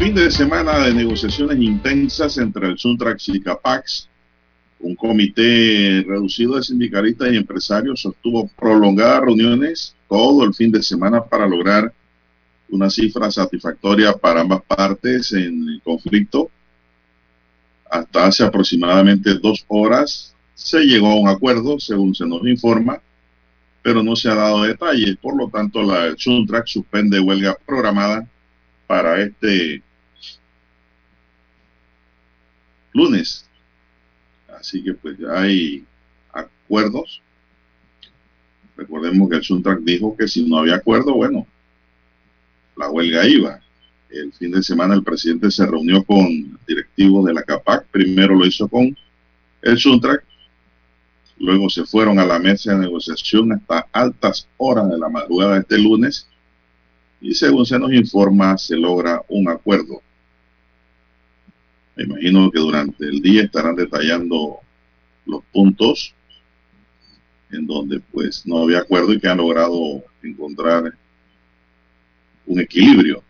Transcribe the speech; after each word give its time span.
Fin 0.00 0.14
de 0.14 0.30
semana 0.30 0.78
de 0.78 0.94
negociaciones 0.94 1.58
intensas 1.60 2.38
entre 2.38 2.68
el 2.68 2.78
Suntrax 2.78 3.28
y 3.28 3.40
Capax. 3.42 4.08
Un 4.78 4.96
comité 4.96 6.02
reducido 6.08 6.56
de 6.56 6.62
sindicalistas 6.62 7.30
y 7.30 7.36
empresarios 7.36 8.00
sostuvo 8.00 8.48
prolongadas 8.48 9.20
reuniones 9.20 9.94
todo 10.08 10.42
el 10.44 10.54
fin 10.54 10.72
de 10.72 10.82
semana 10.82 11.22
para 11.22 11.46
lograr 11.46 11.92
una 12.70 12.88
cifra 12.88 13.30
satisfactoria 13.30 14.14
para 14.14 14.40
ambas 14.40 14.62
partes 14.62 15.32
en 15.34 15.68
el 15.68 15.82
conflicto. 15.84 16.50
Hasta 17.90 18.24
hace 18.24 18.42
aproximadamente 18.42 19.34
dos 19.34 19.66
horas 19.68 20.34
se 20.54 20.80
llegó 20.80 21.08
a 21.08 21.20
un 21.20 21.28
acuerdo, 21.28 21.78
según 21.78 22.14
se 22.14 22.24
nos 22.24 22.40
informa, 22.46 23.02
pero 23.82 24.02
no 24.02 24.16
se 24.16 24.30
ha 24.30 24.34
dado 24.34 24.62
detalles. 24.62 25.18
Por 25.18 25.36
lo 25.36 25.50
tanto, 25.50 25.82
la 25.82 26.14
Suntrack 26.16 26.66
suspende 26.68 27.20
huelga 27.20 27.54
programada 27.66 28.26
para 28.86 29.20
este 29.20 29.82
lunes. 32.92 33.46
Así 34.58 34.82
que 34.82 34.94
pues 34.94 35.18
ya 35.18 35.40
hay 35.40 35.84
acuerdos. 36.32 37.22
Recordemos 38.76 39.28
que 39.28 39.36
el 39.36 39.44
Suntrack 39.44 39.80
dijo 39.80 40.16
que 40.16 40.28
si 40.28 40.48
no 40.48 40.58
había 40.58 40.76
acuerdo, 40.76 41.14
bueno, 41.14 41.46
la 42.76 42.88
huelga 42.90 43.26
iba. 43.26 43.60
El 44.08 44.32
fin 44.32 44.50
de 44.50 44.62
semana 44.62 44.94
el 44.94 45.04
presidente 45.04 45.50
se 45.50 45.66
reunió 45.66 46.02
con 46.04 46.58
directivos 46.66 47.26
de 47.26 47.34
la 47.34 47.42
CAPAC. 47.42 47.86
Primero 47.88 48.34
lo 48.34 48.46
hizo 48.46 48.68
con 48.68 48.96
el 49.62 49.78
Suntrack. 49.78 50.24
Luego 51.38 51.70
se 51.70 51.84
fueron 51.84 52.18
a 52.18 52.26
la 52.26 52.38
mesa 52.38 52.72
de 52.72 52.80
negociación 52.80 53.52
hasta 53.52 53.86
altas 53.92 54.46
horas 54.56 54.90
de 54.90 54.98
la 54.98 55.08
madrugada 55.08 55.54
de 55.54 55.60
este 55.60 55.78
lunes. 55.78 56.26
Y 57.20 57.34
según 57.34 57.66
se 57.66 57.78
nos 57.78 57.92
informa, 57.92 58.58
se 58.58 58.76
logra 58.76 59.22
un 59.28 59.48
acuerdo. 59.48 60.02
Me 62.00 62.06
imagino 62.06 62.50
que 62.50 62.58
durante 62.58 63.04
el 63.04 63.20
día 63.20 63.42
estarán 63.42 63.76
detallando 63.76 64.60
los 65.26 65.44
puntos 65.52 66.14
en 67.50 67.66
donde 67.66 68.00
pues 68.00 68.46
no 68.46 68.62
había 68.62 68.78
acuerdo 68.78 69.12
y 69.12 69.20
que 69.20 69.28
han 69.28 69.36
logrado 69.36 70.02
encontrar 70.22 70.94
un 72.46 72.58
equilibrio. 72.58 73.22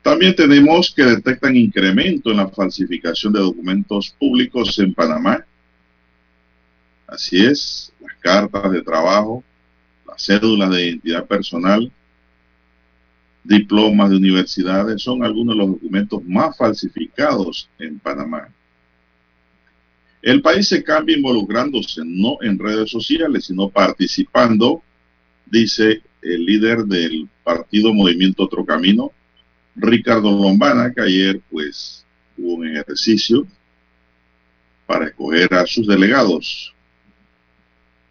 También 0.00 0.34
tenemos 0.34 0.90
que 0.96 1.04
detectan 1.04 1.54
incremento 1.54 2.30
en 2.30 2.38
la 2.38 2.48
falsificación 2.48 3.34
de 3.34 3.40
documentos 3.40 4.16
públicos 4.18 4.78
en 4.78 4.94
Panamá. 4.94 5.44
Así 7.06 7.44
es, 7.44 7.92
las 8.00 8.16
cartas 8.20 8.72
de 8.72 8.80
trabajo, 8.80 9.44
las 10.06 10.24
cédulas 10.24 10.70
de 10.70 10.86
identidad 10.86 11.26
personal, 11.26 11.92
diplomas 13.44 14.10
de 14.10 14.16
universidades 14.16 15.02
son 15.02 15.22
algunos 15.22 15.54
de 15.54 15.58
los 15.58 15.68
documentos 15.72 16.24
más 16.24 16.56
falsificados 16.56 17.68
en 17.78 17.98
Panamá. 17.98 18.48
El 20.22 20.40
país 20.40 20.66
se 20.66 20.82
cambia 20.82 21.16
involucrándose 21.16 22.00
no 22.04 22.38
en 22.40 22.58
redes 22.58 22.90
sociales, 22.90 23.44
sino 23.44 23.68
participando, 23.68 24.82
dice 25.44 26.02
el 26.22 26.46
líder 26.46 26.84
del 26.84 27.28
partido 27.44 27.92
Movimiento 27.92 28.44
Otro 28.44 28.64
Camino, 28.64 29.12
Ricardo 29.76 30.30
Lombana, 30.30 30.92
que 30.94 31.02
ayer 31.02 31.42
pues 31.50 32.06
hubo 32.38 32.54
un 32.54 32.68
ejercicio 32.68 33.46
para 34.86 35.08
escoger 35.08 35.52
a 35.52 35.66
sus 35.66 35.86
delegados, 35.86 36.74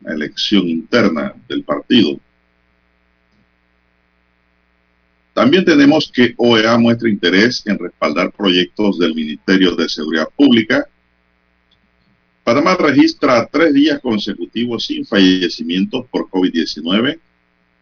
la 0.02 0.14
elección 0.14 0.68
interna 0.70 1.34
del 1.48 1.64
partido. 1.64 2.20
También 5.34 5.66
tenemos 5.66 6.12
que 6.14 6.36
OEA 6.38 6.78
muestra 6.78 7.10
interés 7.10 7.64
en 7.66 7.80
respaldar 7.80 8.32
proyectos 8.32 9.00
del 9.00 9.16
Ministerio 9.16 9.76
de 9.76 9.90
Seguridad 9.90 10.30
Pública. 10.36 10.88
Panamá 12.44 12.76
registra 12.76 13.48
tres 13.52 13.74
días 13.74 14.00
consecutivos 14.00 14.86
sin 14.86 15.06
fallecimientos 15.06 16.06
por 16.12 16.30
COVID-19. 16.30 17.20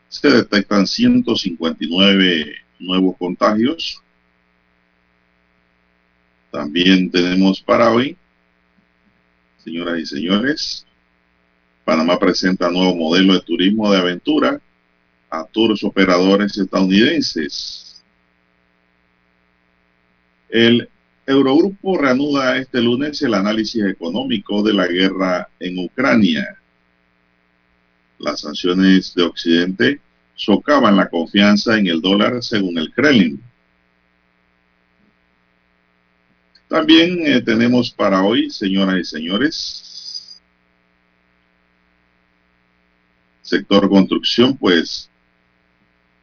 Se 0.07 0.29
detectan 0.29 0.88
159 0.88 2.56
nuevos 2.79 3.17
contagios. 3.17 4.01
También 6.51 7.12
tenemos 7.12 7.62
para 7.62 7.91
hoy, 7.91 8.16
señoras 9.63 10.00
y 10.00 10.06
señores, 10.06 10.85
Panamá 11.83 12.18
presenta 12.18 12.69
nuevo 12.69 12.95
modelo 12.95 13.33
de 13.33 13.41
turismo 13.41 13.91
de 13.91 13.97
aventura 13.97 14.62
a 15.31 15.46
todos 15.46 15.69
los 15.69 15.84
operadores 15.84 16.58
estadounidenses. 16.58 18.03
El 20.50 20.90
Eurogrupo 21.25 21.97
reanuda 21.97 22.58
este 22.58 22.81
lunes 22.81 23.22
el 23.22 23.34
análisis 23.34 23.86
económico 23.86 24.62
de 24.62 24.74
la 24.74 24.88
guerra 24.88 25.47
en 25.59 25.80
Ucrania. 25.80 26.58
Las 28.19 28.42
sanciones 28.42 29.16
de 29.16 29.24
Occidente 29.24 30.02
socavan 30.36 30.97
la 30.97 31.09
confianza 31.09 31.78
en 31.78 31.88
el 31.88 32.02
dólar 32.02 32.44
según 32.44 32.78
el 32.78 32.92
Kremlin. 32.92 33.42
También 36.68 37.25
eh, 37.25 37.42
tenemos 37.42 37.92
para 37.92 38.24
hoy, 38.24 38.50
señoras 38.50 38.98
y 39.00 39.03
señores, 39.03 40.42
sector 43.42 43.90
construcción, 43.90 44.58
pues 44.58 45.10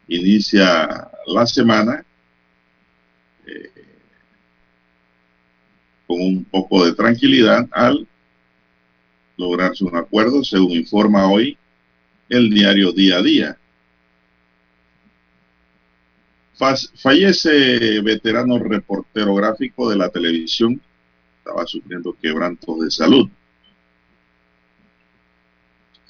inicia 0.08 1.10
la 1.26 1.46
semana 1.46 2.04
eh, 3.46 3.70
con 6.06 6.20
un 6.20 6.44
poco 6.44 6.86
de 6.86 6.94
tranquilidad 6.94 7.68
al 7.70 8.08
lograrse 9.36 9.84
un 9.84 9.96
acuerdo, 9.96 10.42
según 10.42 10.72
informa 10.72 11.30
hoy 11.30 11.56
el 12.28 12.50
diario 12.50 12.92
Día 12.92 13.18
a 13.18 13.22
Día. 13.22 13.58
Fallece 16.56 18.00
veterano 18.00 18.58
reportero 18.58 19.34
gráfico 19.36 19.88
de 19.88 19.96
la 19.96 20.08
televisión, 20.08 20.80
estaba 21.38 21.64
sufriendo 21.66 22.16
quebrantos 22.20 22.80
de 22.80 22.90
salud. 22.90 23.28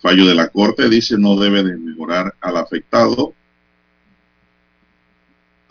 Fallo 0.00 0.26
de 0.26 0.34
la 0.34 0.48
Corte 0.48 0.88
dice 0.88 1.18
no 1.18 1.38
debe 1.38 1.62
de 1.62 1.76
mejorar 1.76 2.34
al 2.40 2.56
afectado 2.56 3.34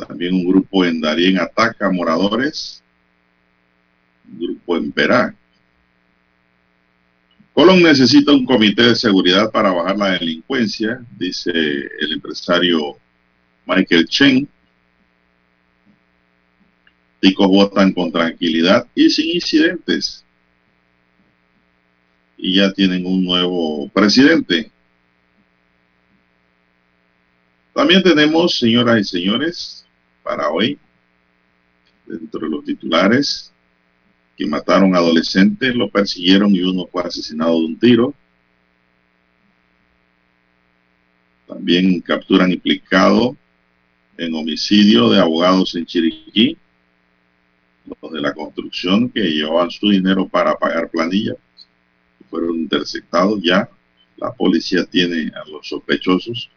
también 0.07 0.33
un 0.33 0.45
grupo 0.45 0.85
en 0.85 1.01
Darien 1.01 1.39
ataca 1.39 1.91
moradores. 1.91 2.81
Un 4.31 4.39
grupo 4.39 4.77
en 4.77 4.91
Perá. 4.91 5.35
Colón 7.53 7.81
necesita 7.81 8.31
un 8.31 8.45
comité 8.45 8.83
de 8.83 8.95
seguridad 8.95 9.51
para 9.51 9.71
bajar 9.71 9.97
la 9.97 10.11
delincuencia, 10.11 11.03
dice 11.17 11.51
el 11.51 12.13
empresario 12.13 12.97
Michael 13.65 14.07
Chen. 14.07 14.47
Ticos 17.19 17.47
votan 17.47 17.93
con 17.93 18.11
tranquilidad 18.11 18.87
y 18.93 19.09
sin 19.09 19.31
incidentes. 19.31 20.23
Y 22.37 22.57
ya 22.57 22.71
tienen 22.71 23.05
un 23.07 23.25
nuevo 23.25 23.89
presidente. 23.89 24.71
También 27.73 28.03
tenemos, 28.03 28.55
señoras 28.57 28.99
y 28.99 29.03
señores, 29.03 29.86
para 30.27 30.49
hoy, 30.49 30.77
dentro 32.05 32.41
de 32.41 32.49
los 32.49 32.65
titulares, 32.65 33.53
que 34.35 34.45
mataron 34.45 34.93
adolescentes, 34.93 35.73
lo 35.73 35.89
persiguieron 35.89 36.53
y 36.53 36.61
uno 36.61 36.85
fue 36.91 37.03
asesinado 37.03 37.59
de 37.59 37.65
un 37.65 37.79
tiro. 37.79 38.13
También 41.47 42.01
capturan 42.01 42.51
implicado 42.51 43.37
en 44.17 44.35
homicidio 44.35 45.09
de 45.09 45.19
abogados 45.19 45.75
en 45.75 45.85
Chiriquí, 45.85 46.57
los 48.01 48.11
de 48.11 48.19
la 48.19 48.33
construcción 48.33 49.09
que 49.09 49.21
llevaban 49.21 49.71
su 49.71 49.89
dinero 49.89 50.27
para 50.27 50.55
pagar 50.55 50.89
planillas, 50.89 51.37
fueron 52.29 52.57
interceptados 52.57 53.39
ya. 53.41 53.69
la 54.17 54.33
policía 54.33 54.83
tiene 54.85 55.31
a 55.35 55.47
los 55.49 55.67
sospechosos. 55.67 56.49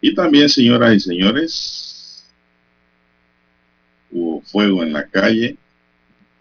Y 0.00 0.14
también, 0.14 0.48
señoras 0.48 0.94
y 0.94 1.00
señores, 1.00 2.24
hubo 4.10 4.40
fuego 4.42 4.82
en 4.82 4.92
la 4.92 5.06
calle 5.06 5.56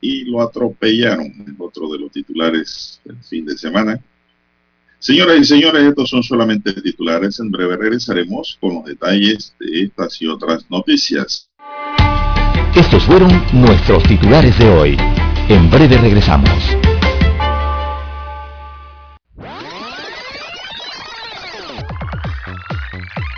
y 0.02 0.26
lo 0.26 0.42
atropellaron, 0.42 1.56
otro 1.58 1.90
de 1.92 2.00
los 2.00 2.12
titulares 2.12 3.02
del 3.04 3.18
fin 3.24 3.46
de 3.46 3.58
semana. 3.58 4.00
Señoras 5.00 5.40
y 5.40 5.46
señores, 5.46 5.84
estos 5.84 6.10
son 6.10 6.24
solamente 6.24 6.74
titulares. 6.74 7.40
En 7.40 7.52
breve 7.52 7.78
regresaremos 7.78 8.58
con 8.60 8.76
los 8.76 8.86
detalles 8.86 9.56
de 9.60 9.84
estas 9.84 10.22
y 10.22 10.28
otras 10.28 10.70
noticias. 10.70 11.50
Estos 12.76 13.04
fueron 13.04 13.32
nuestros 13.54 14.04
titulares 14.04 14.58
de 14.60 14.70
hoy. 14.70 14.98
En 15.48 15.70
breve 15.72 15.98
regresamos. 15.98 16.50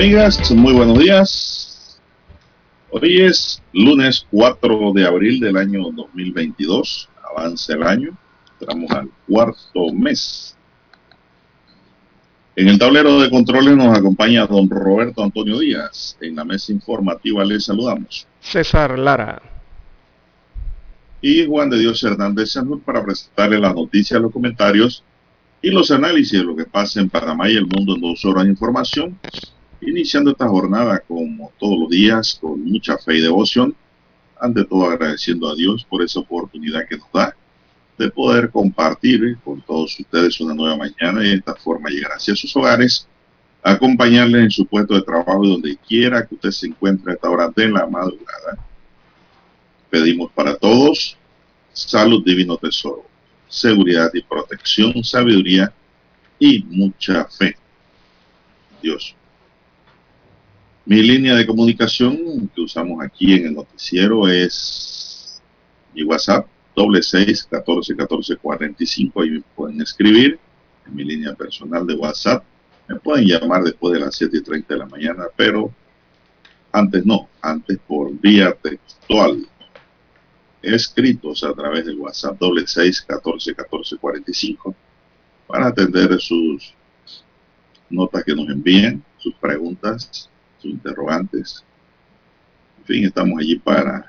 Amigas, 0.00 0.50
muy 0.52 0.72
buenos 0.72 0.98
días. 0.98 2.00
Hoy 2.90 3.20
es 3.20 3.62
lunes 3.74 4.26
4 4.30 4.92
de 4.94 5.06
abril 5.06 5.40
del 5.40 5.58
año 5.58 5.90
2022. 5.94 7.10
Avanza 7.30 7.74
el 7.74 7.82
año. 7.82 8.16
Entramos 8.58 8.90
al 8.92 9.10
cuarto 9.28 9.92
mes. 9.92 10.56
En 12.56 12.68
el 12.68 12.78
tablero 12.78 13.20
de 13.20 13.28
controles 13.28 13.76
nos 13.76 13.94
acompaña 13.94 14.46
don 14.46 14.70
Roberto 14.70 15.22
Antonio 15.22 15.58
Díaz. 15.58 16.16
En 16.22 16.34
la 16.34 16.46
mesa 16.46 16.72
informativa 16.72 17.44
les 17.44 17.66
saludamos. 17.66 18.26
César 18.40 18.98
Lara. 18.98 19.42
Y 21.20 21.44
Juan 21.44 21.68
de 21.68 21.78
Dios 21.78 22.02
Hernández 22.02 22.52
Sanur 22.52 22.80
para 22.80 23.04
presentarle 23.04 23.58
las 23.58 23.74
noticias, 23.74 24.18
los 24.18 24.32
comentarios 24.32 25.04
y 25.60 25.70
los 25.70 25.90
análisis 25.90 26.38
de 26.38 26.44
lo 26.46 26.56
que 26.56 26.64
pasa 26.64 27.00
en 27.00 27.10
Panamá 27.10 27.50
y 27.50 27.56
el 27.56 27.66
mundo 27.66 27.96
en 27.96 28.00
dos 28.00 28.24
horas 28.24 28.44
de 28.44 28.50
información. 28.50 29.18
Iniciando 29.82 30.30
esta 30.30 30.48
jornada 30.48 31.00
como 31.00 31.52
todos 31.58 31.78
los 31.78 31.88
días 31.90 32.38
con 32.40 32.62
mucha 32.64 32.98
fe 32.98 33.16
y 33.16 33.20
devoción, 33.20 33.74
ante 34.38 34.64
todo 34.64 34.86
agradeciendo 34.86 35.48
a 35.48 35.54
Dios 35.54 35.84
por 35.84 36.02
esa 36.02 36.20
oportunidad 36.20 36.86
que 36.88 36.96
nos 36.96 37.10
da 37.12 37.34
de 37.98 38.10
poder 38.10 38.50
compartir 38.50 39.36
con 39.44 39.60
todos 39.60 40.00
ustedes 40.00 40.40
una 40.40 40.54
nueva 40.54 40.76
mañana 40.76 41.22
y 41.22 41.28
de 41.28 41.34
esta 41.34 41.54
forma 41.54 41.90
llegar 41.90 42.12
hacia 42.12 42.34
sus 42.34 42.54
hogares, 42.56 43.06
acompañarles 43.62 44.44
en 44.44 44.50
su 44.50 44.64
puesto 44.64 44.94
de 44.94 45.02
trabajo 45.02 45.46
donde 45.46 45.76
quiera 45.76 46.26
que 46.26 46.34
usted 46.34 46.50
se 46.50 46.66
encuentre 46.68 47.12
a 47.12 47.14
esta 47.16 47.28
hora 47.28 47.50
de 47.54 47.68
la 47.68 47.86
madrugada. 47.86 48.58
Pedimos 49.90 50.32
para 50.32 50.56
todos 50.56 51.18
salud 51.72 52.24
divino 52.24 52.56
tesoro, 52.56 53.04
seguridad 53.48 54.10
y 54.14 54.22
protección, 54.22 55.04
sabiduría 55.04 55.72
y 56.38 56.64
mucha 56.64 57.26
fe. 57.26 57.54
Dios. 58.82 59.14
Mi 60.86 61.02
línea 61.02 61.34
de 61.34 61.46
comunicación 61.46 62.50
que 62.54 62.62
usamos 62.62 63.04
aquí 63.04 63.34
en 63.34 63.46
el 63.46 63.54
noticiero 63.54 64.26
es 64.26 65.40
mi 65.94 66.02
WhatsApp, 66.02 66.46
doble 66.74 67.02
seis, 67.02 67.46
catorce, 67.48 67.94
catorce, 67.94 68.36
cuarenta 68.36 68.82
y 68.82 68.86
cinco. 68.86 69.20
Ahí 69.20 69.30
me 69.30 69.42
pueden 69.54 69.80
escribir 69.82 70.38
en 70.86 70.94
mi 70.94 71.04
línea 71.04 71.34
personal 71.34 71.86
de 71.86 71.94
WhatsApp. 71.94 72.42
Me 72.88 72.96
pueden 72.96 73.26
llamar 73.26 73.62
después 73.62 73.92
de 73.92 74.00
las 74.00 74.16
siete 74.16 74.38
y 74.38 74.42
treinta 74.42 74.74
de 74.74 74.80
la 74.80 74.86
mañana, 74.86 75.24
pero 75.36 75.72
antes 76.72 77.04
no, 77.04 77.28
antes 77.42 77.78
por 77.86 78.18
vía 78.18 78.52
textual. 78.60 79.46
Escritos 80.62 81.44
a 81.44 81.52
través 81.52 81.84
del 81.86 81.98
WhatsApp 81.98 82.38
doble 82.38 82.66
seis, 82.66 83.00
catorce, 83.02 83.54
catorce, 83.54 83.96
cuarenta 83.96 84.30
y 84.30 84.34
cinco 84.34 84.74
para 85.46 85.68
atender 85.68 86.18
sus 86.20 86.74
notas 87.88 88.24
que 88.24 88.34
nos 88.34 88.48
envíen, 88.48 89.04
sus 89.18 89.34
preguntas, 89.34 90.28
sus 90.60 90.70
interrogantes. 90.72 91.64
En 92.78 92.84
fin, 92.84 93.04
estamos 93.04 93.40
allí 93.40 93.56
para 93.56 94.06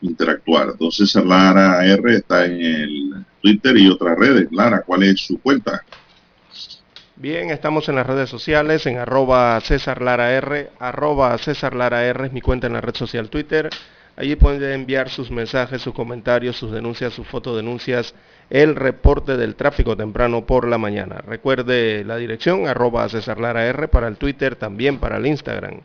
interactuar. 0.00 0.68
Entonces, 0.70 1.14
Lara 1.14 1.84
R 1.86 2.14
está 2.14 2.44
en 2.44 2.60
el 2.60 3.26
Twitter 3.40 3.76
y 3.76 3.88
otras 3.88 4.18
redes. 4.18 4.48
Lara, 4.50 4.82
¿cuál 4.82 5.04
es 5.04 5.20
su 5.20 5.40
cuenta? 5.40 5.82
Bien, 7.16 7.50
estamos 7.50 7.88
en 7.88 7.94
las 7.94 8.06
redes 8.06 8.28
sociales, 8.28 8.84
en 8.86 8.98
arroba 8.98 9.60
César 9.60 10.02
Lara 10.02 10.32
R, 10.32 10.70
arroba 10.80 11.36
César 11.38 11.74
Lara 11.74 12.04
R 12.04 12.26
es 12.26 12.32
mi 12.32 12.40
cuenta 12.40 12.66
en 12.66 12.72
la 12.72 12.80
red 12.80 12.96
social 12.96 13.28
Twitter. 13.28 13.70
Allí 14.16 14.36
pueden 14.36 14.62
enviar 14.72 15.08
sus 15.08 15.30
mensajes, 15.30 15.80
sus 15.80 15.94
comentarios, 15.94 16.56
sus 16.56 16.70
denuncias, 16.70 17.14
sus 17.14 17.26
fotodenuncias, 17.26 18.14
el 18.50 18.76
reporte 18.76 19.38
del 19.38 19.54
tráfico 19.54 19.96
temprano 19.96 20.44
por 20.44 20.68
la 20.68 20.76
mañana. 20.76 21.22
Recuerde 21.26 22.04
la 22.04 22.16
dirección, 22.16 22.68
arroba 22.68 23.08
César 23.08 23.40
Lara 23.40 23.66
R 23.66 23.88
para 23.88 24.08
el 24.08 24.18
Twitter, 24.18 24.56
también 24.56 24.98
para 24.98 25.16
el 25.16 25.26
Instagram. 25.26 25.80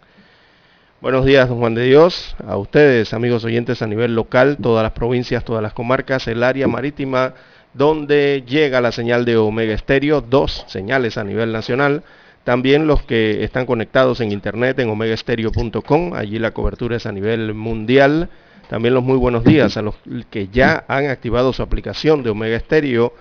Buenos 1.00 1.25
días, 1.25 1.47
don 1.47 1.59
Juan 1.59 1.75
de 1.75 1.83
Dios, 1.83 2.35
a 2.45 2.57
ustedes, 2.57 3.13
amigos 3.13 3.45
oyentes 3.45 3.81
a 3.81 3.88
nivel 3.88 4.15
local, 4.15 4.57
todas 4.62 4.83
las 4.83 4.94
provincias, 4.94 5.45
todas 5.45 5.63
las 5.63 5.74
comarcas, 5.74 6.27
el 6.27 6.44
área 6.44 6.68
marítima, 6.68 7.36
donde 7.74 8.43
llega 8.48 8.81
la 8.81 8.91
señal 8.91 9.24
de 9.24 9.38
Omega 9.38 9.74
Estéreo, 9.74 10.22
dos 10.22 10.65
señales 10.67 11.17
a 11.17 11.24
nivel 11.24 11.53
nacional. 11.53 12.03
También 12.48 12.88
los 12.88 13.04
que 13.04 13.44
están 13.44 13.66
conectados 13.66 14.22
en 14.22 14.32
internet 14.32 14.80
en 14.80 14.89
omegaestereo.com, 14.89 16.13
allí 16.13 16.39
la 16.39 16.51
cobertura 16.51 16.96
es 16.96 17.06
a 17.06 17.12
nivel 17.12 17.54
mundial. 17.54 18.30
También 18.70 18.94
los 18.94 19.04
muy 19.04 19.18
buenos 19.18 19.44
días 19.44 19.75
a 19.75 19.82
los 19.82 19.96
que 20.30 20.48
ya 20.48 20.86
han 20.88 21.10
activado 21.10 21.51
su 21.51 21.62
aplicación 21.62 22.24
de 22.24 22.30
Omega 22.30 22.58
Stereo. 22.58 23.13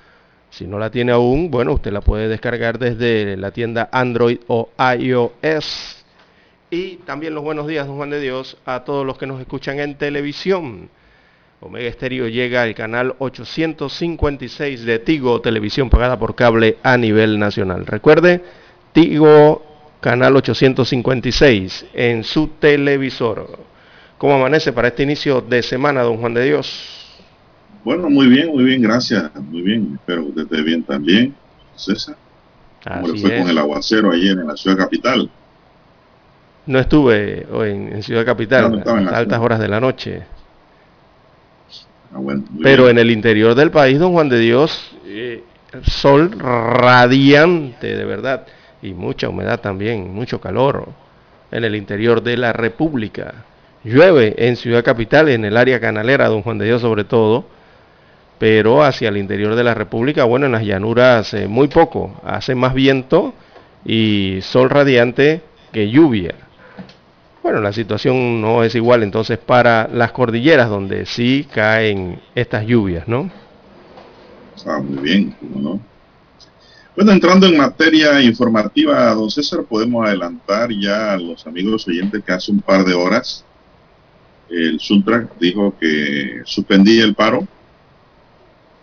Si 0.48 0.68
no 0.68 0.78
la 0.78 0.92
tiene 0.92 1.10
aún, 1.10 1.50
bueno, 1.50 1.72
usted 1.72 1.90
la 1.90 2.02
puede 2.02 2.28
descargar 2.28 2.78
desde 2.78 3.36
la 3.36 3.50
tienda 3.50 3.88
Android 3.90 4.38
o 4.46 4.70
iOS. 4.96 6.04
Y 6.70 6.98
también 6.98 7.34
los 7.34 7.42
buenos 7.42 7.66
días, 7.66 7.88
don 7.88 7.96
Juan 7.96 8.10
de 8.10 8.20
Dios, 8.20 8.56
a 8.64 8.84
todos 8.84 9.04
los 9.04 9.18
que 9.18 9.26
nos 9.26 9.40
escuchan 9.40 9.80
en 9.80 9.96
televisión. 9.96 10.88
Omega 11.58 11.90
Stereo 11.90 12.28
llega 12.28 12.62
al 12.62 12.76
canal 12.76 13.16
856 13.18 14.84
de 14.84 15.00
Tigo, 15.00 15.40
televisión 15.40 15.90
pagada 15.90 16.16
por 16.16 16.36
cable 16.36 16.76
a 16.84 16.96
nivel 16.96 17.40
nacional. 17.40 17.86
Recuerde, 17.86 18.42
Tigo, 18.96 19.62
canal 20.00 20.34
856 20.36 21.84
en 21.92 22.24
su 22.24 22.46
televisor. 22.58 23.58
¿Cómo 24.16 24.36
amanece 24.36 24.72
para 24.72 24.88
este 24.88 25.02
inicio 25.02 25.42
de 25.42 25.62
semana, 25.62 26.00
don 26.02 26.16
Juan 26.16 26.32
de 26.32 26.44
Dios? 26.46 27.20
Bueno, 27.84 28.08
muy 28.08 28.26
bien, 28.26 28.48
muy 28.48 28.64
bien, 28.64 28.80
gracias. 28.80 29.30
Muy 29.34 29.60
bien, 29.60 29.98
espero 30.00 30.22
que 30.22 30.28
usted 30.30 30.42
esté 30.44 30.62
bien 30.62 30.82
también, 30.82 31.34
César. 31.74 32.16
¿Cómo 32.82 33.08
le 33.08 33.20
fue 33.20 33.36
con 33.36 33.50
el 33.50 33.58
aguacero 33.58 34.12
ayer 34.12 34.30
en 34.38 34.46
la 34.46 34.56
ciudad 34.56 34.78
capital? 34.78 35.30
No 36.64 36.78
estuve 36.78 37.46
hoy 37.52 37.72
en, 37.72 37.92
en 37.96 38.02
Ciudad 38.02 38.24
Capital 38.24 38.62
No, 38.62 38.68
no 38.70 38.78
estaba 38.78 38.98
en 38.98 39.04
la 39.04 39.10
hasta 39.10 39.20
altas 39.20 39.36
ciudad. 39.36 39.44
horas 39.44 39.60
de 39.60 39.68
la 39.68 39.78
noche. 39.80 40.22
Ah, 42.14 42.18
bueno, 42.18 42.44
Pero 42.62 42.84
bien. 42.84 42.96
en 42.96 43.02
el 43.02 43.10
interior 43.10 43.54
del 43.54 43.70
país, 43.70 43.98
don 43.98 44.12
Juan 44.14 44.30
de 44.30 44.38
Dios, 44.38 44.90
eh, 45.04 45.44
sol 45.82 46.30
radiante, 46.40 47.94
de 47.94 48.04
verdad, 48.06 48.46
y 48.86 48.94
mucha 48.94 49.28
humedad 49.28 49.60
también, 49.60 50.14
mucho 50.14 50.40
calor 50.40 50.88
en 51.50 51.64
el 51.64 51.74
interior 51.74 52.22
de 52.22 52.36
la 52.36 52.52
República. 52.52 53.44
Llueve 53.84 54.34
en 54.38 54.56
Ciudad 54.56 54.84
Capital, 54.84 55.28
en 55.28 55.44
el 55.44 55.56
área 55.56 55.80
canalera, 55.80 56.28
don 56.28 56.42
Juan 56.42 56.58
de 56.58 56.66
Dios 56.66 56.80
sobre 56.82 57.04
todo, 57.04 57.44
pero 58.38 58.82
hacia 58.82 59.08
el 59.08 59.16
interior 59.16 59.54
de 59.54 59.64
la 59.64 59.74
República, 59.74 60.24
bueno, 60.24 60.46
en 60.46 60.52
las 60.52 60.64
llanuras 60.64 61.32
eh, 61.34 61.48
muy 61.48 61.68
poco, 61.68 62.20
hace 62.24 62.54
más 62.54 62.74
viento 62.74 63.32
y 63.84 64.38
sol 64.42 64.70
radiante 64.70 65.42
que 65.72 65.88
lluvia. 65.88 66.34
Bueno, 67.42 67.60
la 67.60 67.72
situación 67.72 68.40
no 68.40 68.64
es 68.64 68.74
igual 68.74 69.04
entonces 69.04 69.38
para 69.38 69.88
las 69.92 70.10
cordilleras 70.10 70.68
donde 70.68 71.06
sí 71.06 71.46
caen 71.52 72.20
estas 72.34 72.66
lluvias, 72.66 73.06
¿no? 73.06 73.30
Ah, 74.66 74.80
muy 74.82 74.98
bien, 74.98 75.36
¿no? 75.54 75.80
Bueno, 76.96 77.12
entrando 77.12 77.46
en 77.46 77.58
materia 77.58 78.22
informativa, 78.22 79.12
don 79.12 79.30
César, 79.30 79.64
podemos 79.64 80.06
adelantar 80.06 80.70
ya 80.72 81.12
a 81.12 81.18
los 81.18 81.46
amigos 81.46 81.86
oyentes 81.86 82.24
que 82.24 82.32
hace 82.32 82.50
un 82.50 82.62
par 82.62 82.86
de 82.86 82.94
horas 82.94 83.44
el 84.48 84.80
Suntra 84.80 85.28
dijo 85.38 85.76
que 85.78 86.40
suspendía 86.46 87.04
el 87.04 87.14
paro 87.14 87.46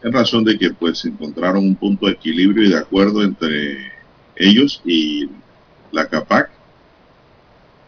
en 0.04 0.14
razón 0.14 0.44
de 0.44 0.60
que 0.60 0.70
pues 0.70 1.04
encontraron 1.06 1.66
un 1.66 1.76
punto 1.76 2.06
de 2.06 2.12
equilibrio 2.12 2.64
y 2.64 2.70
de 2.70 2.78
acuerdo 2.78 3.24
entre 3.24 3.92
ellos 4.36 4.80
y 4.86 5.28
la 5.92 6.08
CAPAC 6.08 6.52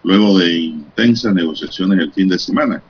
luego 0.01 0.39
de 0.39 0.58
intensas 0.58 1.36
negociaciones 1.36 2.00
el 2.00 2.12
fin 2.12 2.29
de 2.29 2.39
semana. 2.39 2.82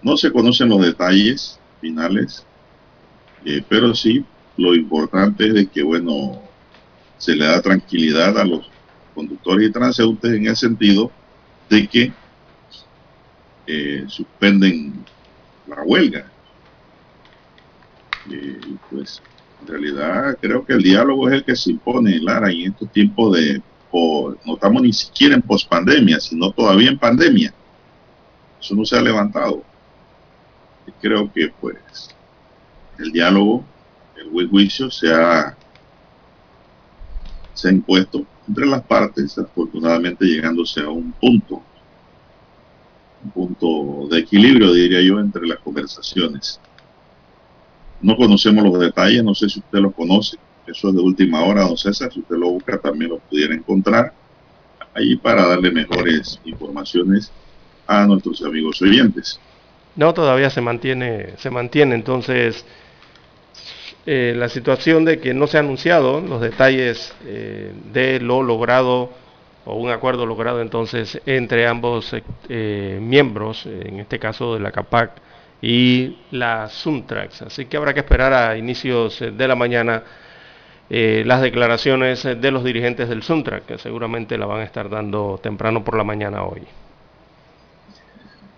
No 0.00 0.16
se 0.16 0.30
conocen 0.30 0.68
los 0.68 0.80
detalles 0.80 1.58
finales, 1.80 2.46
eh, 3.44 3.64
pero 3.68 3.92
sí 3.96 4.24
lo 4.56 4.74
importante 4.74 5.46
es 5.46 5.54
de 5.54 5.66
que, 5.68 5.82
bueno, 5.82 6.42
se 7.18 7.34
le 7.34 7.46
da 7.46 7.62
tranquilidad 7.62 8.38
a 8.38 8.44
los 8.44 8.70
conductores 9.14 9.68
y 9.68 9.72
transeúntes 9.72 10.32
en 10.32 10.46
el 10.46 10.56
sentido 10.56 11.12
de 11.68 11.88
que 11.88 12.12
eh, 13.66 14.04
suspenden 14.08 15.04
la 15.66 15.82
huelga. 15.82 16.30
Eh, 18.30 18.60
pues 18.90 19.22
en 19.60 19.66
realidad 19.66 20.36
creo 20.40 20.64
que 20.64 20.72
el 20.74 20.82
diálogo 20.82 21.28
es 21.28 21.34
el 21.34 21.44
que 21.44 21.56
se 21.56 21.70
impone, 21.70 22.18
Lara, 22.18 22.52
y 22.52 22.64
en 22.64 22.72
estos 22.72 22.90
tiempos 22.92 23.36
de, 23.36 23.62
no 23.92 24.54
estamos 24.54 24.82
ni 24.82 24.92
siquiera 24.92 25.34
en 25.34 25.42
pospandemia, 25.42 26.18
sino 26.18 26.52
todavía 26.52 26.90
en 26.90 26.98
pandemia. 26.98 27.54
Eso 28.60 28.74
no 28.74 28.84
se 28.84 28.96
ha 28.96 29.02
levantado. 29.02 29.62
Y 30.86 30.92
creo 30.92 31.30
que 31.32 31.48
pues 31.60 31.76
el 32.98 33.12
diálogo, 33.12 33.64
buen 34.32 34.48
juicio 34.48 34.90
se 34.90 35.12
ha, 35.12 35.56
se 37.54 37.70
impuesto 37.70 38.24
entre 38.48 38.66
las 38.66 38.82
partes, 38.82 39.38
afortunadamente 39.38 40.24
llegándose 40.24 40.80
a 40.80 40.88
un 40.88 41.12
punto 41.12 41.62
un 43.24 43.30
punto 43.30 44.08
de 44.08 44.20
equilibrio, 44.20 44.72
diría 44.72 45.00
yo, 45.00 45.20
entre 45.20 45.46
las 45.46 45.58
conversaciones. 45.58 46.60
No 48.00 48.16
conocemos 48.16 48.64
los 48.64 48.80
detalles, 48.80 49.22
no 49.22 49.34
sé 49.34 49.48
si 49.48 49.60
usted 49.60 49.78
los 49.78 49.94
conoce, 49.94 50.36
eso 50.66 50.88
es 50.88 50.94
de 50.94 51.00
última 51.00 51.44
hora, 51.44 51.62
don 51.62 51.76
César, 51.76 52.12
si 52.12 52.20
usted 52.20 52.36
lo 52.36 52.50
busca 52.50 52.78
también 52.78 53.12
lo 53.12 53.18
pudiera 53.18 53.54
encontrar 53.54 54.12
ahí 54.94 55.16
para 55.16 55.46
darle 55.46 55.70
mejores 55.70 56.40
informaciones 56.44 57.30
a 57.86 58.06
nuestros 58.06 58.42
amigos 58.42 58.82
oyentes. 58.82 59.40
No, 59.94 60.12
todavía 60.14 60.50
se 60.50 60.60
mantiene, 60.60 61.36
se 61.38 61.50
mantiene 61.50 61.94
entonces 61.94 62.64
eh, 64.06 64.34
la 64.36 64.48
situación 64.48 65.04
de 65.04 65.20
que 65.20 65.34
no 65.34 65.46
se 65.46 65.58
han 65.58 65.66
anunciado 65.66 66.20
los 66.20 66.40
detalles 66.40 67.14
eh, 67.24 67.72
de 67.92 68.20
lo 68.20 68.42
logrado 68.42 69.10
o 69.64 69.76
un 69.76 69.90
acuerdo 69.90 70.26
logrado 70.26 70.60
entonces 70.60 71.20
entre 71.24 71.66
ambos 71.66 72.14
eh, 72.48 72.98
miembros, 73.00 73.66
en 73.66 74.00
este 74.00 74.18
caso 74.18 74.54
de 74.54 74.60
la 74.60 74.72
CAPAC 74.72 75.12
y 75.60 76.18
la 76.32 76.68
Suntrax. 76.68 77.42
Así 77.42 77.66
que 77.66 77.76
habrá 77.76 77.94
que 77.94 78.00
esperar 78.00 78.32
a 78.32 78.56
inicios 78.56 79.20
de 79.20 79.48
la 79.48 79.54
mañana 79.54 80.02
eh, 80.90 81.22
las 81.24 81.40
declaraciones 81.40 82.24
de 82.24 82.50
los 82.50 82.64
dirigentes 82.64 83.08
del 83.08 83.22
Suntrax, 83.22 83.64
que 83.64 83.78
seguramente 83.78 84.36
la 84.36 84.46
van 84.46 84.60
a 84.60 84.64
estar 84.64 84.90
dando 84.90 85.38
temprano 85.42 85.84
por 85.84 85.96
la 85.96 86.04
mañana 86.04 86.42
hoy. 86.42 86.62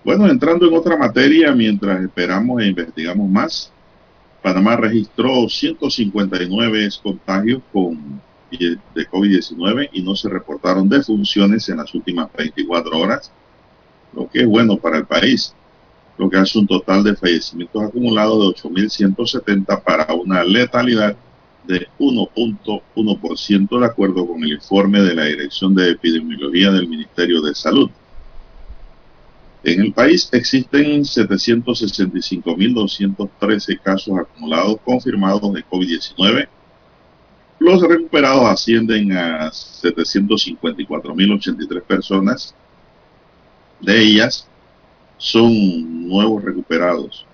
Bueno, 0.02 0.28
entrando 0.28 0.66
en 0.66 0.74
otra 0.74 0.96
materia, 0.96 1.52
mientras 1.52 2.02
esperamos 2.02 2.60
e 2.62 2.66
investigamos 2.66 3.28
más, 3.28 3.72
Panamá 4.44 4.76
registró 4.76 5.48
159 5.48 6.90
contagios 7.02 7.62
con 7.72 8.20
de 8.50 9.08
COVID-19 9.08 9.88
y 9.94 10.02
no 10.02 10.14
se 10.14 10.28
reportaron 10.28 10.86
defunciones 10.86 11.66
en 11.70 11.78
las 11.78 11.94
últimas 11.94 12.28
24 12.36 12.98
horas, 12.98 13.32
lo 14.12 14.28
que 14.28 14.40
es 14.40 14.46
bueno 14.46 14.76
para 14.76 14.98
el 14.98 15.06
país, 15.06 15.54
lo 16.18 16.28
que 16.28 16.36
hace 16.36 16.58
un 16.58 16.66
total 16.66 17.02
de 17.02 17.16
fallecimientos 17.16 17.84
acumulados 17.84 18.38
de 18.38 18.68
8.170 18.68 19.82
para 19.82 20.12
una 20.12 20.44
letalidad 20.44 21.16
de 21.66 21.88
1.1% 21.98 23.80
de 23.80 23.86
acuerdo 23.86 24.26
con 24.26 24.44
el 24.44 24.52
informe 24.52 25.00
de 25.00 25.14
la 25.14 25.24
Dirección 25.24 25.74
de 25.74 25.92
Epidemiología 25.92 26.70
del 26.70 26.86
Ministerio 26.86 27.40
de 27.40 27.54
Salud. 27.54 27.90
En 29.64 29.80
el 29.80 29.92
país 29.92 30.28
existen 30.32 31.02
765.213 31.02 33.80
casos 33.82 34.16
acumulados 34.18 34.76
confirmados 34.84 35.52
de 35.54 35.64
COVID-19 35.64 36.48
los 37.64 37.82
recuperados 37.82 38.44
ascienden 38.44 39.10
a 39.12 39.50
754.083 39.50 41.82
personas. 41.82 42.54
De 43.80 44.02
ellas 44.02 44.46
son 45.16 46.08
nuevos 46.08 46.44
recuperados. 46.44 47.24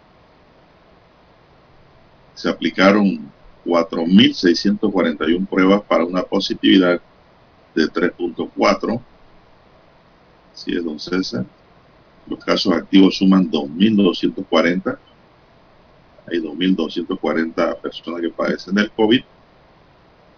Se 2.34 2.48
aplicaron 2.48 3.28
4.641 3.64 5.48
pruebas 5.48 5.82
para 5.82 6.04
una 6.04 6.22
positividad 6.22 7.00
de 7.74 7.84
3.4. 7.84 9.00
Así 10.52 10.76
es, 10.76 10.84
don 10.84 11.00
César. 11.00 11.44
Los 12.30 12.44
casos 12.44 12.72
activos 12.72 13.16
suman 13.16 13.50
2.240. 13.50 14.96
Hay 16.28 16.38
2.240 16.38 17.80
personas 17.80 18.20
que 18.20 18.30
padecen 18.30 18.76
del 18.76 18.90
COVID 18.92 19.20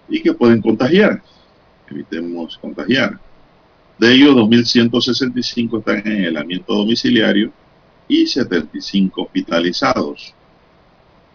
y 0.08 0.22
que 0.22 0.32
pueden 0.32 0.62
contagiar. 0.62 1.22
Evitemos 1.90 2.56
contagiar. 2.56 3.20
De 3.98 4.14
ellos, 4.14 4.34
2.165 4.34 5.78
están 5.80 5.98
en 6.10 6.24
aislamiento 6.24 6.74
domiciliario 6.74 7.52
y 8.08 8.26
75 8.26 9.22
hospitalizados. 9.22 10.34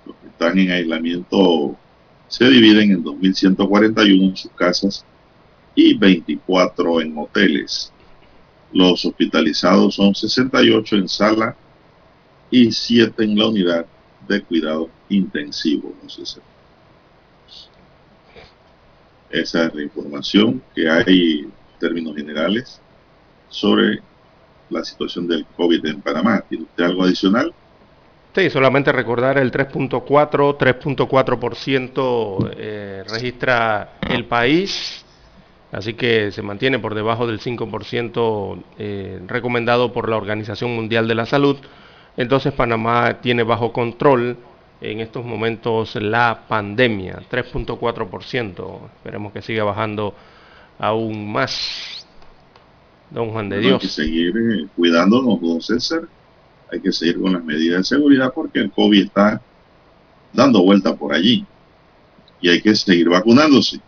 Los 0.07 0.15
que 0.15 0.27
están 0.27 0.57
en 0.57 0.71
aislamiento 0.71 1.77
se 2.27 2.49
dividen 2.49 2.93
en 2.93 3.03
2.141 3.03 4.29
en 4.29 4.35
sus 4.35 4.51
casas 4.53 5.05
y 5.75 5.93
24 5.95 7.01
en 7.01 7.15
hoteles. 7.15 7.93
Los 8.73 9.05
hospitalizados 9.05 9.95
son 9.95 10.13
68 10.13 10.95
en 10.95 11.07
sala 11.07 11.55
y 12.51 12.71
7 12.71 13.23
en 13.23 13.37
la 13.37 13.47
unidad 13.47 13.85
de 14.27 14.41
cuidado 14.43 14.89
intensivo. 15.09 15.93
No 16.03 16.09
sé 16.09 16.25
si 16.25 16.39
esa 19.29 19.65
es 19.65 19.75
la 19.75 19.83
información 19.83 20.61
que 20.73 20.89
hay 20.89 21.39
en 21.41 21.51
términos 21.79 22.15
generales 22.15 22.81
sobre 23.49 23.99
la 24.69 24.83
situación 24.83 25.27
del 25.27 25.45
COVID 25.55 25.85
en 25.85 26.01
Panamá. 26.01 26.43
¿Tiene 26.47 26.63
usted 26.65 26.83
algo 26.83 27.03
adicional? 27.03 27.53
Sí, 28.35 28.49
solamente 28.49 28.91
recordar 28.91 29.37
el 29.37 29.51
3.4, 29.51 30.57
3.4% 30.57 32.51
eh, 32.55 33.03
registra 33.09 33.97
el 34.07 34.25
país, 34.25 35.03
así 35.71 35.93
que 35.93 36.31
se 36.31 36.41
mantiene 36.41 36.79
por 36.79 36.95
debajo 36.95 37.27
del 37.27 37.39
5% 37.39 38.63
eh, 38.77 39.21
recomendado 39.27 39.93
por 39.93 40.09
la 40.09 40.17
Organización 40.17 40.75
Mundial 40.75 41.07
de 41.07 41.15
la 41.15 41.25
Salud. 41.25 41.57
Entonces 42.15 42.53
Panamá 42.53 43.19
tiene 43.21 43.43
bajo 43.43 43.71
control 43.71 44.37
en 44.81 44.99
estos 44.99 45.25
momentos 45.25 45.95
la 45.95 46.45
pandemia, 46.47 47.21
3.4%. 47.29 48.79
Esperemos 48.97 49.33
que 49.33 49.41
siga 49.41 49.63
bajando 49.63 50.13
aún 50.79 51.31
más. 51.31 52.05
Don 53.09 53.31
Juan 53.31 53.49
de 53.49 53.59
Dios. 53.59 53.81
Hay 53.81 53.87
que 53.87 53.93
seguir 53.93 54.33
eh, 54.37 54.67
cuidándonos, 54.75 55.39
don 55.41 55.61
César. 55.61 56.01
Hay 56.71 56.81
que 56.81 56.91
seguir 56.91 57.21
con 57.21 57.33
las 57.33 57.43
medidas 57.43 57.79
de 57.79 57.83
seguridad 57.85 58.33
porque 58.33 58.59
el 58.59 58.71
COVID 58.71 59.05
está 59.05 59.41
dando 60.33 60.61
vuelta 60.61 60.95
por 60.95 61.13
allí. 61.13 61.45
Y 62.41 62.49
hay 62.49 62.61
que 62.61 62.75
seguir 62.75 63.09
vacunándose. 63.09 63.79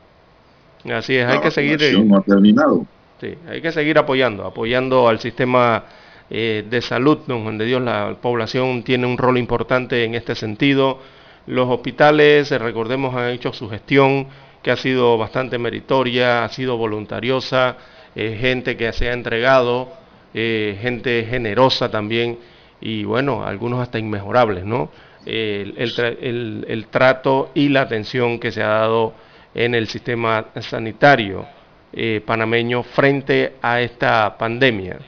Así 0.85 1.15
es, 1.15 1.25
hay 1.27 1.39
que 1.39 1.51
seguir. 1.51 1.81
Eh, 1.83 2.01
no 2.03 2.17
ha 2.17 2.21
terminado. 2.21 2.85
Sí, 3.19 3.35
hay 3.47 3.61
que 3.61 3.71
seguir 3.71 3.97
apoyando, 3.97 4.45
apoyando 4.45 5.09
al 5.09 5.19
sistema 5.19 5.83
eh, 6.31 6.63
de 6.69 6.81
salud, 6.81 7.19
don 7.25 7.41
Juan 7.41 7.57
de 7.57 7.65
Dios, 7.65 7.81
la 7.81 8.15
población 8.21 8.83
tiene 8.83 9.07
un 9.07 9.17
rol 9.17 9.37
importante 9.37 10.03
en 10.03 10.13
este 10.13 10.35
sentido. 10.35 10.99
Los 11.47 11.67
hospitales, 11.69 12.51
eh, 12.51 12.59
recordemos, 12.59 13.15
han 13.15 13.31
hecho 13.31 13.51
su 13.51 13.67
gestión 13.67 14.27
que 14.61 14.69
ha 14.69 14.75
sido 14.75 15.17
bastante 15.17 15.57
meritoria, 15.57 16.43
ha 16.43 16.49
sido 16.49 16.77
voluntariosa, 16.77 17.77
eh, 18.15 18.37
gente 18.39 18.77
que 18.77 18.93
se 18.93 19.09
ha 19.09 19.13
entregado, 19.13 19.97
gente 20.31 21.25
generosa 21.27 21.89
también 21.89 22.37
y 22.79 23.03
bueno, 23.03 23.43
algunos 23.43 23.79
hasta 23.79 23.97
inmejorables, 23.97 24.63
¿no? 24.63 24.91
el, 25.25 26.85
trato 26.91 27.49
y 27.55 27.69
la 27.69 27.81
atención 27.81 28.39
que 28.39 28.51
se 28.51 28.61
ha 28.61 28.67
dado 28.67 29.13
en 29.53 29.75
el 29.75 29.87
sistema 29.87 30.47
sanitario. 30.61 31.45
eh, 31.91 32.21
panameño 32.25 32.83
frente 32.83 33.55
a 33.61 33.81
esta 33.81 34.37
pandemia. 34.37 34.99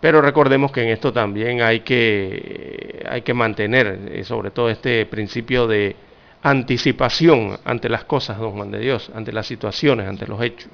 Pero 0.00 0.20
recordemos 0.20 0.72
que 0.72 0.82
en 0.82 0.88
esto 0.90 1.12
también 1.12 1.62
hay 1.62 1.80
que, 1.80 3.04
hay 3.08 3.22
que 3.22 3.34
mantener 3.34 4.00
eh, 4.10 4.24
sobre 4.24 4.50
todo 4.50 4.68
este 4.68 5.06
principio 5.06 5.66
de 5.66 5.96
anticipación 6.42 7.58
ante 7.64 7.88
las 7.88 8.04
cosas, 8.04 8.38
don 8.38 8.52
Juan 8.52 8.70
de 8.70 8.80
Dios, 8.80 9.10
ante 9.14 9.32
las 9.32 9.46
situaciones, 9.46 10.08
ante 10.08 10.26
los 10.26 10.40
hechos. 10.42 10.70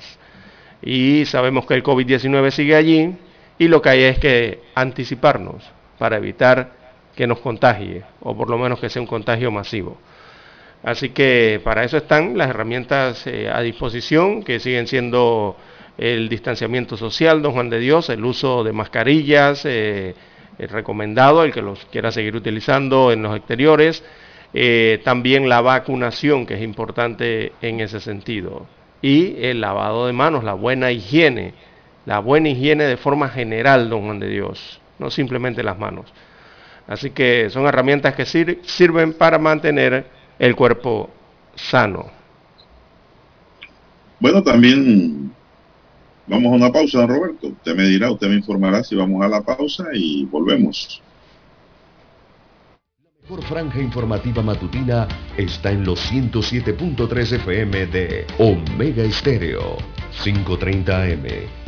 Y 0.82 1.26
sabemos 1.26 1.66
que 1.66 1.74
el 1.74 1.82
COVID-19 1.82 2.50
sigue 2.50 2.74
allí 2.74 3.14
y 3.58 3.68
lo 3.68 3.82
que 3.82 3.88
hay 3.90 4.02
es 4.04 4.18
que 4.18 4.62
anticiparnos 4.74 5.64
para 5.98 6.16
evitar 6.16 6.72
que 7.14 7.26
nos 7.26 7.40
contagie, 7.40 8.04
o 8.20 8.36
por 8.36 8.48
lo 8.48 8.56
menos 8.56 8.78
que 8.78 8.88
sea 8.88 9.02
un 9.02 9.08
contagio 9.08 9.50
masivo. 9.50 9.98
Así 10.82 11.10
que 11.10 11.60
para 11.64 11.84
eso 11.84 11.96
están 11.96 12.38
las 12.38 12.50
herramientas 12.50 13.26
eh, 13.26 13.50
a 13.52 13.60
disposición, 13.60 14.42
que 14.42 14.60
siguen 14.60 14.86
siendo 14.86 15.56
el 15.96 16.28
distanciamiento 16.28 16.96
social, 16.96 17.42
don 17.42 17.52
Juan 17.52 17.70
de 17.70 17.80
Dios, 17.80 18.08
el 18.08 18.24
uso 18.24 18.62
de 18.62 18.72
mascarillas, 18.72 19.64
eh, 19.64 20.14
recomendado, 20.58 21.42
el 21.42 21.52
que 21.52 21.62
los 21.62 21.84
quiera 21.86 22.12
seguir 22.12 22.36
utilizando 22.36 23.10
en 23.12 23.22
los 23.22 23.36
exteriores, 23.36 24.04
eh, 24.54 25.00
también 25.04 25.48
la 25.48 25.60
vacunación, 25.60 26.46
que 26.46 26.54
es 26.54 26.62
importante 26.62 27.52
en 27.60 27.80
ese 27.80 28.00
sentido, 28.00 28.66
y 29.02 29.44
el 29.44 29.60
lavado 29.60 30.06
de 30.06 30.12
manos, 30.12 30.44
la 30.44 30.54
buena 30.54 30.92
higiene, 30.92 31.54
la 32.06 32.20
buena 32.20 32.48
higiene 32.48 32.84
de 32.84 32.96
forma 32.96 33.28
general, 33.28 33.90
don 33.90 34.04
Juan 34.04 34.20
de 34.20 34.28
Dios, 34.28 34.80
no 34.98 35.10
simplemente 35.10 35.64
las 35.64 35.78
manos. 35.78 36.12
Así 36.86 37.10
que 37.10 37.50
son 37.50 37.66
herramientas 37.66 38.14
que 38.14 38.24
sirven 38.24 39.12
para 39.12 39.38
mantener 39.38 40.17
el 40.38 40.54
cuerpo 40.54 41.10
sano. 41.54 42.06
Bueno, 44.20 44.42
también 44.42 45.32
vamos 46.26 46.52
a 46.52 46.56
una 46.56 46.72
pausa, 46.72 46.98
don 46.98 47.08
Roberto. 47.08 47.48
Usted 47.48 47.74
me 47.76 47.84
dirá, 47.84 48.10
usted 48.10 48.28
me 48.28 48.36
informará 48.36 48.82
si 48.82 48.96
vamos 48.96 49.22
a 49.24 49.28
la 49.28 49.42
pausa 49.42 49.84
y 49.92 50.24
volvemos. 50.24 51.02
La 53.28 53.36
mejor 53.36 53.42
franja 53.44 53.80
informativa 53.80 54.42
matutina 54.42 55.06
está 55.36 55.70
en 55.70 55.84
los 55.84 56.10
107.3 56.10 57.32
FM 57.32 57.86
de 57.86 58.26
Omega 58.38 59.02
Estéreo, 59.04 59.76
530 60.24 61.02
AM. 61.02 61.67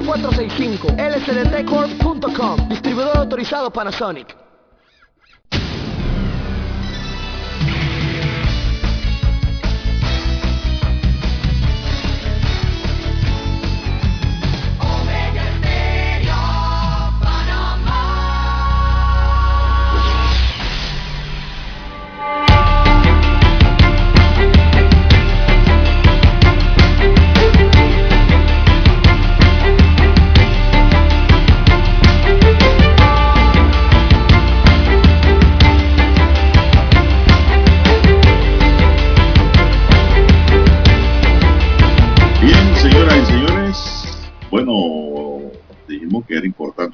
229-0465 0.00 0.96
lsdtcorp.com 0.98 2.68
Distribuidor 2.68 3.16
autorizado 3.16 3.70
Panasonic 3.70 4.49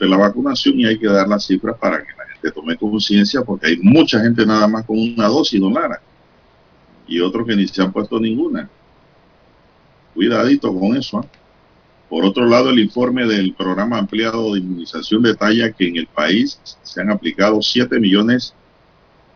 la 0.00 0.16
vacunación 0.16 0.80
y 0.80 0.86
hay 0.86 0.98
que 0.98 1.06
dar 1.06 1.28
las 1.28 1.46
cifras 1.46 1.76
para 1.78 1.98
que 1.98 2.12
la 2.16 2.26
gente 2.26 2.50
tome 2.50 2.76
conciencia 2.76 3.42
porque 3.42 3.68
hay 3.68 3.78
mucha 3.78 4.20
gente 4.20 4.44
nada 4.46 4.66
más 4.68 4.84
con 4.84 4.98
una 4.98 5.28
dosis, 5.28 5.60
don 5.60 5.74
Lara, 5.74 6.00
y 7.06 7.20
otros 7.20 7.46
que 7.46 7.56
ni 7.56 7.66
se 7.66 7.82
han 7.82 7.92
puesto 7.92 8.18
ninguna. 8.18 8.68
Cuidadito 10.14 10.72
con 10.72 10.96
eso. 10.96 11.18
¿ah? 11.18 11.26
Por 12.08 12.24
otro 12.24 12.46
lado, 12.46 12.70
el 12.70 12.78
informe 12.78 13.26
del 13.26 13.52
programa 13.54 13.98
ampliado 13.98 14.54
de 14.54 14.60
inmunización 14.60 15.22
detalla 15.22 15.72
que 15.72 15.88
en 15.88 15.96
el 15.96 16.06
país 16.06 16.60
se 16.82 17.00
han 17.00 17.10
aplicado 17.10 17.60
7 17.60 17.98
millones 17.98 18.54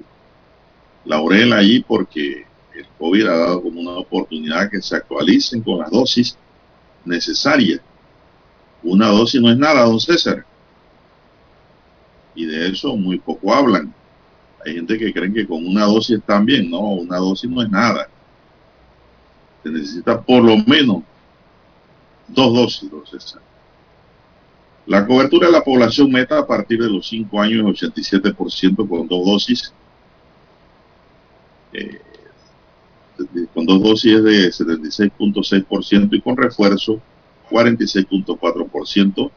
laurel 1.08 1.52
allí 1.54 1.80
porque 1.80 2.44
el 2.74 2.86
COVID 2.98 3.26
ha 3.26 3.36
dado 3.36 3.62
como 3.62 3.80
una 3.80 3.92
oportunidad 3.92 4.70
que 4.70 4.80
se 4.80 4.96
actualicen 4.96 5.62
con 5.62 5.78
las 5.78 5.90
dosis 5.90 6.36
necesarias. 7.04 7.80
Una 8.82 9.08
dosis 9.08 9.40
no 9.40 9.50
es 9.50 9.56
nada, 9.56 9.84
don 9.84 9.98
César. 9.98 10.44
Y 12.34 12.46
de 12.46 12.68
eso 12.68 12.94
muy 12.94 13.18
poco 13.18 13.52
hablan. 13.52 13.92
Hay 14.64 14.74
gente 14.74 14.98
que 14.98 15.12
cree 15.12 15.32
que 15.32 15.46
con 15.46 15.66
una 15.66 15.86
dosis 15.86 16.18
están 16.18 16.44
bien. 16.44 16.70
No, 16.70 16.80
una 16.80 17.16
dosis 17.16 17.50
no 17.50 17.62
es 17.62 17.70
nada. 17.70 18.08
Se 19.62 19.70
necesita 19.70 20.20
por 20.20 20.44
lo 20.44 20.56
menos 20.58 21.02
dos 22.28 22.54
dosis, 22.54 22.90
don 22.90 23.06
César. 23.06 23.40
La 24.86 25.06
cobertura 25.06 25.46
de 25.46 25.52
la 25.52 25.64
población 25.64 26.10
meta 26.10 26.38
a 26.38 26.46
partir 26.46 26.80
de 26.80 26.88
los 26.88 27.08
5 27.08 27.40
años 27.40 27.82
es 27.82 27.90
87% 27.92 28.88
con 28.88 29.08
dos 29.08 29.26
dosis 29.26 29.72
eh, 31.72 32.00
con 33.54 33.66
dos 33.66 33.82
dosis 33.82 34.22
de 34.22 34.48
76.6% 34.48 36.08
y 36.12 36.20
con 36.20 36.36
refuerzo 36.36 37.00
46.4%. 37.50 39.30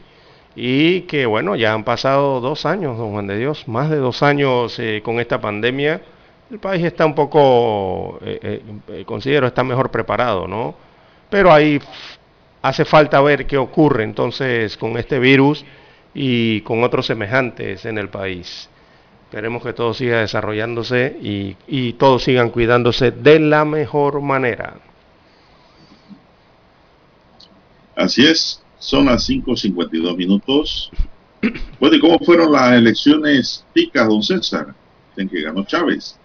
y 0.56 1.02
que 1.02 1.26
bueno, 1.26 1.56
ya 1.56 1.74
han 1.74 1.84
pasado 1.84 2.42
dos 2.42 2.68
años, 2.68 2.98
don 2.98 3.12
Juan 3.12 3.26
de 3.26 3.40
Dios, 3.40 3.68
más 3.68 3.90
de 3.90 3.98
dos 3.98 4.22
años 4.22 4.78
eh, 4.78 5.02
con 5.04 5.20
esta 5.20 5.42
pandemia. 5.42 6.02
El 6.50 6.60
país 6.60 6.84
está 6.86 7.06
un 7.06 7.14
poco, 7.14 8.20
eh, 8.22 9.04
considero, 9.06 9.48
está 9.48 9.64
mejor 9.64 9.92
preparado, 9.92 10.48
¿no? 10.48 10.76
Pero 11.30 11.52
ahí 11.52 11.80
hace 12.62 12.86
falta 12.86 13.22
ver 13.22 13.46
qué 13.46 13.58
ocurre 13.58 14.04
entonces 14.04 14.78
con 14.78 14.98
este 14.98 15.20
virus 15.20 15.66
y 16.14 16.62
con 16.62 16.84
otros 16.84 17.06
semejantes 17.06 17.86
en 17.86 17.98
el 17.98 18.10
país. 18.10 18.70
Esperemos 19.24 19.62
que 19.62 19.74
todo 19.74 19.94
siga 19.94 20.22
desarrollándose 20.22 21.18
y, 21.22 21.58
y 21.68 21.94
todos 21.94 22.24
sigan 22.24 22.50
cuidándose 22.50 23.12
de 23.12 23.40
la 23.42 23.66
mejor 23.66 24.22
manera. 24.22 24.76
Así 27.94 28.26
es, 28.26 28.64
son 28.80 29.08
las 29.08 29.28
5.52 29.30 30.16
minutos. 30.16 30.92
Bueno, 31.80 31.96
¿y 31.96 32.00
cómo 32.00 32.20
fueron 32.20 32.52
las 32.52 32.74
elecciones 32.74 33.66
ticas, 33.74 34.08
don 34.08 34.24
César? 34.24 34.74
En 35.16 35.28
que 35.28 35.42
ganó 35.42 35.66
Chávez. 35.66 36.18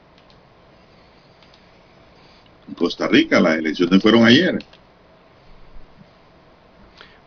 Costa 2.74 3.08
Rica, 3.08 3.40
las 3.40 3.56
elecciones 3.56 4.02
fueron 4.02 4.24
ayer. 4.24 4.58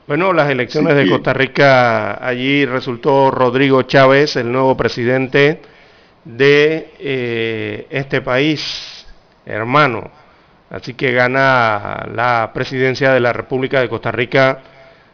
Bueno, 0.07 0.33
las 0.33 0.51
elecciones 0.51 0.95
de 0.95 1.09
Costa 1.09 1.33
Rica, 1.33 2.23
allí 2.23 2.65
resultó 2.65 3.31
Rodrigo 3.31 3.81
Chávez, 3.83 4.35
el 4.35 4.51
nuevo 4.51 4.77
presidente 4.77 5.61
de 6.23 6.91
eh, 6.99 7.87
este 7.89 8.21
país, 8.21 9.07
hermano. 9.47 10.11
Así 10.69 10.93
que 10.93 11.11
gana 11.11 12.07
la 12.13 12.51
presidencia 12.53 13.13
de 13.13 13.19
la 13.19 13.33
República 13.33 13.81
de 13.81 13.89
Costa 13.89 14.11
Rica 14.11 14.61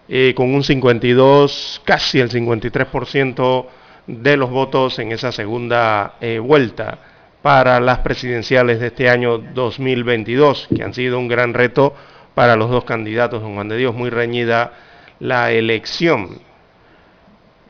eh, 0.09 0.33
con 0.35 0.53
un 0.53 0.63
52, 0.63 1.81
casi 1.85 2.19
el 2.19 2.29
53% 2.29 3.65
de 4.07 4.35
los 4.35 4.49
votos 4.49 4.99
en 4.99 5.13
esa 5.13 5.31
segunda 5.31 6.15
eh, 6.19 6.39
vuelta 6.39 7.10
para 7.41 7.79
las 7.79 7.99
presidenciales 7.99 8.79
de 8.79 8.87
este 8.87 9.09
año 9.09 9.37
2022, 9.37 10.67
que 10.75 10.83
han 10.83 10.93
sido 10.93 11.17
un 11.17 11.27
gran 11.27 11.53
reto 11.53 11.95
para 12.35 12.55
los 12.55 12.69
dos 12.69 12.85
candidatos, 12.85 13.41
don 13.41 13.55
Juan 13.55 13.67
de 13.67 13.77
Dios, 13.77 13.95
muy 13.95 14.09
reñida 14.09 14.73
la 15.19 15.51
elección. 15.51 16.39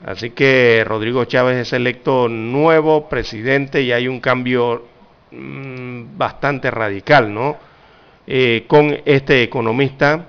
Así 0.05 0.31
que 0.31 0.83
Rodrigo 0.85 1.25
Chávez 1.25 1.57
es 1.57 1.73
electo 1.73 2.27
nuevo 2.27 3.07
presidente 3.07 3.81
y 3.81 3.91
hay 3.91 4.07
un 4.07 4.19
cambio 4.19 4.85
mm, 5.31 6.17
bastante 6.17 6.71
radical, 6.71 7.33
¿no? 7.33 7.57
Eh, 8.25 8.65
con 8.67 8.97
este 9.05 9.43
economista, 9.43 10.27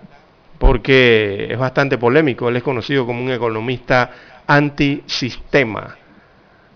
porque 0.58 1.48
es 1.50 1.58
bastante 1.58 1.98
polémico, 1.98 2.48
él 2.48 2.56
es 2.56 2.62
conocido 2.62 3.06
como 3.06 3.22
un 3.22 3.30
economista 3.30 4.10
antisistema. 4.46 5.96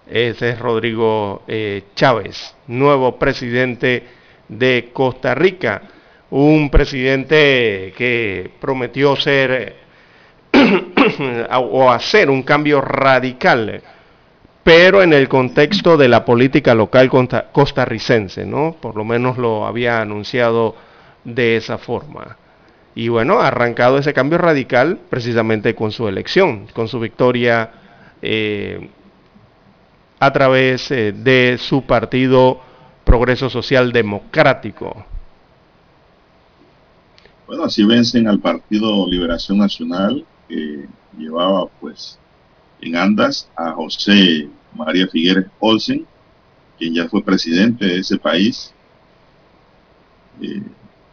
Ese 0.07 0.51
es 0.51 0.59
Rodrigo 0.61 1.43
eh, 1.49 1.85
Chávez, 1.97 2.55
nuevo 2.69 3.19
presidente 3.19 4.05
de 4.49 4.91
Costa 4.93 5.35
Rica, 5.35 5.83
un 6.31 6.71
presidente 6.71 7.93
que 7.97 8.53
prometió 8.61 9.17
ser 9.17 9.75
o 11.51 11.91
hacer 11.91 12.31
un 12.31 12.45
cambio 12.45 12.81
radical, 12.81 13.83
pero 14.63 15.03
en 15.03 15.13
el 15.13 15.29
contexto 15.29 15.97
de 15.97 16.09
la 16.09 16.25
política 16.25 16.73
local 16.73 17.11
costarricense, 17.51 18.47
¿no? 18.47 18.77
Por 18.81 18.97
lo 18.97 19.05
menos 19.05 19.39
lo 19.39 19.67
había 19.67 20.01
anunciado 20.01 20.77
de 21.25 21.57
esa 21.57 21.79
forma. 21.79 22.37
Y 22.95 23.09
bueno, 23.09 23.41
ha 23.41 23.49
arrancado 23.49 23.99
ese 23.99 24.15
cambio 24.15 24.39
radical 24.39 25.01
precisamente 25.11 25.75
con 25.75 25.91
su 25.91 26.07
elección, 26.07 26.67
con 26.73 26.87
su 26.87 27.01
victoria 27.01 27.71
eh, 28.23 28.89
a 30.19 30.33
través 30.33 30.91
eh, 30.91 31.13
de 31.13 31.59
su 31.59 31.83
partido 31.83 32.61
Progreso 33.05 33.49
Social 33.51 33.93
Democrático. 33.93 35.05
Bueno, 37.47 37.65
así 37.65 37.85
vencen 37.85 38.27
al 38.27 38.41
Partido 38.41 39.07
Liberación 39.09 39.59
Nacional, 39.59 40.25
que 40.49 40.87
llevaba 41.17 41.67
pues 41.81 42.19
en 42.81 42.97
andas 42.97 43.49
a 43.57 43.73
José 43.73 44.49
María 44.75 45.07
Figueres 45.07 45.47
Olsen, 45.61 46.05
quien 46.79 46.95
ya 46.95 47.09
fue 47.09 47.23
presidente 47.23 47.87
de 47.87 47.99
ese 47.99 48.19
país. 48.19 48.75
Eh, 50.41 50.63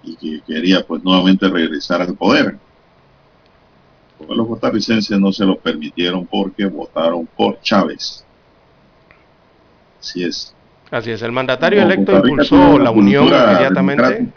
y 0.03 0.15
que 0.17 0.41
quería 0.45 0.85
pues 0.85 1.03
nuevamente 1.03 1.47
regresar 1.47 2.01
al 2.01 2.15
poder. 2.15 2.57
Los 4.27 4.47
costarricenses 4.47 5.19
no 5.19 5.31
se 5.31 5.45
lo 5.45 5.57
permitieron 5.57 6.25
porque 6.25 6.65
votaron 6.65 7.27
por 7.37 7.59
Chávez. 7.61 8.22
Así 10.03 10.21
es. 10.21 10.53
Así 10.91 11.11
es, 11.11 11.21
el 11.21 11.31
mandatario 11.31 11.81
electo 11.81 12.11
impulsó 12.17 12.77
la 12.77 12.91
unión 12.91 13.25
inmediatamente. 13.25 14.27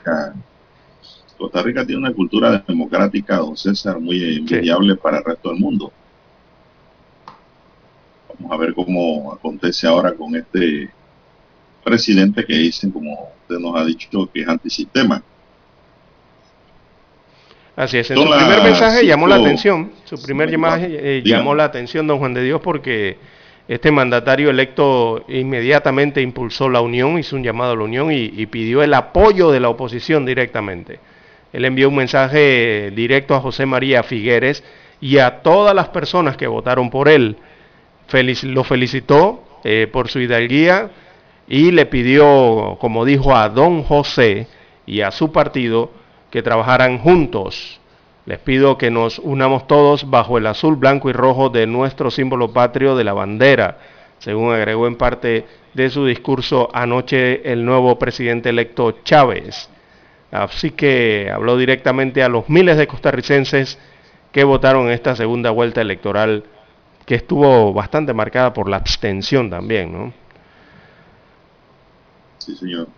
Costa 1.37 1.61
Rica 1.61 1.85
tiene 1.85 2.01
una 2.01 2.13
cultura 2.13 2.65
democrática, 2.67 3.39
don 3.39 3.57
César, 3.57 3.99
muy 3.99 4.39
envidiable 4.39 4.95
para 4.95 5.19
el 5.19 5.25
resto 5.25 5.51
del 5.51 5.59
mundo. 5.59 5.93
Vamos 8.29 8.53
a 8.53 8.57
ver 8.57 8.75
cómo 8.75 9.33
acontece 9.33 9.87
ahora 9.87 10.15
con 10.15 10.35
este 10.37 10.89
presidente 11.85 12.45
que 12.45 12.55
dicen, 12.55 12.91
como 12.93 13.33
usted 13.43 13.59
nos 13.59 13.77
ha 13.77 13.85
dicho, 13.85 14.31
que 14.33 14.41
es 14.41 14.49
antisistema. 14.49 15.23
Así 17.75 17.99
es, 17.99 18.11
en 18.11 18.17
su 18.17 18.23
primer 18.23 18.63
mensaje 18.63 19.05
llamó 19.05 19.27
la 19.27 19.35
atención, 19.35 19.93
su 20.05 20.23
primer 20.23 20.57
mensaje 20.57 21.19
eh, 21.19 21.23
llamó 21.23 21.55
la 21.55 21.65
atención, 21.65 22.07
don 22.07 22.19
Juan 22.19 22.33
de 22.33 22.45
Dios, 22.45 22.61
porque 22.63 23.19
este 23.69 23.91
mandatario 23.91 24.51
electo 24.51 25.25
inmediatamente 25.27 26.23
impulsó 26.23 26.69
la 26.69 26.81
unión, 26.81 27.19
hizo 27.19 27.35
un 27.35 27.43
llamado 27.43 27.73
a 27.73 27.77
la 27.77 27.83
unión 27.83 28.13
y, 28.13 28.47
pidió 28.47 28.83
el 28.83 28.95
apoyo 28.95 29.51
de 29.51 29.59
la 29.59 29.69
oposición 29.69 30.25
directamente. 30.25 31.01
Él 31.53 31.65
envió 31.65 31.89
un 31.89 31.97
mensaje 31.97 32.93
directo 32.95 33.35
a 33.35 33.41
José 33.41 33.67
María 33.67 34.05
Figueres 34.05 34.63
y 35.01 35.19
a 35.19 35.43
todas 35.43 35.75
las 35.75 35.89
personas 35.89 36.37
que 36.37 36.47
votaron 36.47 36.91
por 36.91 37.09
él. 37.09 37.37
lo 38.45 38.63
felicitó 38.63 39.43
eh, 39.65 39.89
por 39.93 40.09
su 40.09 40.21
hidalguía 40.21 40.91
y 41.49 41.73
le 41.73 41.87
pidió, 41.87 42.77
como 42.81 43.05
dijo 43.05 43.35
a 43.35 43.49
don 43.49 43.83
José 43.83 44.47
y 44.87 45.01
a 45.01 45.11
su 45.11 45.33
partido, 45.33 45.91
que 46.31 46.43
trabajaran 46.43 46.99
juntos 46.99 47.81
les 48.27 48.41
pido 48.41 48.77
que 48.77 48.91
nos 48.91 49.21
unamos 49.21 49.69
todos 49.69 50.11
bajo 50.11 50.37
el 50.37 50.49
azul, 50.49 50.75
blanco 50.75 51.09
y 51.09 51.13
rojo 51.13 51.49
de 51.49 51.67
nuestro 51.69 52.11
símbolo 52.11 52.53
patrio 52.53 52.97
de 52.97 53.05
la 53.05 53.13
bandera, 53.13 53.79
según 54.19 54.53
agregó 54.53 54.89
en 54.89 54.97
parte 54.97 55.47
de 55.75 55.91
su 55.91 56.05
discurso 56.05 56.69
anoche 56.75 57.51
el 57.51 57.65
nuevo 57.65 57.99
presidente 58.01 58.49
electo 58.49 58.99
Chávez. 59.05 59.71
Así 60.33 60.73
que 60.73 61.31
habló 61.33 61.57
directamente 61.57 62.25
a 62.25 62.29
los 62.29 62.49
miles 62.49 62.77
de 62.77 62.89
costarricenses 62.89 63.79
que 64.33 64.43
votaron 64.43 64.87
en 64.87 64.93
esta 64.93 65.15
segunda 65.15 65.51
vuelta 65.51 65.81
electoral, 65.81 66.45
que 67.07 67.15
estuvo 67.15 67.73
bastante 67.73 68.13
marcada 68.13 68.53
por 68.53 68.69
la 68.69 68.77
abstención 68.77 69.49
también, 69.49 69.93
¿no? 69.93 70.13
Sí, 72.39 72.57
señor. 72.57 72.89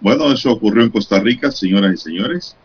Bueno, 0.00 0.32
eso 0.32 0.52
ocurrió 0.52 0.84
en 0.84 0.90
Costa 0.90 1.18
Rica, 1.18 1.50
señoras 1.50 1.94
y 1.94 1.96
señores 1.96 2.56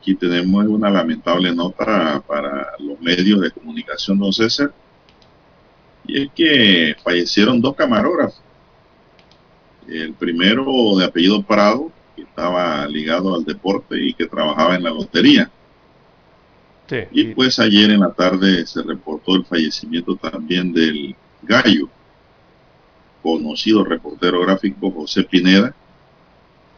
aquí 0.00 0.14
tenemos 0.14 0.66
una 0.66 0.88
lamentable 0.88 1.54
nota 1.54 2.22
para 2.26 2.72
los 2.78 2.98
medios 3.00 3.42
de 3.42 3.50
comunicación, 3.50 4.18
don 4.18 4.32
César, 4.32 4.72
y 6.06 6.22
es 6.22 6.30
que 6.34 6.96
fallecieron 7.04 7.60
dos 7.60 7.76
camarógrafos. 7.76 8.42
El 9.86 10.14
primero 10.14 10.64
de 10.96 11.04
apellido 11.04 11.42
Prado, 11.42 11.92
que 12.16 12.22
estaba 12.22 12.86
ligado 12.86 13.34
al 13.34 13.44
deporte 13.44 14.00
y 14.00 14.14
que 14.14 14.26
trabajaba 14.26 14.74
en 14.74 14.84
la 14.84 14.90
lotería. 14.90 15.50
y 17.12 17.34
pues 17.34 17.58
ayer 17.58 17.90
en 17.90 18.00
la 18.00 18.12
tarde 18.12 18.66
se 18.66 18.82
reportó 18.82 19.36
el 19.36 19.44
fallecimiento 19.44 20.16
también 20.16 20.72
del 20.72 21.14
gallo, 21.42 21.88
conocido 23.22 23.84
reportero 23.84 24.40
gráfico 24.40 24.90
José 24.90 25.24
Pineda, 25.24 25.74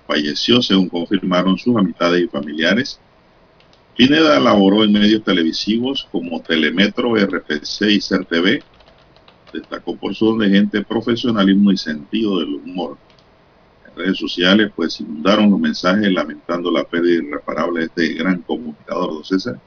falleció 0.09 0.61
según 0.61 0.89
confirmaron 0.89 1.57
sus 1.57 1.77
amistades 1.77 2.25
y 2.25 2.27
familiares 2.29 3.01
Pineda 3.97 4.41
laboró 4.41 4.85
en 4.85 4.93
medios 4.93 5.23
televisivos 5.23 6.09
como 6.11 6.41
Telemetro, 6.41 7.15
RPC 7.15 7.83
y 7.91 8.01
CERTV. 8.01 8.63
Destacó 9.53 9.97
por 9.97 10.15
su 10.15 10.39
gente 10.39 10.83
profesionalismo 10.83 11.71
y 11.71 11.77
sentido 11.77 12.39
del 12.39 12.55
humor. 12.55 12.97
En 13.87 13.95
redes 13.95 14.17
sociales, 14.17 14.73
pues 14.75 14.99
inundaron 14.99 15.51
los 15.51 15.61
mensajes 15.61 16.11
lamentando 16.11 16.71
la 16.71 16.85
pérdida 16.85 17.23
irreparable 17.23 17.81
de 17.81 17.87
este 17.87 18.15
gran 18.15 18.41
comunicador, 18.41 19.13
don 19.13 19.25
César, 19.25 19.61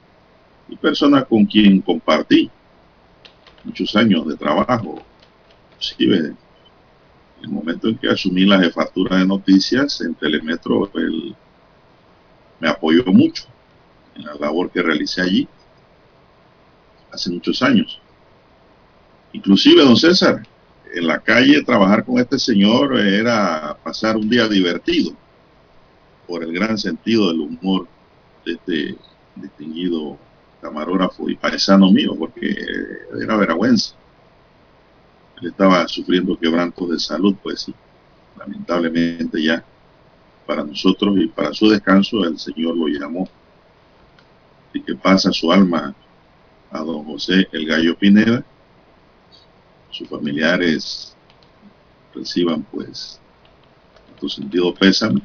y 0.68 0.74
persona 0.74 1.22
con 1.24 1.46
quien 1.46 1.80
compartí 1.80 2.50
muchos 3.62 3.94
años 3.94 4.26
de 4.26 4.36
trabajo. 4.36 5.04
Inclusive, 5.70 6.16
en 6.16 6.36
el 7.42 7.48
momento 7.48 7.86
en 7.86 7.96
que 7.96 8.08
asumí 8.08 8.44
la 8.44 8.58
jefatura 8.58 9.18
de 9.18 9.26
noticias 9.26 10.00
en 10.00 10.16
Telemetro, 10.16 10.90
él 10.94 11.36
me 12.58 12.68
apoyó 12.68 13.04
mucho 13.06 13.44
en 14.16 14.24
la 14.24 14.34
labor 14.34 14.70
que 14.70 14.82
realicé 14.82 15.22
allí 15.22 15.48
hace 17.12 17.30
muchos 17.30 17.62
años. 17.62 18.00
Inclusive, 19.32 19.82
don 19.82 19.96
César, 19.96 20.42
en 20.94 21.06
la 21.06 21.18
calle 21.18 21.62
trabajar 21.62 22.04
con 22.04 22.18
este 22.18 22.38
señor 22.38 22.98
era 22.98 23.76
pasar 23.82 24.16
un 24.16 24.28
día 24.28 24.48
divertido 24.48 25.12
por 26.26 26.42
el 26.42 26.52
gran 26.52 26.78
sentido 26.78 27.28
del 27.28 27.40
humor 27.40 27.86
de 28.44 28.52
este 28.52 28.96
distinguido 29.36 30.18
camarógrafo 30.60 31.28
y 31.28 31.36
paisano 31.36 31.90
mío, 31.90 32.14
porque 32.18 32.56
era 33.20 33.36
vergüenza. 33.36 33.94
Él 35.40 35.48
estaba 35.48 35.86
sufriendo 35.86 36.38
quebrantos 36.38 36.88
de 36.88 36.98
salud, 36.98 37.36
pues 37.42 37.60
sí, 37.60 37.74
lamentablemente 38.38 39.42
ya 39.42 39.62
para 40.46 40.64
nosotros 40.64 41.16
y 41.18 41.26
para 41.26 41.52
su 41.52 41.68
descanso 41.68 42.24
el 42.24 42.38
Señor 42.38 42.76
lo 42.76 42.88
llamó 42.88 43.28
que 44.82 44.94
pasa 44.94 45.32
su 45.32 45.52
alma 45.52 45.94
a 46.70 46.78
don 46.80 47.04
José 47.04 47.48
el 47.52 47.66
Gallo 47.66 47.96
Pineda, 47.96 48.44
sus 49.90 50.08
familiares 50.08 51.16
reciban 52.14 52.62
pues 52.62 53.20
tu 54.18 54.28
sentido 54.28 54.74
pésame 54.74 55.22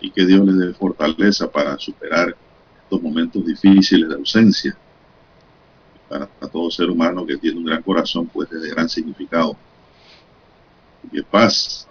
y 0.00 0.10
que 0.10 0.26
Dios 0.26 0.44
les 0.46 0.58
dé 0.58 0.74
fortaleza 0.74 1.50
para 1.50 1.78
superar 1.78 2.36
estos 2.82 3.02
momentos 3.02 3.44
difíciles 3.44 4.08
de 4.08 4.14
ausencia. 4.14 4.76
Para, 6.08 6.26
todo 6.52 6.70
ser 6.70 6.90
humano 6.90 7.24
que 7.26 7.38
tiene 7.38 7.58
un 7.58 7.64
gran 7.64 7.82
corazón, 7.82 8.26
pues 8.26 8.52
es 8.52 8.62
de 8.62 8.70
gran 8.70 8.88
significado. 8.88 9.56
Y 11.02 11.08
que 11.08 11.22
paz 11.22 11.88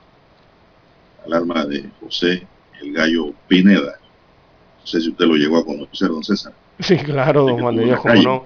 al 1.25 1.34
alma 1.34 1.65
de 1.65 1.89
José 1.99 2.47
el 2.82 2.93
Gallo 2.93 3.34
Pineda. 3.47 3.99
No 4.79 4.88
sé 4.88 5.01
si 5.01 5.10
usted 5.10 5.25
lo 5.25 5.36
llegó 5.36 5.58
a 5.58 5.65
conocer, 5.65 6.10
don 6.10 6.23
César. 6.23 6.53
Sí, 6.88 6.98
claro, 6.98 7.43
don 7.43 7.62
Juan 7.62 7.78
de 7.78 7.86
Dios, 7.86 8.00
como 8.02 8.13
no, 8.15 8.43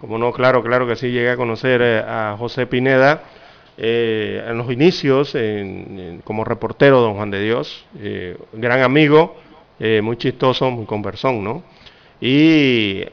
como 0.00 0.18
no, 0.18 0.32
claro, 0.32 0.62
claro 0.62 0.88
que 0.88 0.96
sí, 0.96 1.10
llegué 1.10 1.30
a 1.30 1.36
conocer 1.36 1.80
eh, 1.82 1.98
a 2.00 2.34
José 2.36 2.66
Pineda 2.66 3.22
eh, 3.78 4.44
en 4.48 4.58
los 4.58 4.70
inicios 4.72 5.36
como 6.24 6.44
reportero, 6.44 7.00
don 7.00 7.14
Juan 7.14 7.30
de 7.30 7.40
Dios, 7.40 7.86
eh, 8.00 8.36
gran 8.52 8.82
amigo, 8.82 9.36
muy 10.02 10.16
chistoso, 10.16 10.70
muy 10.70 10.86
conversón, 10.86 11.44
¿no? 11.44 11.62
Y 12.20 13.04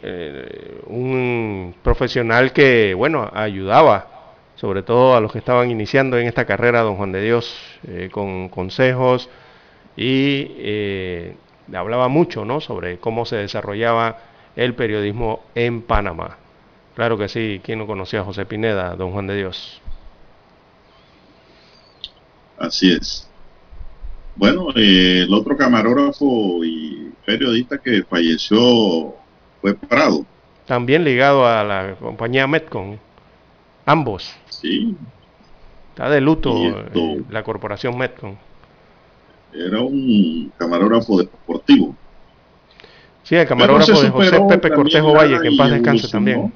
un 0.87 1.75
profesional 1.83 2.53
que, 2.53 2.93
bueno, 2.93 3.29
ayudaba 3.33 4.07
sobre 4.55 4.81
todo 4.81 5.15
a 5.15 5.19
los 5.19 5.31
que 5.33 5.39
estaban 5.39 5.69
iniciando 5.69 6.17
en 6.17 6.25
esta 6.25 6.45
carrera, 6.45 6.81
don 6.81 6.95
Juan 6.95 7.11
de 7.11 7.21
Dios, 7.21 7.79
con 8.11 8.47
consejos 8.47 9.29
y 9.97 10.45
le 11.67 11.77
hablaba 11.77 12.07
mucho, 12.07 12.45
¿no? 12.45 12.61
Sobre 12.61 12.97
cómo 12.97 13.25
se 13.25 13.35
desarrollaba 13.35 14.32
el 14.55 14.75
periodismo 14.75 15.41
en 15.55 15.81
Panamá. 15.81 16.37
Claro 16.95 17.17
que 17.17 17.27
sí, 17.27 17.61
¿quién 17.63 17.79
no 17.79 17.87
conocía 17.87 18.21
a 18.21 18.23
José 18.23 18.45
Pineda, 18.45 18.95
don 18.95 19.11
Juan 19.11 19.27
de 19.27 19.37
Dios? 19.37 19.81
Así 22.57 22.91
es. 22.91 23.29
Bueno, 24.35 24.69
eh, 24.75 25.23
el 25.27 25.33
otro 25.33 25.55
camarógrafo 25.55 26.63
y 26.63 27.11
periodista 27.25 27.77
que 27.77 28.03
falleció 28.03 29.15
fue 29.61 29.75
Prado. 29.75 30.25
También 30.65 31.03
ligado 31.03 31.45
a 31.45 31.63
la 31.63 31.95
compañía 31.99 32.47
Metcon. 32.47 32.99
Ambos. 33.85 34.33
Sí. 34.49 34.95
Está 35.89 36.09
de 36.09 36.21
luto 36.21 36.55
eh, 36.55 37.23
la 37.29 37.43
corporación 37.43 37.97
Metcon. 37.97 38.37
Era 39.53 39.81
un 39.81 40.51
camarógrafo 40.57 41.19
deportivo. 41.19 41.95
Sí, 43.23 43.35
el 43.35 43.47
camarógrafo 43.47 44.01
de 44.01 44.09
José 44.09 44.41
Pepe 44.49 44.71
Cortejo 44.71 45.13
Valle, 45.13 45.39
que 45.39 45.47
en 45.47 45.57
paz 45.57 45.71
descanse 45.71 46.07
también. 46.09 46.53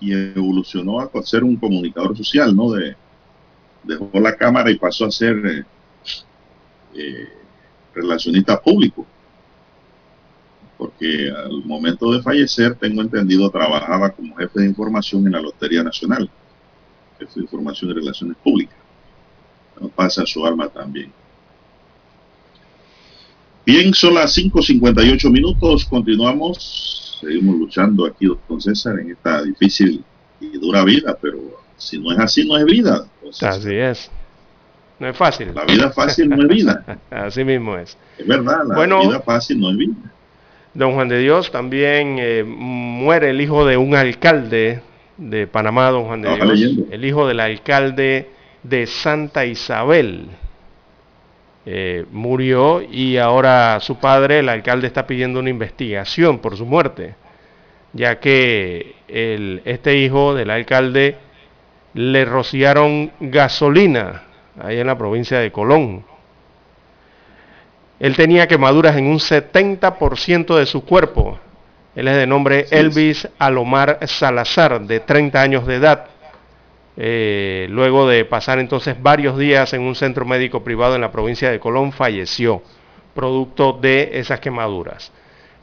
Y 0.00 0.12
evolucionó 0.12 1.00
a 1.00 1.10
ser 1.22 1.44
un 1.44 1.56
comunicador 1.56 2.16
social, 2.16 2.54
¿no? 2.54 2.70
De, 2.72 2.96
dejó 3.86 4.10
la 4.14 4.34
cámara 4.34 4.70
y 4.70 4.78
pasó 4.78 5.06
a 5.06 5.10
ser 5.10 5.36
eh, 5.46 5.64
eh, 6.94 7.28
relacionista 7.94 8.60
público. 8.60 9.06
Porque 10.76 11.30
al 11.30 11.64
momento 11.64 12.12
de 12.12 12.22
fallecer, 12.22 12.74
tengo 12.74 13.00
entendido, 13.00 13.50
trabajaba 13.50 14.10
como 14.10 14.36
jefe 14.36 14.60
de 14.60 14.66
información 14.66 15.26
en 15.26 15.32
la 15.32 15.40
Lotería 15.40 15.82
Nacional. 15.82 16.30
Jefe 17.18 17.32
de 17.36 17.42
información 17.42 17.90
y 17.90 17.94
relaciones 17.94 18.36
públicas. 18.42 18.76
Pasa 19.94 20.24
su 20.26 20.44
alma 20.44 20.68
también. 20.68 21.12
Bien, 23.66 23.92
son 23.92 24.14
las 24.14 24.38
5.58 24.38 25.28
minutos, 25.28 25.84
continuamos, 25.86 27.18
seguimos 27.20 27.56
luchando 27.56 28.06
aquí, 28.06 28.28
don 28.48 28.60
César, 28.60 29.00
en 29.00 29.10
esta 29.10 29.42
difícil 29.42 30.04
y 30.40 30.56
dura 30.56 30.84
vida, 30.84 31.18
pero 31.20 31.38
si 31.76 31.98
no 31.98 32.12
es 32.12 32.18
así, 32.20 32.46
no 32.46 32.56
es 32.56 32.64
vida. 32.64 33.08
así 33.42 33.74
es. 33.74 34.08
No 35.00 35.08
es 35.08 35.16
fácil. 35.16 35.52
La 35.52 35.64
vida 35.64 35.90
fácil 35.90 36.28
no 36.28 36.42
es 36.42 36.48
vida. 36.48 37.00
así 37.10 37.42
mismo 37.42 37.76
es. 37.76 37.98
Es 38.16 38.24
verdad, 38.24 38.58
la 38.68 38.84
vida 38.84 39.20
fácil 39.20 39.58
no 39.58 39.70
es 39.70 39.76
vida. 39.76 39.96
Don 40.72 40.94
Juan 40.94 41.08
de 41.08 41.18
Dios, 41.18 41.50
también 41.50 42.18
eh, 42.20 42.44
muere 42.44 43.30
el 43.30 43.40
hijo 43.40 43.66
de 43.66 43.76
un 43.76 43.96
alcalde 43.96 44.80
de 45.16 45.48
Panamá, 45.48 45.90
don 45.90 46.04
Juan 46.04 46.22
de 46.22 46.28
Dios. 46.54 46.72
El 46.92 47.04
hijo 47.04 47.26
del 47.26 47.40
alcalde 47.40 48.30
de 48.62 48.86
Santa 48.86 49.44
Isabel. 49.44 50.28
Eh, 51.68 52.06
murió 52.12 52.80
y 52.80 53.16
ahora 53.16 53.80
su 53.80 53.98
padre, 53.98 54.38
el 54.38 54.48
alcalde, 54.48 54.86
está 54.86 55.04
pidiendo 55.04 55.40
una 55.40 55.50
investigación 55.50 56.38
por 56.38 56.56
su 56.56 56.64
muerte, 56.64 57.16
ya 57.92 58.20
que 58.20 58.94
el, 59.08 59.62
este 59.64 59.96
hijo 59.96 60.32
del 60.34 60.50
alcalde 60.50 61.16
le 61.94 62.24
rociaron 62.24 63.10
gasolina 63.18 64.22
ahí 64.60 64.78
en 64.78 64.86
la 64.86 64.96
provincia 64.96 65.40
de 65.40 65.50
Colón. 65.50 66.04
Él 67.98 68.14
tenía 68.14 68.46
quemaduras 68.46 68.96
en 68.96 69.06
un 69.06 69.18
70% 69.18 70.56
de 70.56 70.66
su 70.66 70.84
cuerpo. 70.84 71.38
Él 71.96 72.06
es 72.06 72.16
de 72.16 72.26
nombre 72.28 72.66
Elvis 72.70 73.26
Alomar 73.38 73.98
Salazar, 74.06 74.82
de 74.82 75.00
30 75.00 75.40
años 75.40 75.66
de 75.66 75.76
edad. 75.76 76.06
Eh, 76.96 77.66
luego 77.70 78.08
de 78.08 78.24
pasar 78.24 78.58
entonces 78.58 79.00
varios 79.02 79.36
días 79.36 79.72
en 79.74 79.82
un 79.82 79.94
centro 79.94 80.24
médico 80.24 80.64
privado 80.64 80.94
en 80.94 81.02
la 81.02 81.12
provincia 81.12 81.50
de 81.50 81.60
Colón, 81.60 81.92
falleció 81.92 82.62
producto 83.14 83.72
de 83.72 84.10
esas 84.14 84.40
quemaduras. 84.40 85.12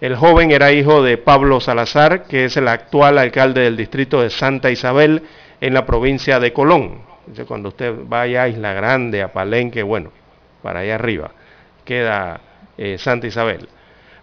El 0.02 0.15
joven 0.15 0.52
era 0.52 0.72
hijo 0.72 1.02
de 1.02 1.17
Pablo 1.17 1.62
Salazar, 1.62 2.24
que 2.24 2.46
es 2.46 2.58
el 2.58 2.67
actual 2.67 3.17
alcalde 3.17 3.62
del 3.62 3.78
distrito 3.78 4.22
de 4.22 4.30
Santa 4.30 4.69
Isabel 4.69 5.24
en 5.62 5.74
la 5.74 5.86
provincia 5.86 6.39
de 6.39 6.52
Colón. 6.52 7.02
cuando 7.48 7.69
usted 7.69 7.93
vaya 8.06 8.43
a 8.43 8.48
Isla 8.50 8.74
Grande, 8.74 9.22
a 9.22 9.32
Palenque, 9.32 9.82
bueno, 9.82 10.12
para 10.62 10.82
allá 10.82 10.96
arriba, 10.96 11.32
queda 11.86 12.41
eh, 12.78 12.98
Santa 12.98 13.28
Isabel. 13.28 13.69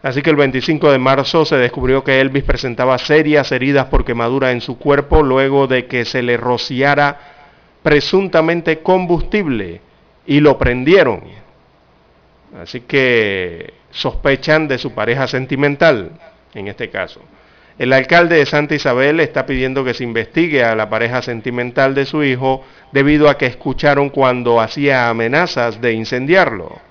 Así 0.02 0.22
que 0.22 0.30
el 0.30 0.36
25 0.36 0.90
de 0.90 0.98
marzo 0.98 1.44
se 1.44 1.56
descubrió 1.56 2.02
que 2.02 2.20
Elvis 2.20 2.44
presentaba 2.44 2.96
serias 2.96 3.52
heridas 3.52 3.86
por 3.86 4.04
quemadura 4.04 4.50
en 4.50 4.62
su 4.62 4.78
cuerpo 4.78 5.22
luego 5.22 5.66
de 5.66 5.86
que 5.86 6.06
se 6.06 6.22
le 6.22 6.38
rociara 6.38 7.18
presuntamente 7.82 8.78
combustible 8.78 9.82
y 10.26 10.40
lo 10.40 10.56
prendieron. 10.56 11.22
Así 12.62 12.80
que 12.80 13.74
sospechan 13.90 14.68
de 14.68 14.78
su 14.78 14.92
pareja 14.92 15.26
sentimental, 15.26 16.12
en 16.54 16.68
este 16.68 16.88
caso. 16.88 17.20
El 17.78 17.92
alcalde 17.92 18.36
de 18.36 18.46
Santa 18.46 18.74
Isabel 18.74 19.20
está 19.20 19.46
pidiendo 19.46 19.84
que 19.84 19.94
se 19.94 20.04
investigue 20.04 20.64
a 20.64 20.74
la 20.74 20.88
pareja 20.88 21.20
sentimental 21.22 21.94
de 21.94 22.06
su 22.06 22.24
hijo 22.24 22.64
debido 22.92 23.28
a 23.28 23.36
que 23.36 23.46
escucharon 23.46 24.08
cuando 24.08 24.60
hacía 24.60 25.08
amenazas 25.08 25.80
de 25.80 25.92
incendiarlo 25.92 26.89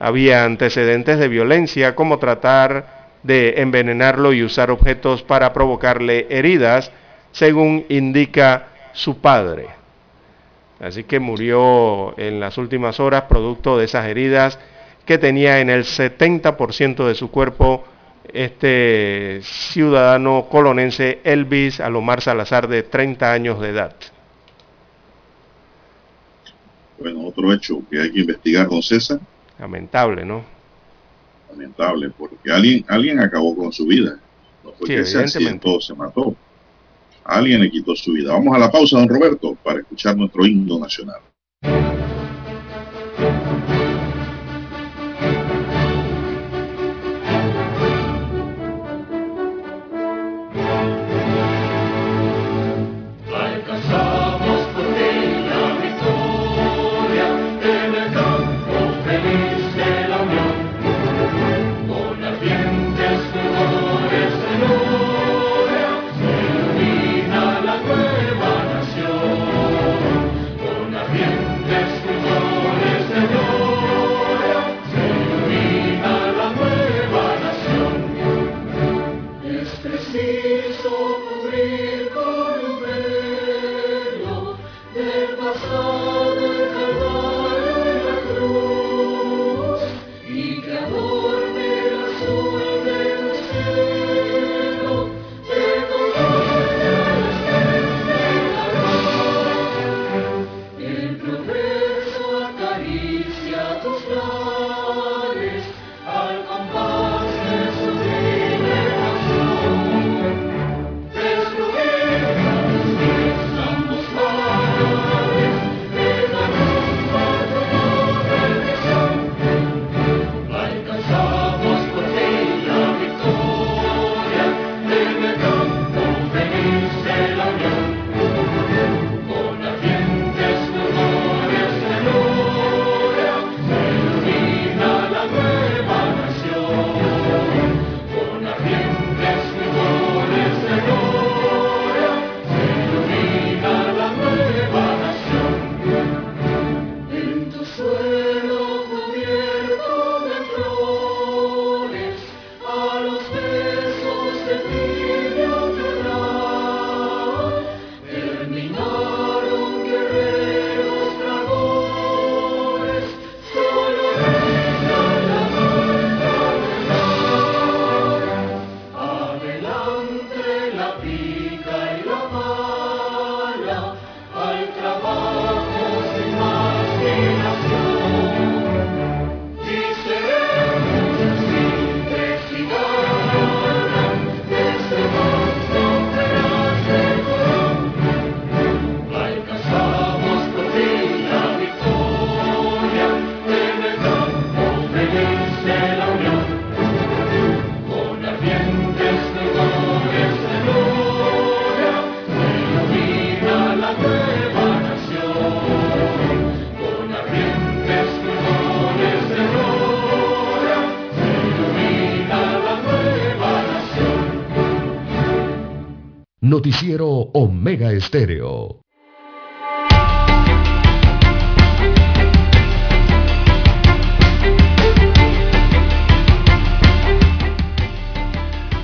había 0.00 0.44
antecedentes 0.44 1.18
de 1.18 1.28
violencia 1.28 1.94
como 1.94 2.18
tratar 2.18 3.00
de 3.22 3.60
envenenarlo 3.60 4.32
y 4.32 4.42
usar 4.42 4.70
objetos 4.70 5.22
para 5.22 5.52
provocarle 5.52 6.26
heridas, 6.30 6.90
según 7.32 7.84
indica 7.90 8.68
su 8.94 9.18
padre. 9.18 9.68
Así 10.80 11.04
que 11.04 11.20
murió 11.20 12.18
en 12.18 12.40
las 12.40 12.56
últimas 12.56 12.98
horas 12.98 13.24
producto 13.28 13.76
de 13.76 13.84
esas 13.84 14.06
heridas 14.06 14.58
que 15.04 15.18
tenía 15.18 15.60
en 15.60 15.68
el 15.68 15.84
70% 15.84 17.06
de 17.06 17.14
su 17.14 17.30
cuerpo 17.30 17.84
este 18.32 19.40
ciudadano 19.42 20.46
colonense 20.48 21.20
Elvis 21.24 21.80
Alomar 21.80 22.22
Salazar 22.22 22.68
de 22.68 22.84
30 22.84 23.30
años 23.30 23.60
de 23.60 23.68
edad. 23.68 23.94
Bueno, 26.98 27.26
otro 27.26 27.52
hecho 27.52 27.82
que 27.90 28.00
hay 28.00 28.12
que 28.12 28.20
investigar, 28.20 28.68
don 28.68 28.82
César, 28.82 29.20
Lamentable, 29.60 30.24
¿no? 30.24 30.42
Lamentable, 31.50 32.10
porque 32.16 32.50
alguien, 32.50 32.84
alguien 32.88 33.20
acabó 33.20 33.54
con 33.54 33.70
su 33.72 33.86
vida. 33.86 34.18
No 34.64 34.72
fue 34.72 34.88
que 34.88 35.04
se 35.04 35.18
accidentó, 35.18 35.80
se 35.80 35.94
mató. 35.94 36.34
Alguien 37.24 37.60
le 37.60 37.70
quitó 37.70 37.94
su 37.94 38.12
vida. 38.12 38.32
Vamos 38.32 38.56
a 38.56 38.58
la 38.58 38.70
pausa, 38.70 38.98
don 38.98 39.08
Roberto, 39.08 39.54
para 39.62 39.80
escuchar 39.80 40.16
nuestro 40.16 40.46
himno 40.46 40.78
nacional. 40.78 41.20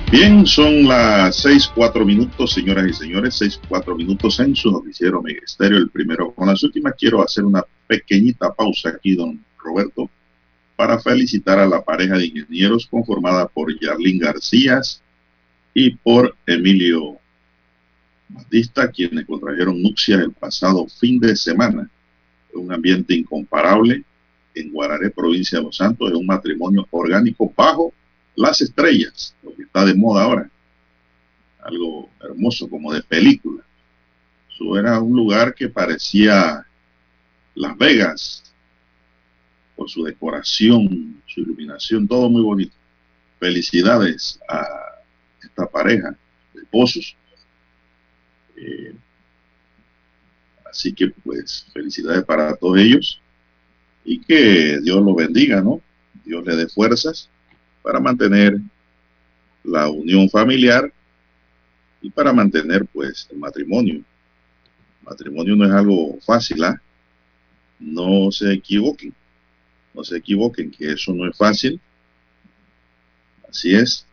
Bien, 0.09 0.45
son 0.45 0.87
las 0.87 1.35
seis, 1.35 1.69
cuatro 1.75 2.05
minutos, 2.05 2.53
señoras 2.53 2.87
y 2.87 2.93
señores, 2.93 3.35
seis, 3.35 3.59
cuatro 3.67 3.95
minutos 3.95 4.39
en 4.39 4.55
su 4.55 4.71
noticiero 4.71 5.21
Megesterio, 5.21 5.77
el 5.77 5.89
primero 5.89 6.31
con 6.31 6.47
las 6.47 6.63
últimas. 6.63 6.93
Quiero 6.97 7.21
hacer 7.21 7.43
una 7.43 7.63
pequeñita 7.87 8.53
pausa 8.53 8.89
aquí, 8.89 9.15
don 9.15 9.43
Roberto, 9.57 10.09
para 10.75 10.99
felicitar 10.99 11.59
a 11.59 11.67
la 11.67 11.83
pareja 11.83 12.17
de 12.17 12.27
ingenieros 12.27 12.87
conformada 12.87 13.47
por 13.47 13.77
Yarlín 13.79 14.19
García 14.19 14.79
y 15.73 15.91
por 15.91 16.35
Emilio 16.45 17.19
Batista, 18.29 18.91
quienes 18.91 19.25
contrajeron 19.25 19.81
nupcias 19.81 20.21
el 20.21 20.31
pasado 20.31 20.87
fin 20.87 21.19
de 21.19 21.35
semana. 21.35 21.89
Un 22.53 22.73
ambiente 22.73 23.13
incomparable 23.13 24.03
en 24.55 24.71
Guararé, 24.71 25.11
provincia 25.11 25.59
de 25.59 25.65
Los 25.65 25.77
Santos, 25.77 26.09
es 26.09 26.17
un 26.17 26.25
matrimonio 26.25 26.87
orgánico 26.89 27.53
bajo 27.55 27.93
las 28.35 28.61
estrellas, 28.61 29.35
lo 29.43 29.55
que 29.55 29.63
está 29.63 29.85
de 29.85 29.93
moda 29.93 30.23
ahora. 30.23 30.49
Algo 31.63 32.09
hermoso, 32.21 32.69
como 32.69 32.93
de 32.93 33.03
película. 33.03 33.63
Eso 34.51 34.77
era 34.77 34.99
un 34.99 35.15
lugar 35.15 35.53
que 35.53 35.69
parecía 35.69 36.65
Las 37.55 37.77
Vegas, 37.77 38.43
por 39.75 39.89
su 39.89 40.03
decoración, 40.03 41.21
su 41.27 41.41
iluminación, 41.41 42.07
todo 42.07 42.29
muy 42.29 42.41
bonito. 42.41 42.73
Felicidades 43.39 44.39
a 44.49 44.65
esta 45.43 45.67
pareja 45.67 46.17
de 46.53 46.61
esposos. 46.61 47.15
Eh, 48.57 48.93
así 50.69 50.93
que 50.93 51.09
pues 51.09 51.67
felicidades 51.73 52.25
para 52.25 52.55
todos 52.55 52.79
ellos 52.79 53.21
y 54.03 54.19
que 54.19 54.79
Dios 54.81 55.03
los 55.03 55.15
bendiga, 55.15 55.61
¿no? 55.61 55.81
Dios 56.25 56.45
le 56.45 56.55
dé 56.55 56.67
fuerzas 56.67 57.29
para 57.83 57.99
mantener 57.99 58.57
la 59.63 59.89
unión 59.89 60.29
familiar 60.29 60.91
y 62.01 62.09
para 62.09 62.33
mantener 62.33 62.85
pues 62.85 63.27
el 63.31 63.37
matrimonio. 63.37 64.03
Matrimonio 65.03 65.55
no 65.55 65.65
es 65.65 65.71
algo 65.71 66.19
fácil, 66.21 66.63
¿ah? 66.63 66.81
No 67.79 68.31
se 68.31 68.53
equivoquen, 68.53 69.13
no 69.93 70.03
se 70.03 70.17
equivoquen 70.17 70.71
que 70.71 70.93
eso 70.93 71.13
no 71.13 71.29
es 71.29 71.37
fácil. 71.37 71.79
Así 73.47 73.75
es. 73.75 74.06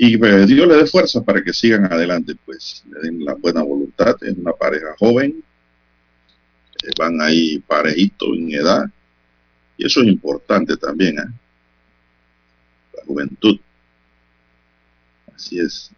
Y 0.00 0.16
pues, 0.16 0.46
Dios 0.46 0.68
le 0.68 0.76
dé 0.76 0.86
fuerza 0.86 1.24
para 1.24 1.42
que 1.42 1.52
sigan 1.52 1.92
adelante, 1.92 2.36
pues 2.46 2.84
le 2.88 3.00
den 3.00 3.24
la 3.24 3.34
buena 3.34 3.64
voluntad. 3.64 4.14
Es 4.20 4.38
una 4.38 4.52
pareja 4.52 4.94
joven, 4.96 5.42
eh, 6.84 6.90
van 6.96 7.20
ahí 7.20 7.58
parejitos 7.66 8.28
en 8.32 8.52
edad, 8.52 8.84
y 9.76 9.86
eso 9.86 10.00
es 10.00 10.06
importante 10.06 10.76
también, 10.76 11.18
¿eh? 11.18 11.24
la 12.96 13.04
juventud. 13.06 13.58
Así 15.34 15.58
es. 15.58 15.90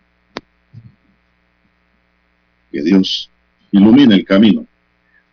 Que 2.73 2.83
Dios 2.83 3.31
ilumine 3.71 4.15
el 4.15 4.25
camino. 4.25 4.67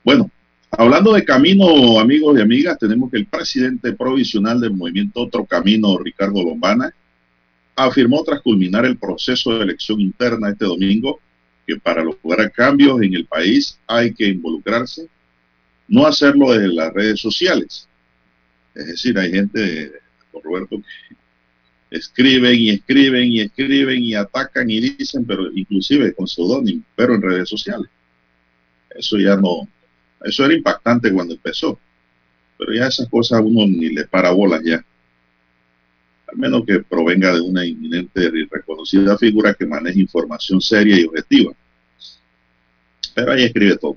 Bueno, 0.03 0.29
hablando 0.71 1.13
de 1.13 1.23
camino, 1.23 2.01
amigos 2.01 2.37
y 2.37 2.41
amigas, 2.41 2.77
tenemos 2.77 3.09
que 3.11 3.17
el 3.17 3.27
presidente 3.27 3.93
provisional 3.93 4.59
del 4.59 4.73
movimiento 4.73 5.21
Otro 5.21 5.45
Camino, 5.45 5.97
Ricardo 5.97 6.43
Lombana, 6.43 6.93
afirmó 7.77 8.23
tras 8.23 8.41
culminar 8.41 8.85
el 8.85 8.97
proceso 8.97 9.55
de 9.55 9.63
elección 9.63 10.01
interna 10.01 10.49
este 10.49 10.65
domingo 10.65 11.19
que 11.65 11.77
para 11.77 12.03
lograr 12.03 12.51
cambios 12.51 13.01
en 13.01 13.13
el 13.13 13.25
país 13.25 13.77
hay 13.85 14.13
que 14.13 14.27
involucrarse, 14.27 15.07
no 15.87 16.07
hacerlo 16.07 16.51
desde 16.51 16.73
las 16.73 16.91
redes 16.93 17.19
sociales, 17.19 17.87
es 18.73 18.87
decir, 18.87 19.17
hay 19.17 19.31
gente, 19.31 19.91
por 20.31 20.43
Roberto, 20.43 20.77
que 20.77 21.97
escriben 21.97 22.59
y 22.59 22.69
escriben 22.69 23.31
y 23.31 23.41
escriben 23.41 24.03
y 24.03 24.15
atacan 24.15 24.69
y 24.69 24.79
dicen, 24.79 25.25
pero 25.25 25.51
inclusive 25.53 26.13
con 26.13 26.27
seudónimo, 26.27 26.83
pero 26.95 27.15
en 27.15 27.21
redes 27.21 27.49
sociales. 27.49 27.89
Eso 28.89 29.17
ya 29.17 29.35
no, 29.35 29.67
eso 30.23 30.45
era 30.45 30.53
impactante 30.53 31.11
cuando 31.11 31.35
empezó, 31.35 31.79
pero 32.57 32.73
ya 32.73 32.87
esas 32.87 33.07
cosas 33.09 33.39
a 33.39 33.41
uno 33.41 33.67
ni 33.67 33.89
le 33.89 34.05
para 34.07 34.31
bolas 34.31 34.61
ya. 34.63 34.83
Al 36.27 36.37
menos 36.37 36.65
que 36.65 36.79
provenga 36.79 37.33
de 37.33 37.41
una 37.41 37.65
inminente 37.65 38.25
y 38.25 38.45
reconocida 38.45 39.17
figura 39.17 39.53
que 39.53 39.65
maneje 39.65 39.99
información 39.99 40.59
seria 40.59 40.99
y 40.99 41.05
objetiva. 41.05 41.53
Pero 43.15 43.31
ahí 43.31 43.43
escribe 43.43 43.77
todo. 43.77 43.95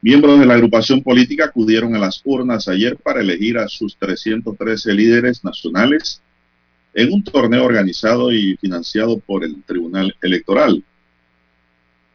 Miembros 0.00 0.38
de 0.38 0.46
la 0.46 0.54
agrupación 0.54 1.02
política 1.02 1.46
acudieron 1.46 1.94
a 1.94 1.98
las 1.98 2.20
urnas 2.24 2.68
ayer 2.68 2.96
para 2.96 3.20
elegir 3.20 3.58
a 3.58 3.68
sus 3.68 3.96
313 3.96 4.94
líderes 4.94 5.44
nacionales 5.44 6.22
en 6.94 7.12
un 7.12 7.22
torneo 7.22 7.64
organizado 7.64 8.32
y 8.32 8.56
financiado 8.56 9.18
por 9.18 9.44
el 9.44 9.62
Tribunal 9.64 10.14
Electoral. 10.22 10.82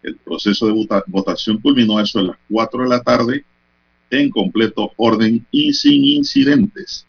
El 0.01 0.15
proceso 0.17 0.67
de 0.67 0.88
votación 1.07 1.59
culminó 1.59 1.99
eso 1.99 2.19
a 2.19 2.23
las 2.23 2.38
4 2.49 2.84
de 2.84 2.89
la 2.89 3.01
tarde 3.01 3.45
en 4.09 4.29
completo 4.29 4.91
orden 4.97 5.45
y 5.51 5.73
sin 5.73 6.03
incidentes. 6.03 7.05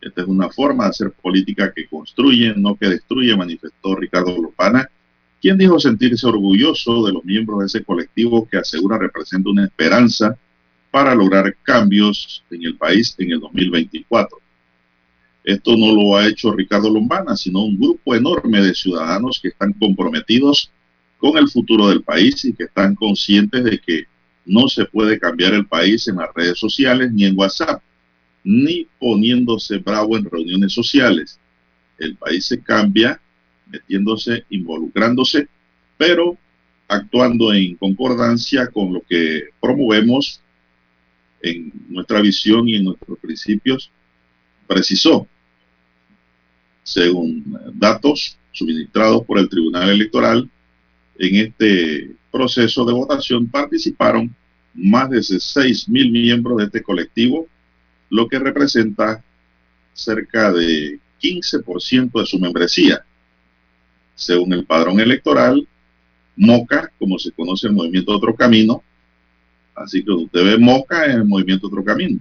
Esta 0.00 0.22
es 0.22 0.28
una 0.28 0.48
forma 0.48 0.84
de 0.84 0.90
hacer 0.90 1.12
política 1.12 1.72
que 1.74 1.88
construye, 1.88 2.54
no 2.56 2.76
que 2.76 2.88
destruye, 2.88 3.36
manifestó 3.36 3.96
Ricardo 3.96 4.40
Lopana, 4.40 4.88
quien 5.40 5.58
dijo 5.58 5.78
sentirse 5.78 6.26
orgulloso 6.26 7.04
de 7.06 7.12
los 7.12 7.24
miembros 7.24 7.60
de 7.60 7.66
ese 7.66 7.84
colectivo 7.84 8.48
que 8.48 8.58
asegura 8.58 8.98
representa 8.98 9.50
una 9.50 9.64
esperanza 9.64 10.36
para 10.90 11.14
lograr 11.14 11.54
cambios 11.62 12.44
en 12.50 12.64
el 12.64 12.76
país 12.76 13.14
en 13.18 13.32
el 13.32 13.40
2024. 13.40 14.38
Esto 15.44 15.76
no 15.76 15.92
lo 15.92 16.16
ha 16.16 16.26
hecho 16.26 16.52
Ricardo 16.52 16.90
Lombana, 16.90 17.36
sino 17.36 17.64
un 17.64 17.78
grupo 17.78 18.14
enorme 18.14 18.60
de 18.60 18.74
ciudadanos 18.74 19.40
que 19.40 19.48
están 19.48 19.72
comprometidos 19.72 20.70
con 21.18 21.36
el 21.36 21.48
futuro 21.48 21.88
del 21.88 22.02
país 22.02 22.44
y 22.44 22.52
que 22.52 22.64
están 22.64 22.94
conscientes 22.94 23.64
de 23.64 23.78
que 23.78 24.04
no 24.44 24.68
se 24.68 24.84
puede 24.86 25.18
cambiar 25.18 25.54
el 25.54 25.66
país 25.66 26.08
en 26.08 26.16
las 26.16 26.28
redes 26.34 26.58
sociales 26.58 27.12
ni 27.12 27.24
en 27.24 27.38
WhatsApp, 27.38 27.82
ni 28.44 28.86
poniéndose 28.98 29.78
bravo 29.78 30.16
en 30.16 30.24
reuniones 30.24 30.72
sociales. 30.72 31.38
El 31.98 32.16
país 32.16 32.46
se 32.46 32.62
cambia 32.62 33.20
metiéndose, 33.66 34.44
involucrándose, 34.50 35.48
pero 35.96 36.38
actuando 36.88 37.52
en 37.52 37.76
concordancia 37.76 38.68
con 38.68 38.94
lo 38.94 39.02
que 39.08 39.48
promovemos 39.60 40.40
en 41.42 41.72
nuestra 41.88 42.20
visión 42.20 42.68
y 42.68 42.76
en 42.76 42.84
nuestros 42.84 43.18
principios, 43.18 43.90
precisó, 44.66 45.26
según 46.82 47.58
datos 47.74 48.36
suministrados 48.52 49.24
por 49.24 49.38
el 49.38 49.48
Tribunal 49.48 49.90
Electoral, 49.90 50.48
en 51.18 51.36
este 51.36 52.16
proceso 52.30 52.84
de 52.84 52.92
votación 52.92 53.46
participaron 53.46 54.34
más 54.74 55.10
de 55.10 55.22
6 55.22 55.88
mil 55.88 56.10
miembros 56.10 56.58
de 56.58 56.64
este 56.64 56.82
colectivo, 56.82 57.46
lo 58.10 58.28
que 58.28 58.38
representa 58.38 59.22
cerca 59.92 60.52
de 60.52 61.00
15% 61.20 62.20
de 62.20 62.26
su 62.26 62.38
membresía 62.38 63.04
según 64.18 64.52
el 64.52 64.64
padrón 64.64 65.00
electoral, 65.00 65.66
Moca, 66.36 66.92
como 66.98 67.18
se 67.20 67.30
conoce 67.32 67.68
el 67.68 67.72
movimiento 67.72 68.12
Otro 68.12 68.34
Camino, 68.34 68.82
así 69.76 70.04
que 70.04 70.10
usted 70.10 70.44
ve 70.44 70.58
Moca 70.58 71.06
en 71.06 71.12
el 71.12 71.24
movimiento 71.24 71.68
Otro 71.68 71.84
Camino, 71.84 72.18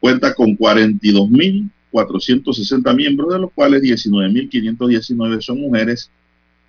cuenta 0.00 0.34
con 0.34 0.56
42.460 0.56 2.96
miembros, 2.96 3.34
de 3.34 3.38
los 3.38 3.52
cuales 3.52 3.82
19.519 3.82 5.42
son 5.42 5.60
mujeres 5.60 6.10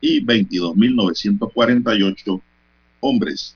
y 0.02 0.22
22.948 0.22 2.42
hombres. 3.00 3.56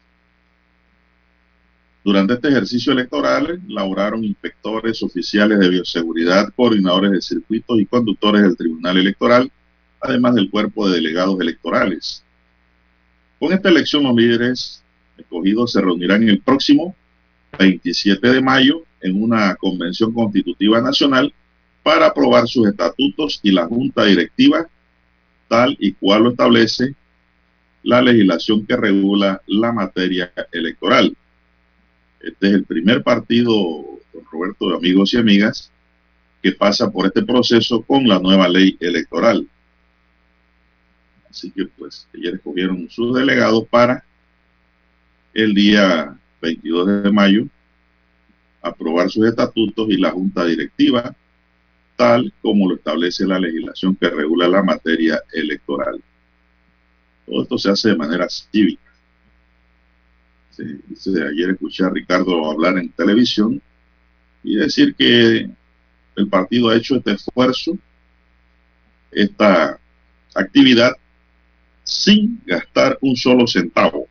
Durante 2.03 2.33
este 2.33 2.49
ejercicio 2.49 2.91
electoral 2.91 3.61
laboraron 3.67 4.25
inspectores, 4.25 5.01
oficiales 5.03 5.57
de 5.59 5.69
bioseguridad, 5.69 6.53
coordinadores 6.53 7.11
de 7.11 7.21
circuitos 7.21 7.79
y 7.79 7.85
conductores 7.85 8.41
del 8.41 8.57
Tribunal 8.57 8.97
Electoral, 8.97 9.51
además 10.01 10.35
del 10.35 10.49
cuerpo 10.49 10.89
de 10.89 10.95
delegados 10.95 11.39
electorales. 11.39 12.23
Con 13.39 13.53
esta 13.53 13.69
elección 13.69 14.03
los 14.03 14.15
líderes 14.15 14.83
escogidos 15.17 15.71
se 15.71 15.81
reunirán 15.81 16.27
el 16.27 16.41
próximo 16.41 16.93
27 17.57 18.27
de 18.27 18.41
mayo 18.41 18.83
en 18.99 19.21
una 19.21 19.55
convención 19.55 20.13
constitutiva 20.13 20.81
nacional 20.81 21.33
para 21.83 22.07
aprobar 22.07 22.47
sus 22.47 22.67
estatutos 22.67 23.39
y 23.43 23.51
la 23.51 23.65
junta 23.65 24.03
directiva 24.05 24.67
tal 25.47 25.77
y 25.79 25.93
cual 25.93 26.23
lo 26.23 26.29
establece 26.31 26.95
la 27.83 28.01
legislación 28.01 28.65
que 28.65 28.75
regula 28.75 29.41
la 29.47 29.71
materia 29.71 30.33
electoral. 30.51 31.15
Este 32.23 32.47
es 32.47 32.53
el 32.53 32.63
primer 32.63 33.03
partido, 33.03 33.53
don 34.13 34.23
Roberto, 34.31 34.69
de 34.69 34.77
amigos 34.77 35.13
y 35.13 35.17
amigas, 35.17 35.69
que 36.41 36.53
pasa 36.53 36.89
por 36.89 37.05
este 37.05 37.21
proceso 37.21 37.81
con 37.81 38.07
la 38.07 38.17
nueva 38.17 38.47
ley 38.47 38.77
electoral. 38.79 39.45
Así 41.29 41.51
que 41.51 41.65
pues 41.65 42.07
ayer 42.13 42.35
escogieron 42.35 42.89
sus 42.89 43.13
delegados 43.13 43.67
para 43.67 44.05
el 45.33 45.53
día 45.53 46.17
22 46.41 47.03
de 47.03 47.11
mayo 47.11 47.47
aprobar 48.61 49.09
sus 49.09 49.25
estatutos 49.25 49.89
y 49.89 49.97
la 49.97 50.11
junta 50.11 50.45
directiva 50.45 51.13
tal 51.97 52.33
como 52.41 52.69
lo 52.69 52.75
establece 52.75 53.25
la 53.25 53.39
legislación 53.39 53.95
que 53.95 54.09
regula 54.09 54.47
la 54.47 54.63
materia 54.63 55.21
electoral. 55.33 56.01
Todo 57.25 57.43
esto 57.43 57.57
se 57.57 57.69
hace 57.69 57.89
de 57.89 57.95
manera 57.95 58.27
cívica. 58.29 58.82
Ayer 60.59 61.49
escuché 61.51 61.83
a 61.83 61.89
Ricardo 61.89 62.49
hablar 62.49 62.77
en 62.77 62.89
televisión 62.91 63.61
y 64.43 64.55
decir 64.55 64.93
que 64.95 65.49
el 66.15 66.27
partido 66.29 66.69
ha 66.69 66.75
hecho 66.75 66.95
este 66.95 67.13
esfuerzo, 67.13 67.77
esta 69.11 69.79
actividad, 70.35 70.91
sin 71.83 72.41
gastar 72.45 72.97
un 73.01 73.15
solo 73.15 73.47
centavo, 73.47 74.07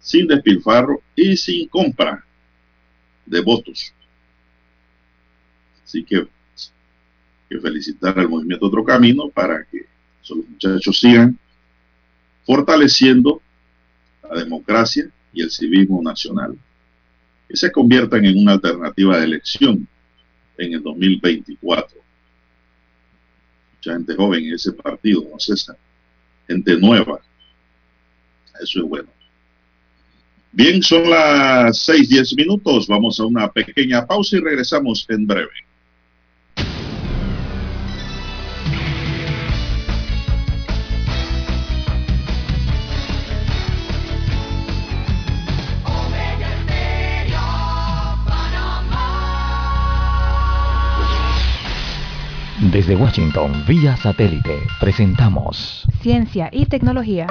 sin 0.00 0.26
despilfarro 0.26 1.02
y 1.14 1.36
sin 1.36 1.68
compra 1.68 2.24
de 3.26 3.40
votos. 3.40 3.92
Así 5.84 6.04
que, 6.04 6.26
que 7.48 7.60
felicitar 7.60 8.18
al 8.18 8.28
movimiento 8.28 8.66
Otro 8.66 8.84
Camino 8.84 9.28
para 9.28 9.64
que 9.64 9.86
esos 10.22 10.38
muchachos 10.38 10.98
sigan 10.98 11.38
fortaleciendo 12.46 13.40
la 14.28 14.40
democracia 14.40 15.08
y 15.32 15.42
el 15.42 15.50
civismo 15.50 16.02
nacional. 16.02 16.56
Que 17.48 17.56
se 17.56 17.70
conviertan 17.70 18.24
en 18.24 18.38
una 18.38 18.52
alternativa 18.52 19.18
de 19.18 19.24
elección 19.24 19.86
en 20.58 20.72
el 20.74 20.82
2024. 20.82 21.98
Mucha 23.76 23.92
gente 23.92 24.14
joven 24.14 24.44
en 24.44 24.54
ese 24.54 24.72
partido, 24.72 25.26
¿no, 25.30 25.38
César? 25.38 25.76
Gente 26.46 26.76
nueva. 26.78 27.20
Eso 28.60 28.80
es 28.80 28.84
bueno. 28.84 29.08
Bien, 30.52 30.82
son 30.82 31.10
las 31.10 31.78
seis, 31.78 32.08
diez 32.08 32.34
minutos. 32.36 32.86
Vamos 32.86 33.18
a 33.18 33.24
una 33.24 33.50
pequeña 33.50 34.06
pausa 34.06 34.36
y 34.36 34.40
regresamos 34.40 35.04
en 35.08 35.26
breve. 35.26 35.50
Desde 52.86 53.02
Washington, 53.02 53.64
vía 53.66 53.96
satélite, 53.96 54.58
presentamos 54.78 55.86
Ciencia 56.02 56.50
y 56.52 56.66
Tecnología. 56.66 57.26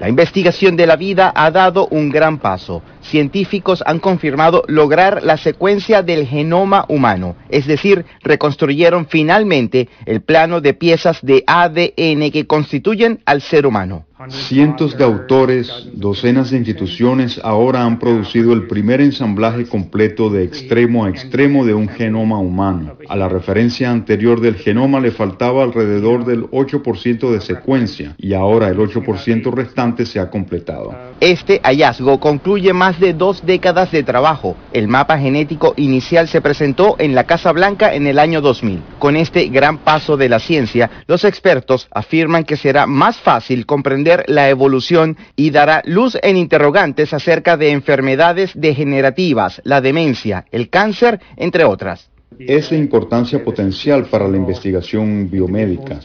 La 0.00 0.08
investigación 0.08 0.76
de 0.76 0.88
la 0.88 0.96
vida 0.96 1.32
ha 1.32 1.52
dado 1.52 1.86
un 1.86 2.10
gran 2.10 2.38
paso. 2.38 2.82
Científicos 3.00 3.84
han 3.86 4.00
confirmado 4.00 4.64
lograr 4.66 5.22
la 5.22 5.36
secuencia 5.36 6.02
del 6.02 6.26
genoma 6.26 6.84
humano, 6.88 7.36
es 7.48 7.68
decir, 7.68 8.04
reconstruyeron 8.24 9.06
finalmente 9.06 9.88
el 10.04 10.20
plano 10.22 10.60
de 10.60 10.74
piezas 10.74 11.20
de 11.22 11.44
ADN 11.46 12.32
que 12.32 12.48
constituyen 12.48 13.22
al 13.26 13.42
ser 13.42 13.64
humano. 13.64 14.06
Cientos 14.28 14.96
de 14.96 15.04
autores, 15.04 15.70
docenas 15.92 16.50
de 16.50 16.58
instituciones 16.58 17.40
ahora 17.42 17.84
han 17.84 17.98
producido 17.98 18.52
el 18.52 18.66
primer 18.66 19.00
ensamblaje 19.00 19.66
completo 19.66 20.30
de 20.30 20.44
extremo 20.44 21.04
a 21.04 21.10
extremo 21.10 21.64
de 21.64 21.74
un 21.74 21.88
genoma 21.88 22.38
humano. 22.38 22.96
A 23.08 23.16
la 23.16 23.28
referencia 23.28 23.90
anterior 23.90 24.40
del 24.40 24.56
genoma 24.56 25.00
le 25.00 25.10
faltaba 25.10 25.62
alrededor 25.62 26.24
del 26.24 26.44
8% 26.50 27.30
de 27.30 27.40
secuencia 27.40 28.14
y 28.18 28.34
ahora 28.34 28.68
el 28.68 28.78
8% 28.78 29.52
restante 29.52 30.06
se 30.06 30.20
ha 30.20 30.30
completado. 30.30 30.94
Este 31.22 31.60
hallazgo 31.62 32.18
concluye 32.18 32.72
más 32.72 32.98
de 32.98 33.14
dos 33.14 33.46
décadas 33.46 33.92
de 33.92 34.02
trabajo. 34.02 34.56
El 34.72 34.88
mapa 34.88 35.20
genético 35.20 35.72
inicial 35.76 36.26
se 36.26 36.40
presentó 36.40 36.96
en 36.98 37.14
la 37.14 37.28
Casa 37.28 37.52
Blanca 37.52 37.94
en 37.94 38.08
el 38.08 38.18
año 38.18 38.40
2000. 38.40 38.82
Con 38.98 39.14
este 39.14 39.46
gran 39.46 39.78
paso 39.78 40.16
de 40.16 40.28
la 40.28 40.40
ciencia, 40.40 40.90
los 41.06 41.24
expertos 41.24 41.86
afirman 41.92 42.42
que 42.42 42.56
será 42.56 42.88
más 42.88 43.20
fácil 43.20 43.66
comprender 43.66 44.24
la 44.26 44.48
evolución 44.48 45.16
y 45.36 45.52
dará 45.52 45.82
luz 45.84 46.18
en 46.24 46.36
interrogantes 46.36 47.14
acerca 47.14 47.56
de 47.56 47.70
enfermedades 47.70 48.50
degenerativas, 48.56 49.62
la 49.62 49.80
demencia, 49.80 50.46
el 50.50 50.70
cáncer, 50.70 51.20
entre 51.36 51.62
otras. 51.62 52.11
Es 52.38 52.70
de 52.70 52.78
importancia 52.78 53.44
potencial 53.44 54.06
para 54.06 54.28
la 54.28 54.36
investigación 54.36 55.28
biomédica. 55.30 56.00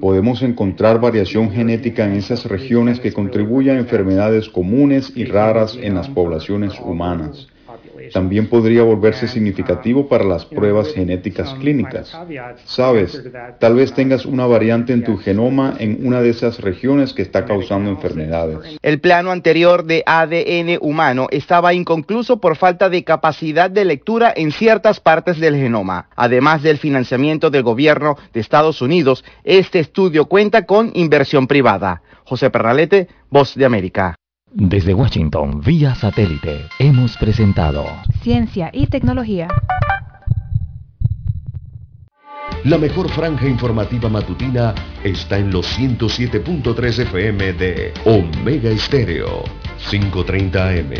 Podemos 0.00 0.42
encontrar 0.42 1.00
variación 1.00 1.50
genética 1.50 2.04
en 2.04 2.12
esas 2.12 2.44
regiones 2.46 3.00
que 3.00 3.12
contribuyen 3.12 3.76
a 3.76 3.80
enfermedades 3.80 4.48
comunes 4.48 5.12
y 5.14 5.24
raras 5.24 5.78
en 5.80 5.94
las 5.94 6.08
poblaciones 6.08 6.78
humanas 6.80 7.48
también 8.12 8.48
podría 8.48 8.82
volverse 8.82 9.28
significativo 9.28 10.08
para 10.08 10.24
las 10.24 10.44
pruebas 10.44 10.92
genéticas 10.92 11.54
clínicas. 11.54 12.16
Sabes, 12.64 13.22
tal 13.58 13.76
vez 13.76 13.92
tengas 13.92 14.26
una 14.26 14.46
variante 14.46 14.92
en 14.92 15.04
tu 15.04 15.16
genoma 15.16 15.74
en 15.78 16.06
una 16.06 16.20
de 16.20 16.30
esas 16.30 16.60
regiones 16.60 17.12
que 17.12 17.22
está 17.22 17.44
causando 17.44 17.90
enfermedades. 17.90 18.78
El 18.82 19.00
plano 19.00 19.30
anterior 19.30 19.84
de 19.84 20.02
ADN 20.06 20.78
humano 20.80 21.28
estaba 21.30 21.74
inconcluso 21.74 22.40
por 22.40 22.56
falta 22.56 22.88
de 22.88 23.04
capacidad 23.04 23.70
de 23.70 23.84
lectura 23.84 24.32
en 24.34 24.52
ciertas 24.52 25.00
partes 25.00 25.38
del 25.38 25.56
genoma. 25.56 26.08
Además 26.16 26.62
del 26.62 26.78
financiamiento 26.78 27.50
del 27.50 27.62
gobierno 27.62 28.16
de 28.32 28.40
Estados 28.40 28.82
Unidos, 28.82 29.24
este 29.44 29.78
estudio 29.78 30.26
cuenta 30.26 30.66
con 30.66 30.90
inversión 30.94 31.46
privada. 31.46 32.02
José 32.24 32.50
Pernalete, 32.50 33.08
Voz 33.30 33.54
de 33.54 33.64
América. 33.64 34.14
Desde 34.54 34.92
Washington, 34.92 35.62
vía 35.62 35.94
satélite, 35.94 36.66
hemos 36.78 37.16
presentado 37.16 37.86
Ciencia 38.20 38.68
y 38.70 38.86
Tecnología. 38.86 39.48
La 42.64 42.76
mejor 42.76 43.08
franja 43.10 43.48
informativa 43.48 44.10
matutina 44.10 44.74
está 45.02 45.38
en 45.38 45.50
los 45.50 45.66
107.3 45.78 46.98
FM 46.98 47.54
de 47.54 47.94
Omega 48.04 48.68
Estéreo, 48.68 49.42
530 49.90 50.68
AM. 50.68 50.92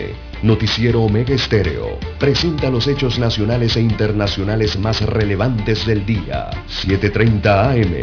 Noticiero 0.43 1.03
Omega 1.03 1.35
Estéreo 1.35 1.99
presenta 2.19 2.71
los 2.71 2.87
hechos 2.87 3.19
nacionales 3.19 3.77
e 3.77 3.83
internacionales 3.83 4.79
más 4.79 5.03
relevantes 5.03 5.85
del 5.85 6.07
día. 6.07 6.49
730 6.69 7.71
AM. 7.71 7.95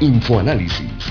Infoanálisis 0.00 1.10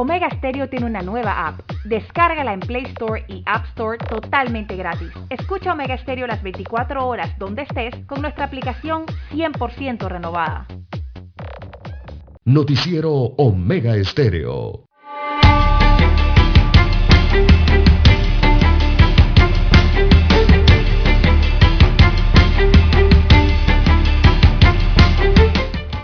Omega 0.00 0.30
Stereo 0.30 0.68
tiene 0.68 0.86
una 0.86 1.02
nueva 1.02 1.48
app. 1.48 1.58
Descárgala 1.84 2.52
en 2.52 2.60
Play 2.60 2.84
Store 2.84 3.24
y 3.26 3.42
App 3.46 3.64
Store 3.70 3.98
totalmente 3.98 4.76
gratis. 4.76 5.10
Escucha 5.28 5.72
Omega 5.72 5.98
Stereo 5.98 6.28
las 6.28 6.40
24 6.40 7.04
horas 7.04 7.36
donde 7.36 7.62
estés 7.62 8.06
con 8.06 8.22
nuestra 8.22 8.44
aplicación 8.44 9.06
100% 9.32 10.08
renovada. 10.08 10.68
Noticiero 12.44 13.10
Omega 13.12 13.96
Estéreo. 13.96 14.84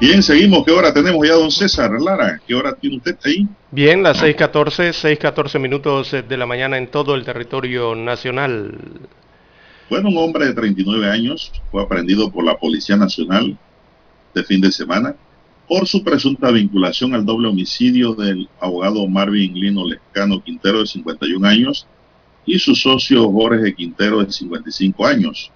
Bien, 0.01 0.21
seguimos. 0.21 0.65
¿Qué 0.67 0.73
hora 0.73 0.93
tenemos 0.93 1.27
ya, 1.27 1.35
don 1.35 1.53
César 1.53 1.93
Lara? 2.01 2.41
¿Qué 2.45 2.55
hora 2.55 2.75
tiene 2.75 2.97
usted 2.97 3.17
ahí? 3.25 3.49
Bien, 3.75 4.05
las 4.05 4.23
6.14, 4.23 5.19
6.14 5.19 5.59
minutos 5.59 6.13
de 6.13 6.37
la 6.37 6.47
mañana 6.47 6.79
en 6.79 6.87
todo 6.87 7.17
el 7.17 7.25
territorio 7.25 7.97
nacional. 7.97 8.79
Bueno, 9.91 10.11
un 10.11 10.19
hombre 10.19 10.47
de 10.47 10.55
39 10.55 11.11
años 11.11 11.51
fue 11.73 11.83
aprendido 11.83 12.31
por 12.31 12.45
la 12.45 12.57
Policía 12.57 12.97
Nacional 12.97 13.59
de 14.33 14.45
fin 14.45 14.61
de 14.61 14.71
semana 14.71 15.17
por 15.67 15.89
su 15.89 16.05
presunta 16.05 16.53
vinculación 16.53 17.15
al 17.15 17.27
doble 17.27 17.49
homicidio 17.49 18.15
del 18.15 18.49
abogado 18.61 19.09
Marvin 19.09 19.55
Lino 19.55 19.85
Lescano 19.85 20.41
Quintero 20.41 20.79
de 20.79 20.87
51 20.87 21.45
años 21.45 21.85
y 22.47 22.61
su 22.61 22.77
socio 22.77 23.29
Jorge 23.33 23.75
Quintero 23.75 24.25
de 24.25 24.31
55 24.31 25.05
años. 25.05 25.51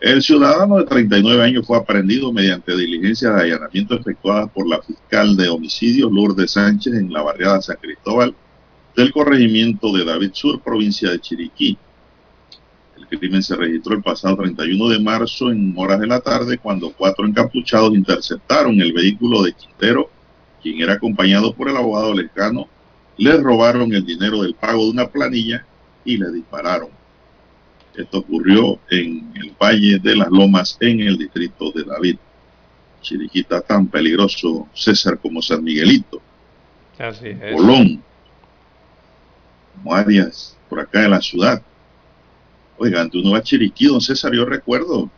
El 0.00 0.20
ciudadano 0.22 0.76
de 0.76 0.84
39 0.84 1.42
años 1.42 1.66
fue 1.66 1.78
aprendido 1.78 2.30
mediante 2.30 2.76
diligencias 2.76 3.34
de 3.34 3.42
allanamiento 3.42 3.94
efectuadas 3.94 4.50
por 4.50 4.68
la 4.68 4.82
fiscal 4.82 5.34
de 5.36 5.48
homicidios 5.48 6.12
Lourdes 6.12 6.50
Sánchez 6.50 6.92
en 6.94 7.10
la 7.10 7.22
barriada 7.22 7.62
San 7.62 7.78
Cristóbal 7.80 8.34
del 8.94 9.10
corregimiento 9.10 9.92
de 9.92 10.04
David 10.04 10.30
Sur, 10.34 10.60
provincia 10.60 11.10
de 11.10 11.18
Chiriquí. 11.18 11.78
El 12.98 13.06
crimen 13.18 13.42
se 13.42 13.56
registró 13.56 13.94
el 13.94 14.02
pasado 14.02 14.36
31 14.36 14.88
de 14.90 14.98
marzo 15.00 15.50
en 15.50 15.72
horas 15.76 15.98
de 15.98 16.06
la 16.06 16.20
tarde 16.20 16.58
cuando 16.58 16.92
cuatro 16.92 17.26
encapuchados 17.26 17.94
interceptaron 17.94 18.78
el 18.80 18.92
vehículo 18.92 19.42
de 19.42 19.54
Quintero, 19.54 20.10
quien 20.62 20.82
era 20.82 20.94
acompañado 20.94 21.54
por 21.54 21.70
el 21.70 21.76
abogado 21.76 22.12
Lescano 22.12 22.68
le 23.16 23.34
robaron 23.38 23.94
el 23.94 24.04
dinero 24.04 24.42
del 24.42 24.54
pago 24.54 24.84
de 24.84 24.90
una 24.90 25.08
planilla 25.08 25.64
y 26.04 26.18
le 26.18 26.30
dispararon. 26.32 26.95
Esto 27.96 28.18
ocurrió 28.18 28.78
en 28.90 29.32
el 29.34 29.52
Valle 29.60 29.98
de 29.98 30.16
las 30.16 30.28
Lomas, 30.28 30.76
en 30.80 31.00
el 31.00 31.16
distrito 31.16 31.72
de 31.72 31.82
David. 31.84 32.16
Chiriquita 33.00 33.62
tan 33.62 33.86
peligroso, 33.86 34.68
César, 34.74 35.18
como 35.18 35.40
San 35.40 35.64
Miguelito. 35.64 36.20
Así 36.98 37.28
es. 37.28 37.54
Colón, 37.54 38.02
como 39.74 39.94
áreas 39.94 40.56
por 40.68 40.80
acá 40.80 41.04
en 41.04 41.10
la 41.12 41.22
ciudad. 41.22 41.62
Oiga, 42.76 43.00
antes 43.00 43.18
uno 43.22 43.32
va 43.32 43.38
a 43.38 43.42
Chiriquí, 43.42 43.86
don 43.86 44.00
César, 44.00 44.32
yo 44.34 44.44
recuerdo. 44.44 45.08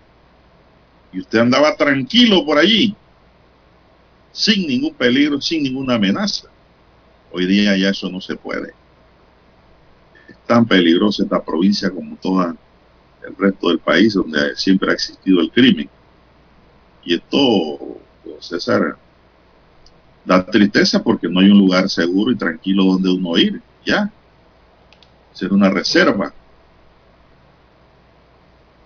Y 1.13 1.21
usted 1.21 1.41
andaba 1.41 1.75
tranquilo 1.77 2.45
por 2.45 2.59
allí, 2.59 2.95
sin 4.31 4.69
ningún 4.69 4.95
peligro, 4.95 5.41
sin 5.41 5.65
ninguna 5.65 5.95
amenaza. 5.95 6.49
Hoy 7.33 7.47
día 7.47 7.77
ya 7.77 7.89
eso 7.91 8.09
no 8.09 8.21
se 8.21 8.37
puede. 8.37 8.73
Es 10.29 10.37
tan 10.47 10.65
peligrosa 10.65 11.25
esta 11.25 11.43
provincia 11.43 11.91
como 11.91 12.17
todo 12.17 12.57
el 13.29 13.37
resto 13.37 13.69
del 13.69 13.79
país 13.79 14.15
donde 14.15 14.57
siempre 14.57 14.91
ha 14.91 14.95
existido 14.95 15.41
el 15.41 15.51
crimen. 15.51 15.89
Y 17.05 17.15
esto, 17.15 17.99
César, 18.41 18.97
da 20.25 20.45
tristeza 20.45 21.03
porque 21.03 21.29
no 21.29 21.41
hay 21.41 21.51
un 21.51 21.59
lugar 21.59 21.89
seguro 21.89 22.31
y 22.31 22.37
tranquilo 22.37 22.85
donde 22.85 23.11
uno 23.11 23.37
ir. 23.39 23.63
Ya, 23.85 24.11
ser 25.33 25.53
una 25.53 25.71
reserva 25.71 26.33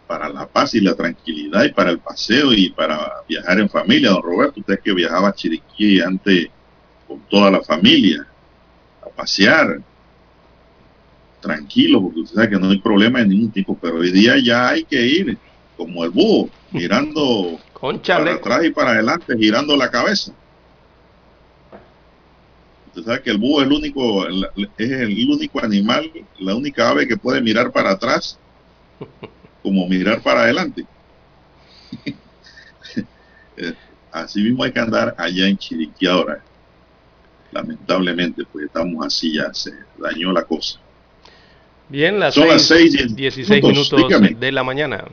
para 0.06 0.28
la 0.28 0.46
paz 0.46 0.74
y 0.74 0.80
la 0.80 0.94
tranquilidad 0.94 1.64
y 1.64 1.72
para 1.72 1.90
el 1.90 1.98
paseo 1.98 2.52
y 2.52 2.70
para 2.70 3.22
viajar 3.28 3.58
en 3.58 3.68
familia. 3.68 4.10
Don 4.10 4.22
Roberto, 4.22 4.60
usted 4.60 4.78
que 4.80 4.92
viajaba 4.92 5.28
a 5.28 5.34
Chiriquí 5.34 6.00
antes 6.00 6.48
con 7.08 7.20
toda 7.30 7.50
la 7.50 7.62
familia 7.62 8.26
a 9.04 9.08
pasear 9.08 9.80
tranquilo, 11.42 12.00
porque 12.00 12.20
usted 12.20 12.36
sabe 12.36 12.50
que 12.50 12.58
no 12.58 12.70
hay 12.70 12.78
problema 12.78 13.18
de 13.18 13.26
ningún 13.26 13.50
tipo, 13.50 13.76
pero 13.78 13.98
hoy 13.98 14.10
día 14.10 14.36
ya 14.42 14.70
hay 14.70 14.84
que 14.84 15.04
ir 15.04 15.36
como 15.76 16.04
el 16.04 16.10
búho, 16.10 16.48
mirando 16.70 17.58
Con 17.74 17.98
para 17.98 18.34
atrás 18.34 18.64
y 18.64 18.70
para 18.70 18.92
adelante, 18.92 19.36
girando 19.36 19.76
la 19.76 19.90
cabeza. 19.90 20.32
Usted 22.86 23.02
sabe 23.02 23.22
que 23.22 23.30
el 23.30 23.38
búho 23.38 23.60
es 23.60 23.66
el 23.66 23.72
único, 23.72 24.26
es 24.28 24.90
el 24.90 25.28
único 25.28 25.64
animal, 25.64 26.08
la 26.38 26.54
única 26.54 26.90
ave 26.90 27.08
que 27.08 27.16
puede 27.16 27.40
mirar 27.40 27.72
para 27.72 27.90
atrás 27.90 28.38
como 29.62 29.88
mirar 29.88 30.22
para 30.22 30.42
adelante. 30.42 30.86
Así 34.12 34.42
mismo 34.42 34.62
hay 34.62 34.72
que 34.72 34.80
andar 34.80 35.14
allá 35.18 35.48
en 35.48 35.56
Chiriquí 35.56 36.06
ahora. 36.06 36.42
Lamentablemente, 37.50 38.44
pues 38.50 38.66
estamos 38.66 39.04
así, 39.04 39.34
ya 39.34 39.52
se 39.52 39.72
dañó 39.98 40.32
la 40.32 40.42
cosa. 40.42 40.78
Bien, 41.92 42.18
las 42.18 42.32
Son 42.34 42.48
las 42.48 42.62
6, 42.62 42.90
seis 42.90 43.10
y 43.10 43.14
16 43.14 43.62
minutos, 43.62 44.06
de 44.40 44.50
la 44.50 44.64
mañana. 44.64 45.04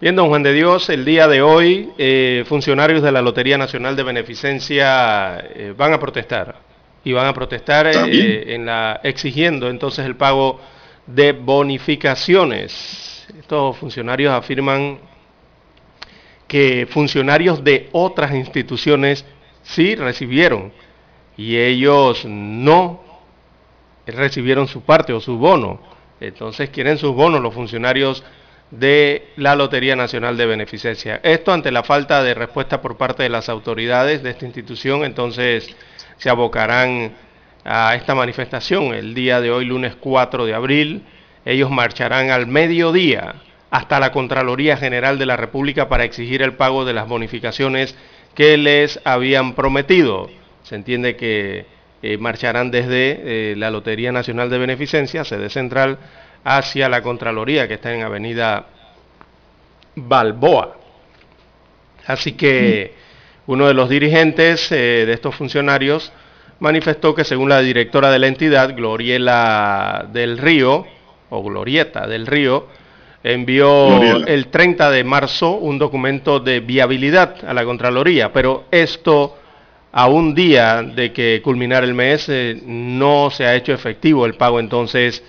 Bien, 0.00 0.14
don 0.14 0.28
Juan 0.28 0.44
de 0.44 0.52
Dios, 0.52 0.88
el 0.88 1.04
día 1.04 1.26
de 1.26 1.42
hoy 1.42 1.90
eh, 1.98 2.44
funcionarios 2.46 3.02
de 3.02 3.10
la 3.10 3.20
Lotería 3.20 3.58
Nacional 3.58 3.96
de 3.96 4.04
Beneficencia 4.04 5.36
eh, 5.40 5.74
van 5.76 5.92
a 5.92 5.98
protestar 5.98 6.60
y 7.02 7.12
van 7.12 7.26
a 7.26 7.34
protestar 7.34 7.88
eh, 7.88 7.92
También. 7.92 8.50
en 8.50 8.66
la, 8.66 9.00
exigiendo 9.02 9.68
entonces 9.68 10.06
el 10.06 10.14
pago 10.14 10.60
de 11.08 11.32
bonificaciones. 11.32 13.26
Estos 13.36 13.76
funcionarios 13.76 14.32
afirman 14.32 15.00
que 16.46 16.86
funcionarios 16.88 17.64
de 17.64 17.88
otras 17.90 18.32
instituciones 18.32 19.24
sí 19.64 19.96
recibieron 19.96 20.72
y 21.36 21.56
ellos 21.56 22.24
no 22.26 23.02
recibieron 24.06 24.68
su 24.68 24.82
parte 24.82 25.12
o 25.12 25.20
su 25.20 25.36
bono. 25.36 25.95
Entonces 26.20 26.70
quieren 26.70 26.98
sus 26.98 27.12
bonos 27.14 27.40
los 27.40 27.54
funcionarios 27.54 28.24
de 28.70 29.28
la 29.36 29.54
Lotería 29.54 29.96
Nacional 29.96 30.36
de 30.36 30.46
Beneficencia. 30.46 31.20
Esto 31.22 31.52
ante 31.52 31.70
la 31.70 31.82
falta 31.82 32.22
de 32.22 32.34
respuesta 32.34 32.80
por 32.80 32.96
parte 32.96 33.22
de 33.22 33.28
las 33.28 33.48
autoridades 33.48 34.22
de 34.22 34.30
esta 34.30 34.44
institución, 34.44 35.04
entonces 35.04 35.74
se 36.16 36.30
abocarán 36.30 37.12
a 37.64 37.94
esta 37.94 38.14
manifestación 38.14 38.94
el 38.94 39.14
día 39.14 39.40
de 39.40 39.50
hoy, 39.50 39.64
lunes 39.64 39.94
4 39.98 40.46
de 40.46 40.54
abril. 40.54 41.02
Ellos 41.44 41.70
marcharán 41.70 42.30
al 42.30 42.46
mediodía 42.46 43.36
hasta 43.70 44.00
la 44.00 44.12
Contraloría 44.12 44.76
General 44.76 45.18
de 45.18 45.26
la 45.26 45.36
República 45.36 45.88
para 45.88 46.04
exigir 46.04 46.42
el 46.42 46.54
pago 46.54 46.84
de 46.84 46.94
las 46.94 47.08
bonificaciones 47.08 47.96
que 48.34 48.56
les 48.56 49.00
habían 49.04 49.54
prometido. 49.54 50.30
Se 50.62 50.74
entiende 50.74 51.16
que 51.16 51.66
eh, 52.02 52.18
marcharán 52.18 52.70
desde 52.70 53.52
eh, 53.52 53.54
la 53.56 53.70
Lotería 53.70 54.12
Nacional 54.12 54.50
de 54.50 54.58
Beneficencia, 54.58 55.24
sede 55.24 55.48
central, 55.48 55.98
hacia 56.44 56.88
la 56.88 57.02
Contraloría 57.02 57.66
que 57.66 57.74
está 57.74 57.94
en 57.94 58.02
Avenida 58.02 58.66
Balboa. 59.94 60.76
Así 62.06 62.32
que 62.32 62.94
uno 63.46 63.66
de 63.66 63.74
los 63.74 63.88
dirigentes 63.88 64.70
eh, 64.70 65.04
de 65.06 65.12
estos 65.12 65.34
funcionarios 65.34 66.12
manifestó 66.60 67.14
que 67.14 67.24
según 67.24 67.48
la 67.48 67.60
directora 67.60 68.10
de 68.10 68.18
la 68.18 68.26
entidad, 68.26 68.74
Gloriela 68.76 70.06
del 70.12 70.38
Río, 70.38 70.86
o 71.30 71.42
Glorieta 71.42 72.06
del 72.06 72.26
Río, 72.26 72.68
envió 73.24 73.98
Gloriela. 73.98 74.26
el 74.26 74.48
30 74.48 74.90
de 74.90 75.02
marzo 75.02 75.52
un 75.52 75.78
documento 75.78 76.40
de 76.40 76.60
viabilidad 76.60 77.36
a 77.46 77.54
la 77.54 77.64
Contraloría, 77.64 78.32
pero 78.32 78.64
esto 78.70 79.36
a 79.96 80.08
un 80.08 80.34
día 80.34 80.82
de 80.82 81.10
que 81.10 81.40
culminar 81.42 81.82
el 81.82 81.94
mes 81.94 82.28
eh, 82.28 82.60
no 82.66 83.30
se 83.30 83.46
ha 83.46 83.54
hecho 83.54 83.72
efectivo 83.72 84.26
el 84.26 84.34
pago 84.34 84.60
entonces 84.60 85.24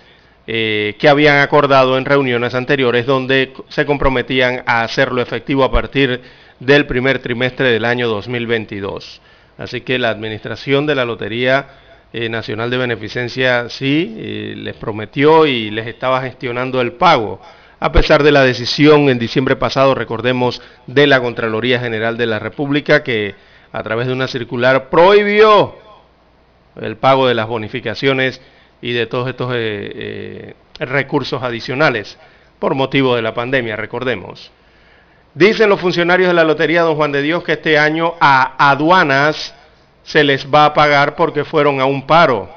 eh, 0.46 0.98
que 1.00 1.08
habían 1.08 1.38
acordado 1.38 1.98
en 1.98 2.04
reuniones 2.04 2.54
anteriores 2.54 3.06
donde 3.06 3.54
se 3.70 3.86
comprometían 3.86 4.64
a 4.66 4.82
hacerlo 4.82 5.22
efectivo 5.22 5.64
a 5.64 5.72
partir 5.72 6.20
del 6.60 6.86
primer 6.86 7.20
trimestre 7.20 7.72
del 7.72 7.86
año 7.86 8.10
2022. 8.10 9.22
Así 9.58 9.82
que 9.82 10.00
la 10.00 10.10
administración 10.10 10.86
de 10.86 10.96
la 10.96 11.06
Lotería 11.06 11.68
eh, 12.12 12.28
Nacional 12.28 12.70
de 12.70 12.78
Beneficencia 12.78 13.70
sí 13.70 14.54
les 14.58 14.76
prometió 14.76 15.46
y 15.46 15.72
les 15.72 15.88
estaba 15.88 16.22
gestionando 16.24 16.82
el 16.82 16.92
pago, 16.92 17.40
a 17.80 17.94
pesar 17.94 18.22
de 18.22 18.34
la 18.34 18.44
decisión 18.44 19.08
en 19.08 19.18
diciembre 19.18 19.56
pasado, 19.56 19.96
recordemos, 19.96 20.62
de 20.88 21.08
la 21.08 21.22
Contraloría 21.22 21.80
General 21.80 22.18
de 22.18 22.26
la 22.26 22.40
República 22.40 23.02
que 23.02 23.36
a 23.72 23.84
través 23.84 24.08
de 24.08 24.14
una 24.14 24.28
circular 24.28 24.90
prohibió 24.90 25.76
el 26.80 26.98
pago 26.98 27.28
de 27.28 27.34
las 27.34 27.48
bonificaciones 27.48 28.42
y 28.82 28.94
de 28.94 29.08
todos 29.08 29.28
estos 29.28 29.52
eh, 29.54 30.54
eh, 30.80 30.86
recursos 30.86 31.42
adicionales 31.42 32.18
por 32.60 32.76
motivo 32.76 33.16
de 33.16 33.22
la 33.22 33.34
pandemia, 33.34 33.76
recordemos. 33.76 34.52
Dicen 35.34 35.70
los 35.70 35.80
funcionarios 35.80 36.30
de 36.30 36.34
la 36.34 36.44
Lotería 36.44 36.82
Don 36.82 36.96
Juan 36.96 37.12
de 37.12 37.22
Dios 37.22 37.44
que 37.44 37.54
este 37.54 37.78
año 37.78 38.16
a 38.20 38.70
aduanas 38.72 39.54
se 40.04 40.24
les 40.24 40.48
va 40.52 40.66
a 40.66 40.74
pagar 40.74 41.16
porque 41.16 41.44
fueron 41.44 41.80
a 41.80 41.86
un 41.86 42.08
paro. 42.08 42.50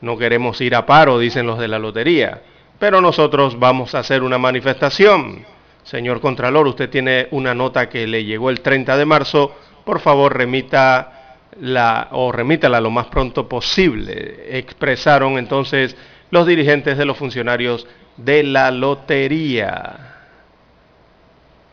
No 0.00 0.18
queremos 0.18 0.60
ir 0.60 0.74
a 0.74 0.86
paro, 0.86 1.18
dicen 1.18 1.46
los 1.46 1.58
de 1.58 1.66
la 1.66 1.78
Lotería, 1.78 2.42
pero 2.78 3.00
nosotros 3.00 3.58
vamos 3.58 3.94
a 3.94 4.00
hacer 4.00 4.22
una 4.22 4.38
manifestación. 4.38 5.44
Señor 5.82 6.20
Contralor, 6.20 6.66
usted 6.66 6.90
tiene 6.90 7.28
una 7.30 7.54
nota 7.54 7.88
que 7.88 8.06
le 8.06 8.24
llegó 8.24 8.50
el 8.50 8.60
30 8.60 8.96
de 8.96 9.04
marzo, 9.04 9.54
por 9.84 10.00
favor 10.00 10.36
remita 10.36 11.36
la, 11.60 12.08
o 12.12 12.32
remítala 12.32 12.80
lo 12.80 12.90
más 12.90 13.06
pronto 13.06 13.48
posible. 13.48 14.58
Expresaron 14.58 15.38
entonces 15.38 15.96
los 16.30 16.46
dirigentes 16.46 16.98
de 16.98 17.04
los 17.04 17.16
funcionarios 17.16 17.86
de 18.16 18.42
la 18.42 18.70
Lotería. 18.70 20.14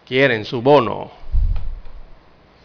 Quieren 0.05 0.45
su 0.45 0.62
bono. 0.62 1.12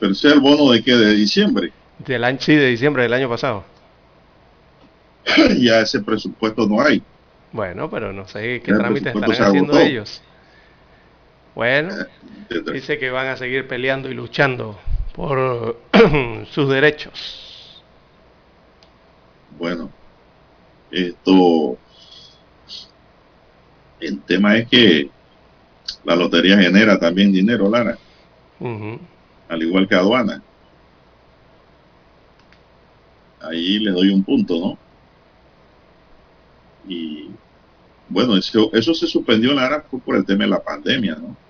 Pero 0.01 0.15
sea 0.15 0.33
el 0.33 0.41
bono 0.41 0.73
de 0.73 0.83
que 0.83 0.95
de 0.95 1.15
diciembre. 1.15 1.73
Del 1.99 2.25
año, 2.25 2.39
sí, 2.41 2.55
de 2.55 2.67
diciembre 2.67 3.05
del 3.05 3.15
año 3.15 3.29
pasado. 3.29 3.65
ya 5.59 5.81
ese 5.81 6.01
presupuesto 6.01 6.67
no 6.67 6.81
hay. 6.81 7.03
Bueno, 7.53 7.89
pero 7.89 8.13
no 8.13 8.29
sé 8.29 8.61
qué 8.63 8.73
trámites 8.75 9.15
estarán 9.15 9.43
haciendo 9.43 9.79
ellos. 9.79 10.23
Bueno, 11.55 11.95
Desde- 12.51 12.73
dice 12.73 12.99
que 12.99 13.11
van 13.11 13.29
a 13.29 13.37
seguir 13.37 13.67
peleando 13.67 14.11
y 14.11 14.15
luchando 14.15 14.79
por 15.17 15.81
sus 16.51 16.69
derechos. 16.69 17.83
Bueno, 19.59 19.91
esto, 20.91 21.79
el 23.99 24.21
tema 24.23 24.59
es 24.59 24.69
que 24.69 25.11
la 26.05 26.15
lotería 26.15 26.59
genera 26.59 26.99
también 26.99 27.33
dinero, 27.33 27.71
Lara, 27.71 27.97
al 29.49 29.63
igual 29.63 29.89
que 29.89 29.95
aduana. 29.95 30.43
Ahí 33.41 33.79
le 33.79 33.93
doy 33.93 34.11
un 34.11 34.23
punto, 34.23 34.59
¿no? 34.59 34.79
Y 36.89 37.31
bueno, 38.09 38.37
eso, 38.37 38.71
eso 38.75 38.93
se 38.93 39.07
suspendió, 39.07 39.55
Lara, 39.55 39.85
fue 39.91 39.99
por 40.01 40.17
el 40.17 40.27
tema 40.27 40.45
de 40.45 40.51
la 40.51 40.63
pandemia, 40.63 41.17
¿no? 41.17 41.46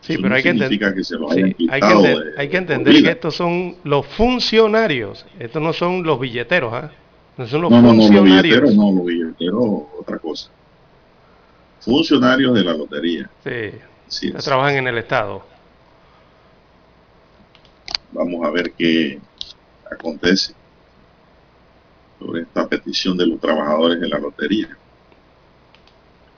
Sí, 0.00 0.12
Eso 0.12 0.22
pero 0.22 0.28
no 0.30 0.34
hay 0.36 0.42
que, 0.42 0.50
enten- 0.50 0.58
significa 0.68 0.94
que 0.94 1.02
se 1.04 1.16
sí, 1.16 1.24
hay 1.42 1.42
que 1.52 1.54
quitado 1.54 2.02
enten- 2.02 2.24
de- 2.34 2.40
hay 2.40 2.48
que 2.48 2.52
de 2.52 2.58
entender 2.58 3.02
que 3.02 3.10
estos 3.10 3.34
son 3.34 3.76
los 3.84 4.06
funcionarios, 4.06 5.26
estos 5.38 5.60
no 5.62 5.72
son 5.72 6.02
los 6.04 6.20
billeteros. 6.20 6.72
¿ah? 6.72 6.92
No 7.36 7.46
son 7.46 7.62
los 7.62 7.70
no, 7.70 7.80
funcionarios. 7.82 8.74
No, 8.74 8.92
no, 8.92 8.98
los 8.98 9.06
billeteros, 9.06 9.62
otra 9.98 10.18
cosa. 10.18 10.50
Funcionarios 11.80 12.54
de 12.54 12.64
la 12.64 12.74
lotería. 12.74 13.30
Sí, 14.08 14.32
trabajan 14.32 14.76
en 14.76 14.86
el 14.88 14.98
Estado. 14.98 15.44
Vamos 18.12 18.46
a 18.46 18.50
ver 18.50 18.72
qué 18.72 19.20
acontece 19.90 20.54
sobre 22.18 22.42
esta 22.42 22.66
petición 22.68 23.16
de 23.16 23.26
los 23.26 23.40
trabajadores 23.40 24.00
de 24.00 24.08
la 24.08 24.18
lotería. 24.18 24.76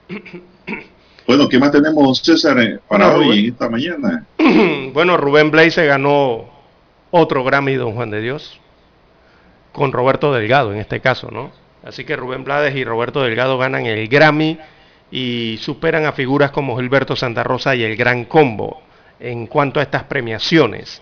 Bueno, 1.29 1.47
¿qué 1.47 1.59
más 1.59 1.69
tenemos, 1.69 2.23
César, 2.23 2.59
eh, 2.59 2.79
para 2.87 3.15
hoy, 3.15 3.41
en 3.41 3.53
esta 3.53 3.69
mañana? 3.69 4.25
bueno, 4.93 5.15
Rubén 5.15 5.51
Blaze 5.51 5.85
ganó 5.85 6.49
otro 7.11 7.43
Grammy, 7.43 7.75
don 7.75 7.93
Juan 7.93 8.09
de 8.09 8.19
Dios, 8.19 8.59
con 9.71 9.91
Roberto 9.91 10.33
Delgado 10.33 10.73
en 10.73 10.79
este 10.79 11.01
caso, 11.01 11.29
¿no? 11.29 11.51
Así 11.83 12.03
que 12.03 12.15
Rubén 12.15 12.43
Blades 12.43 12.75
y 12.75 12.83
Roberto 12.83 13.21
Delgado 13.21 13.59
ganan 13.59 13.85
el 13.85 14.07
Grammy 14.07 14.57
y 15.11 15.59
superan 15.61 16.07
a 16.07 16.13
figuras 16.13 16.49
como 16.49 16.75
Gilberto 16.79 17.15
Santa 17.15 17.43
Rosa 17.43 17.75
y 17.75 17.83
el 17.83 17.95
Gran 17.95 18.25
Combo 18.25 18.81
en 19.19 19.45
cuanto 19.45 19.79
a 19.79 19.83
estas 19.83 20.05
premiaciones. 20.05 20.99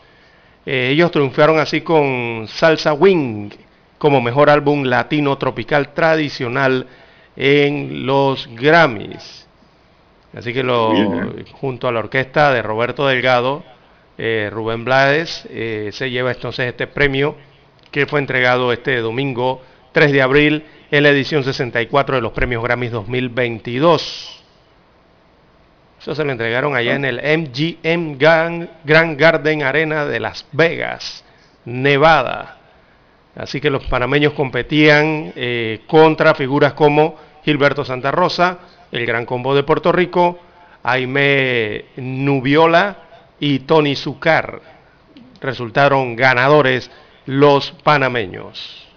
Eh, 0.66 0.90
ellos 0.92 1.10
triunfaron 1.10 1.58
así 1.58 1.80
con 1.80 2.50
Salsa 2.50 2.92
Wing 2.92 3.52
como 3.98 4.20
mejor 4.20 4.50
álbum 4.50 4.84
latino 4.84 5.38
tropical 5.38 5.94
tradicional 5.94 6.86
en 7.38 8.06
los 8.06 8.50
Grammys. 8.54 9.47
Así 10.34 10.54
que 10.54 10.64
lo, 10.64 10.94
¿eh? 10.94 11.46
junto 11.54 11.88
a 11.88 11.92
la 11.92 12.00
orquesta 12.00 12.52
de 12.52 12.62
Roberto 12.62 13.08
Delgado, 13.08 13.64
eh, 14.18 14.50
Rubén 14.52 14.84
Blades 14.84 15.48
se 15.92 16.10
lleva 16.10 16.32
entonces 16.32 16.68
este 16.68 16.88
premio 16.88 17.36
que 17.92 18.06
fue 18.06 18.20
entregado 18.20 18.74
este 18.74 18.98
domingo 18.98 19.62
3 19.94 20.12
de 20.12 20.22
abril 20.22 20.66
en 20.92 21.04
la 21.04 21.10
edición 21.10 21.44
64 21.44 22.16
de 22.16 22.22
los 22.22 22.32
premios 22.32 22.64
Grammys 22.64 22.92
2022. 22.92 24.44
Eso 26.00 26.16
se 26.16 26.24
lo 26.24 26.32
entregaron 26.32 26.76
allá 26.76 26.96
en 26.96 27.06
el 27.06 27.18
MGM 27.18 28.18
Grand 28.18 29.20
Garden 29.20 29.64
Arena 29.64 30.06
de 30.06 30.20
Las 30.20 30.46
Vegas, 30.52 31.26
Nevada. 31.66 32.58
Así 33.36 33.60
que 33.60 33.70
los 33.70 33.86
panameños 33.86 34.34
competían 34.34 35.34
eh, 35.36 35.82
contra 35.88 36.34
figuras 36.34 36.74
como 36.74 37.16
Gilberto 37.44 37.84
Santa 37.84 38.12
Rosa, 38.12 38.60
el 38.92 39.06
Gran 39.06 39.26
Combo 39.26 39.56
de 39.56 39.64
Puerto 39.64 39.92
Rico, 39.92 40.40
Aime 40.84 41.86
Nubiola 41.98 42.98
y 43.40 43.60
Tony 43.60 43.96
Zucar. 43.96 44.62
Resultaron 45.42 46.16
ganadores 46.16 46.90
los 47.26 47.72
panameños. 47.84 48.88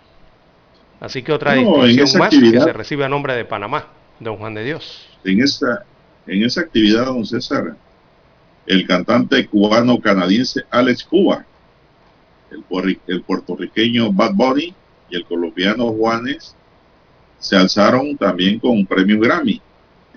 Así 1.01 1.23
que 1.23 1.33
otra 1.33 1.55
distinción 1.55 2.19
más 2.19 2.31
que 2.31 2.61
se 2.61 2.73
recibe 2.73 3.05
a 3.05 3.09
nombre 3.09 3.35
de 3.35 3.45
Panamá, 3.45 3.89
don 4.19 4.37
Juan 4.37 4.55
de 4.55 4.65
Dios. 4.65 5.09
En 5.25 5.43
esa, 5.43 5.85
en 6.27 6.45
esa 6.45 6.61
actividad, 6.61 7.07
don 7.07 7.25
César, 7.25 7.75
el 8.67 8.87
cantante 8.87 9.47
cubano-canadiense 9.47 10.63
Alex 10.71 11.05
Cuba, 11.05 11.45
el, 12.51 13.01
el 13.07 13.23
puertorriqueño 13.23 14.13
Bad 14.13 14.35
Bunny 14.35 14.75
y 15.09 15.17
el 15.17 15.25
colombiano 15.25 15.89
Juanes 15.89 16.55
se 17.39 17.57
alzaron 17.57 18.17
también 18.17 18.59
con 18.59 18.73
un 18.73 18.87
premio 18.87 19.19
Grammy 19.19 19.61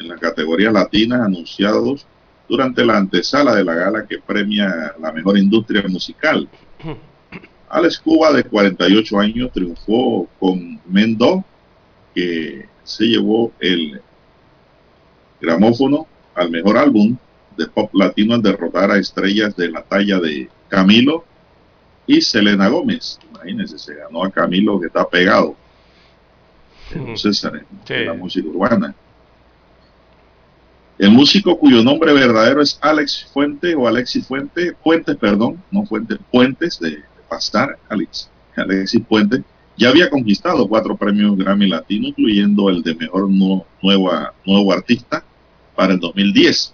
en 0.04 0.10
la 0.10 0.18
categoría 0.18 0.72
latina 0.72 1.26
anunciados 1.26 2.06
durante 2.48 2.86
la 2.86 2.98
antesala 2.98 3.56
de 3.56 3.64
la 3.64 3.74
gala 3.74 4.06
que 4.06 4.20
premia 4.20 4.94
la 5.00 5.12
mejor 5.12 5.38
industria 5.38 5.84
musical. 5.88 6.48
Alex 7.70 8.00
Cuba, 8.00 8.32
de 8.32 8.44
48 8.44 9.20
años, 9.20 9.52
triunfó 9.52 10.28
con 10.40 10.80
Mendo, 10.88 11.44
que 12.14 12.68
se 12.84 13.06
llevó 13.06 13.52
el 13.60 14.00
gramófono 15.42 16.06
al 16.36 16.52
mejor 16.52 16.78
álbum 16.78 17.18
de 17.58 17.68
pop 17.68 17.90
latino 17.94 18.36
al 18.36 18.42
derrotar 18.42 18.92
a 18.92 18.98
estrellas 18.98 19.56
de 19.56 19.72
la 19.72 19.84
talla 19.84 20.20
de 20.20 20.50
Camilo 20.68 21.24
y 22.06 22.22
Selena 22.22 22.68
Gómez. 22.68 23.20
Imagínense, 23.32 23.80
se 23.80 23.96
ganó 23.96 24.24
a 24.24 24.32
Camilo 24.32 24.80
que 24.80 24.88
está 24.88 25.08
pegado. 25.08 25.56
Entonces, 26.94 27.44
en 27.90 28.06
la 28.06 28.14
música 28.14 28.48
urbana. 28.48 28.94
El 31.04 31.12
músico 31.12 31.60
cuyo 31.60 31.84
nombre 31.84 32.14
verdadero 32.14 32.62
es 32.62 32.80
Alex 32.80 33.26
Fuente 33.34 33.76
o 33.76 33.90
Alexis 33.90 34.26
Fuente, 34.26 34.74
Fuentes, 34.82 35.18
perdón, 35.18 35.62
no 35.70 35.86
Fuentes, 35.86 36.18
Fuentes 36.32 36.80
de 36.80 37.04
Pastar, 37.28 37.78
Alex, 37.90 38.30
Alexis 38.56 39.02
Puente, 39.06 39.44
ya 39.76 39.90
había 39.90 40.10
conquistado 40.10 40.66
cuatro 40.66 40.96
premios 40.96 41.36
Grammy 41.36 41.68
Latino, 41.68 42.08
incluyendo 42.08 42.70
el 42.70 42.82
de 42.84 42.96
Mejor 42.96 43.30
Nuevo 43.30 44.72
Artista 44.72 45.26
para 45.76 45.92
el 45.92 46.00
2010. 46.00 46.74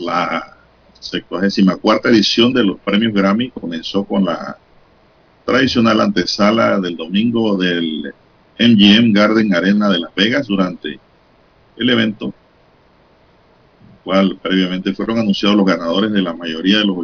La 0.00 0.58
74 1.00 2.10
edición 2.10 2.52
de 2.52 2.62
los 2.62 2.78
premios 2.78 3.14
Grammy 3.14 3.48
comenzó 3.52 4.04
con 4.04 4.26
la 4.26 4.58
tradicional 5.46 6.02
antesala 6.02 6.78
del 6.78 6.94
domingo 6.94 7.56
del 7.56 8.12
MGM 8.58 9.14
Garden 9.14 9.54
Arena 9.54 9.88
de 9.88 9.98
Las 9.98 10.14
Vegas 10.14 10.46
durante 10.46 11.00
el 11.78 11.88
evento 11.88 12.34
previamente 14.40 14.94
fueron 14.94 15.18
anunciados 15.18 15.56
los 15.56 15.66
ganadores 15.66 16.12
de 16.12 16.22
la 16.22 16.32
mayoría 16.32 16.78
de, 16.78 16.84
los 16.84 16.96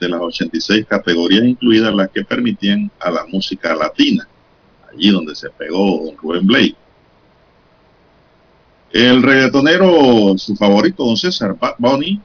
de 0.00 0.08
las 0.08 0.20
86 0.20 0.86
categorías, 0.86 1.44
incluidas 1.44 1.94
las 1.94 2.10
que 2.10 2.24
permitían 2.24 2.90
a 3.00 3.10
la 3.10 3.26
música 3.26 3.74
latina, 3.74 4.26
allí 4.90 5.10
donde 5.10 5.34
se 5.34 5.50
pegó 5.50 6.04
don 6.04 6.16
Rubén 6.16 6.46
Blake. 6.46 6.76
El 8.92 9.22
reggaetonero, 9.22 10.38
su 10.38 10.56
favorito, 10.56 11.04
don 11.04 11.16
César 11.16 11.56
Bad 11.58 11.74
Bunny, 11.78 12.20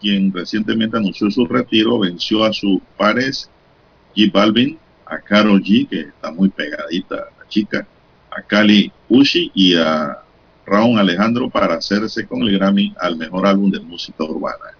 quien 0.00 0.32
recientemente 0.32 0.96
anunció 0.96 1.30
su 1.30 1.46
retiro, 1.46 1.98
venció 1.98 2.44
a 2.44 2.52
sus 2.52 2.80
pares 2.96 3.50
G 4.14 4.30
Balvin, 4.30 4.78
a 5.06 5.18
Carol 5.18 5.62
G, 5.62 5.88
que 5.88 6.00
está 6.00 6.30
muy 6.30 6.48
pegadita 6.50 7.16
la 7.16 7.48
chica, 7.48 7.86
a 8.30 8.42
Cali 8.42 8.92
Ushi 9.08 9.50
y 9.54 9.76
a 9.76 10.18
Raúl 10.70 11.00
Alejandro 11.00 11.50
para 11.50 11.74
hacerse 11.74 12.28
con 12.28 12.42
el 12.42 12.56
Grammy 12.56 12.94
al 13.00 13.16
mejor 13.16 13.44
álbum 13.44 13.72
de 13.72 13.80
música 13.80 14.22
urbana. 14.22 14.76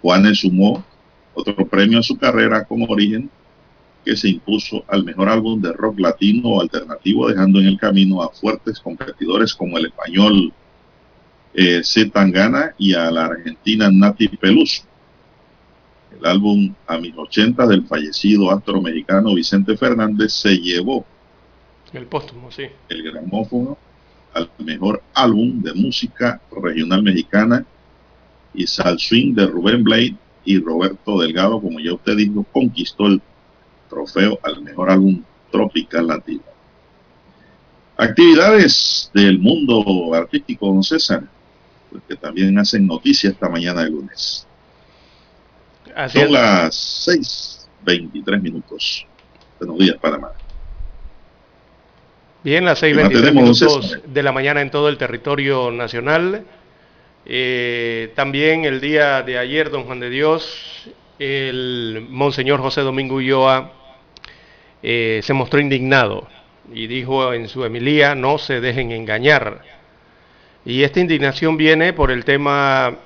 Juanes 0.00 0.40
sumó 0.40 0.82
otro 1.34 1.54
premio 1.66 1.98
a 1.98 2.02
su 2.02 2.16
carrera 2.16 2.64
como 2.64 2.86
origen 2.86 3.28
que 4.02 4.16
se 4.16 4.30
impuso 4.30 4.82
al 4.88 5.04
mejor 5.04 5.28
álbum 5.28 5.60
de 5.60 5.74
rock 5.74 5.98
latino 5.98 6.48
o 6.48 6.60
alternativo, 6.62 7.28
dejando 7.28 7.60
en 7.60 7.66
el 7.66 7.76
camino 7.78 8.22
a 8.22 8.30
fuertes 8.30 8.80
competidores 8.80 9.54
como 9.54 9.76
el 9.76 9.86
español 9.86 10.54
eh, 11.52 11.82
C. 11.84 12.06
Tangana 12.06 12.74
y 12.78 12.94
a 12.94 13.10
la 13.10 13.26
argentina 13.26 13.90
Nati 13.90 14.28
Peluso. 14.28 14.84
El 16.18 16.24
álbum 16.24 16.74
A 16.86 16.96
mis 16.96 17.14
80 17.14 17.66
del 17.66 17.84
fallecido 17.84 18.50
astro 18.50 18.80
mexicano 18.80 19.34
Vicente 19.34 19.76
Fernández 19.76 20.32
se 20.32 20.56
llevó 20.56 21.04
el 21.92 22.06
póstumo, 22.06 22.50
sí. 22.50 22.64
El 22.88 23.02
gramófono 23.02 23.78
al 24.36 24.50
mejor 24.58 25.02
álbum 25.14 25.62
de 25.62 25.72
música 25.72 26.40
regional 26.52 27.02
mexicana 27.02 27.64
y 28.52 28.66
Sal 28.66 28.98
Swing 28.98 29.34
de 29.34 29.46
Rubén 29.46 29.82
Blade 29.82 30.14
y 30.44 30.60
Roberto 30.60 31.18
Delgado, 31.18 31.60
como 31.60 31.80
ya 31.80 31.94
usted 31.94 32.16
dijo, 32.16 32.44
conquistó 32.52 33.06
el 33.06 33.22
trofeo 33.88 34.38
al 34.42 34.62
mejor 34.62 34.90
álbum 34.90 35.22
tropical 35.50 36.06
latino. 36.06 36.42
Actividades 37.96 39.10
del 39.14 39.38
mundo 39.38 40.12
artístico, 40.12 40.66
don 40.66 40.82
César, 40.82 41.24
pues 41.90 42.02
que 42.06 42.16
también 42.16 42.58
hacen 42.58 42.86
noticia 42.86 43.30
esta 43.30 43.48
mañana 43.48 43.84
de 43.84 43.90
lunes. 43.90 44.46
Son 46.12 46.30
las 46.30 47.08
6.23 47.08 48.42
minutos. 48.42 49.06
Buenos 49.58 49.78
días, 49.78 49.96
Panamá. 49.96 50.32
Bien, 52.46 52.64
las 52.64 52.80
6.23 52.80 53.32
minutos 53.32 53.98
de 54.06 54.22
la 54.22 54.30
mañana 54.30 54.60
en 54.60 54.70
todo 54.70 54.88
el 54.88 54.96
territorio 54.96 55.72
nacional. 55.72 56.44
Eh, 57.24 58.12
también 58.14 58.64
el 58.64 58.80
día 58.80 59.24
de 59.24 59.36
ayer, 59.36 59.68
don 59.68 59.82
Juan 59.82 59.98
de 59.98 60.10
Dios, 60.10 60.88
el 61.18 62.06
monseñor 62.08 62.60
José 62.60 62.82
Domingo 62.82 63.16
Ulloa 63.16 63.72
eh, 64.80 65.18
se 65.24 65.32
mostró 65.32 65.58
indignado 65.58 66.28
y 66.72 66.86
dijo 66.86 67.34
en 67.34 67.48
su 67.48 67.64
emilía, 67.64 68.14
no 68.14 68.38
se 68.38 68.60
dejen 68.60 68.92
engañar. 68.92 69.62
Y 70.64 70.84
esta 70.84 71.00
indignación 71.00 71.56
viene 71.56 71.94
por 71.94 72.12
el 72.12 72.24
tema, 72.24 72.96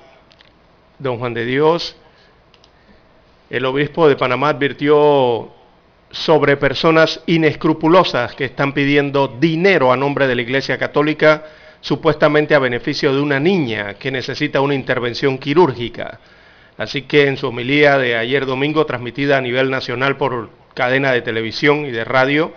don 0.99 1.17
Juan 1.17 1.33
de 1.33 1.45
Dios, 1.45 1.95
el 3.49 3.65
obispo 3.65 4.07
de 4.07 4.15
Panamá 4.17 4.49
advirtió 4.49 5.51
sobre 6.11 6.57
personas 6.57 7.21
inescrupulosas 7.25 8.35
que 8.35 8.45
están 8.45 8.73
pidiendo 8.73 9.27
dinero 9.27 9.91
a 9.91 9.97
nombre 9.97 10.27
de 10.27 10.35
la 10.35 10.41
Iglesia 10.41 10.77
Católica, 10.77 11.45
supuestamente 11.79 12.53
a 12.53 12.59
beneficio 12.59 13.13
de 13.13 13.21
una 13.21 13.39
niña 13.39 13.95
que 13.95 14.11
necesita 14.11 14.61
una 14.61 14.75
intervención 14.75 15.37
quirúrgica. 15.37 16.19
Así 16.77 17.03
que 17.03 17.27
en 17.27 17.37
su 17.37 17.47
homilía 17.47 17.97
de 17.97 18.15
ayer 18.15 18.45
domingo, 18.45 18.85
transmitida 18.85 19.37
a 19.37 19.41
nivel 19.41 19.69
nacional 19.69 20.17
por 20.17 20.49
cadena 20.73 21.11
de 21.11 21.21
televisión 21.21 21.85
y 21.85 21.91
de 21.91 22.03
radio, 22.03 22.53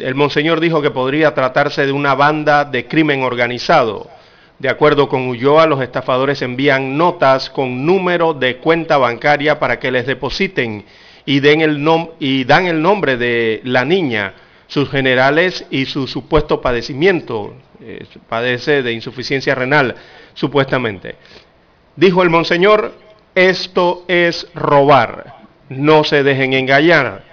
El 0.00 0.14
monseñor 0.14 0.60
dijo 0.60 0.80
que 0.80 0.90
podría 0.90 1.34
tratarse 1.34 1.84
de 1.84 1.92
una 1.92 2.14
banda 2.14 2.64
de 2.64 2.86
crimen 2.86 3.22
organizado. 3.22 4.08
De 4.58 4.70
acuerdo 4.70 5.06
con 5.08 5.28
Ulloa, 5.28 5.66
los 5.66 5.82
estafadores 5.82 6.40
envían 6.40 6.96
notas 6.96 7.50
con 7.50 7.84
número 7.84 8.32
de 8.32 8.56
cuenta 8.56 8.96
bancaria 8.96 9.58
para 9.58 9.78
que 9.78 9.90
les 9.90 10.06
depositen 10.06 10.84
y, 11.24 11.40
den 11.40 11.60
el 11.60 11.84
y 12.18 12.44
dan 12.44 12.66
el 12.66 12.82
nombre 12.82 13.16
de 13.16 13.60
la 13.64 13.84
niña, 13.84 14.34
sus 14.66 14.90
generales 14.90 15.66
y 15.70 15.86
su 15.86 16.06
supuesto 16.06 16.60
padecimiento. 16.60 17.54
Eh, 17.80 18.06
padece 18.28 18.82
de 18.82 18.92
insuficiencia 18.92 19.54
renal, 19.54 19.96
supuestamente. 20.34 21.16
Dijo 21.96 22.22
el 22.22 22.30
monseñor, 22.30 22.94
esto 23.34 24.04
es 24.08 24.46
robar. 24.54 25.34
No 25.68 26.04
se 26.04 26.22
dejen 26.22 26.52
engañar. 26.52 27.24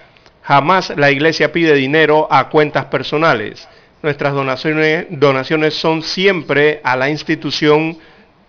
Jamás 0.41 0.91
la 0.97 1.11
iglesia 1.11 1.51
pide 1.51 1.75
dinero 1.75 2.27
a 2.31 2.49
cuentas 2.49 2.85
personales. 2.85 3.67
Nuestras 4.01 4.33
donaciones, 4.33 5.07
donaciones 5.09 5.75
son 5.75 6.01
siempre 6.01 6.81
a 6.83 6.95
la 6.95 7.09
institución 7.09 7.97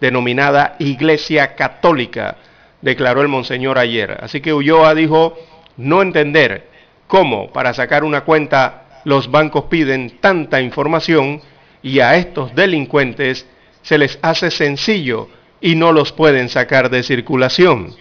denominada 0.00 0.76
Iglesia 0.78 1.54
Católica, 1.54 2.36
declaró 2.82 3.22
el 3.22 3.28
monseñor 3.28 3.78
ayer. 3.78 4.18
Así 4.20 4.40
que 4.40 4.54
Ulloa 4.54 4.94
dijo 4.94 5.36
no 5.76 6.02
entender 6.02 6.68
cómo 7.06 7.52
para 7.52 7.74
sacar 7.74 8.04
una 8.04 8.22
cuenta 8.22 9.02
los 9.04 9.30
bancos 9.30 9.64
piden 9.64 10.18
tanta 10.20 10.60
información 10.60 11.40
y 11.82 12.00
a 12.00 12.16
estos 12.16 12.54
delincuentes 12.54 13.46
se 13.82 13.98
les 13.98 14.18
hace 14.22 14.50
sencillo 14.50 15.28
y 15.60 15.74
no 15.74 15.92
los 15.92 16.12
pueden 16.12 16.48
sacar 16.48 16.90
de 16.90 17.02
circulación. 17.02 17.94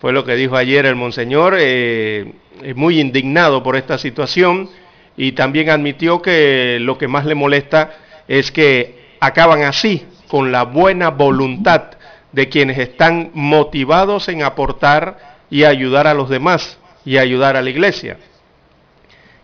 Fue 0.00 0.12
lo 0.12 0.24
que 0.24 0.34
dijo 0.34 0.56
ayer 0.56 0.86
el 0.86 0.96
monseñor, 0.96 1.56
eh, 1.58 2.32
muy 2.74 3.00
indignado 3.00 3.62
por 3.62 3.76
esta 3.76 3.98
situación 3.98 4.68
y 5.16 5.32
también 5.32 5.70
admitió 5.70 6.20
que 6.20 6.78
lo 6.80 6.98
que 6.98 7.08
más 7.08 7.24
le 7.24 7.34
molesta 7.34 7.94
es 8.26 8.50
que 8.50 9.14
acaban 9.20 9.62
así 9.62 10.04
con 10.28 10.50
la 10.50 10.64
buena 10.64 11.10
voluntad 11.10 11.92
de 12.32 12.48
quienes 12.48 12.78
están 12.78 13.30
motivados 13.34 14.28
en 14.28 14.42
aportar 14.42 15.18
y 15.50 15.64
ayudar 15.64 16.06
a 16.06 16.14
los 16.14 16.28
demás 16.28 16.78
y 17.04 17.18
ayudar 17.18 17.56
a 17.56 17.62
la 17.62 17.70
iglesia. 17.70 18.18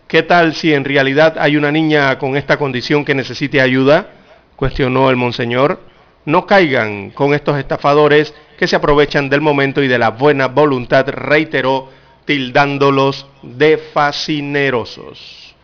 ¿Qué 0.07 0.23
tal 0.23 0.55
si 0.55 0.73
en 0.73 0.85
realidad 0.85 1.37
hay 1.37 1.55
una 1.55 1.71
niña 1.71 2.17
con 2.17 2.35
esta 2.35 2.57
condición 2.57 3.05
que 3.05 3.13
necesite 3.13 3.61
ayuda? 3.61 4.07
Cuestionó 4.55 5.09
el 5.11 5.15
monseñor. 5.15 5.81
No 6.25 6.47
caigan 6.47 7.11
con 7.11 7.33
estos 7.33 7.59
estafadores 7.59 8.33
que 8.57 8.67
se 8.67 8.75
aprovechan 8.75 9.29
del 9.29 9.41
momento 9.41 9.83
y 9.83 9.87
de 9.87 9.99
la 9.99 10.09
buena 10.09 10.47
voluntad, 10.47 11.07
reiteró, 11.07 11.89
tildándolos 12.25 13.27
de 13.41 13.77
fascinerosos. 13.77 15.55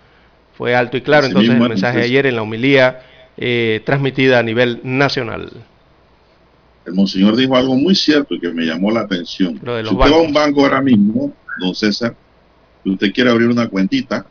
Fue 0.58 0.76
alto 0.76 0.96
y 0.96 1.02
claro 1.02 1.28
entonces 1.28 1.54
el 1.54 1.60
mensaje 1.60 1.98
de 1.98 2.04
ayer 2.06 2.26
en 2.28 2.36
la 2.36 2.44
homilía 2.44 3.02
eh, 3.38 3.82
transmitida 3.84 4.40
a 4.40 4.44
nivel 4.44 4.80
nacional. 4.84 5.52
El 6.86 6.94
monseñor 6.94 7.36
dijo 7.36 7.56
algo 7.56 7.76
muy 7.76 7.96
cierto 7.96 8.36
y 8.36 8.40
que 8.40 8.52
me 8.52 8.64
llamó 8.64 8.92
la 8.92 9.02
atención. 9.02 9.60
si 9.60 9.70
usted 9.70 9.98
va 9.98 10.08
a 10.08 10.22
un 10.22 10.34
banco 10.34 10.62
ahora 10.62 10.82
mismo, 10.82 11.34
don 11.60 11.74
César, 11.74 12.16
y 12.84 12.92
usted 12.92 13.12
quiere 13.12 13.32
abrir 13.32 13.50
una 13.50 13.68
cuentita, 13.68 14.26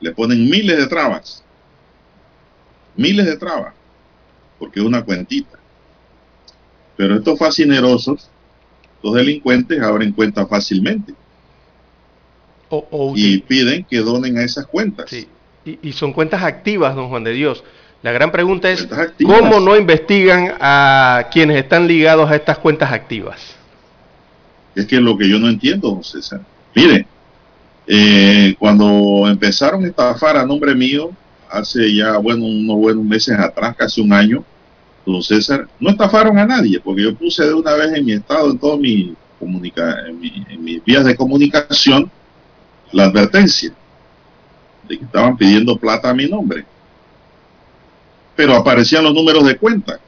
le 0.00 0.10
ponen 0.12 0.50
miles 0.50 0.76
de 0.76 0.86
trabas. 0.88 1.44
Miles 2.96 3.24
de 3.24 3.36
trabas. 3.36 3.72
Porque 4.58 4.80
es 4.80 4.86
una 4.86 5.04
cuentita. 5.04 5.58
Pero 6.96 7.16
estos 7.16 7.38
fascinerosos, 7.38 8.28
los 9.02 9.14
delincuentes, 9.14 9.80
abren 9.80 10.12
cuentas 10.12 10.48
fácilmente. 10.48 11.14
y 13.14 13.38
piden 13.38 13.84
que 13.84 13.98
donen 13.98 14.38
a 14.38 14.44
esas 14.44 14.66
cuentas. 14.66 15.12
Y, 15.64 15.92
son 15.92 16.12
cuentas 16.12 16.42
activas, 16.42 16.96
don 16.96 17.08
Juan 17.08 17.22
de 17.22 17.32
Dios. 17.32 17.62
La 18.02 18.10
gran 18.10 18.32
pregunta 18.32 18.70
es, 18.70 18.88
¿cómo 19.24 19.60
no 19.60 19.76
investigan 19.76 20.54
a 20.60 21.28
quienes 21.30 21.58
están 21.58 21.86
ligados 21.86 22.28
a 22.30 22.34
estas 22.34 22.58
cuentas 22.58 22.92
activas? 22.92 23.54
Es 24.74 24.86
que 24.86 25.00
lo 25.00 25.16
que 25.16 25.28
yo 25.28 25.38
no 25.38 25.48
entiendo, 25.48 25.90
don 25.90 26.02
César. 26.02 26.40
Mire, 26.74 27.06
eh, 27.86 28.54
cuando 28.58 29.28
empezaron 29.28 29.84
a 29.84 29.88
estafar 29.88 30.36
a 30.36 30.44
nombre 30.44 30.74
mío, 30.74 31.10
hace 31.48 31.94
ya, 31.94 32.16
bueno, 32.18 32.44
unos 32.44 32.76
buenos 32.76 33.04
meses 33.04 33.38
atrás, 33.38 33.76
casi 33.76 34.00
un 34.00 34.12
año, 34.12 34.44
don 35.06 35.22
César, 35.22 35.68
no 35.78 35.90
estafaron 35.90 36.38
a 36.38 36.46
nadie, 36.46 36.80
porque 36.80 37.02
yo 37.02 37.14
puse 37.14 37.44
de 37.44 37.54
una 37.54 37.74
vez 37.74 37.92
en 37.92 38.04
mi 38.04 38.12
estado, 38.12 38.50
en 38.50 38.58
todas 38.58 38.78
mis 38.78 39.12
en, 39.42 40.20
mis 40.64 40.84
vías 40.84 41.04
de 41.04 41.16
comunicación, 41.16 42.10
la 42.92 43.04
advertencia 43.04 43.72
de 44.88 44.98
que 44.98 45.04
estaban 45.04 45.36
pidiendo 45.36 45.76
plata 45.76 46.10
a 46.10 46.14
mi 46.14 46.28
nombre. 46.28 46.64
Pero 48.36 48.56
aparecían 48.56 49.04
los 49.04 49.14
números 49.14 49.46
de 49.46 49.56
cuenta. 49.56 49.98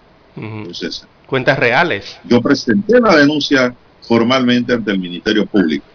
Cuentas 1.27 1.59
reales. 1.59 2.16
Yo 2.25 2.41
presenté 2.41 3.01
la 3.01 3.16
denuncia 3.16 3.75
formalmente 4.03 4.72
ante 4.72 4.91
el 4.91 4.99
Ministerio 4.99 5.47
Público 5.47 5.87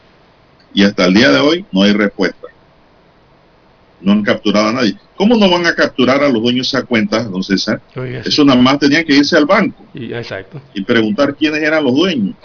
y 0.73 0.83
hasta 0.83 1.05
el 1.05 1.13
día 1.13 1.29
de 1.29 1.39
hoy 1.39 1.65
no 1.71 1.83
hay 1.83 1.93
respuesta. 1.93 2.47
No 4.01 4.13
han 4.13 4.23
capturado 4.23 4.69
a 4.69 4.73
nadie. 4.73 4.97
¿Cómo 5.15 5.35
no 5.35 5.49
van 5.49 5.65
a 5.65 5.75
capturar 5.75 6.23
a 6.23 6.29
los 6.29 6.41
dueños 6.41 6.71
de 6.71 6.77
esa 6.77 6.87
cuenta, 6.87 7.23
don 7.23 7.43
César? 7.43 7.81
Eso 7.95 8.45
nada 8.45 8.61
más 8.61 8.79
tenían 8.79 9.03
que 9.03 9.15
irse 9.15 9.35
al 9.35 9.45
banco 9.45 9.83
y, 9.93 10.13
exacto. 10.13 10.61
y 10.73 10.81
preguntar 10.83 11.35
quiénes 11.35 11.61
eran 11.61 11.83
los 11.83 11.93
dueños 11.93 12.35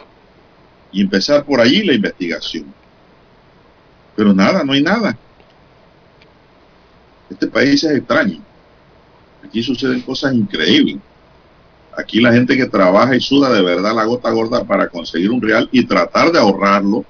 y 0.91 1.01
empezar 1.01 1.45
por 1.45 1.61
allí 1.61 1.85
la 1.85 1.95
investigación. 1.95 2.66
Pero 4.16 4.32
nada, 4.35 4.64
no 4.64 4.72
hay 4.72 4.82
nada. 4.82 5.16
Este 7.30 7.47
país 7.47 7.82
es 7.85 7.99
extraño. 7.99 8.41
Aquí 9.45 9.62
suceden 9.62 10.01
cosas 10.01 10.34
increíbles. 10.34 10.97
Aquí 11.97 12.20
la 12.20 12.32
gente 12.32 12.57
que 12.57 12.66
trabaja 12.66 13.14
y 13.14 13.20
suda 13.20 13.53
de 13.53 13.62
verdad 13.62 13.95
la 13.95 14.05
gota 14.05 14.30
gorda 14.30 14.64
para 14.64 14.88
conseguir 14.88 15.30
un 15.30 15.40
real 15.40 15.68
y 15.70 15.84
tratar 15.84 16.32
de 16.32 16.38
ahorrarlo 16.38 17.05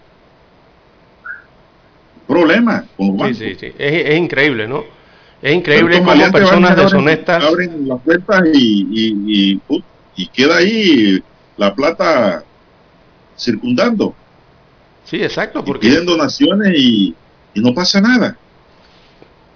problema 2.27 2.85
Sí, 2.99 3.35
sí, 3.35 3.55
sí. 3.59 3.73
Es, 3.79 4.19
increíble, 4.19 4.67
¿no? 4.67 4.85
Es 5.43 5.55
increíble 5.55 5.99
cómo 5.99 6.33
personas 6.33 6.77
deshonestas... 6.77 7.45
Abren 7.45 7.87
las 7.87 8.01
puertas 8.01 8.43
y, 8.55 9.61
y, 10.17 10.27
queda 10.29 10.57
ahí 10.57 11.23
la 11.57 11.75
plata 11.75 12.43
circundando. 13.37 14.15
Sí, 15.05 15.23
exacto. 15.23 15.65
Porque... 15.65 15.89
piden 15.89 16.07
donaciones 16.07 16.75
y, 16.77 17.15
no 17.57 17.75
pasa 17.75 18.01
nada. 18.01 18.39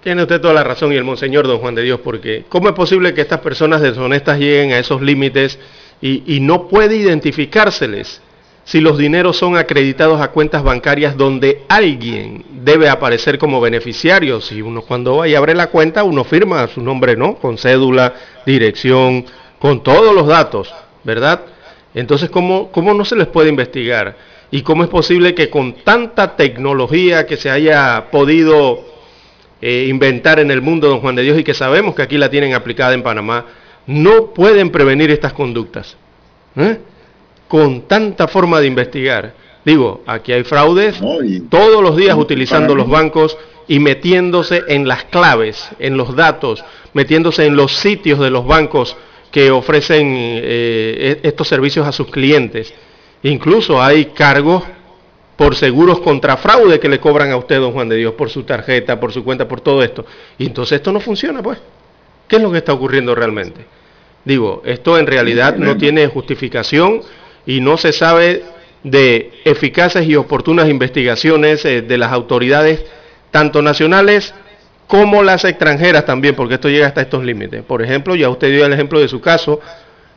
Tiene 0.01 0.21
usted 0.21 0.39
toda 0.39 0.53
la 0.53 0.63
razón 0.63 0.93
y 0.93 0.95
el 0.95 1.03
monseñor 1.03 1.45
don 1.45 1.59
Juan 1.59 1.75
de 1.75 1.83
Dios, 1.83 1.99
porque 2.01 2.45
¿cómo 2.47 2.69
es 2.69 2.73
posible 2.73 3.13
que 3.13 3.19
estas 3.19 3.41
personas 3.41 3.81
deshonestas 3.81 4.39
lleguen 4.39 4.71
a 4.71 4.79
esos 4.79 5.01
límites 5.01 5.59
y, 6.01 6.39
no 6.39 6.67
puede 6.67 6.95
identificárseles? 6.95 8.21
si 8.63 8.81
los 8.81 8.99
dineros 8.99 9.35
son 9.35 9.57
acreditados 9.57 10.21
a 10.21 10.27
cuentas 10.27 10.61
bancarias 10.61 11.17
donde 11.17 11.63
alguien 11.69 12.45
debe 12.51 12.87
aparecer 12.87 13.39
como 13.39 13.59
beneficiario. 13.59 14.41
Si 14.41 14.61
uno 14.61 14.83
cuando 14.83 15.17
va 15.17 15.27
y 15.27 15.33
abre 15.33 15.55
la 15.55 15.71
cuenta, 15.71 16.03
uno 16.03 16.23
firma 16.23 16.67
su 16.67 16.79
nombre, 16.79 17.17
¿no? 17.17 17.33
Con 17.33 17.57
cédula, 17.57 18.13
dirección, 18.45 19.25
con 19.57 19.81
todos 19.81 20.13
los 20.13 20.27
datos, 20.27 20.71
¿verdad? 21.03 21.41
Entonces, 21.95 22.29
¿cómo, 22.29 22.71
cómo 22.71 22.93
no 22.93 23.05
se 23.05 23.15
les 23.15 23.25
puede 23.25 23.49
investigar? 23.49 24.15
¿Y 24.51 24.61
cómo 24.61 24.83
es 24.83 24.89
posible 24.89 25.33
que 25.33 25.49
con 25.49 25.73
tanta 25.83 26.35
tecnología 26.35 27.25
que 27.25 27.37
se 27.37 27.49
haya 27.49 28.11
podido 28.11 28.85
eh, 29.61 29.87
inventar 29.89 30.39
en 30.39 30.51
el 30.51 30.61
mundo, 30.61 30.87
don 30.87 31.01
Juan 31.01 31.15
de 31.15 31.23
Dios, 31.23 31.37
y 31.39 31.43
que 31.43 31.53
sabemos 31.53 31.95
que 31.95 32.01
aquí 32.01 32.17
la 32.17 32.29
tienen 32.29 32.53
aplicada 32.53 32.93
en 32.93 33.03
Panamá, 33.03 33.45
no 33.87 34.33
pueden 34.33 34.69
prevenir 34.69 35.11
estas 35.11 35.33
conductas? 35.33 35.97
¿Eh? 36.55 36.79
con 37.49 37.81
tanta 37.81 38.27
forma 38.29 38.61
de 38.61 38.67
investigar. 38.67 39.33
Digo, 39.65 40.03
aquí 40.05 40.31
hay 40.31 40.43
fraudes 40.43 41.01
todos 41.49 41.83
los 41.83 41.97
días 41.97 42.15
utilizando 42.15 42.75
los 42.75 42.87
bancos 42.87 43.37
y 43.67 43.79
metiéndose 43.79 44.63
en 44.67 44.87
las 44.87 45.03
claves, 45.05 45.69
en 45.79 45.97
los 45.97 46.15
datos, 46.15 46.63
metiéndose 46.93 47.45
en 47.45 47.55
los 47.55 47.75
sitios 47.75 48.19
de 48.19 48.29
los 48.29 48.45
bancos 48.45 48.95
que 49.31 49.51
ofrecen 49.51 50.13
eh, 50.15 51.19
e-, 51.23 51.27
estos 51.27 51.47
servicios 51.47 51.85
a 51.85 51.91
sus 51.91 52.09
clientes. 52.09 52.73
Incluso 53.23 53.81
hay 53.81 54.05
cargos 54.05 54.63
por 55.39 55.55
seguros 55.55 56.01
contra 56.01 56.35
fraude 56.35 56.81
que 56.81 56.89
le 56.89 56.99
cobran 56.99 57.31
a 57.31 57.37
usted, 57.37 57.61
don 57.61 57.71
Juan 57.71 57.87
de 57.87 57.95
Dios, 57.95 58.13
por 58.15 58.29
su 58.29 58.43
tarjeta, 58.43 58.99
por 58.99 59.13
su 59.13 59.23
cuenta, 59.23 59.47
por 59.47 59.61
todo 59.61 59.81
esto. 59.81 60.05
Y 60.37 60.47
entonces 60.47 60.75
esto 60.75 60.91
no 60.91 60.99
funciona, 60.99 61.41
pues. 61.41 61.57
¿Qué 62.27 62.35
es 62.35 62.41
lo 62.41 62.51
que 62.51 62.57
está 62.57 62.73
ocurriendo 62.73 63.15
realmente? 63.15 63.61
Digo, 64.25 64.61
esto 64.65 64.97
en 64.99 65.07
realidad 65.07 65.55
no 65.55 65.77
tiene 65.77 66.07
justificación 66.07 67.03
y 67.45 67.61
no 67.61 67.77
se 67.77 67.93
sabe 67.93 68.43
de 68.83 69.31
eficaces 69.45 70.05
y 70.05 70.17
oportunas 70.17 70.67
investigaciones 70.67 71.63
eh, 71.63 71.83
de 71.83 71.97
las 71.97 72.11
autoridades, 72.11 72.83
tanto 73.31 73.61
nacionales 73.61 74.33
como 74.87 75.23
las 75.23 75.45
extranjeras 75.45 76.05
también, 76.05 76.35
porque 76.35 76.55
esto 76.55 76.67
llega 76.67 76.87
hasta 76.87 76.99
estos 76.99 77.23
límites. 77.23 77.63
Por 77.63 77.81
ejemplo, 77.81 78.13
ya 78.13 78.27
usted 78.27 78.51
dio 78.51 78.65
el 78.65 78.73
ejemplo 78.73 78.99
de 78.99 79.07
su 79.07 79.21
caso, 79.21 79.61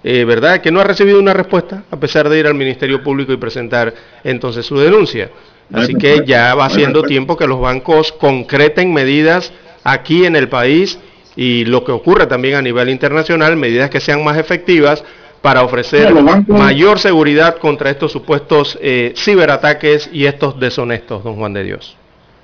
eh, 0.04 0.24
¿verdad? 0.24 0.60
Que 0.60 0.70
no 0.70 0.80
ha 0.80 0.84
recibido 0.84 1.18
una 1.18 1.32
respuesta 1.32 1.84
a 1.90 1.96
pesar 1.96 2.28
de 2.28 2.38
ir 2.38 2.46
al 2.46 2.54
Ministerio 2.54 3.02
Público 3.02 3.32
y 3.32 3.36
presentar 3.36 3.94
entonces 4.24 4.66
su 4.66 4.78
denuncia. 4.78 5.30
Así 5.72 5.94
que 5.94 6.22
ya 6.26 6.54
va 6.54 6.68
siendo 6.68 7.02
tiempo 7.02 7.36
que 7.36 7.46
los 7.46 7.60
bancos 7.60 8.12
concreten 8.12 8.92
medidas 8.92 9.52
aquí 9.84 10.24
en 10.24 10.36
el 10.36 10.48
país 10.48 10.98
y 11.34 11.64
lo 11.64 11.84
que 11.84 11.92
ocurre 11.92 12.26
también 12.26 12.56
a 12.56 12.62
nivel 12.62 12.90
internacional, 12.90 13.56
medidas 13.56 13.88
que 13.88 14.00
sean 14.00 14.22
más 14.22 14.36
efectivas 14.36 15.02
para 15.40 15.62
ofrecer 15.62 16.14
mayor 16.46 16.98
seguridad 16.98 17.56
contra 17.56 17.90
estos 17.90 18.12
supuestos 18.12 18.78
eh, 18.80 19.12
ciberataques 19.16 20.08
y 20.12 20.26
estos 20.26 20.58
deshonestos, 20.58 21.24
don 21.24 21.36
Juan 21.36 21.52
de 21.52 21.64
Dios. 21.64 21.96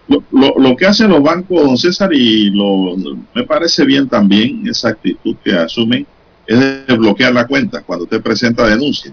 Lo, 0.09 0.75
que 0.75 0.87
hacen 0.87 1.11
los 1.11 1.23
bancos, 1.23 1.63
don 1.63 1.77
César, 1.77 2.13
y 2.13 2.51
lo, 2.51 2.97
me 3.35 3.45
parece 3.45 3.85
bien 3.85 4.09
también 4.09 4.67
esa 4.67 4.89
actitud 4.89 5.37
que 5.45 5.53
asumen, 5.53 6.07
es 6.49 6.59
de 6.59 6.97
bloquear 6.97 7.33
la 7.33 7.47
cuenta 7.47 7.83
cuando 7.83 8.05
usted 8.05 8.21
presenta 8.21 8.67
denuncia. 8.67 9.13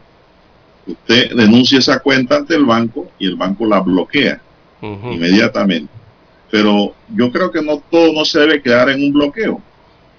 Usted 0.88 1.36
denuncia 1.36 1.78
esa 1.78 2.00
cuenta 2.00 2.38
ante 2.38 2.56
el 2.56 2.66
banco 2.66 3.12
y 3.20 3.28
el 3.28 3.36
banco 3.36 3.68
la 3.68 3.82
bloquea 3.82 4.42
inmediatamente. 4.82 5.92
Pero 6.50 6.96
yo 7.14 7.32
creo 7.32 7.52
que 7.52 7.62
no 7.62 7.84
todo 7.92 8.12
no 8.14 8.26
se 8.26 8.40
debe 8.40 8.62
quedar 8.62 8.90
en 8.90 9.04
un 9.04 9.14
bloqueo 9.14 9.62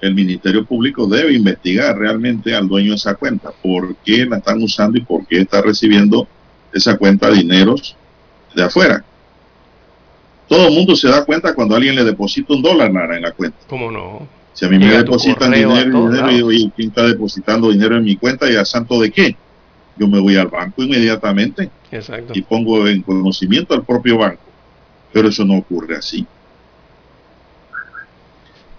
el 0.00 0.14
Ministerio 0.14 0.64
Público 0.64 1.06
debe 1.06 1.32
investigar 1.32 1.96
realmente 1.96 2.54
al 2.54 2.68
dueño 2.68 2.90
de 2.90 2.96
esa 2.96 3.14
cuenta, 3.14 3.50
por 3.50 3.96
qué 3.96 4.26
la 4.26 4.38
están 4.38 4.62
usando 4.62 4.98
y 4.98 5.02
por 5.02 5.26
qué 5.26 5.40
está 5.40 5.62
recibiendo 5.62 6.28
esa 6.72 6.96
cuenta 6.96 7.30
dineros 7.30 7.96
de 8.54 8.62
afuera. 8.62 9.04
Todo 10.48 10.68
el 10.68 10.74
mundo 10.74 10.94
se 10.94 11.08
da 11.08 11.24
cuenta 11.24 11.54
cuando 11.54 11.74
alguien 11.74 11.96
le 11.96 12.04
deposita 12.04 12.54
un 12.54 12.62
dólar 12.62 12.90
en 13.14 13.22
la 13.22 13.32
cuenta. 13.32 13.58
¿Cómo 13.68 13.90
no? 13.90 14.28
Si 14.56 14.64
a 14.64 14.68
mí 14.70 14.78
me 14.78 14.86
depositan 14.86 15.52
dinero, 15.52 16.50
y, 16.50 16.72
¿quién 16.74 16.88
está 16.88 17.02
depositando 17.02 17.70
dinero 17.70 17.98
en 17.98 18.04
mi 18.04 18.16
cuenta 18.16 18.50
y 18.50 18.56
a 18.56 18.64
santo 18.64 18.98
de 18.98 19.10
qué? 19.10 19.36
Yo 19.98 20.08
me 20.08 20.18
voy 20.18 20.36
al 20.36 20.46
banco 20.46 20.82
inmediatamente 20.82 21.68
y 22.32 22.40
pongo 22.40 22.88
en 22.88 23.02
conocimiento 23.02 23.74
al 23.74 23.84
propio 23.84 24.16
banco. 24.16 24.40
Pero 25.12 25.28
eso 25.28 25.44
no 25.44 25.58
ocurre 25.58 25.96
así. 25.96 26.26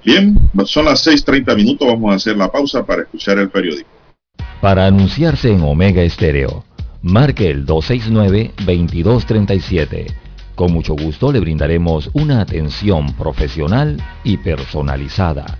Bien, 0.04 0.36
son 0.66 0.86
las 0.86 1.06
6.30 1.06 1.56
minutos, 1.56 1.88
vamos 1.88 2.12
a 2.12 2.16
hacer 2.16 2.36
la 2.36 2.52
pausa 2.52 2.84
para 2.84 3.04
escuchar 3.04 3.38
el 3.38 3.52
periódico. 3.52 3.90
Para 4.60 4.88
anunciarse 4.88 5.52
en 5.52 5.62
Omega 5.62 6.02
Estéreo, 6.02 6.66
marque 7.04 7.52
el 7.52 7.68
269-2237. 7.68 10.08
Con 10.56 10.74
mucho 10.74 10.96
gusto 10.96 11.32
le 11.32 11.40
brindaremos 11.40 12.10
una 12.14 12.42
atención 12.42 13.14
profesional 13.14 14.02
y 14.24 14.38
personalizada. 14.38 15.60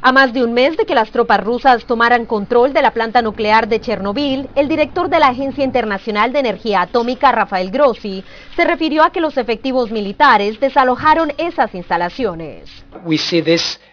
A 0.00 0.12
más 0.12 0.32
de 0.32 0.44
un 0.44 0.52
mes 0.52 0.76
de 0.76 0.86
que 0.86 0.94
las 0.94 1.10
tropas 1.10 1.42
rusas 1.42 1.84
tomaran 1.84 2.24
control 2.24 2.72
de 2.72 2.82
la 2.82 2.92
planta 2.92 3.20
nuclear 3.20 3.66
de 3.66 3.80
Chernobyl, 3.80 4.48
el 4.54 4.68
director 4.68 5.08
de 5.08 5.18
la 5.18 5.28
Agencia 5.28 5.64
Internacional 5.64 6.32
de 6.32 6.38
Energía 6.38 6.82
Atómica, 6.82 7.32
Rafael 7.32 7.72
Grossi, 7.72 8.22
se 8.54 8.64
refirió 8.64 9.02
a 9.02 9.10
que 9.10 9.20
los 9.20 9.36
efectivos 9.36 9.90
militares 9.90 10.60
desalojaron 10.60 11.32
esas 11.36 11.74
instalaciones. 11.74 12.70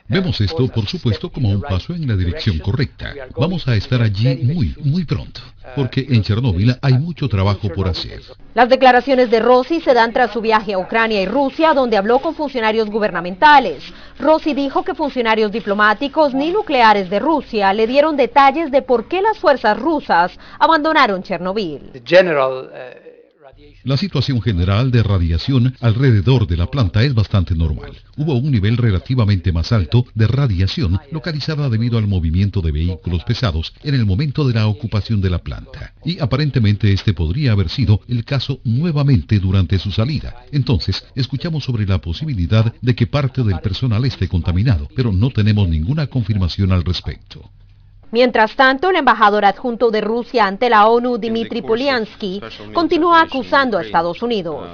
Vemos 0.08 0.40
esto, 0.40 0.68
por 0.68 0.86
supuesto, 0.86 1.32
como 1.32 1.50
un 1.50 1.62
paso 1.62 1.94
en 1.94 2.08
la 2.08 2.16
dirección 2.16 2.60
correcta. 2.60 3.12
Vamos 3.36 3.68
a 3.68 3.76
estar 3.76 4.02
allí 4.04 4.36
muy, 4.44 4.76
muy 4.84 5.04
pronto, 5.04 5.42
porque 5.76 6.06
en 6.08 6.22
Chernóbil 6.22 6.76
hay 6.80 6.94
mucho 6.94 7.28
trabajo 7.28 7.70
por 7.70 7.88
hacer. 7.88 8.22
Las 8.54 8.70
declaraciones 8.70 9.32
de 9.32 9.40
Rossi 9.40 9.82
se 9.82 9.96
dan 9.96 10.14
tras 10.14 10.32
su 10.32 10.42
viaje 10.42 10.74
a 10.74 10.78
Ucrania 10.78 11.22
y 11.22 11.26
Rusia, 11.26 11.74
donde 11.74 11.98
habló 11.98 12.20
con 12.20 12.36
funcionarios 12.36 12.88
gubernamentales. 12.90 13.84
Rossi 14.20 14.54
dijo 14.54 14.84
que 14.84 14.94
funcionarios 14.94 15.52
diplomáticos 15.52 16.36
ni 16.36 16.52
nucleares 16.52 17.10
de 17.10 17.20
Rusia 17.20 17.74
le 17.74 17.88
dieron 17.88 18.16
detalles 18.16 18.70
de 18.70 18.84
por 18.84 19.08
qué 19.08 19.22
las 19.24 19.40
fuerzas 19.40 19.78
rusas 19.78 20.38
abandonaron 20.60 21.24
Chernobyl. 21.24 21.92
La 23.86 23.98
situación 23.98 24.42
general 24.42 24.90
de 24.90 25.04
radiación 25.04 25.76
alrededor 25.80 26.48
de 26.48 26.58
la 26.58 26.72
planta 26.72 27.04
es 27.04 27.14
bastante 27.14 27.54
normal. 27.54 27.92
Hubo 28.18 28.34
un 28.34 28.50
nivel 28.50 28.78
relativamente 28.78 29.52
más 29.52 29.72
alto 29.72 30.08
de 30.16 30.26
radiación 30.26 31.00
localizada 31.12 31.70
debido 31.70 32.00
al 32.00 32.08
movimiento 32.08 32.62
de 32.62 32.72
vehículos 32.72 33.24
pesados 33.26 33.76
en 33.84 33.94
el 33.94 34.08
momento 34.08 34.48
de 34.48 34.56
la 34.56 34.66
ocupación 34.66 35.22
de 35.22 35.30
la 35.30 35.38
planta. 35.38 35.94
Y 36.04 36.18
aparentemente 36.18 36.92
este 36.92 37.14
podría 37.14 37.52
haber 37.52 37.70
sido 37.70 38.02
el 38.08 38.26
caso 38.26 38.60
nuevamente 38.64 39.40
durante 39.40 39.78
su 39.78 39.92
salida. 39.92 40.34
Entonces, 40.52 41.06
escuchamos 41.14 41.64
sobre 41.64 41.86
la 41.86 42.02
posibilidad 42.02 42.74
de 42.82 42.96
que 42.96 43.06
parte 43.06 43.44
del 43.44 43.60
personal 43.60 44.04
esté 44.04 44.28
contaminado, 44.28 44.90
pero 44.96 45.12
no 45.12 45.30
tenemos 45.30 45.70
ninguna 45.70 46.08
confirmación 46.08 46.72
al 46.72 46.84
respecto. 46.84 47.52
Mientras 48.16 48.56
tanto, 48.56 48.92
el 48.92 48.96
embajador 48.96 49.44
adjunto 49.44 49.92
de 49.92 50.00
Rusia 50.00 50.46
ante 50.46 50.70
la 50.70 50.88
ONU, 50.88 51.18
Dmitry 51.18 51.62
Polyansky, 51.62 52.42
continúa 52.74 53.20
acusando 53.20 53.78
a 53.78 53.82
Estados 53.82 54.24
Unidos. 54.24 54.66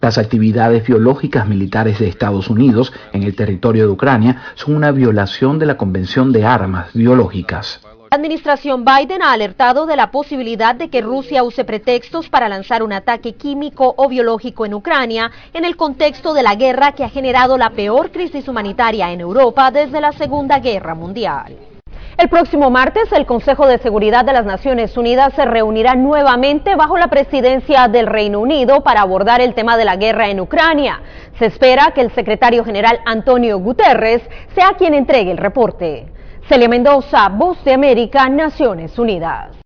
Las 0.00 0.18
actividades 0.18 0.84
biológicas 0.84 1.46
militares 1.46 2.00
de 2.00 2.08
Estados 2.08 2.50
Unidos 2.50 2.92
en 3.12 3.22
el 3.22 3.36
territorio 3.36 3.84
de 3.84 3.92
Ucrania 3.92 4.42
son 4.56 4.74
una 4.74 4.90
violación 4.90 5.60
de 5.60 5.66
la 5.66 5.76
Convención 5.76 6.32
de 6.32 6.44
Armas 6.44 6.92
Biológicas. 6.92 7.80
La 8.10 8.16
administración 8.16 8.84
Biden 8.84 9.22
ha 9.22 9.30
alertado 9.30 9.86
de 9.86 9.94
la 9.94 10.10
posibilidad 10.10 10.74
de 10.74 10.90
que 10.90 11.02
Rusia 11.02 11.44
use 11.44 11.64
pretextos 11.64 12.28
para 12.28 12.48
lanzar 12.48 12.82
un 12.82 12.92
ataque 12.92 13.34
químico 13.34 13.94
o 13.96 14.08
biológico 14.08 14.66
en 14.66 14.74
Ucrania 14.74 15.30
en 15.54 15.64
el 15.64 15.76
contexto 15.76 16.34
de 16.34 16.42
la 16.42 16.56
guerra 16.56 16.92
que 16.92 17.04
ha 17.04 17.08
generado 17.08 17.56
la 17.56 17.70
peor 17.70 18.10
crisis 18.10 18.48
humanitaria 18.48 19.12
en 19.12 19.20
Europa 19.20 19.70
desde 19.70 20.00
la 20.00 20.10
Segunda 20.10 20.58
Guerra 20.58 20.96
Mundial. 20.96 21.71
El 22.18 22.28
próximo 22.28 22.70
martes, 22.70 23.10
el 23.12 23.24
Consejo 23.24 23.66
de 23.66 23.78
Seguridad 23.78 24.24
de 24.24 24.34
las 24.34 24.44
Naciones 24.44 24.96
Unidas 24.96 25.32
se 25.34 25.46
reunirá 25.46 25.94
nuevamente 25.94 26.76
bajo 26.76 26.98
la 26.98 27.08
presidencia 27.08 27.88
del 27.88 28.06
Reino 28.06 28.40
Unido 28.40 28.82
para 28.82 29.00
abordar 29.00 29.40
el 29.40 29.54
tema 29.54 29.78
de 29.78 29.86
la 29.86 29.96
guerra 29.96 30.28
en 30.28 30.40
Ucrania. 30.40 31.00
Se 31.38 31.46
espera 31.46 31.92
que 31.94 32.02
el 32.02 32.12
secretario 32.12 32.64
general 32.64 33.00
Antonio 33.06 33.58
Guterres 33.58 34.22
sea 34.54 34.74
quien 34.76 34.92
entregue 34.92 35.30
el 35.30 35.38
reporte. 35.38 36.06
Celia 36.48 36.68
Mendoza, 36.68 37.28
Voz 37.30 37.64
de 37.64 37.72
América, 37.72 38.28
Naciones 38.28 38.98
Unidas. 38.98 39.56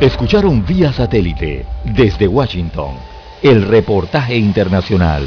Escucharon 0.00 0.64
vía 0.64 0.90
satélite 0.92 1.66
desde 1.84 2.26
Washington 2.26 2.94
el 3.42 3.68
reportaje 3.68 4.36
internacional. 4.36 5.26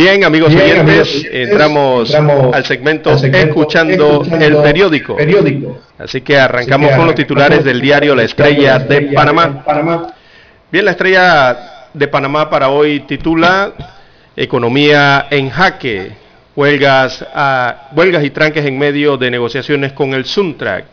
Bien, 0.00 0.24
amigos 0.24 0.54
oyentes, 0.54 1.28
entramos, 1.30 2.14
al 2.14 2.64
segmento, 2.64 3.12
escuchando, 3.12 4.22
el 4.40 4.56
periódico. 4.56 5.18
Así 5.98 6.22
que 6.22 6.38
arrancamos 6.38 6.92
con 6.96 7.04
los 7.04 7.14
titulares 7.14 7.62
del 7.62 7.82
diario 7.82 8.14
La 8.14 8.22
Estrella 8.22 8.78
de 8.78 9.12
Panamá. 9.12 10.14
Bien, 10.72 10.86
la 10.86 10.92
Estrella 10.92 11.90
de 11.92 12.08
Panamá 12.08 12.48
para 12.48 12.70
hoy 12.70 13.00
titula 13.00 13.74
Economía 14.34 15.26
en 15.28 15.50
jaque, 15.50 16.12
huelgas, 16.56 17.22
a, 17.34 17.90
huelgas 17.94 18.24
y 18.24 18.30
tranques 18.30 18.64
en 18.64 18.78
medio 18.78 19.18
de 19.18 19.30
negociaciones 19.30 19.92
con 19.92 20.14
el 20.14 20.24
Suntrack. 20.24 20.86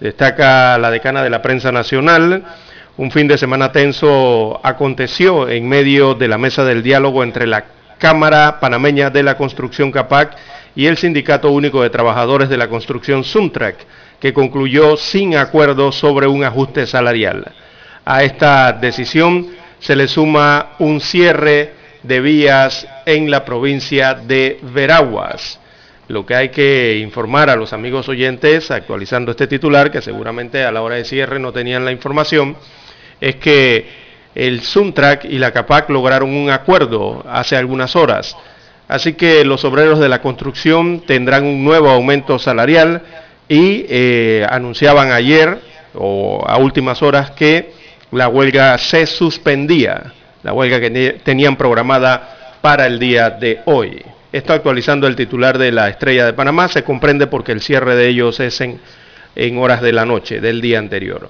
Destaca 0.00 0.78
la 0.78 0.90
decana 0.90 1.22
de 1.22 1.28
la 1.28 1.42
prensa 1.42 1.70
nacional. 1.70 2.44
Un 2.96 3.10
fin 3.10 3.28
de 3.28 3.36
semana 3.36 3.72
tenso 3.72 4.58
aconteció 4.62 5.50
en 5.50 5.68
medio 5.68 6.14
de 6.14 6.28
la 6.28 6.38
mesa 6.38 6.64
del 6.64 6.82
diálogo 6.82 7.22
entre 7.22 7.46
la 7.46 7.76
Cámara 7.98 8.60
Panameña 8.60 9.10
de 9.10 9.22
la 9.22 9.36
Construcción 9.36 9.90
CAPAC 9.90 10.36
y 10.74 10.86
el 10.86 10.96
Sindicato 10.96 11.50
Único 11.50 11.82
de 11.82 11.90
Trabajadores 11.90 12.48
de 12.48 12.56
la 12.56 12.68
Construcción 12.68 13.24
Suntrack, 13.24 13.76
que 14.20 14.32
concluyó 14.32 14.96
sin 14.96 15.36
acuerdo 15.36 15.92
sobre 15.92 16.26
un 16.26 16.44
ajuste 16.44 16.86
salarial. 16.86 17.52
A 18.04 18.22
esta 18.22 18.72
decisión 18.72 19.48
se 19.80 19.96
le 19.96 20.08
suma 20.08 20.70
un 20.78 21.00
cierre 21.00 21.72
de 22.02 22.20
vías 22.20 22.86
en 23.06 23.30
la 23.30 23.44
provincia 23.44 24.14
de 24.14 24.58
Veraguas. 24.62 25.60
Lo 26.08 26.24
que 26.24 26.34
hay 26.34 26.48
que 26.48 26.98
informar 26.98 27.50
a 27.50 27.56
los 27.56 27.72
amigos 27.72 28.08
oyentes, 28.08 28.70
actualizando 28.70 29.32
este 29.32 29.46
titular, 29.46 29.90
que 29.90 30.00
seguramente 30.00 30.64
a 30.64 30.72
la 30.72 30.80
hora 30.80 30.96
de 30.96 31.04
cierre 31.04 31.38
no 31.38 31.52
tenían 31.52 31.84
la 31.84 31.92
información, 31.92 32.56
es 33.20 33.36
que 33.36 34.07
el 34.38 34.62
Suntrack 34.62 35.24
y 35.24 35.38
la 35.38 35.50
CAPAC 35.50 35.90
lograron 35.90 36.30
un 36.30 36.48
acuerdo 36.48 37.24
hace 37.28 37.56
algunas 37.56 37.96
horas. 37.96 38.36
Así 38.86 39.14
que 39.14 39.44
los 39.44 39.64
obreros 39.64 39.98
de 39.98 40.08
la 40.08 40.22
construcción 40.22 41.02
tendrán 41.04 41.44
un 41.44 41.64
nuevo 41.64 41.90
aumento 41.90 42.38
salarial 42.38 43.02
y 43.48 43.84
eh, 43.88 44.46
anunciaban 44.48 45.10
ayer 45.10 45.58
o 45.92 46.44
a 46.46 46.56
últimas 46.56 47.02
horas 47.02 47.32
que 47.32 47.72
la 48.12 48.28
huelga 48.28 48.78
se 48.78 49.06
suspendía, 49.06 50.12
la 50.44 50.52
huelga 50.52 50.80
que 50.80 51.20
tenían 51.24 51.56
programada 51.56 52.58
para 52.60 52.86
el 52.86 53.00
día 53.00 53.30
de 53.30 53.60
hoy. 53.64 54.00
Esto 54.30 54.52
actualizando 54.52 55.08
el 55.08 55.16
titular 55.16 55.58
de 55.58 55.72
la 55.72 55.88
Estrella 55.88 56.24
de 56.24 56.32
Panamá, 56.32 56.68
se 56.68 56.84
comprende 56.84 57.26
porque 57.26 57.50
el 57.50 57.60
cierre 57.60 57.96
de 57.96 58.08
ellos 58.08 58.38
es 58.38 58.60
en, 58.60 58.80
en 59.34 59.58
horas 59.58 59.82
de 59.82 59.92
la 59.92 60.04
noche 60.04 60.40
del 60.40 60.60
día 60.60 60.78
anterior. 60.78 61.28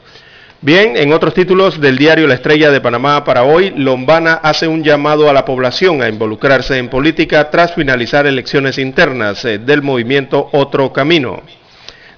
Bien, 0.60 0.96
en 0.96 1.12
otros 1.12 1.34
títulos 1.34 1.80
del 1.80 1.96
diario 1.96 2.26
La 2.26 2.34
Estrella 2.34 2.72
de 2.72 2.80
Panamá 2.80 3.22
para 3.22 3.44
hoy, 3.44 3.72
Lombana 3.76 4.40
hace 4.42 4.66
un 4.66 4.82
llamado 4.82 5.30
a 5.30 5.32
la 5.32 5.44
población 5.44 6.02
a 6.02 6.08
involucrarse 6.08 6.78
en 6.78 6.88
política 6.88 7.48
tras 7.48 7.76
finalizar 7.76 8.26
elecciones 8.26 8.76
internas 8.76 9.44
eh, 9.44 9.58
del 9.58 9.82
movimiento 9.82 10.48
Otro 10.50 10.92
Camino. 10.92 11.42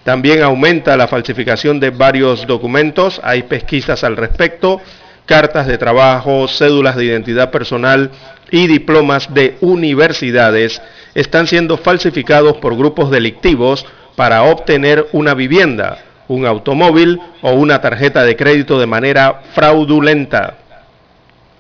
También 0.05 0.43
aumenta 0.43 0.97
la 0.97 1.07
falsificación 1.07 1.81
de 1.81 1.91
varios 1.91 2.47
documentos, 2.47 3.21
hay 3.23 3.43
pesquisas 3.43 4.05
al 4.05 4.17
respecto, 4.17 4.81
cartas 5.27 5.67
de 5.67 5.77
trabajo, 5.77 6.49
cédulas 6.49 6.97
de 6.97 7.05
identidad 7.05 7.51
personal 7.51 8.11
y 8.51 8.69
diplomas 8.69 9.35
de 9.35 9.59
universidades 9.61 10.81
están 11.15 11.47
siendo 11.47 11.77
falsificados 11.77 12.57
por 12.57 12.75
grupos 12.75 13.11
delictivos 13.11 13.85
para 14.17 14.45
obtener 14.45 15.09
una 15.13 15.35
vivienda 15.35 16.05
un 16.31 16.47
automóvil 16.47 17.21
o 17.43 17.53
una 17.55 17.81
tarjeta 17.81 18.23
de 18.23 18.37
crédito 18.37 18.79
de 18.79 18.87
manera 18.87 19.41
fraudulenta. 19.53 20.59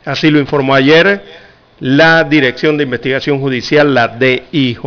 Así 0.04 0.30
lo 0.30 0.38
informó 0.38 0.74
ayer 0.74 1.24
la 1.80 2.22
Dirección 2.22 2.76
de 2.76 2.84
Investigación 2.84 3.40
Judicial, 3.40 3.92
la 3.92 4.06
DIJ. 4.06 4.78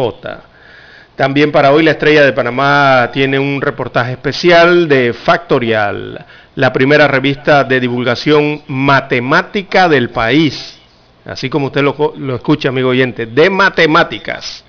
También 1.17 1.51
para 1.51 1.73
hoy 1.73 1.83
la 1.83 1.91
Estrella 1.91 2.23
de 2.23 2.31
Panamá 2.31 3.09
tiene 3.11 3.37
un 3.37 3.61
reportaje 3.61 4.13
especial 4.13 4.87
de 4.87 5.11
Factorial, 5.11 6.25
la 6.55 6.71
primera 6.71 7.05
revista 7.09 7.65
de 7.65 7.81
divulgación 7.81 8.61
matemática 8.67 9.89
del 9.89 10.11
país. 10.11 10.79
Así 11.25 11.49
como 11.49 11.67
usted 11.67 11.81
lo, 11.81 12.13
lo 12.17 12.35
escucha, 12.35 12.69
amigo 12.69 12.89
oyente, 12.89 13.25
de 13.25 13.49
matemáticas. 13.49 14.63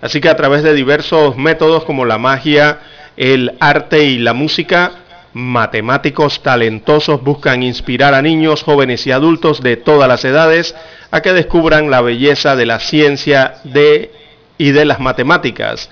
Así 0.00 0.20
que 0.20 0.28
a 0.28 0.36
través 0.36 0.64
de 0.64 0.74
diversos 0.74 1.36
métodos 1.36 1.84
como 1.84 2.04
la 2.04 2.18
magia, 2.18 2.80
el 3.20 3.52
arte 3.60 4.02
y 4.02 4.16
la 4.16 4.32
música, 4.32 4.92
matemáticos 5.34 6.42
talentosos 6.42 7.22
buscan 7.22 7.62
inspirar 7.62 8.14
a 8.14 8.22
niños, 8.22 8.62
jóvenes 8.62 9.06
y 9.06 9.12
adultos 9.12 9.62
de 9.62 9.76
todas 9.76 10.08
las 10.08 10.24
edades 10.24 10.74
a 11.10 11.20
que 11.20 11.34
descubran 11.34 11.90
la 11.90 12.00
belleza 12.00 12.56
de 12.56 12.64
la 12.64 12.80
ciencia 12.80 13.56
de, 13.64 14.10
y 14.56 14.70
de 14.70 14.86
las 14.86 15.00
matemáticas. 15.00 15.90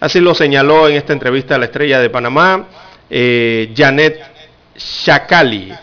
Así 0.00 0.20
lo 0.20 0.34
señaló 0.34 0.88
en 0.88 0.96
esta 0.96 1.12
entrevista 1.12 1.56
a 1.56 1.58
la 1.58 1.66
estrella 1.66 2.00
de 2.00 2.08
Panamá, 2.08 2.64
eh, 3.10 3.74
Janet 3.76 4.18
Shakali. 4.74 5.74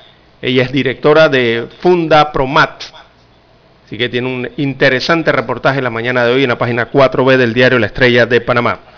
Ella 0.41 0.63
es 0.63 0.71
directora 0.71 1.29
de 1.29 1.67
Funda 1.79 2.31
Promat. 2.31 2.85
Así 3.85 3.99
que 3.99 4.09
tiene 4.09 4.27
un 4.27 4.49
interesante 4.57 5.31
reportaje 5.31 5.79
la 5.79 5.91
mañana 5.91 6.25
de 6.25 6.33
hoy 6.33 6.41
en 6.41 6.49
la 6.49 6.57
página 6.57 6.89
4B 6.89 7.37
del 7.37 7.53
diario 7.53 7.77
La 7.77 7.85
Estrella 7.85 8.25
de 8.25 8.41
Panamá. 8.41 8.96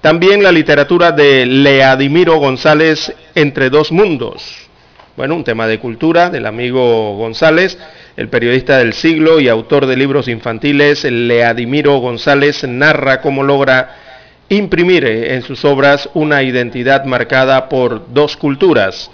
También 0.00 0.44
la 0.44 0.52
literatura 0.52 1.10
de 1.10 1.44
Leadimiro 1.44 2.36
González, 2.36 3.12
Entre 3.34 3.68
dos 3.68 3.90
mundos. 3.90 4.68
Bueno, 5.16 5.34
un 5.34 5.42
tema 5.42 5.66
de 5.66 5.80
cultura 5.80 6.30
del 6.30 6.46
amigo 6.46 7.16
González, 7.16 7.76
el 8.16 8.28
periodista 8.28 8.78
del 8.78 8.92
siglo 8.92 9.40
y 9.40 9.48
autor 9.48 9.86
de 9.86 9.96
libros 9.96 10.28
infantiles, 10.28 11.02
Leadimiro 11.02 11.98
González 11.98 12.62
narra 12.62 13.20
cómo 13.20 13.42
logra 13.42 13.96
imprimir 14.48 15.04
en 15.04 15.42
sus 15.42 15.64
obras 15.64 16.08
una 16.14 16.44
identidad 16.44 17.04
marcada 17.04 17.68
por 17.68 18.12
dos 18.12 18.36
culturas. 18.36 19.10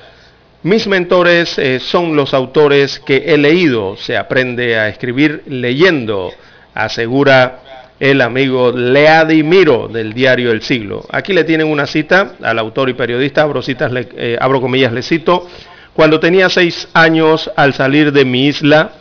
Mis 0.62 0.86
mentores 0.86 1.58
eh, 1.58 1.80
son 1.80 2.14
los 2.14 2.34
autores 2.34 3.00
que 3.00 3.24
he 3.28 3.38
leído, 3.38 3.96
se 3.96 4.18
aprende 4.18 4.78
a 4.78 4.88
escribir 4.88 5.44
leyendo, 5.46 6.30
asegura 6.74 7.63
el 8.00 8.20
amigo 8.20 8.72
Leadimiro 8.72 9.88
del 9.88 10.12
diario 10.12 10.50
El 10.50 10.62
Siglo. 10.62 11.06
Aquí 11.10 11.32
le 11.32 11.44
tienen 11.44 11.68
una 11.68 11.86
cita 11.86 12.32
al 12.42 12.58
autor 12.58 12.88
y 12.88 12.94
periodista, 12.94 13.42
abro, 13.42 13.62
citas, 13.62 13.92
eh, 13.94 14.36
abro 14.40 14.60
comillas, 14.60 14.92
le 14.92 15.02
cito, 15.02 15.48
cuando 15.92 16.18
tenía 16.18 16.48
seis 16.48 16.88
años 16.92 17.50
al 17.56 17.72
salir 17.72 18.12
de 18.12 18.24
mi 18.24 18.46
isla, 18.46 18.92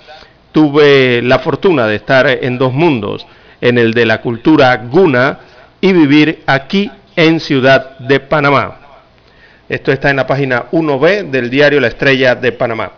tuve 0.51 1.21
la 1.23 1.39
fortuna 1.39 1.87
de 1.87 1.95
estar 1.95 2.27
en 2.27 2.57
dos 2.57 2.71
mundos, 2.71 3.25
en 3.61 3.77
el 3.77 3.93
de 3.93 4.05
la 4.05 4.21
cultura 4.21 4.75
guna 4.77 5.39
y 5.81 5.91
vivir 5.91 6.43
aquí 6.45 6.91
en 7.15 7.39
Ciudad 7.39 7.97
de 7.97 8.19
Panamá. 8.19 8.79
Esto 9.67 9.91
está 9.91 10.11
en 10.11 10.17
la 10.17 10.27
página 10.27 10.65
1B 10.71 11.31
del 11.31 11.49
diario 11.49 11.79
La 11.79 11.87
Estrella 11.87 12.35
de 12.35 12.51
Panamá. 12.51 12.91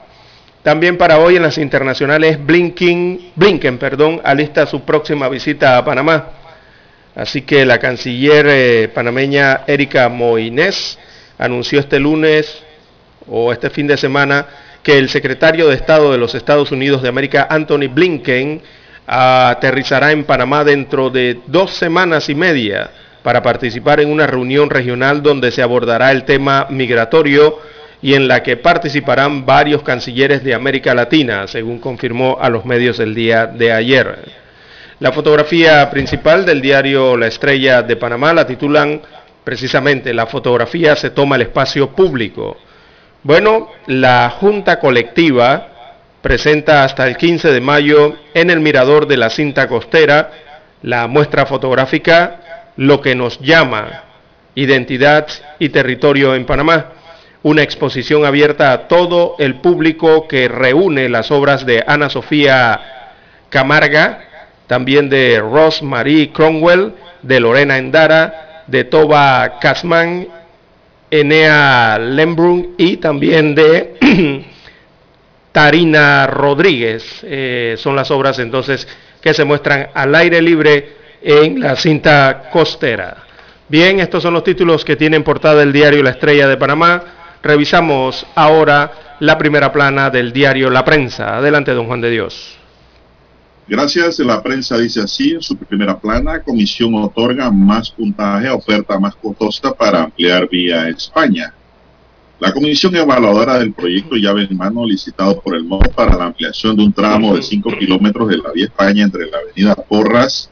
También 0.65 0.97
para 0.97 1.19
hoy 1.19 1.35
en 1.35 1.43
las 1.43 1.59
internacionales 1.59 2.43
Blinken, 2.43 3.33
Blinken 3.35 3.77
perdón, 3.77 4.19
alista 4.23 4.65
su 4.65 4.81
próxima 4.81 5.29
visita 5.29 5.77
a 5.77 5.85
Panamá. 5.85 6.29
Así 7.13 7.43
que 7.43 7.67
la 7.67 7.77
canciller 7.77 8.47
eh, 8.49 8.87
panameña 8.87 9.61
Erika 9.67 10.09
Moines 10.09 10.97
anunció 11.37 11.79
este 11.79 11.99
lunes 11.99 12.63
o 13.27 13.53
este 13.53 13.69
fin 13.69 13.85
de 13.85 13.95
semana 13.95 14.47
que 14.81 14.97
el 14.97 15.07
secretario 15.09 15.67
de 15.67 15.75
Estado 15.75 16.11
de 16.11 16.17
los 16.17 16.33
Estados 16.33 16.71
Unidos 16.71 17.03
de 17.03 17.09
América, 17.09 17.45
Anthony 17.47 17.87
Blinken, 17.87 18.63
aterrizará 19.05 20.13
en 20.13 20.23
Panamá 20.23 20.63
dentro 20.63 21.11
de 21.11 21.41
dos 21.45 21.75
semanas 21.75 22.27
y 22.27 22.33
media 22.33 22.89
para 23.21 23.43
participar 23.43 23.99
en 23.99 24.09
una 24.09 24.25
reunión 24.25 24.71
regional 24.71 25.21
donde 25.21 25.51
se 25.51 25.61
abordará 25.61 26.11
el 26.11 26.23
tema 26.23 26.65
migratorio 26.71 27.59
y 28.01 28.13
en 28.13 28.27
la 28.27 28.43
que 28.43 28.57
participarán 28.57 29.45
varios 29.45 29.83
cancilleres 29.83 30.43
de 30.43 30.53
América 30.53 30.93
Latina, 30.93 31.47
según 31.47 31.79
confirmó 31.79 32.37
a 32.39 32.49
los 32.49 32.65
medios 32.65 32.99
el 32.99 33.15
día 33.15 33.47
de 33.47 33.71
ayer. 33.71 34.45
La 34.99 35.11
fotografía 35.11 35.89
principal 35.89 36.45
del 36.45 36.61
diario 36.61 37.17
La 37.17 37.27
Estrella 37.27 37.81
de 37.81 37.95
Panamá 37.95 38.33
la 38.33 38.47
titulan 38.47 39.01
precisamente 39.43 40.13
La 40.13 40.25
fotografía 40.25 40.95
se 40.95 41.09
toma 41.09 41.35
el 41.35 41.43
espacio 41.43 41.89
público. 41.89 42.57
Bueno, 43.23 43.69
la 43.87 44.29
Junta 44.29 44.79
Colectiva 44.79 45.67
presenta 46.21 46.83
hasta 46.83 47.07
el 47.07 47.17
15 47.17 47.51
de 47.51 47.61
mayo 47.61 48.15
en 48.33 48.49
el 48.49 48.59
Mirador 48.59 49.07
de 49.07 49.17
la 49.17 49.29
Cinta 49.29 49.67
Costera 49.67 50.31
la 50.81 51.07
muestra 51.07 51.45
fotográfica 51.45 52.71
lo 52.77 53.01
que 53.01 53.15
nos 53.15 53.39
llama 53.39 54.03
identidad 54.55 55.27
y 55.59 55.69
territorio 55.69 56.35
en 56.35 56.45
Panamá. 56.45 56.91
Una 57.45 57.61
exposición 57.61 58.25
abierta 58.25 58.71
a 58.71 58.87
todo 58.87 59.35
el 59.37 59.57
público 59.61 60.27
que 60.27 60.47
reúne 60.47 61.09
las 61.09 61.29
obras 61.29 61.63
de 61.63 61.83
Ana 61.85 62.09
Sofía 62.09 63.13
Camarga, 63.49 64.19
también 64.65 65.11
de 65.11 65.39
Rosemary 65.39 66.29
Cromwell, 66.29 66.93
de 67.21 67.39
Lorena 67.39 67.77
Endara, 67.77 68.63
de 68.65 68.85
Toba 68.85 69.59
Casman, 69.59 70.27
Enea 71.11 71.99
Lembrun 71.99 72.73
y 72.79 72.97
también 72.97 73.53
de 73.53 73.93
Tarina 75.51 76.25
Rodríguez. 76.25 77.19
Eh, 77.21 77.75
son 77.77 77.95
las 77.95 78.09
obras 78.09 78.39
entonces 78.39 78.87
que 79.21 79.35
se 79.35 79.43
muestran 79.43 79.89
al 79.93 80.15
aire 80.15 80.41
libre 80.41 80.93
en 81.21 81.59
la 81.59 81.75
cinta 81.75 82.49
costera. 82.51 83.17
Bien, 83.69 83.99
estos 83.99 84.23
son 84.23 84.33
los 84.33 84.43
títulos 84.43 84.83
que 84.83 84.95
tienen 84.95 85.23
portada 85.23 85.61
el 85.61 85.71
diario 85.71 86.01
La 86.01 86.09
Estrella 86.09 86.47
de 86.47 86.57
Panamá. 86.57 87.03
Revisamos 87.45 88.25
ahora 88.33 89.17
la 89.19 89.37
primera 89.37 89.71
plana 89.71 90.09
del 90.09 90.33
diario 90.33 90.71
La 90.71 90.83
Prensa. 90.83 91.37
Adelante, 91.37 91.75
don 91.75 91.85
Juan 91.85 92.01
de 92.01 92.09
Dios. 92.09 92.55
Gracias. 93.67 94.17
La 94.17 94.41
prensa 94.41 94.79
dice 94.79 95.01
así 95.01 95.33
en 95.33 95.43
su 95.43 95.55
primera 95.55 95.95
plana, 95.95 96.41
comisión 96.41 96.95
otorga 96.95 97.51
más 97.51 97.91
puntaje 97.91 98.49
oferta 98.49 98.99
más 98.99 99.13
costosa 99.15 99.71
para 99.75 100.05
ampliar 100.05 100.49
vía 100.49 100.89
España. 100.89 101.53
La 102.39 102.51
comisión 102.51 102.95
evaluadora 102.95 103.59
del 103.59 103.73
proyecto 103.73 104.15
llave 104.15 104.47
en 104.49 104.57
mano 104.57 104.83
licitado 104.83 105.39
por 105.39 105.55
el 105.55 105.65
MOD 105.65 105.89
para 105.89 106.17
la 106.17 106.25
ampliación 106.25 106.75
de 106.75 106.81
un 106.81 106.93
tramo 106.93 107.35
de 107.35 107.43
5 107.43 107.77
kilómetros 107.77 108.27
de 108.27 108.37
la 108.37 108.51
vía 108.53 108.65
España 108.65 109.03
entre 109.03 109.29
la 109.29 109.37
avenida 109.37 109.75
Porras 109.75 110.49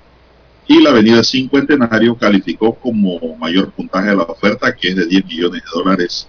y 0.67 0.79
la 0.79 0.91
avenida 0.91 1.23
Cincuentenario 1.23 2.15
calificó 2.15 2.75
como 2.75 3.35
mayor 3.37 3.71
puntaje 3.71 4.11
a 4.11 4.15
la 4.15 4.23
oferta 4.23 4.75
que 4.75 4.89
es 4.89 4.95
de 4.95 5.07
10 5.07 5.25
millones 5.25 5.63
de 5.63 5.69
dólares 5.73 6.27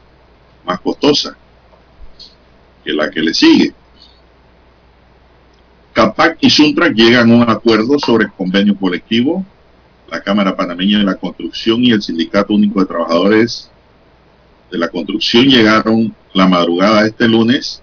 más 0.65 0.81
costosa 0.81 1.37
que 2.85 2.93
la 2.93 3.11
que 3.11 3.21
le 3.21 3.35
sigue. 3.35 3.73
CAPAC 5.95 6.39
y 6.41 6.51
Suntrack 6.51 6.95
llegan 6.95 7.31
a 7.31 7.35
un 7.37 7.51
acuerdo 7.51 7.99
sobre 7.99 8.25
el 8.25 8.33
convenio 8.33 8.77
colectivo. 8.77 9.45
La 10.11 10.21
Cámara 10.21 10.57
Panameña 10.57 10.99
de 10.99 11.05
la 11.05 11.15
Construcción 11.15 11.83
y 11.85 11.93
el 11.93 12.03
Sindicato 12.03 12.53
Único 12.53 12.81
de 12.81 12.87
Trabajadores 12.87 13.71
de 14.71 14.79
la 14.79 14.89
Construcción 14.89 15.47
llegaron 15.47 16.15
la 16.33 16.49
madrugada 16.49 17.03
de 17.03 17.09
este 17.09 17.29
lunes, 17.29 17.81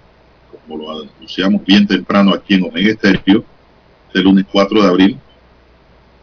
como 0.52 0.78
lo 0.78 0.92
anunciamos 0.92 1.66
bien 1.66 1.88
temprano 1.88 2.34
aquí 2.34 2.56
en 2.56 2.64
Omega 2.64 2.92
Estéreo, 2.92 3.46
el 4.14 4.24
lunes 4.24 4.46
4 4.52 4.82
de 4.82 4.88
abril, 4.88 5.20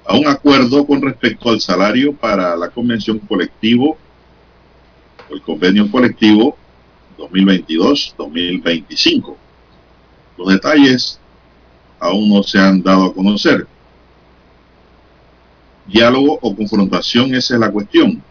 a 0.06 0.14
un 0.14 0.26
acuerdo 0.26 0.86
con 0.86 1.02
respecto 1.02 1.50
al 1.50 1.60
salario 1.60 2.14
para 2.14 2.54
la 2.54 2.68
convención 2.68 3.18
colectivo, 3.18 3.96
el 5.30 5.42
convenio 5.42 5.90
colectivo 5.90 6.56
2022-2025. 7.18 9.36
Los 10.36 10.48
detalles 10.48 11.20
aún 11.98 12.30
no 12.30 12.42
se 12.42 12.58
han 12.58 12.82
dado 12.82 13.06
a 13.06 13.14
conocer. 13.14 13.66
Diálogo 15.86 16.38
o 16.40 16.54
confrontación, 16.54 17.34
esa 17.34 17.54
es 17.54 17.60
la 17.60 17.70
cuestión. 17.70 18.22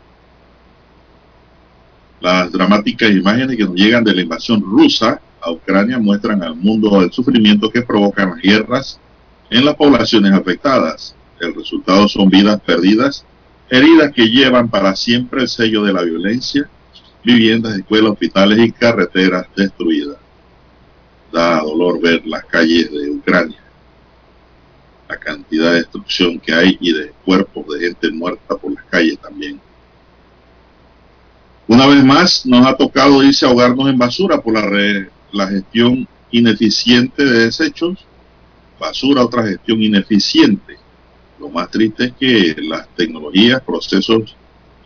Las 2.21 2.51
dramáticas 2.51 3.11
imágenes 3.11 3.57
que 3.57 3.65
nos 3.65 3.75
llegan 3.75 4.03
de 4.03 4.13
la 4.13 4.21
invasión 4.21 4.61
rusa 4.61 5.21
a 5.41 5.51
Ucrania 5.51 5.99
muestran 5.99 6.41
al 6.43 6.55
mundo 6.55 7.01
el 7.01 7.11
sufrimiento 7.11 7.69
que 7.69 7.81
provocan 7.81 8.29
las 8.31 8.41
guerras 8.41 8.99
en 9.49 9.65
las 9.65 9.75
poblaciones 9.75 10.33
afectadas. 10.33 11.15
El 11.39 11.53
resultado 11.53 12.07
son 12.07 12.29
vidas 12.29 12.59
perdidas, 12.61 13.25
heridas 13.69 14.11
que 14.13 14.27
llevan 14.27 14.69
para 14.69 14.95
siempre 14.95 15.41
el 15.41 15.47
sello 15.47 15.83
de 15.83 15.93
la 15.93 16.01
violencia, 16.01 16.69
viviendas, 17.27 17.77
escuelas, 17.77 18.11
hospitales 18.13 18.57
y 18.59 18.71
carreteras 18.71 19.45
destruidas 19.53 20.15
da 21.29 21.59
dolor 21.59 21.99
ver 22.01 22.25
las 22.25 22.45
calles 22.45 22.89
de 22.89 23.09
Ucrania, 23.11 23.59
la 25.09 25.17
cantidad 25.17 25.71
de 25.71 25.79
destrucción 25.79 26.39
que 26.39 26.53
hay 26.53 26.77
y 26.79 26.93
de 26.93 27.11
cuerpos 27.25 27.67
de 27.67 27.81
gente 27.81 28.11
muerta 28.11 28.55
por 28.55 28.73
las 28.73 28.85
calles 28.85 29.19
también. 29.19 29.59
Una 31.67 31.85
vez 31.85 32.01
más, 32.01 32.45
nos 32.45 32.65
ha 32.65 32.77
tocado 32.77 33.21
irse 33.21 33.45
a 33.45 33.49
ahogarnos 33.49 33.89
en 33.89 33.97
basura 33.97 34.39
por 34.39 34.53
la, 34.53 35.05
la 35.33 35.47
gestión 35.47 36.07
ineficiente 36.31 37.25
de 37.25 37.45
desechos, 37.47 38.05
basura, 38.79 39.25
otra 39.25 39.43
gestión 39.43 39.83
ineficiente. 39.83 40.77
Lo 41.37 41.49
más 41.49 41.69
triste 41.69 42.05
es 42.05 42.13
que 42.13 42.55
las 42.61 42.87
tecnologías, 42.95 43.61
procesos 43.63 44.33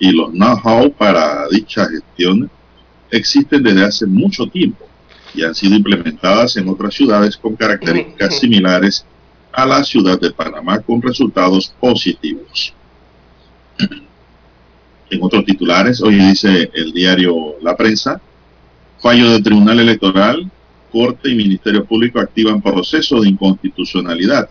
y 0.02 0.12
los 0.12 0.32
know-how 0.32 0.92
para 0.92 1.48
dicha 1.52 1.88
gestión 1.88 2.50
existen 3.12 3.62
desde 3.62 3.86
hace 3.86 4.08
mucho 4.08 4.48
tiempo 4.48 4.88
y 5.32 5.44
han 5.44 5.54
sido 5.54 5.76
implementadas 5.76 6.58
en 6.58 6.68
otras 6.68 6.96
ciudades 6.96 7.38
con 7.38 7.56
características 7.56 8.40
similares 8.40 9.06
a 9.54 9.64
la 9.64 9.84
ciudad 9.84 10.20
de 10.20 10.32
Panamá 10.32 10.80
con 10.80 11.04
resultados 11.04 11.72
positivos. 11.80 12.74
En 15.12 15.22
otros 15.22 15.46
titulares, 15.46 16.02
hoy 16.02 16.16
dice 16.16 16.72
el 16.74 16.94
diario 16.94 17.58
La 17.62 17.78
Prensa, 17.78 18.20
fallo 19.00 19.30
del 19.30 19.44
Tribunal 19.44 19.82
Electoral, 19.82 20.50
Corte 20.92 21.30
y 21.30 21.36
Ministerio 21.36 21.86
Público 21.86 22.20
activan 22.20 22.60
proceso 22.60 23.22
de 23.22 23.30
inconstitucionalidad. 23.30 24.50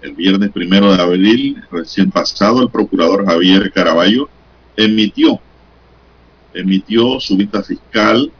El 0.00 0.14
viernes 0.14 0.50
primero 0.50 0.96
de 0.96 1.02
abril, 1.02 1.62
recién 1.70 2.10
pasado, 2.10 2.62
el 2.62 2.70
procurador 2.70 3.26
Javier 3.26 3.70
Caraballo 3.70 4.30
emitió, 4.76 5.40
emitió 6.54 7.20
su 7.20 7.36
vista 7.36 7.62
fiscal 7.62 8.30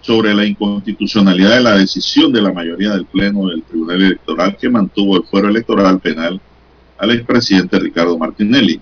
sobre 0.00 0.34
la 0.34 0.44
inconstitucionalidad 0.44 1.56
de 1.56 1.60
la 1.60 1.76
decisión 1.76 2.32
de 2.32 2.42
la 2.42 2.52
mayoría 2.52 2.90
del 2.90 3.06
Pleno 3.06 3.48
del 3.48 3.62
Tribunal 3.62 4.02
Electoral 4.02 4.56
que 4.56 4.68
mantuvo 4.68 5.16
el 5.16 5.24
fuero 5.24 5.48
electoral 5.48 6.00
penal 6.00 6.40
al 6.98 7.10
expresidente 7.10 7.78
Ricardo 7.78 8.16
Martinelli. 8.18 8.80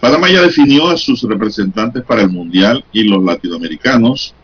Panamá 0.00 0.30
ya 0.30 0.42
definió 0.42 0.88
a 0.88 0.96
sus 0.96 1.22
representantes 1.22 2.02
para 2.04 2.22
el 2.22 2.30
Mundial 2.30 2.84
y 2.92 3.04
los 3.04 3.22
latinoamericanos. 3.22 4.34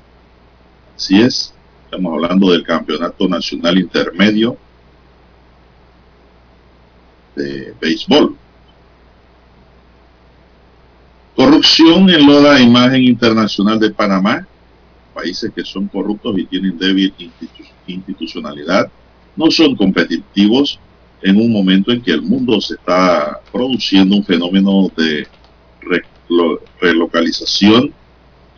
Así 0.96 1.20
es, 1.20 1.54
estamos 1.84 2.12
hablando 2.12 2.52
del 2.52 2.62
Campeonato 2.62 3.28
Nacional 3.28 3.78
Intermedio 3.78 4.56
de 7.38 7.74
Béisbol. 7.80 8.36
Corrupción 11.34 12.10
en 12.10 12.42
la 12.42 12.60
imagen 12.60 13.04
internacional 13.04 13.78
de 13.78 13.90
Panamá 13.90 14.46
países 15.18 15.50
que 15.54 15.64
son 15.64 15.88
corruptos 15.88 16.38
y 16.38 16.46
tienen 16.46 16.78
débil 16.78 17.12
institucionalidad 17.86 18.88
no 19.34 19.50
son 19.50 19.74
competitivos 19.74 20.78
en 21.22 21.36
un 21.36 21.52
momento 21.52 21.90
en 21.90 22.02
que 22.02 22.12
el 22.12 22.22
mundo 22.22 22.60
se 22.60 22.74
está 22.74 23.40
produciendo 23.52 24.14
un 24.16 24.24
fenómeno 24.24 24.90
de 24.96 25.26
relocalización 26.80 27.92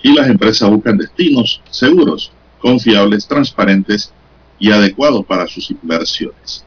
y 0.02 0.12
las 0.12 0.28
empresas 0.28 0.68
buscan 0.68 0.98
destinos 0.98 1.62
seguros, 1.70 2.32
confiables, 2.60 3.26
transparentes 3.26 4.12
y 4.58 4.70
adecuados 4.70 5.24
para 5.24 5.46
sus 5.46 5.70
inversiones. 5.70 6.64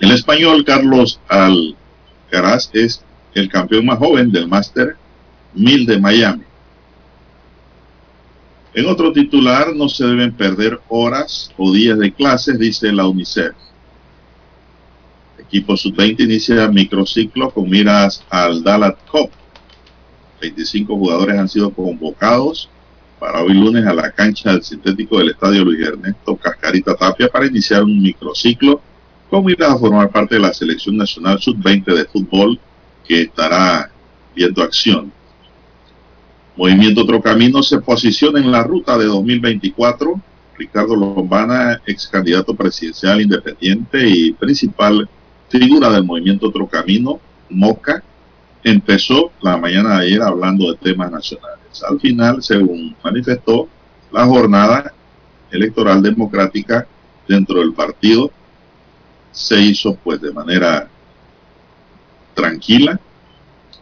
El 0.00 0.12
español 0.12 0.64
Carlos 0.64 1.20
Alcaraz 1.28 2.70
es 2.72 3.04
el 3.34 3.50
campeón 3.50 3.84
más 3.84 3.98
joven 3.98 4.32
del 4.32 4.48
Master 4.48 4.96
1000 5.52 5.86
de 5.86 5.98
Miami. 6.00 6.44
En 8.72 8.86
otro 8.86 9.12
titular, 9.12 9.74
no 9.76 9.90
se 9.90 10.06
deben 10.06 10.32
perder 10.32 10.80
horas 10.88 11.52
o 11.58 11.70
días 11.70 11.98
de 11.98 12.12
clases, 12.14 12.58
dice 12.58 12.90
la 12.92 13.06
UNICEF. 13.06 13.52
equipo 15.38 15.76
sub-20 15.76 16.20
inicia 16.20 16.68
microciclo 16.68 17.50
con 17.50 17.68
miras 17.68 18.24
al 18.30 18.62
Dalat 18.62 18.96
Cup. 19.10 19.30
25 20.40 20.96
jugadores 20.96 21.38
han 21.38 21.48
sido 21.48 21.74
convocados 21.74 22.70
para 23.18 23.42
hoy 23.42 23.52
lunes 23.52 23.84
a 23.86 23.92
la 23.92 24.10
cancha 24.12 24.52
del 24.52 24.62
sintético 24.62 25.18
del 25.18 25.30
estadio 25.30 25.62
Luis 25.62 25.86
Ernesto 25.86 26.36
Cascarita 26.36 26.94
Tapia 26.94 27.28
para 27.28 27.46
iniciar 27.46 27.82
un 27.82 28.00
microciclo 28.00 28.80
con 29.30 29.44
miras 29.44 29.70
a 29.70 29.78
formar 29.78 30.10
parte 30.10 30.34
de 30.34 30.40
la 30.40 30.52
selección 30.52 30.96
nacional 30.96 31.38
sub-20 31.40 31.84
de 31.94 32.04
fútbol 32.04 32.58
que 33.06 33.22
estará 33.22 33.90
viendo 34.34 34.62
acción 34.62 35.12
Movimiento 36.60 37.00
Otro 37.00 37.22
Camino 37.22 37.62
se 37.62 37.80
posiciona 37.80 38.38
en 38.38 38.52
la 38.52 38.62
ruta 38.62 38.98
de 38.98 39.06
2024. 39.06 40.20
Ricardo 40.58 40.94
Lombana, 40.94 41.80
ex 41.86 42.06
candidato 42.06 42.54
presidencial 42.54 43.22
independiente 43.22 44.06
y 44.06 44.32
principal 44.32 45.08
figura 45.48 45.88
del 45.88 46.04
Movimiento 46.04 46.48
Otro 46.48 46.66
Camino, 46.66 47.18
Moca, 47.48 48.02
empezó 48.62 49.32
la 49.40 49.56
mañana 49.56 50.00
de 50.00 50.06
ayer 50.06 50.20
hablando 50.20 50.70
de 50.70 50.76
temas 50.76 51.10
nacionales. 51.10 51.82
Al 51.88 51.98
final, 51.98 52.42
según 52.42 52.94
manifestó, 53.02 53.66
la 54.12 54.26
jornada 54.26 54.92
electoral 55.50 56.02
democrática 56.02 56.86
dentro 57.26 57.60
del 57.60 57.72
partido 57.72 58.30
se 59.32 59.60
hizo 59.60 59.94
pues 59.96 60.20
de 60.20 60.32
manera 60.32 60.88
tranquila 62.34 62.98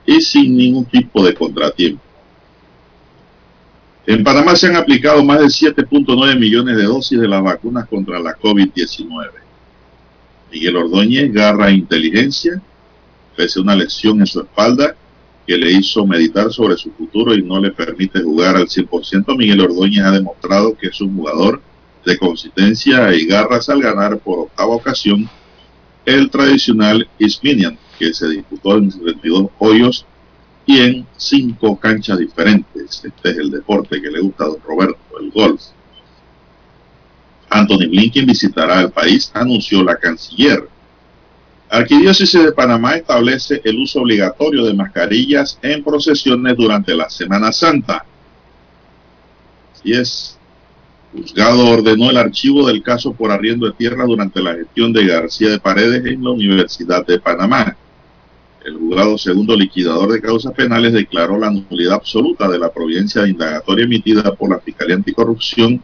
y 0.05 0.21
sin 0.21 0.57
ningún 0.57 0.85
tipo 0.87 1.25
de 1.25 1.35
contratiempo. 1.35 2.03
En 4.07 4.25
Panamá 4.25 4.57
se 4.57 4.69
han 4.69 4.77
aplicado 4.77 5.23
más 5.23 5.39
de 5.41 5.47
7.9 5.47 6.39
millones 6.39 6.77
de 6.79 6.85
dosis 6.85 7.21
de 7.21 7.29
las 7.29 7.43
vacunas 7.43 7.87
contra 7.89 8.19
la 8.19 8.35
COVID-19. 8.39 9.31
Miguel 10.51 10.77
Ordóñez, 10.77 11.31
garra 11.31 11.71
inteligencia, 11.71 12.63
pese 13.37 13.59
a 13.59 13.63
una 13.63 13.77
lesión 13.77 14.21
en 14.21 14.27
su 14.27 14.41
espalda 14.41 14.97
que 15.47 15.59
le 15.59 15.73
hizo 15.73 16.07
meditar 16.07 16.51
sobre 16.53 16.77
su 16.77 16.91
futuro 16.93 17.35
y 17.35 17.43
no 17.43 17.61
le 17.61 17.71
permite 17.71 18.23
jugar 18.23 18.57
al 18.57 18.67
100%, 18.67 19.37
Miguel 19.37 19.61
Ordóñez 19.61 20.05
ha 20.05 20.11
demostrado 20.11 20.77
que 20.77 20.89
es 20.89 21.01
un 21.01 21.15
jugador 21.15 21.61
de 22.05 22.19
consistencia 22.19 23.13
y 23.15 23.27
garras 23.27 23.69
al 23.69 23.83
ganar 23.83 24.19
por 24.19 24.41
octava 24.41 24.75
ocasión 24.75 25.29
el 26.05 26.31
tradicional 26.31 27.09
Isminian, 27.19 27.79
que 27.99 28.15
se 28.15 28.29
disputó 28.29 28.79
en 28.79 28.89
22 28.89 29.51
hoyos 29.59 30.07
y 30.65 30.81
en 30.81 31.07
cinco 31.17 31.79
canchas 31.79 32.19
diferentes. 32.19 33.03
Este 33.05 33.31
es 33.31 33.37
el 33.39 33.51
deporte 33.51 34.01
que 34.01 34.11
le 34.11 34.21
gusta 34.21 34.45
a 34.45 34.49
don 34.49 34.61
Roberto, 34.63 34.99
el 35.21 35.31
golf. 35.31 35.63
Anthony 37.51 37.89
Blinken 37.89 38.27
visitará 38.27 38.81
el 38.81 38.91
país, 38.91 39.31
anunció 39.35 39.83
la 39.83 39.97
canciller. 39.97 40.69
Arquidiócesis 41.71 42.43
de 42.43 42.53
Panamá 42.53 42.97
establece 42.97 43.61
el 43.65 43.79
uso 43.79 44.01
obligatorio 44.01 44.65
de 44.65 44.73
mascarillas 44.73 45.59
en 45.61 45.85
procesiones 45.85 46.57
durante 46.57 46.95
la 46.95 47.11
Semana 47.11 47.53
Santa. 47.53 48.05
Así 49.75 49.93
es. 49.93 50.38
Juzgado 51.13 51.67
ordenó 51.71 52.11
el 52.11 52.19
archivo 52.19 52.67
del 52.67 52.83
caso 52.83 53.13
por 53.13 53.31
arriendo 53.31 53.67
de 53.67 53.73
tierra 53.73 54.05
durante 54.05 54.43
la 54.43 54.55
gestión 54.55 54.93
de 54.93 55.07
García 55.07 55.51
de 55.51 55.61
Paredes 55.61 56.05
en 56.05 56.23
la 56.23 56.31
Universidad 56.31 57.07
de 57.07 57.19
Panamá. 57.19 57.77
El 58.65 58.77
juzgado 58.77 59.17
segundo 59.17 59.57
liquidador 59.57 60.13
de 60.13 60.21
causas 60.21 60.53
penales 60.53 60.93
declaró 60.93 61.39
la 61.39 61.51
nulidad 61.51 61.95
absoluta 61.95 62.47
de 62.49 62.59
la 62.59 62.71
providencia 62.71 63.23
de 63.23 63.31
indagatoria 63.31 63.87
emitida 63.87 64.35
por 64.35 64.51
la 64.51 64.59
Fiscalía 64.59 64.97
Anticorrupción 64.97 65.83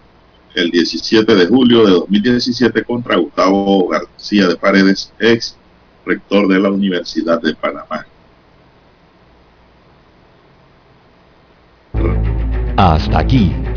el 0.55 0.70
17 0.70 1.34
de 1.34 1.46
julio 1.46 1.84
de 1.84 1.92
2017 1.92 2.84
contra 2.84 3.16
Gustavo 3.16 3.88
García 3.88 4.46
de 4.46 4.56
Paredes, 4.56 5.12
ex 5.18 5.56
rector 6.06 6.46
de 6.46 6.60
la 6.60 6.70
Universidad 6.70 7.40
de 7.40 7.55
Panamá. 7.55 8.06
Hasta 12.76 13.18
aquí, 13.18 13.52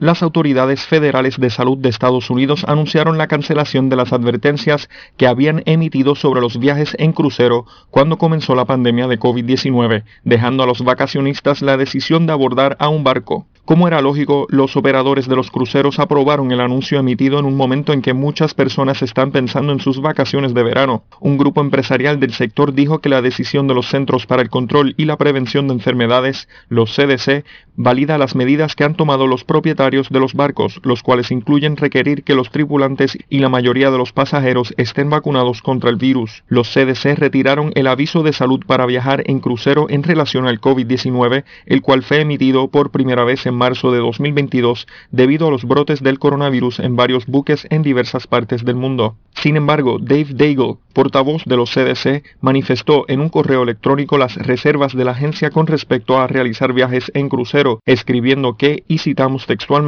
Las 0.00 0.22
autoridades 0.22 0.80
federales 0.86 1.38
de 1.38 1.50
salud 1.50 1.76
de 1.76 1.90
Estados 1.90 2.30
Unidos 2.30 2.64
anunciaron 2.66 3.18
la 3.18 3.26
cancelación 3.26 3.90
de 3.90 3.96
las 3.96 4.14
advertencias 4.14 4.88
que 5.18 5.26
habían 5.26 5.62
emitido 5.66 6.14
sobre 6.14 6.40
los 6.40 6.58
viajes 6.58 6.96
en 6.98 7.12
crucero 7.12 7.66
cuando 7.90 8.16
comenzó 8.16 8.54
la 8.54 8.64
pandemia 8.64 9.08
de 9.08 9.20
COVID-19, 9.20 10.04
dejando 10.24 10.62
a 10.62 10.66
los 10.66 10.82
vacacionistas 10.82 11.60
la 11.60 11.76
decisión 11.76 12.26
de 12.26 12.32
abordar 12.32 12.78
a 12.80 12.88
un 12.88 13.04
barco. 13.04 13.46
Como 13.66 13.86
era 13.86 14.00
lógico, 14.00 14.46
los 14.48 14.74
operadores 14.74 15.28
de 15.28 15.36
los 15.36 15.50
cruceros 15.50 15.98
aprobaron 16.00 16.50
el 16.50 16.60
anuncio 16.60 16.98
emitido 16.98 17.38
en 17.38 17.44
un 17.44 17.56
momento 17.56 17.92
en 17.92 18.00
que 18.00 18.14
muchas 18.14 18.54
personas 18.54 19.02
están 19.02 19.30
pensando 19.32 19.72
en 19.72 19.80
sus 19.80 20.00
vacaciones 20.00 20.54
de 20.54 20.62
verano. 20.64 21.04
Un 21.20 21.36
grupo 21.36 21.60
empresarial 21.60 22.18
del 22.18 22.32
sector 22.32 22.72
dijo 22.72 23.00
que 23.00 23.10
la 23.10 23.22
decisión 23.22 23.68
de 23.68 23.74
los 23.74 23.86
Centros 23.86 24.26
para 24.26 24.42
el 24.42 24.48
Control 24.48 24.94
y 24.96 25.04
la 25.04 25.18
Prevención 25.18 25.68
de 25.68 25.74
Enfermedades, 25.74 26.48
los 26.68 26.96
CDC, 26.96 27.44
valida 27.76 28.18
las 28.18 28.34
medidas 28.34 28.74
que 28.74 28.82
han 28.82 28.96
tomado 28.96 29.28
los 29.28 29.44
propietarios 29.44 29.89
de 29.90 30.20
los 30.20 30.34
barcos, 30.34 30.80
los 30.84 31.02
cuales 31.02 31.32
incluyen 31.32 31.76
requerir 31.76 32.22
que 32.22 32.36
los 32.36 32.50
tripulantes 32.50 33.18
y 33.28 33.40
la 33.40 33.48
mayoría 33.48 33.90
de 33.90 33.98
los 33.98 34.12
pasajeros 34.12 34.72
estén 34.76 35.10
vacunados 35.10 35.62
contra 35.62 35.90
el 35.90 35.96
virus. 35.96 36.44
Los 36.46 36.72
CDC 36.72 37.18
retiraron 37.18 37.72
el 37.74 37.88
aviso 37.88 38.22
de 38.22 38.32
salud 38.32 38.60
para 38.64 38.86
viajar 38.86 39.24
en 39.26 39.40
crucero 39.40 39.86
en 39.90 40.04
relación 40.04 40.46
al 40.46 40.60
COVID-19, 40.60 41.42
el 41.66 41.82
cual 41.82 42.04
fue 42.04 42.20
emitido 42.20 42.68
por 42.68 42.92
primera 42.92 43.24
vez 43.24 43.46
en 43.46 43.54
marzo 43.54 43.90
de 43.90 43.98
2022 43.98 44.86
debido 45.10 45.48
a 45.48 45.50
los 45.50 45.64
brotes 45.64 46.02
del 46.04 46.20
coronavirus 46.20 46.78
en 46.78 46.94
varios 46.94 47.26
buques 47.26 47.66
en 47.70 47.82
diversas 47.82 48.28
partes 48.28 48.64
del 48.64 48.76
mundo. 48.76 49.16
Sin 49.34 49.56
embargo, 49.56 49.98
Dave 50.00 50.28
Daigle, 50.34 50.76
portavoz 50.92 51.44
de 51.46 51.56
los 51.56 51.70
CDC, 51.70 52.22
manifestó 52.40 53.06
en 53.08 53.20
un 53.20 53.28
correo 53.28 53.62
electrónico 53.62 54.18
las 54.18 54.36
reservas 54.36 54.94
de 54.94 55.04
la 55.04 55.12
agencia 55.12 55.50
con 55.50 55.66
respecto 55.66 56.18
a 56.18 56.26
realizar 56.26 56.72
viajes 56.72 57.10
en 57.14 57.28
crucero, 57.28 57.80
escribiendo 57.86 58.56
que, 58.56 58.84
y 58.86 58.98
citamos 58.98 59.46
textualmente, 59.46 59.79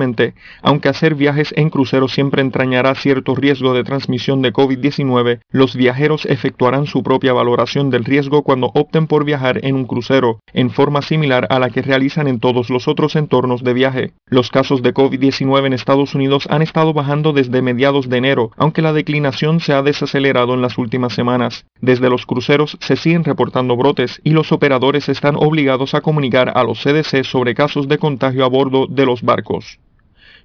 aunque 0.63 0.89
hacer 0.89 1.15
viajes 1.15 1.53
en 1.57 1.71
crucero 1.71 2.09
siempre 2.09 2.43
entrañará 2.43 2.95
cierto 2.95 3.35
riesgo 3.35 3.75
de 3.75 3.85
transmisión 3.85 4.43
de 4.43 4.53
COVID-19, 4.53 5.41
los 5.51 5.77
viajeros 5.77 6.27
efectuarán 6.27 6.87
su 6.87 7.03
propia 7.03 7.33
valoración 7.33 7.91
del 7.91 8.05
riesgo 8.05 8.43
cuando 8.43 8.71
opten 8.75 9.07
por 9.07 9.25
viajar 9.25 9.65
en 9.65 9.75
un 9.75 9.85
crucero, 9.85 10.41
en 10.53 10.71
forma 10.71 11.03
similar 11.03 11.47
a 11.51 11.59
la 11.59 11.71
que 11.71 11.83
realizan 11.83 12.27
en 12.29 12.41
todos 12.41 12.71
los 12.71 12.89
otros 12.89 13.17
entornos 13.17 13.63
de 13.63 13.73
viaje. 13.75 14.13
Los 14.27 14.51
casos 14.51 14.83
de 14.83 14.95
COVID-19 14.95 15.67
en 15.67 15.73
Estados 15.73 16.15
Unidos 16.15 16.47
han 16.49 16.63
estado 16.63 16.93
bajando 16.93 17.33
desde 17.33 17.63
mediados 17.63 18.09
de 18.09 18.17
enero, 18.19 18.51
aunque 18.57 18.83
la 18.83 18.93
declinación 18.93 19.61
se 19.61 19.73
ha 19.73 19.83
desacelerado 19.83 20.55
en 20.55 20.63
las 20.63 20.79
últimas 20.79 21.13
semanas. 21.13 21.67
Desde 21.81 22.09
los 22.09 22.27
cruceros 22.27 22.77
se 22.81 22.97
siguen 22.97 23.25
reportando 23.25 23.77
brotes 23.77 24.21
y 24.25 24.31
los 24.31 24.53
operadores 24.53 25.09
están 25.09 25.37
obligados 25.37 25.95
a 25.95 26.01
comunicar 26.01 26.53
a 26.55 26.65
los 26.65 26.83
CDC 26.83 27.25
sobre 27.25 27.55
casos 27.55 27.89
de 27.89 27.99
contagio 27.99 28.45
a 28.45 28.49
bordo 28.49 28.87
de 28.89 29.07
los 29.07 29.23
barcos. 29.23 29.79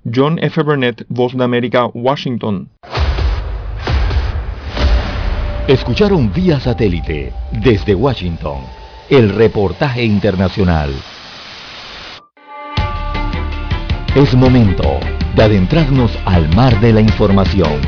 John 0.04 0.40
F. 0.42 0.62
Burnett, 0.64 1.06
Voz 1.10 1.36
de 1.36 1.44
América, 1.44 1.86
Washington. 1.94 2.70
Escucharon 5.68 6.32
vía 6.32 6.60
satélite 6.60 7.34
desde 7.52 7.94
Washington 7.94 8.62
el 9.10 9.30
reportaje 9.30 10.04
internacional. 10.04 10.92
Es 14.16 14.34
momento 14.36 15.00
de 15.36 15.44
adentrarnos 15.44 16.12
al 16.26 16.54
mar 16.56 16.80
de 16.80 16.94
la 16.94 17.02
información. 17.02 17.82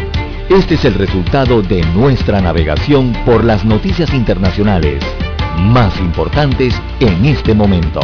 Este 0.50 0.76
es 0.76 0.86
el 0.86 0.94
resultado 0.94 1.62
de 1.62 1.82
nuestra 1.94 2.42
navegación 2.42 3.14
por 3.26 3.44
las 3.44 3.66
noticias 3.66 4.14
internacionales 4.14 5.04
más 5.58 6.00
importantes 6.00 6.74
en 7.00 7.26
este 7.26 7.54
momento. 7.54 8.00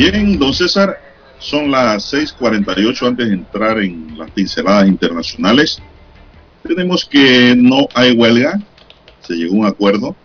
Bien, 0.00 0.38
don 0.38 0.54
César, 0.54 0.98
son 1.38 1.70
las 1.70 2.10
6:48 2.10 3.06
antes 3.06 3.28
de 3.28 3.34
entrar 3.34 3.78
en 3.80 4.16
las 4.16 4.30
pinceladas 4.30 4.88
internacionales. 4.88 5.78
Tenemos 6.62 7.04
que 7.04 7.54
no 7.54 7.86
hay 7.92 8.12
huelga, 8.12 8.58
se 9.20 9.34
llegó 9.34 9.56
a 9.56 9.58
un 9.58 9.66
acuerdo 9.66 10.16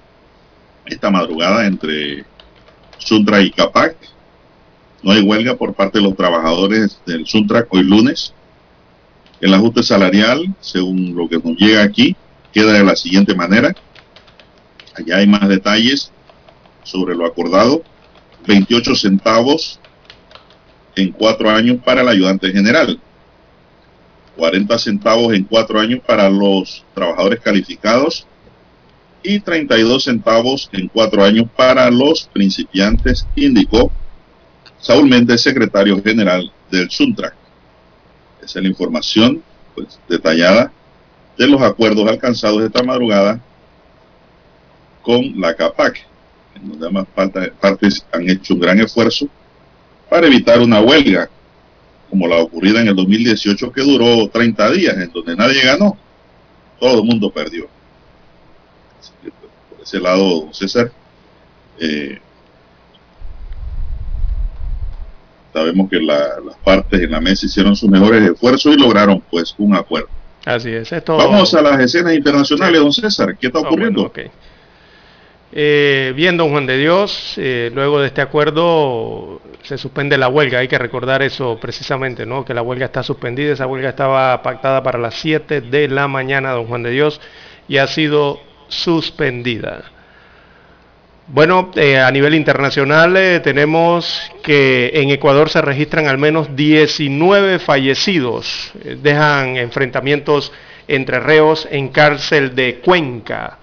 esta 0.85 1.11
madrugada 1.11 1.65
entre 1.65 2.23
Suntra 2.99 3.41
y 3.41 3.51
Capac. 3.51 3.97
No 5.03 5.11
hay 5.11 5.19
huelga 5.19 5.57
por 5.57 5.73
parte 5.73 5.97
de 5.97 6.05
los 6.05 6.15
trabajadores 6.15 7.01
del 7.05 7.27
Suntra 7.27 7.67
hoy 7.69 7.83
lunes. 7.83 8.33
El 9.41 9.53
ajuste 9.53 9.83
salarial, 9.83 10.55
según 10.61 11.17
lo 11.17 11.27
que 11.27 11.35
nos 11.35 11.57
llega 11.57 11.83
aquí, 11.83 12.15
queda 12.53 12.71
de 12.71 12.85
la 12.85 12.95
siguiente 12.95 13.35
manera. 13.35 13.75
Allá 14.97 15.17
hay 15.17 15.27
más 15.27 15.49
detalles 15.49 16.13
sobre 16.83 17.13
lo 17.13 17.25
acordado. 17.25 17.83
28 18.47 18.95
centavos 18.95 19.79
en 20.95 21.11
cuatro 21.11 21.49
años 21.49 21.77
para 21.83 22.01
el 22.01 22.07
ayudante 22.07 22.51
general. 22.51 22.99
40 24.37 24.77
centavos 24.77 25.33
en 25.33 25.43
cuatro 25.43 25.79
años 25.79 26.01
para 26.05 26.29
los 26.29 26.83
trabajadores 26.93 27.39
calificados 27.39 28.27
y 29.23 29.39
32 29.39 30.03
centavos 30.03 30.69
en 30.71 30.87
cuatro 30.87 31.23
años 31.23 31.47
para 31.55 31.89
los 31.89 32.29
principiantes, 32.31 33.25
indicó 33.35 33.91
Saúl 34.79 35.09
Méndez, 35.09 35.41
secretario 35.41 36.01
general 36.03 36.51
del 36.69 36.91
SUNTRAC. 36.91 37.33
Esa 38.43 38.59
es 38.59 38.63
la 38.63 38.69
información 38.69 39.41
pues, 39.73 39.99
detallada 40.07 40.71
de 41.37 41.47
los 41.47 41.61
acuerdos 41.61 42.07
alcanzados 42.07 42.61
esta 42.61 42.83
madrugada 42.83 43.41
con 45.01 45.39
la 45.39 45.55
CAPAC, 45.55 46.05
donde 46.69 46.87
ambas 46.87 47.07
partes 47.61 48.05
han 48.11 48.29
hecho 48.29 48.53
un 48.53 48.59
gran 48.59 48.79
esfuerzo 48.79 49.27
para 50.09 50.27
evitar 50.27 50.59
una 50.59 50.81
huelga 50.81 51.29
como 52.09 52.27
la 52.27 52.37
ocurrida 52.37 52.81
en 52.81 52.87
el 52.87 52.95
2018 52.95 53.71
que 53.71 53.81
duró 53.81 54.29
30 54.29 54.71
días, 54.71 54.95
en 54.97 55.11
donde 55.11 55.35
nadie 55.35 55.61
ganó, 55.63 55.97
todo 56.79 56.99
el 56.99 57.05
mundo 57.05 57.29
perdió. 57.29 57.67
por 59.69 59.81
ese 59.81 59.99
lado, 59.99 60.47
César, 60.53 60.91
eh, 61.79 62.19
sabemos 65.51 65.89
que 65.89 65.99
las 65.99 66.55
partes 66.63 67.01
en 67.01 67.11
la 67.11 67.21
mesa 67.21 67.45
hicieron 67.45 67.75
sus 67.75 67.89
mejores 67.89 68.31
esfuerzos 68.31 68.75
y 68.75 68.79
lograron 68.79 69.21
pues 69.29 69.55
un 69.57 69.75
acuerdo. 69.75 70.09
Así 70.45 70.69
es. 70.69 70.89
Vamos 71.07 71.53
a 71.55 71.61
las 71.61 71.79
escenas 71.79 72.13
internacionales, 72.13 72.79
don 72.79 72.93
César. 72.93 73.35
¿Qué 73.37 73.47
está 73.47 73.59
ah, 73.59 73.63
ocurriendo? 73.63 74.11
Eh, 75.51 76.13
bien, 76.15 76.37
don 76.37 76.49
Juan 76.49 76.65
de 76.65 76.77
Dios, 76.77 77.35
eh, 77.37 77.71
luego 77.73 78.01
de 78.01 78.07
este 78.07 78.21
acuerdo 78.21 79.41
se 79.63 79.77
suspende 79.77 80.17
la 80.17 80.27
huelga. 80.27 80.59
Hay 80.59 80.67
que 80.67 80.77
recordar 80.77 81.21
eso 81.21 81.57
precisamente, 81.59 82.25
¿no? 82.25 82.43
Que 82.43 82.53
la 82.53 82.61
huelga 82.61 82.85
está 82.85 83.03
suspendida. 83.03 83.53
Esa 83.53 83.67
huelga 83.67 83.89
estaba 83.89 84.41
pactada 84.41 84.83
para 84.83 84.99
las 84.99 85.15
7 85.15 85.61
de 85.61 85.87
la 85.87 86.07
mañana, 86.07 86.51
don 86.51 86.67
Juan 86.67 86.83
de 86.83 86.91
Dios, 86.91 87.21
y 87.67 87.77
ha 87.77 87.87
sido 87.87 88.39
suspendida. 88.67 89.91
Bueno, 91.27 91.71
eh, 91.75 91.97
a 91.97 92.11
nivel 92.11 92.35
internacional 92.35 93.17
eh, 93.17 93.39
tenemos 93.39 94.31
que 94.43 94.91
en 94.93 95.09
Ecuador 95.09 95.49
se 95.49 95.59
registran 95.59 96.05
al 96.05 96.19
menos 96.19 96.55
19 96.55 97.57
fallecidos. 97.57 98.71
Eh, 98.83 98.97
dejan 99.01 99.57
enfrentamientos 99.57 100.51
entre 100.87 101.19
reos 101.19 101.67
en 101.71 101.87
cárcel 101.87 102.53
de 102.53 102.75
Cuenca. 102.75 103.57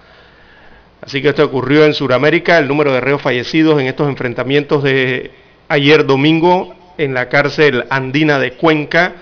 Así 1.05 1.21
que 1.21 1.29
esto 1.29 1.43
ocurrió 1.43 1.83
en 1.85 1.93
Sudamérica. 1.93 2.57
El 2.57 2.67
número 2.67 2.93
de 2.93 3.01
reos 3.01 3.21
fallecidos 3.21 3.79
en 3.81 3.87
estos 3.87 4.07
enfrentamientos 4.07 4.83
de 4.83 5.31
ayer 5.67 6.05
domingo 6.05 6.73
en 6.97 7.13
la 7.13 7.27
cárcel 7.27 7.83
andina 7.89 8.39
de 8.39 8.53
Cuenca. 8.53 9.13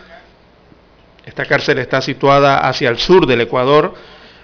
Esta 1.25 1.45
cárcel 1.45 1.79
está 1.79 2.01
situada 2.01 2.67
hacia 2.67 2.89
el 2.89 2.99
sur 2.99 3.25
del 3.25 3.41
Ecuador. 3.41 3.95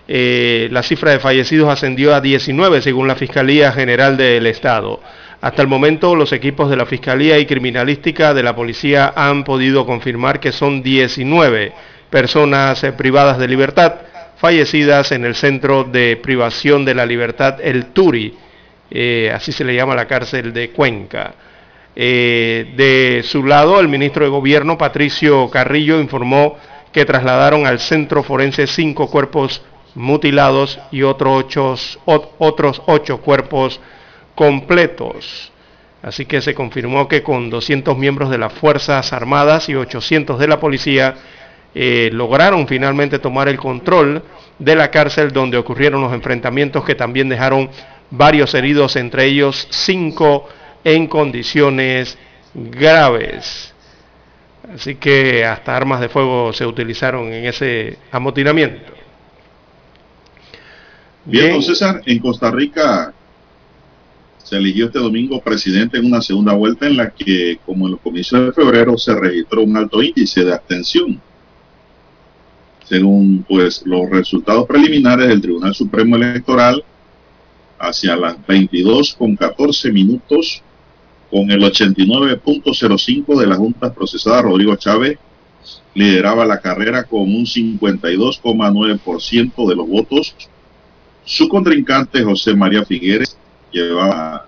Eh, 0.08 0.68
la 0.72 0.82
cifra 0.82 1.12
de 1.12 1.20
fallecidos 1.20 1.70
ascendió 1.70 2.16
a 2.16 2.22
19 2.22 2.82
según 2.82 3.08
la 3.08 3.16
Fiscalía 3.16 3.72
General 3.72 4.18
del 4.18 4.48
Estado. 4.48 5.00
Hasta 5.40 5.62
el 5.62 5.68
momento 5.68 6.16
los 6.16 6.32
equipos 6.34 6.72
de 6.72 6.78
la 6.78 6.88
Fiscalía 6.88 7.38
y 7.38 7.46
Criminalística 7.46 8.34
de 8.34 8.42
la 8.42 8.56
Policía 8.56 9.14
han 9.16 9.44
podido 9.44 9.86
confirmar 9.86 10.40
que 10.40 10.52
son 10.52 10.82
19 10.82 11.74
personas 12.10 12.84
eh, 12.84 12.94
privadas 12.94 13.38
de 13.38 13.48
libertad 13.48 14.07
fallecidas 14.38 15.12
en 15.12 15.26
el 15.26 15.36
centro 15.36 15.84
de 15.84 16.18
privación 16.18 16.86
de 16.86 16.96
la 16.96 17.06
libertad 17.06 17.60
El 17.62 17.88
Turi, 17.88 18.36
eh, 18.90 19.32
así 19.34 19.52
se 19.52 19.64
le 19.64 19.76
llama 19.76 19.96
la 19.96 20.08
cárcel 20.08 20.54
de 20.54 20.70
Cuenca. 20.70 21.34
Eh, 21.96 22.74
de 22.76 23.24
su 23.24 23.44
lado, 23.44 23.80
el 23.80 23.88
ministro 23.88 24.24
de 24.24 24.30
Gobierno, 24.30 24.78
Patricio 24.78 25.50
Carrillo, 25.50 26.00
informó 26.00 26.58
que 26.92 27.06
trasladaron 27.06 27.66
al 27.66 27.80
centro 27.80 28.24
forense 28.24 28.68
cinco 28.68 29.10
cuerpos 29.10 29.64
mutilados 29.96 30.80
y 30.92 31.02
otros 31.02 31.44
ocho, 31.44 31.76
otros 32.38 32.82
ocho 32.86 33.18
cuerpos 33.20 33.82
completos. 34.36 35.52
Así 36.04 36.26
que 36.26 36.42
se 36.42 36.54
confirmó 36.54 37.08
que 37.08 37.24
con 37.24 37.50
200 37.50 37.98
miembros 37.98 38.30
de 38.30 38.38
las 38.38 38.54
Fuerzas 38.54 39.12
Armadas 39.12 39.68
y 39.68 39.76
800 39.76 40.38
de 40.38 40.48
la 40.48 40.60
policía 40.60 41.16
eh, 41.80 42.10
lograron 42.12 42.68
finalmente 42.68 43.20
tomar 43.20 43.48
el 43.48 43.58
control 43.58 44.24
de 44.58 44.76
la 44.76 44.90
cárcel 44.90 45.32
donde 45.32 45.58
ocurrieron 45.58 46.02
los 46.02 46.12
enfrentamientos 46.12 46.84
que 46.84 46.96
también 46.96 47.30
dejaron 47.30 47.70
varios 48.10 48.56
heridos, 48.56 48.96
entre 48.96 49.26
ellos 49.26 49.68
cinco 49.70 50.50
en 50.84 51.06
condiciones 51.06 52.18
graves. 52.56 53.76
Así 54.74 54.96
que 54.96 55.46
hasta 55.46 55.78
armas 55.78 56.02
de 56.02 56.10
fuego 56.10 56.52
se 56.52 56.66
utilizaron 56.66 57.32
en 57.32 57.46
ese 57.46 58.00
amotinamiento. 58.12 58.94
Bien, 61.26 61.52
don 61.52 61.62
César, 61.62 62.02
en 62.08 62.18
Costa 62.18 62.50
Rica 62.50 63.14
se 64.44 64.58
eligió 64.58 64.88
este 64.88 64.98
domingo 64.98 65.40
presidente 65.42 66.00
en 66.00 66.08
una 66.08 66.24
segunda 66.24 66.54
vuelta 66.54 66.88
en 66.88 66.98
la 66.98 67.12
que, 67.12 67.60
como 67.68 67.86
en 67.86 67.92
los 67.92 68.02
comicios 68.02 68.48
de 68.48 68.52
febrero, 68.52 68.98
se 68.98 69.14
registró 69.14 69.62
un 69.62 69.78
alto 69.78 70.02
índice 70.02 70.44
de 70.44 70.54
abstención. 70.54 71.22
Según 72.88 73.44
pues 73.48 73.84
los 73.86 74.10
resultados 74.10 74.66
preliminares 74.66 75.28
del 75.28 75.42
Tribunal 75.42 75.76
Supremo 75.76 76.16
Electoral, 76.16 76.84
hacia 77.80 78.16
las 78.16 78.38
22 78.48 79.14
con 79.16 79.36
14 79.36 79.92
minutos, 79.92 80.64
con 81.30 81.52
el 81.52 81.62
89.05 81.62 83.40
de 83.40 83.48
la 83.48 83.58
Junta 83.58 83.94
procesada, 83.94 84.42
Rodrigo 84.42 84.78
Chávez 84.78 85.20
lideraba 85.94 86.46
la 86.46 86.62
carrera 86.62 87.04
con 87.04 87.24
un 87.24 87.46
52,9% 87.46 89.68
de 89.68 89.76
los 89.76 89.88
votos. 89.88 90.34
Su 91.26 91.50
contrincante, 91.50 92.24
José 92.24 92.56
María 92.56 92.86
Figueres, 92.86 93.38
llevaba 93.72 94.46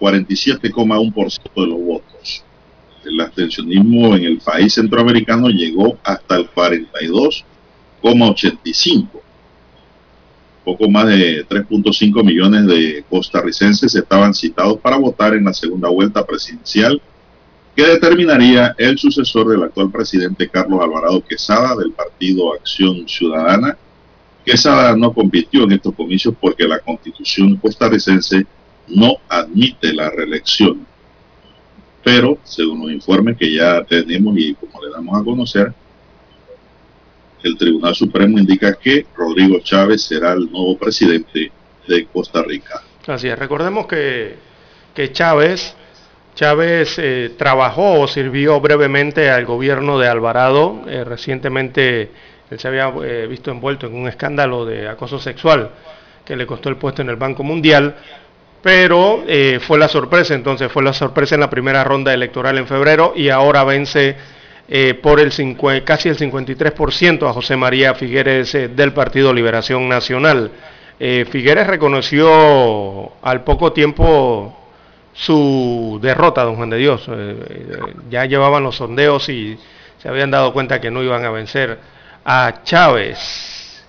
47,1% 0.00 1.42
de 1.54 1.66
los 1.66 1.80
votos. 1.80 2.42
El 3.06 3.20
abstencionismo 3.20 4.16
en 4.16 4.24
el 4.24 4.38
país 4.38 4.74
centroamericano 4.74 5.48
llegó 5.48 5.96
hasta 6.02 6.36
el 6.36 6.50
42,85% 6.50 9.26
poco 10.66 10.90
más 10.90 11.06
de 11.06 11.46
3.5 11.46 12.24
millones 12.24 12.66
de 12.66 13.04
costarricenses 13.08 13.94
estaban 13.94 14.34
citados 14.34 14.80
para 14.80 14.96
votar 14.96 15.34
en 15.34 15.44
la 15.44 15.52
segunda 15.52 15.88
vuelta 15.88 16.26
presidencial 16.26 17.00
que 17.76 17.86
determinaría 17.86 18.74
el 18.76 18.98
sucesor 18.98 19.48
del 19.48 19.62
actual 19.62 19.92
presidente 19.92 20.48
Carlos 20.48 20.80
Alvarado 20.82 21.24
Quesada 21.24 21.76
del 21.76 21.92
partido 21.92 22.52
Acción 22.52 23.06
Ciudadana. 23.06 23.78
Quesada 24.44 24.96
no 24.96 25.12
compitió 25.12 25.64
en 25.64 25.72
estos 25.72 25.94
comicios 25.94 26.34
porque 26.40 26.66
la 26.66 26.80
constitución 26.80 27.56
costarricense 27.56 28.44
no 28.88 29.18
admite 29.28 29.92
la 29.92 30.10
reelección. 30.10 30.84
Pero, 32.06 32.38
según 32.44 32.82
los 32.82 32.92
informes 32.92 33.36
que 33.36 33.52
ya 33.52 33.82
tenemos 33.82 34.38
y 34.38 34.54
como 34.54 34.80
le 34.80 34.92
damos 34.92 35.20
a 35.20 35.24
conocer, 35.24 35.72
el 37.42 37.58
Tribunal 37.58 37.96
Supremo 37.96 38.38
indica 38.38 38.74
que 38.74 39.04
Rodrigo 39.16 39.58
Chávez 39.58 40.04
será 40.04 40.34
el 40.34 40.48
nuevo 40.48 40.78
presidente 40.78 41.50
de 41.88 42.06
Costa 42.06 42.44
Rica. 42.44 42.80
Así 43.08 43.26
es, 43.26 43.36
recordemos 43.36 43.88
que, 43.88 44.36
que 44.94 45.10
Chávez, 45.10 45.74
Chávez 46.36 46.96
eh, 46.98 47.32
trabajó 47.36 48.02
o 48.02 48.06
sirvió 48.06 48.60
brevemente 48.60 49.28
al 49.28 49.44
gobierno 49.44 49.98
de 49.98 50.06
Alvarado. 50.06 50.82
Eh, 50.86 51.02
recientemente 51.02 52.12
él 52.52 52.60
se 52.60 52.68
había 52.68 52.94
eh, 53.02 53.26
visto 53.28 53.50
envuelto 53.50 53.88
en 53.88 53.96
un 53.96 54.06
escándalo 54.06 54.64
de 54.64 54.86
acoso 54.86 55.18
sexual 55.18 55.72
que 56.24 56.36
le 56.36 56.46
costó 56.46 56.68
el 56.68 56.76
puesto 56.76 57.02
en 57.02 57.08
el 57.08 57.16
Banco 57.16 57.42
Mundial. 57.42 57.96
Pero 58.66 59.22
fue 59.60 59.78
la 59.78 59.86
sorpresa, 59.86 60.34
entonces 60.34 60.72
fue 60.72 60.82
la 60.82 60.92
sorpresa 60.92 61.36
en 61.36 61.40
la 61.40 61.48
primera 61.48 61.84
ronda 61.84 62.12
electoral 62.12 62.58
en 62.58 62.66
febrero 62.66 63.12
y 63.14 63.28
ahora 63.28 63.62
vence 63.62 64.16
eh, 64.68 64.94
por 65.00 65.20
el 65.20 65.30
casi 65.84 66.08
el 66.08 66.18
53% 66.18 67.28
a 67.28 67.32
José 67.32 67.56
María 67.56 67.94
Figueres 67.94 68.52
eh, 68.56 68.66
del 68.66 68.92
Partido 68.92 69.32
Liberación 69.32 69.88
Nacional. 69.88 70.50
Eh, 70.98 71.24
Figueres 71.30 71.68
reconoció 71.68 73.12
al 73.22 73.44
poco 73.44 73.72
tiempo 73.72 74.58
su 75.12 76.00
derrota, 76.02 76.42
don 76.42 76.56
Juan 76.56 76.70
de 76.70 76.78
Dios. 76.78 77.08
Eh, 77.08 77.94
ya 78.10 78.24
llevaban 78.24 78.64
los 78.64 78.74
sondeos 78.74 79.28
y 79.28 79.56
se 79.98 80.08
habían 80.08 80.32
dado 80.32 80.52
cuenta 80.52 80.80
que 80.80 80.90
no 80.90 81.04
iban 81.04 81.24
a 81.24 81.30
vencer 81.30 81.78
a 82.24 82.62
Chávez. 82.64 83.84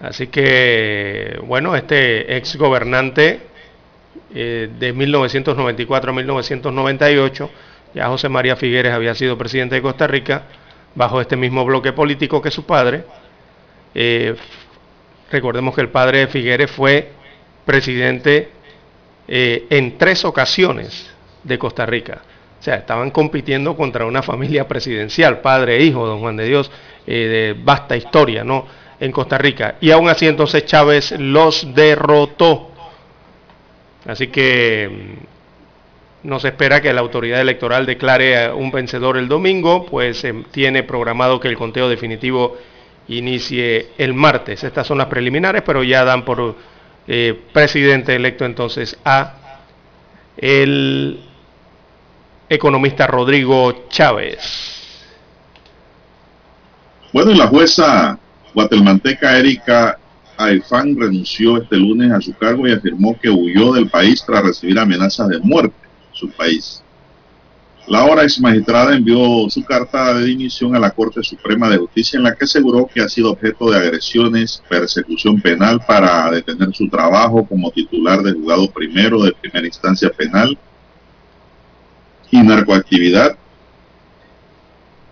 Así 0.00 0.26
que, 0.26 1.40
bueno, 1.44 1.74
este 1.74 2.36
ex 2.36 2.56
gobernante 2.56 3.53
eh, 4.36 4.68
de 4.80 4.92
1994 4.92 6.10
a 6.10 6.14
1998, 6.14 7.50
ya 7.94 8.08
José 8.08 8.28
María 8.28 8.56
Figueres 8.56 8.92
había 8.92 9.14
sido 9.14 9.38
presidente 9.38 9.76
de 9.76 9.82
Costa 9.82 10.08
Rica, 10.08 10.42
bajo 10.96 11.20
este 11.20 11.36
mismo 11.36 11.64
bloque 11.64 11.92
político 11.92 12.42
que 12.42 12.50
su 12.50 12.66
padre. 12.66 13.04
Eh, 13.94 14.34
recordemos 15.30 15.72
que 15.76 15.82
el 15.82 15.88
padre 15.88 16.18
de 16.18 16.26
Figueres 16.26 16.68
fue 16.68 17.12
presidente 17.64 18.50
eh, 19.28 19.66
en 19.70 19.96
tres 19.98 20.24
ocasiones 20.24 21.08
de 21.44 21.56
Costa 21.56 21.86
Rica. 21.86 22.22
O 22.58 22.62
sea, 22.64 22.74
estaban 22.74 23.12
compitiendo 23.12 23.76
contra 23.76 24.04
una 24.04 24.22
familia 24.22 24.66
presidencial, 24.66 25.42
padre 25.42 25.76
e 25.76 25.84
hijo, 25.84 26.06
don 26.06 26.18
Juan 26.18 26.36
de 26.36 26.46
Dios, 26.46 26.72
de 27.06 27.54
vasta 27.62 27.96
historia, 27.96 28.42
¿no? 28.42 28.66
En 28.98 29.12
Costa 29.12 29.38
Rica. 29.38 29.76
Y 29.80 29.92
aún 29.92 30.08
así 30.08 30.26
entonces 30.26 30.64
Chávez 30.64 31.12
los 31.18 31.74
derrotó 31.74 32.73
Así 34.06 34.28
que 34.28 35.16
mm, 36.22 36.28
nos 36.28 36.44
espera 36.44 36.80
que 36.80 36.92
la 36.92 37.00
autoridad 37.00 37.40
electoral 37.40 37.86
declare 37.86 38.50
un 38.52 38.70
vencedor 38.70 39.16
el 39.16 39.28
domingo, 39.28 39.86
pues 39.86 40.26
tiene 40.50 40.82
programado 40.82 41.38
que 41.38 41.48
el 41.48 41.56
conteo 41.56 41.88
definitivo 41.88 42.56
inicie 43.08 43.90
el 43.98 44.14
martes. 44.14 44.64
Estas 44.64 44.86
son 44.86 44.98
las 44.98 45.08
preliminares, 45.08 45.62
pero 45.62 45.82
ya 45.82 46.04
dan 46.04 46.24
por 46.24 46.56
eh, 47.06 47.38
presidente 47.52 48.14
electo 48.14 48.46
entonces 48.46 48.96
a 49.04 49.34
el 50.36 51.20
economista 52.48 53.06
Rodrigo 53.06 53.86
Chávez. 53.88 54.64
Bueno, 57.12 57.30
y 57.30 57.36
la 57.36 57.46
jueza 57.46 58.18
guatemalteca 58.54 59.38
Erika 59.38 59.98
Aifán 60.46 60.96
renunció 60.98 61.56
este 61.56 61.76
lunes 61.76 62.12
a 62.12 62.20
su 62.20 62.34
cargo 62.34 62.66
y 62.66 62.72
afirmó 62.72 63.18
que 63.20 63.30
huyó 63.30 63.72
del 63.72 63.88
país 63.88 64.22
tras 64.26 64.42
recibir 64.42 64.78
amenazas 64.78 65.28
de 65.28 65.38
muerte 65.40 65.76
en 66.10 66.14
su 66.14 66.30
país. 66.30 66.82
La 67.86 68.00
ahora 68.00 68.22
ex 68.22 68.40
magistrada 68.40 68.96
envió 68.96 69.18
su 69.50 69.62
carta 69.62 70.14
de 70.14 70.24
dimisión 70.24 70.74
a 70.74 70.78
la 70.78 70.90
Corte 70.90 71.22
Suprema 71.22 71.68
de 71.68 71.76
Justicia 71.76 72.16
en 72.16 72.22
la 72.22 72.34
que 72.34 72.46
aseguró 72.46 72.86
que 72.86 73.02
ha 73.02 73.08
sido 73.10 73.32
objeto 73.32 73.70
de 73.70 73.76
agresiones, 73.76 74.62
persecución 74.70 75.38
penal 75.42 75.80
para 75.86 76.30
detener 76.30 76.74
su 76.74 76.88
trabajo 76.88 77.44
como 77.46 77.70
titular 77.70 78.22
del 78.22 78.36
juzgado 78.36 78.70
primero 78.70 79.22
de 79.22 79.32
primera 79.32 79.66
instancia 79.66 80.08
penal 80.08 80.56
y 82.30 82.42
narcoactividad 82.42 83.36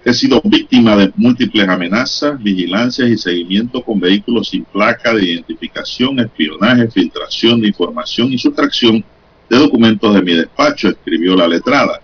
He 0.05 0.13
sido 0.13 0.43
víctima 0.45 0.97
de 0.97 1.13
múltiples 1.15 1.69
amenazas, 1.69 2.43
vigilancias 2.43 3.09
y 3.09 3.17
seguimiento 3.17 3.85
con 3.85 4.01
vehículos 4.01 4.49
sin 4.49 4.65
placa 4.65 5.15
de 5.15 5.25
identificación, 5.25 6.19
espionaje, 6.19 6.91
filtración 6.91 7.61
de 7.61 7.69
información 7.69 8.33
y 8.33 8.39
sustracción 8.39 9.05
de 9.49 9.59
documentos 9.59 10.13
de 10.13 10.23
mi 10.23 10.35
despacho, 10.35 10.89
escribió 10.89 11.37
la 11.37 11.47
letrada. 11.47 12.01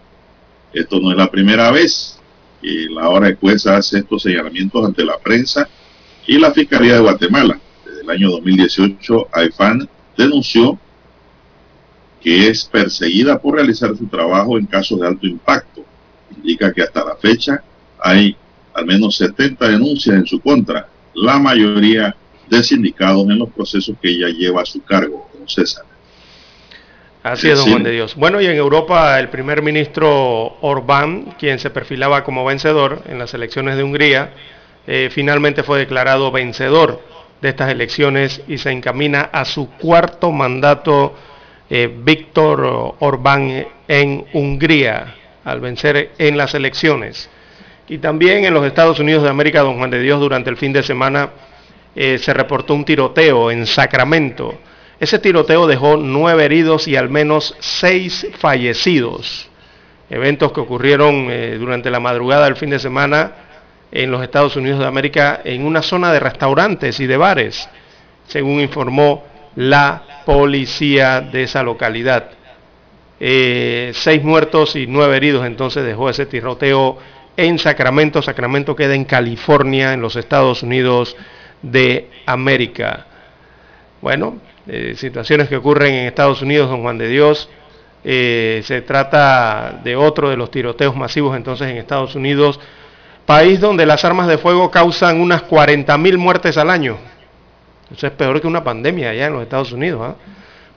Esto 0.73 1.01
no 1.01 1.11
es 1.11 1.17
la 1.17 1.29
primera 1.29 1.73
vez 1.73 2.21
que 2.63 2.87
la 2.89 3.09
hora 3.09 3.29
de 3.29 3.35
jueza 3.35 3.77
hace 3.77 3.99
estos 3.99 4.23
señalamientos 4.23 4.85
ante 4.85 5.05
la 5.05 5.19
prensa 5.19 5.69
y 6.25 6.39
la 6.39 6.53
Fiscalía 6.53 6.95
de 6.95 7.01
Guatemala. 7.01 7.59
Desde 7.85 8.03
el 8.03 8.11
año 8.11 8.31
2018, 8.31 9.29
AIFAN 9.33 9.89
denunció 10.17 10.79
que 12.21 12.47
es 12.47 12.65
perseguida 12.65 13.41
por 13.41 13.57
realizar 13.57 13.97
su 13.97 14.07
trabajo 14.07 14.57
en 14.57 14.67
casos 14.67 15.01
de 15.01 15.07
alto 15.09 15.27
impacto. 15.27 15.85
Indica 16.37 16.73
que 16.73 16.83
hasta 16.83 17.05
la 17.05 17.17
fecha 17.17 17.65
hay 18.03 18.37
al 18.75 18.87
menos 18.87 19.17
70 19.17 19.69
denuncias 19.69 20.17
en 20.17 20.27
su 20.27 20.41
contra, 20.41 20.89
la 21.15 21.39
mayoría 21.39 22.15
de 22.49 22.63
sindicados 22.63 23.29
en 23.29 23.39
los 23.39 23.51
procesos 23.51 23.97
que 24.01 24.11
ella 24.11 24.29
lleva 24.29 24.63
a 24.63 24.65
su 24.65 24.83
cargo, 24.83 25.29
don 25.37 25.49
César. 25.49 25.85
Así 27.23 27.51
es, 27.51 27.59
don 27.59 27.71
Juan 27.71 27.83
de 27.83 27.91
Dios. 27.91 28.15
Bueno, 28.15 28.41
y 28.41 28.47
en 28.47 28.57
Europa 28.57 29.19
el 29.19 29.29
primer 29.29 29.63
ministro 29.63 30.57
Orbán, 30.61 31.35
quien 31.39 31.59
se 31.59 31.71
perfilaba 31.71 32.25
como 32.25 32.45
vencedor 32.45 33.03
en 33.09 33.19
las 33.19 33.35
elecciones 33.35 33.77
de 33.77 33.83
Hungría, 33.83 34.33
eh, 34.87 35.11
finalmente 35.13 35.63
fue 35.63 35.79
declarado 35.79 36.31
vencedor 36.31 37.03
de 37.43 37.51
estas 37.51 37.71
elecciones 37.71 38.41
y 38.49 38.59
se 38.59 38.71
encamina 38.71 39.23
a 39.33 39.45
su 39.45 39.69
cuarto 39.71 40.31
mandato 40.31 41.15
eh, 41.69 41.93
Víctor 42.03 42.95
Orbán 43.01 43.67
en 43.89 44.25
Hungría, 44.33 45.15
al 45.45 45.61
vencer 45.61 46.13
en 46.19 46.37
las 46.39 46.55
elecciones. 46.55 47.29
Y 47.89 47.99
también 47.99 48.45
en 48.45 48.53
los 48.53 48.67
Estados 48.67 49.01
Unidos 49.01 49.23
de 49.23 49.31
América, 49.31 49.63
don 49.63 49.79
Juan 49.79 49.91
de 49.91 50.01
Dios, 50.01 50.21
durante 50.21 50.51
el 50.51 50.59
fin 50.59 50.75
de 50.75 50.83
semana 50.83 51.31
eh, 51.97 52.19
se 52.19 52.35
reportó 52.35 52.75
un 52.75 52.85
tiroteo 52.85 53.51
en 53.51 53.67
Sacramento. 53.67 54.59
Ese 55.01 55.19
tiroteo 55.19 55.67
dejó 55.67 55.97
nueve 55.97 56.45
heridos 56.45 56.87
y 56.87 56.97
al 56.97 57.09
menos 57.09 57.57
seis 57.61 58.27
fallecidos. 58.39 59.49
Eventos 60.11 60.53
que 60.53 60.61
ocurrieron 60.61 61.29
eh, 61.31 61.57
durante 61.59 61.91
la 61.91 61.99
madrugada 61.99 62.45
del 62.45 62.57
fin 62.57 62.71
de 62.71 62.79
semana 62.79 63.33
en 63.91 64.11
los 64.11 64.23
Estados 64.23 64.57
Unidos 64.57 64.81
de 64.81 64.87
América 64.87 65.41
en 65.45 65.65
una 65.65 65.81
zona 65.81 66.13
de 66.13 66.21
restaurantes 66.21 67.01
y 67.01 67.07
de 67.07 67.17
bares, 67.17 67.71
según 68.27 68.61
informó 68.61 69.25
la 69.57 70.23
policía 70.27 71.23
de 71.23 71.45
esa 71.45 71.63
localidad. 71.63 72.33
Eh, 73.19 73.93
seis 73.95 74.23
muertos 74.23 74.77
y 74.77 74.87
nueve 74.87 75.17
heridos 75.17 75.47
entonces 75.47 75.85
dejó 75.85 76.11
ese 76.11 76.27
tiroteo 76.27 76.99
en 77.39 77.59
Sacramento. 77.59 78.21
Sacramento 78.21 78.75
queda 78.75 78.95
en 78.95 79.05
California, 79.05 79.95
en 79.95 80.03
los 80.03 80.17
Estados 80.17 80.65
Unidos 80.65 81.17
de 81.63 82.11
América. 82.27 83.07
Bueno, 84.03 84.39
eh, 84.67 84.95
situaciones 84.97 85.49
que 85.49 85.57
ocurren 85.57 85.95
en 85.95 86.07
Estados 86.07 86.43
Unidos, 86.43 86.69
don 86.69 86.83
Juan 86.83 86.99
de 86.99 87.09
Dios. 87.09 87.49
Eh, 88.03 88.63
se 88.65 88.83
trata 88.83 89.81
de 89.85 89.95
otro 89.95 90.31
de 90.31 90.37
los 90.37 90.51
tiroteos 90.51 90.97
masivos 90.97 91.37
entonces 91.37 91.69
en 91.69 91.77
Estados 91.77 92.15
Unidos, 92.15 92.59
país 93.25 93.61
donde 93.61 93.87
las 93.87 94.05
armas 94.05 94.27
de 94.27 94.39
fuego 94.39 94.71
causan 94.71 95.21
unas 95.21 95.45
40.000 95.45 96.17
muertes 96.19 96.57
al 96.59 96.71
año. 96.71 96.97
Eso 97.93 98.07
es 98.07 98.13
peor 98.13 98.41
que 98.41 98.49
una 98.49 98.65
pandemia 98.65 99.11
allá 99.11 99.27
en 99.27 99.33
los 99.35 99.43
Estados 99.43 99.73
Unidos. 99.73 100.17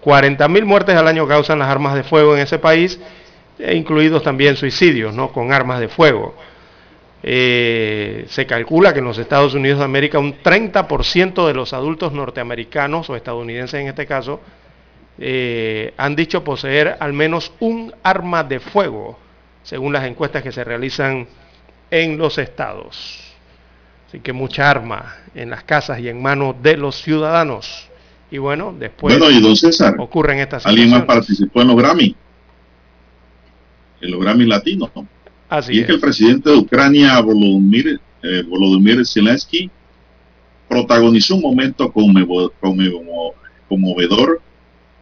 40.000 0.03 0.63
muertes 0.63 0.95
al 0.95 1.07
año 1.07 1.27
causan 1.27 1.57
las 1.57 1.69
armas 1.69 1.95
de 1.95 2.03
fuego 2.03 2.35
en 2.35 2.41
ese 2.41 2.59
país, 2.59 2.99
e 3.57 3.75
incluidos 3.75 4.21
también 4.23 4.55
suicidios 4.55 5.13
¿no? 5.13 5.31
con 5.31 5.53
armas 5.53 5.79
de 5.79 5.87
fuego. 5.87 6.35
Eh, 7.23 8.25
se 8.29 8.47
calcula 8.47 8.93
que 8.93 8.99
en 8.99 9.05
los 9.05 9.17
Estados 9.19 9.53
Unidos 9.53 9.79
de 9.79 9.85
América 9.85 10.17
un 10.17 10.41
30% 10.41 11.45
de 11.45 11.53
los 11.53 11.71
adultos 11.73 12.13
norteamericanos 12.13 13.09
o 13.09 13.15
estadounidenses 13.15 13.79
en 13.79 13.87
este 13.87 14.07
caso 14.07 14.41
eh, 15.19 15.93
han 15.97 16.15
dicho 16.15 16.43
poseer 16.43 16.97
al 16.99 17.13
menos 17.13 17.51
un 17.59 17.93
arma 18.01 18.43
de 18.43 18.59
fuego, 18.59 19.19
según 19.61 19.93
las 19.93 20.05
encuestas 20.05 20.41
que 20.41 20.51
se 20.51 20.63
realizan 20.63 21.27
en 21.91 22.17
los 22.17 22.39
estados. 22.39 23.19
Así 24.07 24.19
que 24.19 24.33
mucha 24.33 24.69
arma 24.69 25.15
en 25.35 25.51
las 25.51 25.63
casas 25.63 25.99
y 25.99 26.09
en 26.09 26.21
manos 26.21 26.55
de 26.63 26.75
los 26.75 27.01
ciudadanos. 27.01 27.87
Y 28.31 28.39
bueno, 28.39 28.73
después 28.77 29.17
bueno, 29.19 29.29
y 29.29 29.41
don 29.41 29.55
César, 29.55 29.95
ocurren 29.99 30.39
estas 30.39 30.65
¿Alguien 30.65 30.89
más 30.89 31.03
participó 31.03 31.61
en 31.61 31.67
los 31.67 31.77
Grammy? 31.77 32.15
En 34.01 34.11
los 34.11 34.21
Grammy 34.21 34.45
latinos, 34.45 34.89
¿no? 34.95 35.05
Y 35.69 35.79
es, 35.79 35.85
que 35.85 35.91
el 35.91 35.99
presidente 35.99 36.49
de 36.49 36.57
Ucrania, 36.57 37.19
Volodymyr, 37.19 37.99
eh, 38.23 38.43
Volodymyr 38.47 39.05
Zelensky, 39.05 39.69
protagonizó 40.69 41.35
un 41.35 41.41
momento 41.41 41.91
conmovedor 43.67 44.41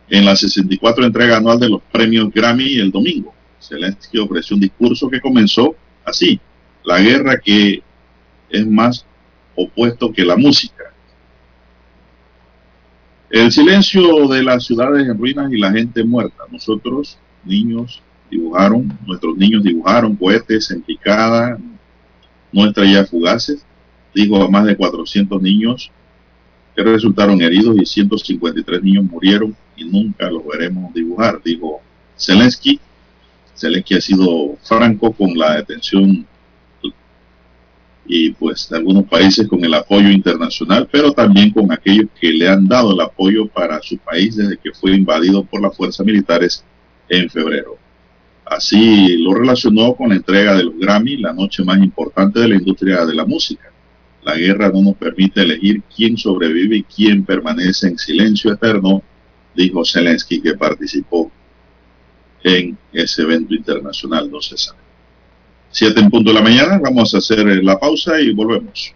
en 0.09 0.25
la 0.25 0.35
64 0.35 1.05
entrega 1.05 1.37
anual 1.37 1.59
de 1.59 1.69
los 1.69 1.81
premios 1.91 2.31
Grammy 2.33 2.79
el 2.79 2.91
domingo. 2.91 3.33
Zelensky 3.61 4.17
ofreció 4.17 4.55
un 4.55 4.61
discurso 4.61 5.07
que 5.09 5.21
comenzó 5.21 5.75
así, 6.03 6.39
la 6.83 6.99
guerra 6.99 7.39
que 7.39 7.83
es 8.49 8.65
más 8.65 9.05
opuesto 9.55 10.11
que 10.11 10.25
la 10.25 10.35
música. 10.35 10.85
El 13.29 13.51
silencio 13.51 14.27
de 14.27 14.41
las 14.41 14.65
ciudades 14.65 15.07
en 15.07 15.15
ruinas 15.15 15.51
y 15.51 15.59
la 15.59 15.71
gente 15.71 16.03
muerta. 16.03 16.45
Nosotros, 16.49 17.19
niños, 17.43 18.01
dibujaron, 18.29 18.97
nuestros 19.05 19.37
niños 19.37 19.63
dibujaron 19.63 20.15
cohetes 20.15 20.71
en 20.71 20.81
picada, 20.81 21.57
no 22.51 22.65
estrellas 22.65 23.09
fugaces, 23.09 23.65
dijo 24.13 24.41
a 24.41 24.49
más 24.49 24.65
de 24.65 24.75
400 24.75 25.41
niños 25.41 25.91
que 26.75 26.83
resultaron 26.83 27.41
heridos 27.41 27.77
y 27.77 27.85
153 27.85 28.83
niños 28.83 29.05
murieron 29.05 29.55
y 29.75 29.85
nunca 29.85 30.29
los 30.29 30.45
veremos 30.45 30.93
dibujar, 30.93 31.41
dijo 31.43 31.81
Zelensky. 32.17 32.79
Zelensky 33.55 33.95
ha 33.95 34.01
sido 34.01 34.57
franco 34.63 35.11
con 35.11 35.37
la 35.37 35.57
detención 35.57 36.25
y 38.11 38.31
pues 38.31 38.67
de 38.69 38.77
algunos 38.77 39.05
países 39.05 39.47
con 39.47 39.63
el 39.63 39.73
apoyo 39.73 40.09
internacional, 40.09 40.89
pero 40.91 41.13
también 41.13 41.51
con 41.51 41.71
aquellos 41.71 42.07
que 42.19 42.29
le 42.29 42.49
han 42.49 42.67
dado 42.67 42.93
el 42.93 43.01
apoyo 43.01 43.45
para 43.47 43.79
su 43.83 43.97
país 43.99 44.35
desde 44.35 44.57
que 44.57 44.71
fue 44.71 44.95
invadido 44.95 45.43
por 45.43 45.61
las 45.61 45.77
fuerzas 45.77 46.03
militares 46.05 46.65
en 47.07 47.29
febrero. 47.29 47.77
Así 48.49 49.15
lo 49.17 49.35
relacionó 49.35 49.93
con 49.93 50.09
la 50.09 50.15
entrega 50.15 50.55
de 50.55 50.63
los 50.63 50.77
Grammy, 50.79 51.17
la 51.17 51.33
noche 51.33 51.63
más 51.63 51.77
importante 51.77 52.39
de 52.39 52.47
la 52.47 52.55
industria 52.55 53.05
de 53.05 53.13
la 53.13 53.23
música. 53.23 53.71
La 54.23 54.35
guerra 54.35 54.69
no 54.69 54.81
nos 54.81 54.95
permite 54.95 55.41
elegir 55.41 55.83
quién 55.95 56.17
sobrevive 56.17 56.77
y 56.77 56.83
quién 56.83 57.23
permanece 57.23 57.89
en 57.89 57.99
silencio 57.99 58.51
eterno, 58.51 59.03
dijo 59.55 59.85
Zelensky 59.85 60.41
que 60.41 60.55
participó 60.55 61.31
en 62.43 62.75
ese 62.91 63.21
evento 63.21 63.53
internacional, 63.53 64.31
no 64.31 64.41
se 64.41 64.57
sabe. 64.57 64.79
Siete 65.69 65.99
en 65.99 66.09
punto 66.09 66.31
de 66.31 66.35
la 66.35 66.41
mañana, 66.41 66.79
vamos 66.81 67.13
a 67.13 67.19
hacer 67.19 67.45
la 67.63 67.79
pausa 67.79 68.19
y 68.19 68.33
volvemos. 68.33 68.95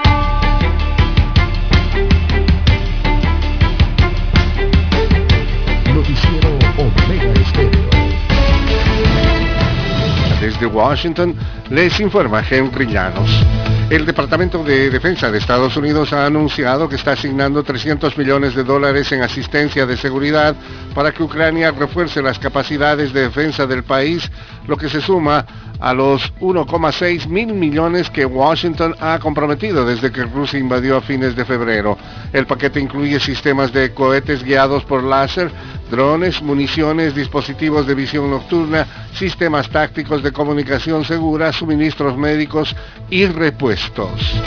Washington 10.65 11.35
les 11.69 11.99
informa 11.99 12.43
Henry 12.49 12.85
Llanos. 12.85 13.29
El 13.91 14.05
Departamento 14.05 14.63
de 14.63 14.89
Defensa 14.89 15.29
de 15.29 15.37
Estados 15.37 15.75
Unidos 15.75 16.13
ha 16.13 16.25
anunciado 16.25 16.87
que 16.87 16.95
está 16.95 17.11
asignando 17.11 17.61
300 17.61 18.17
millones 18.17 18.55
de 18.55 18.63
dólares 18.63 19.11
en 19.11 19.21
asistencia 19.21 19.85
de 19.85 19.97
seguridad 19.97 20.55
para 20.95 21.11
que 21.11 21.21
Ucrania 21.21 21.71
refuerce 21.71 22.21
las 22.21 22.39
capacidades 22.39 23.11
de 23.11 23.23
defensa 23.23 23.67
del 23.67 23.83
país, 23.83 24.31
lo 24.71 24.77
que 24.77 24.87
se 24.87 25.01
suma 25.01 25.45
a 25.81 25.93
los 25.93 26.33
1,6 26.39 27.27
mil 27.27 27.53
millones 27.53 28.09
que 28.09 28.25
Washington 28.25 28.95
ha 29.01 29.19
comprometido 29.19 29.85
desde 29.85 30.13
que 30.13 30.23
Rusia 30.23 30.59
invadió 30.59 30.95
a 30.95 31.01
fines 31.01 31.35
de 31.35 31.43
febrero. 31.43 31.97
El 32.31 32.45
paquete 32.45 32.79
incluye 32.79 33.19
sistemas 33.19 33.73
de 33.73 33.93
cohetes 33.93 34.43
guiados 34.45 34.85
por 34.85 35.03
láser, 35.03 35.51
drones, 35.91 36.41
municiones, 36.41 37.13
dispositivos 37.13 37.85
de 37.85 37.95
visión 37.95 38.31
nocturna, 38.31 38.87
sistemas 39.13 39.69
tácticos 39.69 40.23
de 40.23 40.31
comunicación 40.31 41.03
segura, 41.03 41.51
suministros 41.51 42.17
médicos 42.17 42.73
y 43.09 43.25
repuestos. 43.25 44.41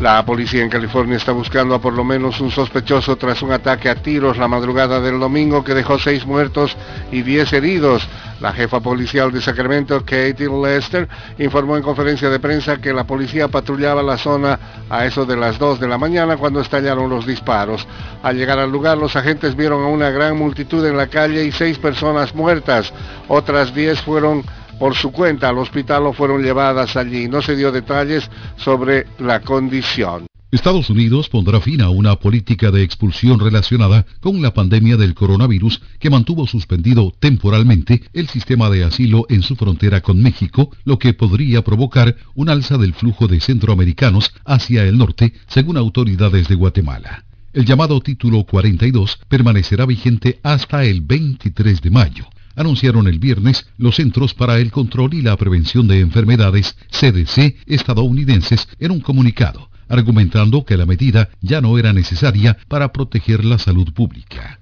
La 0.00 0.22
policía 0.26 0.62
en 0.62 0.68
California 0.68 1.16
está 1.16 1.32
buscando 1.32 1.74
a 1.74 1.80
por 1.80 1.94
lo 1.94 2.04
menos 2.04 2.38
un 2.42 2.50
sospechoso 2.50 3.16
tras 3.16 3.40
un 3.40 3.50
ataque 3.52 3.88
a 3.88 3.94
tiros 3.94 4.36
la 4.36 4.46
madrugada 4.46 5.00
del 5.00 5.18
domingo 5.18 5.64
que 5.64 5.72
dejó 5.72 5.98
seis 5.98 6.26
muertos 6.26 6.76
y 7.10 7.22
diez 7.22 7.50
heridos. 7.54 8.06
La 8.40 8.52
jefa 8.52 8.80
policial 8.80 9.32
de 9.32 9.40
Sacramento, 9.40 10.00
Katie 10.00 10.50
Lester, 10.50 11.08
informó 11.38 11.78
en 11.78 11.82
conferencia 11.82 12.28
de 12.28 12.38
prensa 12.38 12.76
que 12.76 12.92
la 12.92 13.04
policía 13.04 13.48
patrullaba 13.48 14.02
la 14.02 14.18
zona 14.18 14.60
a 14.90 15.06
eso 15.06 15.24
de 15.24 15.36
las 15.36 15.58
2 15.58 15.80
de 15.80 15.88
la 15.88 15.96
mañana 15.96 16.36
cuando 16.36 16.60
estallaron 16.60 17.08
los 17.08 17.24
disparos. 17.24 17.88
Al 18.22 18.36
llegar 18.36 18.58
al 18.58 18.70
lugar, 18.70 18.98
los 18.98 19.16
agentes 19.16 19.56
vieron 19.56 19.82
a 19.82 19.88
una 19.88 20.10
gran 20.10 20.36
multitud 20.36 20.84
en 20.84 20.98
la 20.98 21.06
calle 21.06 21.42
y 21.42 21.52
seis 21.52 21.78
personas 21.78 22.34
muertas. 22.34 22.92
Otras 23.28 23.74
10 23.74 24.02
fueron 24.02 24.44
por 24.78 24.94
su 24.94 25.10
cuenta 25.12 25.48
al 25.48 25.58
hospital 25.58 26.06
o 26.06 26.12
fueron 26.12 26.42
llevadas 26.42 26.96
allí. 26.96 27.28
No 27.28 27.42
se 27.42 27.56
dio 27.56 27.72
detalles 27.72 28.30
sobre 28.56 29.06
la 29.18 29.40
condición. 29.40 30.26
Estados 30.52 30.90
Unidos 30.90 31.28
pondrá 31.28 31.60
fin 31.60 31.82
a 31.82 31.90
una 31.90 32.16
política 32.16 32.70
de 32.70 32.82
expulsión 32.82 33.40
relacionada 33.40 34.06
con 34.20 34.40
la 34.40 34.54
pandemia 34.54 34.96
del 34.96 35.12
coronavirus 35.12 35.82
que 35.98 36.08
mantuvo 36.08 36.46
suspendido 36.46 37.12
temporalmente 37.18 38.02
el 38.12 38.28
sistema 38.28 38.70
de 38.70 38.84
asilo 38.84 39.26
en 39.28 39.42
su 39.42 39.56
frontera 39.56 40.00
con 40.02 40.22
México, 40.22 40.70
lo 40.84 40.98
que 40.98 41.14
podría 41.14 41.64
provocar 41.64 42.16
un 42.34 42.48
alza 42.48 42.78
del 42.78 42.94
flujo 42.94 43.26
de 43.26 43.40
centroamericanos 43.40 44.32
hacia 44.44 44.84
el 44.84 44.96
norte, 44.96 45.34
según 45.48 45.76
autoridades 45.76 46.46
de 46.48 46.54
Guatemala. 46.54 47.24
El 47.52 47.64
llamado 47.64 48.00
título 48.00 48.44
42 48.44 49.18
permanecerá 49.28 49.84
vigente 49.84 50.38
hasta 50.44 50.84
el 50.84 51.00
23 51.00 51.82
de 51.82 51.90
mayo 51.90 52.26
anunciaron 52.56 53.06
el 53.06 53.20
viernes 53.20 53.66
los 53.78 53.96
Centros 53.96 54.34
para 54.34 54.58
el 54.58 54.72
Control 54.72 55.14
y 55.14 55.22
la 55.22 55.36
Prevención 55.36 55.86
de 55.86 56.00
Enfermedades, 56.00 56.76
CDC, 56.90 57.56
estadounidenses, 57.66 58.66
en 58.80 58.90
un 58.90 59.00
comunicado, 59.00 59.70
argumentando 59.88 60.64
que 60.64 60.76
la 60.76 60.86
medida 60.86 61.28
ya 61.40 61.60
no 61.60 61.78
era 61.78 61.92
necesaria 61.92 62.56
para 62.68 62.92
proteger 62.92 63.44
la 63.44 63.58
salud 63.58 63.92
pública. 63.92 64.58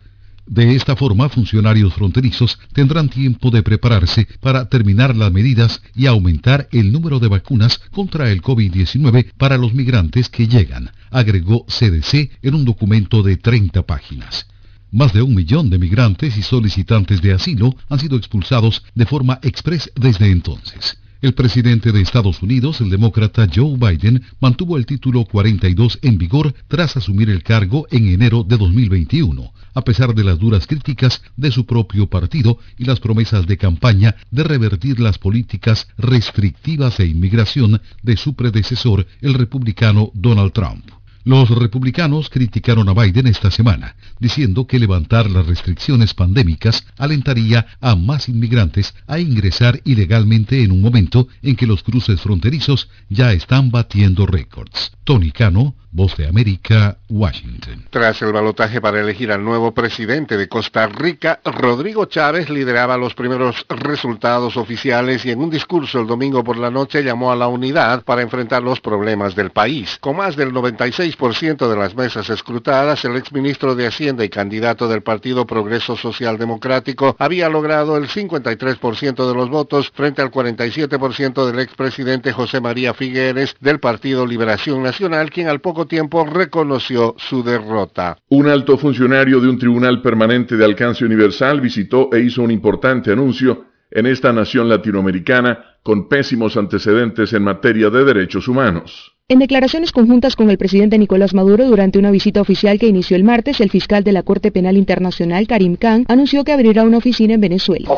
De 0.46 0.74
esta 0.74 0.94
forma, 0.94 1.30
funcionarios 1.30 1.94
fronterizos 1.94 2.58
tendrán 2.74 3.08
tiempo 3.08 3.50
de 3.50 3.62
prepararse 3.62 4.28
para 4.40 4.68
terminar 4.68 5.16
las 5.16 5.32
medidas 5.32 5.80
y 5.94 6.04
aumentar 6.04 6.68
el 6.70 6.92
número 6.92 7.18
de 7.18 7.28
vacunas 7.28 7.78
contra 7.90 8.30
el 8.30 8.42
COVID-19 8.42 9.32
para 9.38 9.56
los 9.56 9.72
migrantes 9.72 10.28
que 10.28 10.46
llegan, 10.46 10.90
agregó 11.10 11.64
CDC 11.66 12.30
en 12.42 12.54
un 12.54 12.66
documento 12.66 13.22
de 13.22 13.38
30 13.38 13.84
páginas. 13.84 14.46
Más 14.94 15.12
de 15.12 15.22
un 15.22 15.34
millón 15.34 15.70
de 15.70 15.78
migrantes 15.78 16.36
y 16.36 16.42
solicitantes 16.42 17.20
de 17.20 17.32
asilo 17.32 17.74
han 17.88 17.98
sido 17.98 18.16
expulsados 18.16 18.84
de 18.94 19.04
forma 19.04 19.40
express 19.42 19.90
desde 19.96 20.30
entonces. 20.30 20.98
El 21.20 21.34
presidente 21.34 21.90
de 21.90 22.00
Estados 22.00 22.40
Unidos, 22.44 22.80
el 22.80 22.90
demócrata 22.90 23.48
Joe 23.52 23.76
Biden, 23.76 24.22
mantuvo 24.38 24.76
el 24.76 24.86
título 24.86 25.24
42 25.24 25.98
en 26.02 26.16
vigor 26.16 26.54
tras 26.68 26.96
asumir 26.96 27.28
el 27.28 27.42
cargo 27.42 27.88
en 27.90 28.06
enero 28.06 28.44
de 28.44 28.56
2021, 28.56 29.52
a 29.74 29.82
pesar 29.82 30.14
de 30.14 30.22
las 30.22 30.38
duras 30.38 30.68
críticas 30.68 31.22
de 31.36 31.50
su 31.50 31.66
propio 31.66 32.08
partido 32.08 32.58
y 32.78 32.84
las 32.84 33.00
promesas 33.00 33.48
de 33.48 33.56
campaña 33.56 34.14
de 34.30 34.44
revertir 34.44 35.00
las 35.00 35.18
políticas 35.18 35.88
restrictivas 35.98 36.98
de 36.98 37.06
inmigración 37.06 37.82
de 38.04 38.16
su 38.16 38.36
predecesor, 38.36 39.08
el 39.22 39.34
republicano 39.34 40.12
Donald 40.14 40.52
Trump. 40.52 40.84
Los 41.26 41.48
republicanos 41.48 42.28
criticaron 42.28 42.90
a 42.90 42.92
Biden 42.92 43.26
esta 43.26 43.50
semana, 43.50 43.96
diciendo 44.20 44.66
que 44.66 44.78
levantar 44.78 45.30
las 45.30 45.46
restricciones 45.46 46.12
pandémicas 46.12 46.84
alentaría 46.98 47.66
a 47.80 47.96
más 47.96 48.28
inmigrantes 48.28 48.94
a 49.06 49.18
ingresar 49.18 49.80
ilegalmente 49.86 50.62
en 50.62 50.70
un 50.70 50.82
momento 50.82 51.28
en 51.40 51.56
que 51.56 51.66
los 51.66 51.82
cruces 51.82 52.20
fronterizos 52.20 52.90
ya 53.08 53.32
están 53.32 53.70
batiendo 53.70 54.26
récords. 54.26 54.92
Tony 55.04 55.30
Cano, 55.30 55.74
Voz 55.96 56.16
de 56.16 56.26
América, 56.26 56.98
Washington. 57.08 57.84
Tras 57.88 58.20
el 58.20 58.32
balotaje 58.32 58.80
para 58.80 59.00
elegir 59.00 59.30
al 59.30 59.44
nuevo 59.44 59.72
presidente 59.72 60.36
de 60.36 60.48
Costa 60.48 60.88
Rica, 60.88 61.38
Rodrigo 61.44 62.06
Chávez 62.06 62.50
lideraba 62.50 62.96
los 62.96 63.14
primeros 63.14 63.64
resultados 63.68 64.56
oficiales 64.56 65.24
y 65.24 65.30
en 65.30 65.38
un 65.38 65.50
discurso 65.50 66.00
el 66.00 66.08
domingo 66.08 66.42
por 66.42 66.56
la 66.56 66.68
noche 66.68 67.04
llamó 67.04 67.30
a 67.30 67.36
la 67.36 67.46
unidad 67.46 68.02
para 68.02 68.22
enfrentar 68.22 68.60
los 68.60 68.80
problemas 68.80 69.36
del 69.36 69.50
país. 69.50 69.98
Con 70.00 70.16
más 70.16 70.34
del 70.34 70.52
96% 70.52 71.68
de 71.68 71.76
las 71.76 71.94
mesas 71.94 72.28
escrutadas, 72.28 73.04
el 73.04 73.14
exministro 73.14 73.76
de 73.76 73.86
Hacienda 73.86 74.24
y 74.24 74.28
candidato 74.28 74.88
del 74.88 75.04
Partido 75.04 75.46
Progreso 75.46 75.94
Social 75.94 76.38
Democrático 76.38 77.14
había 77.20 77.48
logrado 77.48 77.96
el 77.96 78.08
53% 78.08 79.28
de 79.28 79.34
los 79.34 79.48
votos 79.48 79.92
frente 79.94 80.22
al 80.22 80.32
47% 80.32 81.46
del 81.46 81.60
expresidente 81.60 82.32
José 82.32 82.60
María 82.60 82.94
Figueres 82.94 83.54
del 83.60 83.78
Partido 83.78 84.26
Liberación 84.26 84.82
Nacional, 84.82 85.30
quien 85.30 85.46
al 85.46 85.60
poco 85.60 85.83
tiempo 85.86 86.24
reconoció 86.24 87.14
su 87.18 87.42
derrota. 87.42 88.16
Un 88.28 88.48
alto 88.48 88.76
funcionario 88.76 89.40
de 89.40 89.48
un 89.48 89.58
tribunal 89.58 90.02
permanente 90.02 90.56
de 90.56 90.64
alcance 90.64 91.04
universal 91.04 91.60
visitó 91.60 92.10
e 92.12 92.20
hizo 92.20 92.42
un 92.42 92.50
importante 92.50 93.12
anuncio 93.12 93.66
en 93.90 94.06
esta 94.06 94.32
nación 94.32 94.68
latinoamericana 94.68 95.78
con 95.82 96.08
pésimos 96.08 96.56
antecedentes 96.56 97.32
en 97.32 97.44
materia 97.44 97.90
de 97.90 98.04
derechos 98.04 98.48
humanos. 98.48 99.13
En 99.26 99.38
declaraciones 99.38 99.90
conjuntas 99.90 100.36
con 100.36 100.50
el 100.50 100.58
presidente 100.58 100.98
Nicolás 100.98 101.32
Maduro 101.32 101.64
durante 101.64 101.98
una 101.98 102.10
visita 102.10 102.42
oficial 102.42 102.78
que 102.78 102.88
inició 102.88 103.16
el 103.16 103.24
martes, 103.24 103.58
el 103.62 103.70
fiscal 103.70 104.04
de 104.04 104.12
la 104.12 104.22
Corte 104.22 104.50
Penal 104.50 104.76
Internacional, 104.76 105.46
Karim 105.46 105.76
Khan, 105.76 106.04
anunció 106.08 106.44
que 106.44 106.52
abrirá 106.52 106.82
una 106.82 106.98
oficina 106.98 107.32
en 107.32 107.40
Venezuela. 107.40 107.88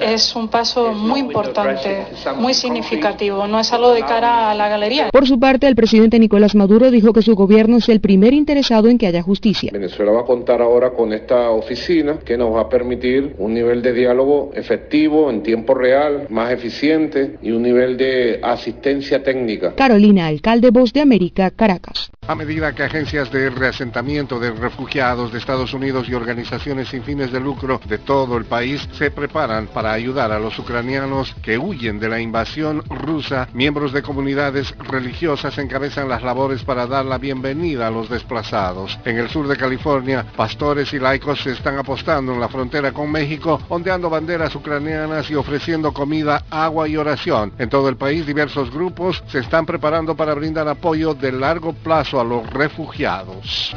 Es 0.00 0.34
un 0.34 0.48
paso 0.48 0.94
muy 0.94 1.20
importante, 1.20 2.06
muy 2.38 2.54
significativo, 2.54 3.46
no 3.46 3.60
es 3.60 3.70
algo 3.70 3.92
de 3.92 4.00
cara 4.00 4.50
a 4.50 4.54
la 4.54 4.70
galería. 4.70 5.10
Por 5.10 5.28
su 5.28 5.38
parte, 5.38 5.68
el 5.68 5.76
presidente 5.76 6.18
Nicolás 6.18 6.54
Maduro 6.54 6.90
dijo 6.90 7.12
que 7.12 7.20
su 7.20 7.34
gobierno 7.34 7.76
es 7.76 7.90
el 7.90 8.00
primer 8.00 8.32
interesado 8.32 8.88
en 8.88 8.96
que 8.96 9.08
haya 9.08 9.20
justicia. 9.20 9.68
Venezuela 9.74 10.12
va 10.12 10.20
a 10.22 10.24
contar 10.24 10.62
ahora 10.62 10.92
con 10.92 11.12
esta 11.12 11.50
oficina 11.50 12.18
que 12.24 12.38
nos 12.38 12.54
va 12.54 12.62
a 12.62 12.68
permitir 12.70 13.34
un 13.36 13.52
nivel 13.52 13.82
de 13.82 13.92
diálogo 13.92 14.52
efectivo, 14.54 15.28
en 15.28 15.42
tiempo 15.42 15.74
real, 15.74 16.28
más 16.30 16.50
eficiente 16.50 17.36
y 17.42 17.50
un 17.50 17.60
nivel 17.60 17.98
de 17.98 18.40
asistencia 18.42 19.22
técnica. 19.22 19.74
Carolina 19.74 20.29
alcalde 20.30 20.70
Voz 20.70 20.92
de 20.92 21.00
América, 21.00 21.50
Caracas. 21.50 22.10
A 22.26 22.34
medida 22.34 22.74
que 22.74 22.84
agencias 22.84 23.30
de 23.32 23.50
reasentamiento 23.50 24.38
de 24.38 24.52
refugiados 24.52 25.32
de 25.32 25.38
Estados 25.38 25.74
Unidos 25.74 26.08
y 26.08 26.14
organizaciones 26.14 26.88
sin 26.88 27.02
fines 27.02 27.32
de 27.32 27.40
lucro 27.40 27.80
de 27.86 27.98
todo 27.98 28.36
el 28.36 28.44
país 28.44 28.88
se 28.92 29.10
preparan 29.10 29.66
para 29.66 29.92
ayudar 29.92 30.30
a 30.30 30.38
los 30.38 30.56
ucranianos 30.58 31.34
que 31.42 31.58
huyen 31.58 31.98
de 31.98 32.08
la 32.08 32.20
invasión 32.20 32.82
rusa, 32.88 33.48
miembros 33.52 33.92
de 33.92 34.02
comunidades 34.02 34.72
religiosas 34.78 35.58
encabezan 35.58 36.08
las 36.08 36.22
labores 36.22 36.62
para 36.62 36.86
dar 36.86 37.04
la 37.04 37.18
bienvenida 37.18 37.88
a 37.88 37.90
los 37.90 38.08
desplazados. 38.08 38.96
En 39.04 39.18
el 39.18 39.28
sur 39.28 39.48
de 39.48 39.56
California, 39.56 40.24
pastores 40.36 40.92
y 40.92 41.00
laicos 41.00 41.42
se 41.42 41.50
están 41.52 41.78
apostando 41.78 42.32
en 42.32 42.40
la 42.40 42.48
frontera 42.48 42.92
con 42.92 43.10
México, 43.10 43.60
ondeando 43.68 44.08
banderas 44.08 44.54
ucranianas 44.54 45.28
y 45.30 45.34
ofreciendo 45.34 45.92
comida, 45.92 46.44
agua 46.50 46.86
y 46.86 46.96
oración. 46.96 47.52
En 47.58 47.68
todo 47.68 47.88
el 47.88 47.96
país, 47.96 48.24
diversos 48.24 48.70
grupos 48.70 49.22
se 49.26 49.40
están 49.40 49.66
preparando 49.66 50.14
para 50.20 50.34
brindar 50.34 50.68
apoyo 50.68 51.14
de 51.14 51.32
largo 51.32 51.72
plazo 51.72 52.20
a 52.20 52.24
los 52.24 52.46
refugiados. 52.50 53.72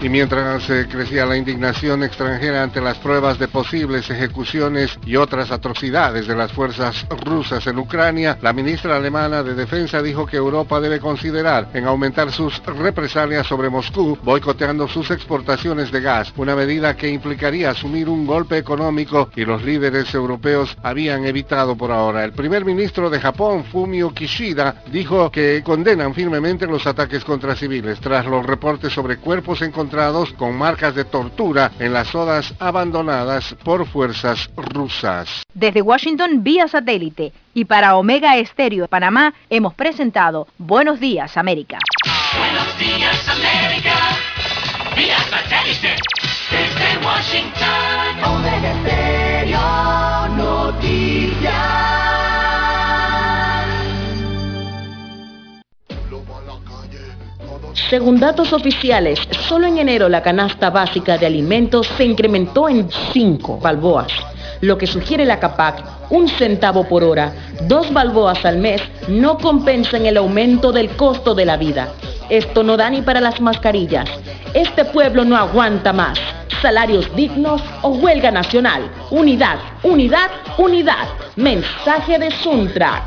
Y 0.00 0.08
mientras 0.08 0.70
eh, 0.70 0.86
crecía 0.88 1.26
la 1.26 1.36
indignación 1.36 2.04
extranjera 2.04 2.62
ante 2.62 2.80
las 2.80 2.98
pruebas 2.98 3.36
de 3.36 3.48
posibles 3.48 4.08
ejecuciones 4.08 4.96
y 5.04 5.16
otras 5.16 5.50
atrocidades 5.50 6.28
de 6.28 6.36
las 6.36 6.52
fuerzas 6.52 7.04
rusas 7.24 7.66
en 7.66 7.80
Ucrania, 7.80 8.38
la 8.40 8.52
ministra 8.52 8.96
alemana 8.96 9.42
de 9.42 9.56
Defensa 9.56 10.00
dijo 10.00 10.24
que 10.24 10.36
Europa 10.36 10.78
debe 10.78 11.00
considerar 11.00 11.70
en 11.74 11.84
aumentar 11.84 12.30
sus 12.30 12.62
represalias 12.64 13.48
sobre 13.48 13.70
Moscú, 13.70 14.16
boicoteando 14.22 14.86
sus 14.86 15.10
exportaciones 15.10 15.90
de 15.90 16.00
gas, 16.00 16.32
una 16.36 16.54
medida 16.54 16.96
que 16.96 17.08
implicaría 17.08 17.70
asumir 17.70 18.08
un 18.08 18.24
golpe 18.24 18.56
económico 18.56 19.30
y 19.34 19.44
los 19.44 19.64
líderes 19.64 20.14
europeos 20.14 20.76
habían 20.80 21.24
evitado 21.26 21.76
por 21.76 21.90
ahora. 21.90 22.22
El 22.22 22.32
primer 22.32 22.64
ministro 22.64 23.10
de 23.10 23.18
Japón, 23.18 23.64
Fumio 23.64 24.14
Kishida, 24.14 24.76
dijo 24.92 25.32
que 25.32 25.60
condenan 25.64 26.14
firmemente 26.14 26.68
los 26.68 26.86
ataques 26.86 27.24
contra 27.24 27.56
civiles 27.56 27.98
tras 27.98 28.26
los 28.26 28.46
reportes 28.46 28.92
sobre 28.92 29.16
cuerpos 29.16 29.60
encontrados 29.60 29.87
con 30.36 30.56
marcas 30.56 30.94
de 30.94 31.04
tortura 31.04 31.72
en 31.78 31.92
las 31.92 32.08
zonas 32.08 32.54
abandonadas 32.58 33.54
por 33.64 33.86
fuerzas 33.86 34.50
rusas. 34.56 35.42
Desde 35.54 35.80
Washington 35.80 36.42
vía 36.42 36.68
satélite 36.68 37.32
y 37.54 37.64
para 37.64 37.96
Omega 37.96 38.36
Estéreo 38.36 38.82
de 38.82 38.88
Panamá 38.88 39.32
hemos 39.48 39.74
presentado 39.74 40.46
Buenos 40.58 41.00
Días 41.00 41.36
América. 41.36 41.78
Buenos 42.38 42.78
días 42.78 43.28
América, 43.28 43.94
vía 44.94 45.18
satélite, 45.30 45.96
desde 46.50 47.06
Washington. 47.06 48.24
Omega 48.24 48.72
Estéreo 48.72 50.28
Noticias. 50.36 51.97
Según 57.88 58.20
datos 58.20 58.52
oficiales, 58.52 59.18
solo 59.48 59.66
en 59.66 59.78
enero 59.78 60.10
la 60.10 60.22
canasta 60.22 60.68
básica 60.68 61.16
de 61.16 61.24
alimentos 61.24 61.86
se 61.96 62.04
incrementó 62.04 62.68
en 62.68 62.90
5 63.12 63.58
balboas, 63.60 64.12
lo 64.60 64.76
que 64.76 64.86
sugiere 64.86 65.24
la 65.24 65.38
CAPAC, 65.38 66.10
un 66.10 66.28
centavo 66.28 66.84
por 66.84 67.02
hora, 67.02 67.32
dos 67.62 67.90
balboas 67.92 68.44
al 68.44 68.58
mes, 68.58 68.82
no 69.08 69.38
compensan 69.38 70.04
el 70.04 70.18
aumento 70.18 70.70
del 70.70 70.90
costo 70.96 71.34
de 71.34 71.46
la 71.46 71.56
vida. 71.56 71.88
Esto 72.28 72.62
no 72.62 72.76
da 72.76 72.90
ni 72.90 73.00
para 73.00 73.22
las 73.22 73.40
mascarillas. 73.40 74.08
Este 74.52 74.84
pueblo 74.84 75.24
no 75.24 75.36
aguanta 75.36 75.94
más. 75.94 76.18
Salarios 76.60 77.14
dignos 77.14 77.62
o 77.80 77.90
huelga 77.90 78.30
nacional. 78.30 78.90
Unidad, 79.10 79.58
unidad, 79.82 80.30
unidad. 80.58 81.08
Mensaje 81.36 82.18
de 82.18 82.30
Suntra. 82.32 83.06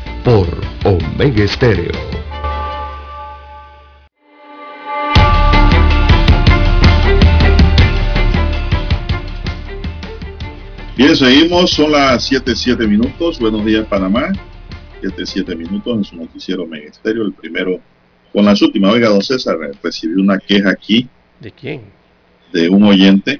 por 0.23 0.47
Omega 0.83 1.43
Estéreo. 1.43 1.91
Bien, 10.95 11.15
seguimos, 11.15 11.71
son 11.71 11.93
las 11.93 12.25
7, 12.25 12.55
7 12.55 12.85
minutos. 12.85 13.39
Buenos 13.39 13.65
días, 13.65 13.87
Panamá. 13.87 14.31
7, 15.01 15.25
7 15.25 15.55
minutos 15.55 15.97
en 15.97 16.03
su 16.03 16.15
noticiero 16.15 16.63
Omega 16.63 16.89
Estéreo. 16.89 17.23
El 17.23 17.33
primero, 17.33 17.79
con 18.31 18.45
las 18.45 18.61
últimas. 18.61 18.93
Oiga, 18.93 19.09
don 19.09 19.23
César, 19.23 19.57
recibí 19.81 20.21
una 20.21 20.37
queja 20.37 20.69
aquí. 20.69 21.07
¿De 21.39 21.51
quién? 21.51 21.81
De 22.53 22.69
un 22.69 22.83
oyente. 22.83 23.39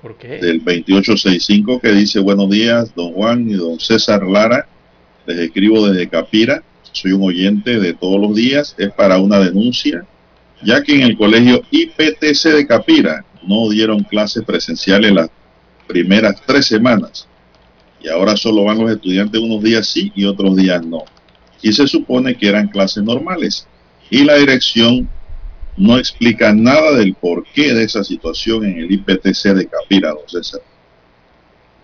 ¿Por 0.00 0.16
qué? 0.16 0.38
Del 0.38 0.58
2865 0.58 1.80
que 1.80 1.92
dice, 1.92 2.20
buenos 2.20 2.48
días, 2.50 2.94
don 2.94 3.12
Juan 3.12 3.48
y 3.48 3.54
don 3.54 3.80
César 3.80 4.22
Lara. 4.24 4.68
Les 5.26 5.38
escribo 5.38 5.86
desde 5.88 6.08
Capira. 6.08 6.62
Soy 6.92 7.12
un 7.12 7.22
oyente 7.22 7.78
de 7.78 7.94
todos 7.94 8.20
los 8.20 8.34
días. 8.34 8.74
Es 8.78 8.92
para 8.92 9.18
una 9.18 9.38
denuncia, 9.38 10.04
ya 10.62 10.82
que 10.82 10.94
en 10.94 11.02
el 11.02 11.16
colegio 11.16 11.62
IPTC 11.70 12.48
de 12.54 12.66
Capira 12.66 13.24
no 13.46 13.68
dieron 13.70 14.02
clases 14.04 14.44
presenciales 14.44 15.12
las 15.12 15.30
primeras 15.86 16.40
tres 16.46 16.66
semanas. 16.66 17.28
Y 18.00 18.08
ahora 18.08 18.36
solo 18.36 18.64
van 18.64 18.78
los 18.78 18.90
estudiantes 18.90 19.40
unos 19.40 19.62
días 19.62 19.86
sí 19.86 20.12
y 20.14 20.24
otros 20.24 20.56
días 20.56 20.84
no. 20.84 21.04
Y 21.62 21.72
se 21.72 21.86
supone 21.86 22.36
que 22.36 22.48
eran 22.48 22.68
clases 22.68 23.02
normales. 23.04 23.66
Y 24.10 24.24
la 24.24 24.36
dirección 24.36 25.08
no 25.76 25.96
explica 25.96 26.52
nada 26.52 26.92
del 26.96 27.14
porqué 27.14 27.72
de 27.72 27.84
esa 27.84 28.04
situación 28.04 28.64
en 28.64 28.78
el 28.78 28.92
IPTC 28.92 29.54
de 29.54 29.68
Capira, 29.68 30.10
don 30.10 30.28
César. 30.28 30.60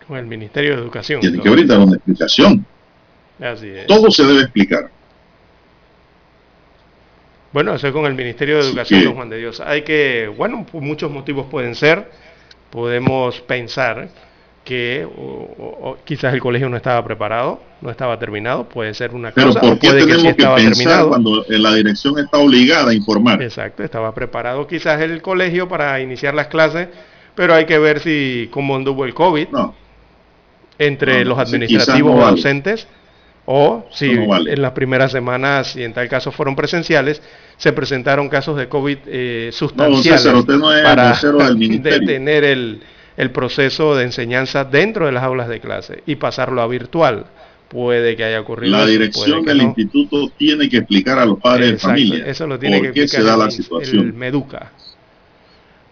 Con 0.06 0.18
el 0.18 0.26
Ministerio 0.26 0.74
de 0.76 0.82
Educación. 0.82 1.20
Tiene 1.20 1.38
que 1.40 1.50
brindar 1.50 1.78
una 1.78 1.96
explicación. 1.96 2.66
Así 3.40 3.68
es. 3.68 3.86
Todo 3.86 4.10
se 4.10 4.24
debe 4.24 4.42
explicar. 4.42 4.90
Bueno, 7.52 7.74
eso 7.74 7.86
es 7.86 7.92
con 7.92 8.04
el 8.04 8.14
Ministerio 8.14 8.56
de 8.58 8.68
Educación, 8.68 9.04
don 9.04 9.14
Juan 9.14 9.30
de 9.30 9.38
Dios. 9.38 9.60
Hay 9.60 9.82
que, 9.82 10.30
bueno, 10.36 10.66
muchos 10.72 11.10
motivos 11.10 11.46
pueden 11.46 11.74
ser. 11.74 12.10
Podemos 12.70 13.40
pensar 13.40 14.08
que 14.64 15.06
o- 15.06 15.10
o- 15.58 15.90
o 15.90 15.98
quizás 16.04 16.34
el 16.34 16.40
colegio 16.40 16.68
no 16.68 16.76
estaba 16.76 17.02
preparado, 17.02 17.58
no 17.80 17.90
estaba 17.90 18.18
terminado, 18.18 18.68
puede 18.68 18.92
ser 18.92 19.14
una 19.14 19.30
Pero 19.30 19.46
cosa, 19.46 19.60
¿por 19.62 19.78
qué 19.78 19.88
puede 19.88 20.00
que 20.06 20.12
sí 20.14 20.16
tenemos 20.34 20.36
que 20.36 20.44
pensar 20.44 20.74
terminado. 20.74 21.08
cuando 21.08 21.44
eh, 21.46 21.58
la 21.58 21.72
dirección 21.74 22.18
está 22.18 22.36
obligada 22.36 22.90
a 22.90 22.94
informar? 22.94 23.40
Exacto, 23.42 23.82
estaba 23.82 24.14
preparado 24.14 24.66
quizás 24.66 25.00
el 25.00 25.22
colegio 25.22 25.68
para 25.68 25.98
iniciar 26.02 26.34
las 26.34 26.48
clases, 26.48 26.88
pero 27.34 27.54
hay 27.54 27.64
que 27.64 27.78
ver 27.78 28.00
si 28.00 28.48
cómo 28.50 28.76
anduvo 28.76 29.06
el 29.06 29.14
COVID 29.14 29.46
entre 30.78 31.24
No, 31.24 31.30
los 31.30 31.38
administrativos 31.38 32.12
no 32.12 32.18
vale. 32.20 32.30
ausentes 32.32 32.86
o 33.50 33.86
si 33.90 34.12
no 34.12 34.26
vale. 34.26 34.52
en 34.52 34.60
las 34.60 34.72
primeras 34.72 35.10
semanas, 35.10 35.68
si 35.68 35.82
en 35.82 35.94
tal 35.94 36.06
caso 36.06 36.30
fueron 36.30 36.54
presenciales, 36.54 37.22
se 37.56 37.72
presentaron 37.72 38.28
casos 38.28 38.58
de 38.58 38.68
COVID 38.68 38.98
eh, 39.06 39.48
sustanciales 39.54 40.20
César, 40.20 40.36
usted 40.36 40.56
no 40.58 40.66
para 40.82 41.14
del 41.18 41.82
detener 41.82 42.44
el, 42.44 42.82
el 43.16 43.30
proceso 43.30 43.96
de 43.96 44.04
enseñanza 44.04 44.64
dentro 44.64 45.06
de 45.06 45.12
las 45.12 45.22
aulas 45.22 45.48
de 45.48 45.60
clase 45.60 46.02
y 46.04 46.16
pasarlo 46.16 46.60
a 46.60 46.66
virtual. 46.66 47.24
Puede 47.68 48.16
que 48.16 48.24
haya 48.24 48.40
ocurrido 48.42 48.76
La 48.76 48.84
dirección 48.84 49.44
del 49.46 49.58
no. 49.58 49.62
instituto 49.64 50.30
tiene 50.36 50.68
que 50.68 50.78
explicar 50.78 51.18
a 51.18 51.24
los 51.24 51.38
padres 51.38 51.70
Exacto, 51.72 52.00
de 52.00 52.06
familia 52.08 52.26
Eso 52.26 52.46
lo 52.46 52.58
tiene 52.58 52.78
por 52.78 52.92
que 52.92 52.92
qué 52.92 53.08
se 53.08 53.22
da 53.22 53.34
la 53.36 53.50
situación. 53.50 54.06
el 54.08 54.12
Meduca. 54.12 54.72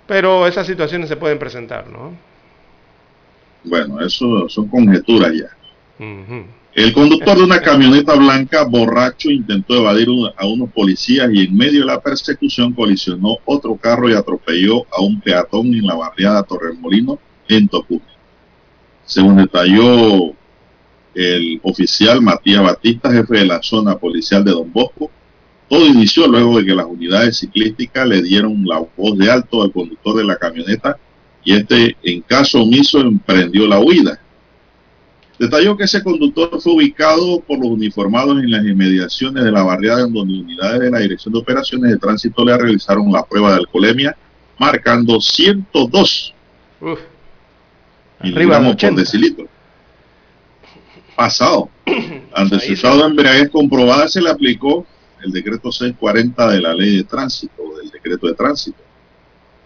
Pero 0.07 0.47
esas 0.47 0.67
situaciones 0.67 1.09
se 1.09 1.17
pueden 1.17 1.39
presentar, 1.39 1.89
¿no? 1.89 2.13
Bueno, 3.65 4.01
eso 4.01 4.49
son 4.49 4.69
conjeturas 4.69 5.33
ya. 5.35 5.57
Ujú. 6.05 6.47
El 6.77 6.93
conductor 6.93 7.39
de 7.39 7.45
una 7.45 7.63
camioneta 7.63 8.15
blanca 8.17 8.65
borracho 8.65 9.31
intentó 9.31 9.77
evadir 9.77 10.09
a 10.37 10.45
unos 10.45 10.71
policías 10.73 11.31
y 11.33 11.45
en 11.45 11.57
medio 11.57 11.81
de 11.81 11.87
la 11.87 12.03
persecución 12.03 12.75
colisionó 12.75 13.39
otro 13.47 13.77
carro 13.77 14.11
y 14.11 14.13
atropelló 14.13 14.85
a 14.93 15.01
un 15.01 15.19
peatón 15.19 15.69
en 15.69 15.87
la 15.87 15.95
barriada 15.95 16.43
Torremolino 16.43 17.19
en 17.49 17.67
Tocumen. 17.67 18.05
Según 19.07 19.39
detalló 19.39 20.35
el 21.15 21.61
oficial 21.63 22.21
Matías 22.21 22.63
Batista, 22.63 23.11
jefe 23.11 23.39
de 23.39 23.47
la 23.47 23.63
zona 23.63 23.97
policial 23.97 24.45
de 24.45 24.51
Don 24.51 24.71
Bosco, 24.71 25.11
todo 25.71 25.87
inició 25.87 26.27
luego 26.29 26.59
de 26.59 26.67
que 26.67 26.75
las 26.75 26.85
unidades 26.85 27.39
ciclísticas 27.39 28.07
le 28.07 28.21
dieron 28.21 28.67
la 28.67 28.85
voz 28.95 29.17
de 29.17 29.31
alto 29.31 29.63
al 29.63 29.73
conductor 29.73 30.15
de 30.19 30.25
la 30.25 30.37
camioneta 30.37 30.99
y 31.43 31.55
este, 31.55 31.97
en 32.03 32.21
caso 32.21 32.61
omiso, 32.61 33.01
emprendió 33.01 33.67
la 33.67 33.81
huida. 33.81 34.21
Detalló 35.39 35.77
que 35.77 35.85
ese 35.85 36.03
conductor 36.03 36.61
fue 36.61 36.73
ubicado 36.73 37.41
por 37.41 37.59
los 37.59 37.69
uniformados 37.69 38.39
en 38.39 38.51
las 38.51 38.65
inmediaciones 38.65 39.45
de 39.45 39.53
la 39.53 39.63
barriada 39.63 40.07
en 40.07 40.13
donde 40.13 40.41
unidades 40.41 40.81
de 40.81 40.91
la 40.91 41.01
Dirección 41.01 41.35
de 41.35 41.41
Operaciones 41.41 41.91
de 41.91 41.99
Tránsito 41.99 42.43
le 42.45 42.57
realizaron 42.57 43.13
la 43.13 43.23
prueba 43.23 43.51
de 43.51 43.59
alcoholemia, 43.59 44.17
marcando 44.59 45.21
102 45.21 46.35
Uf. 46.81 47.01
miligramos 48.23 48.77
por 48.77 48.95
decilitro. 48.95 49.47
Pasado. 51.15 51.69
Ante 52.35 52.59
su 52.61 52.73
estado 52.73 52.99
de 52.99 53.05
embriaguez 53.05 53.51
comprobada 53.51 54.09
se 54.09 54.23
le 54.23 54.31
aplicó 54.31 54.87
el 55.23 55.33
decreto 55.33 55.71
640 55.71 56.51
de 56.51 56.61
la 56.61 56.75
ley 56.75 56.97
de 56.97 57.05
tránsito, 57.05 57.63
o 57.63 57.77
del 57.77 57.91
decreto 57.91 58.27
de 58.27 58.35
tránsito. 58.35 58.79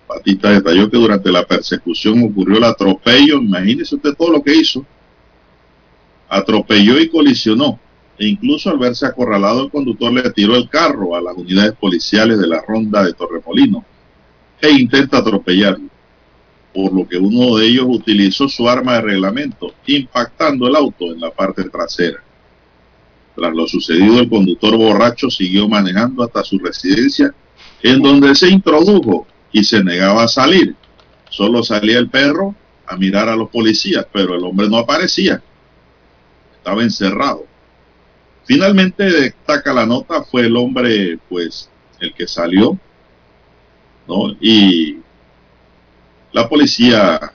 Batista 0.09 0.51
detalló 0.51 0.91
que 0.91 0.97
durante 0.97 1.31
la 1.31 1.47
persecución 1.47 2.25
ocurrió 2.25 2.59
el 2.59 2.65
atropello, 2.65 3.39
imagínese 3.39 3.95
usted 3.95 4.15
todo 4.15 4.33
lo 4.33 4.43
que 4.43 4.55
hizo, 4.55 4.85
atropelló 6.31 6.99
y 6.99 7.09
colisionó, 7.09 7.79
e 8.17 8.29
incluso 8.29 8.71
al 8.71 8.79
verse 8.79 9.05
acorralado 9.05 9.65
el 9.65 9.71
conductor 9.71 10.13
le 10.13 10.31
tiró 10.31 10.55
el 10.55 10.69
carro 10.69 11.17
a 11.17 11.21
las 11.21 11.37
unidades 11.37 11.73
policiales 11.73 12.39
de 12.39 12.47
la 12.47 12.63
ronda 12.67 13.05
de 13.05 13.13
Torremolino 13.13 13.85
e 14.61 14.71
intenta 14.71 15.19
atropellarlo, 15.19 15.89
por 16.75 16.93
lo 16.93 17.09
que 17.09 17.17
uno 17.17 17.57
de 17.57 17.67
ellos 17.67 17.87
utilizó 17.89 18.49
su 18.49 18.69
arma 18.69 18.95
de 18.95 19.03
reglamento, 19.03 19.73
impactando 19.87 20.69
el 20.69 20.77
auto 20.77 21.07
en 21.07 21.21
la 21.21 21.31
parte 21.31 21.65
trasera. 21.65 22.23
Tras 23.35 23.55
lo 23.55 23.67
sucedido, 23.67 24.21
el 24.21 24.29
conductor 24.29 24.77
borracho 24.77 25.31
siguió 25.31 25.69
manejando 25.69 26.23
hasta 26.23 26.45
su 26.45 26.59
residencia, 26.59 27.35
en 27.83 28.03
donde 28.03 28.35
se 28.35 28.51
introdujo 28.51 29.27
y 29.51 29.65
se 29.65 29.83
negaba 29.83 30.25
a 30.25 30.29
salir. 30.29 30.77
Solo 31.31 31.63
salía 31.63 31.99
el 31.99 32.11
perro 32.11 32.55
a 32.87 32.97
mirar 32.97 33.29
a 33.29 33.37
los 33.37 33.49
policías, 33.49 34.07
pero 34.13 34.35
el 34.35 34.45
hombre 34.45 34.69
no 34.69 34.77
aparecía. 34.77 35.43
Estaba 36.61 36.83
encerrado. 36.83 37.47
Finalmente, 38.45 39.05
destaca 39.05 39.73
la 39.73 39.87
nota, 39.87 40.23
fue 40.25 40.43
el 40.43 40.57
hombre, 40.57 41.19
pues, 41.29 41.71
el 42.01 42.13
que 42.13 42.27
salió, 42.27 42.79
¿no? 44.07 44.37
Y 44.41 44.99
la 46.33 46.47
policía 46.49 47.33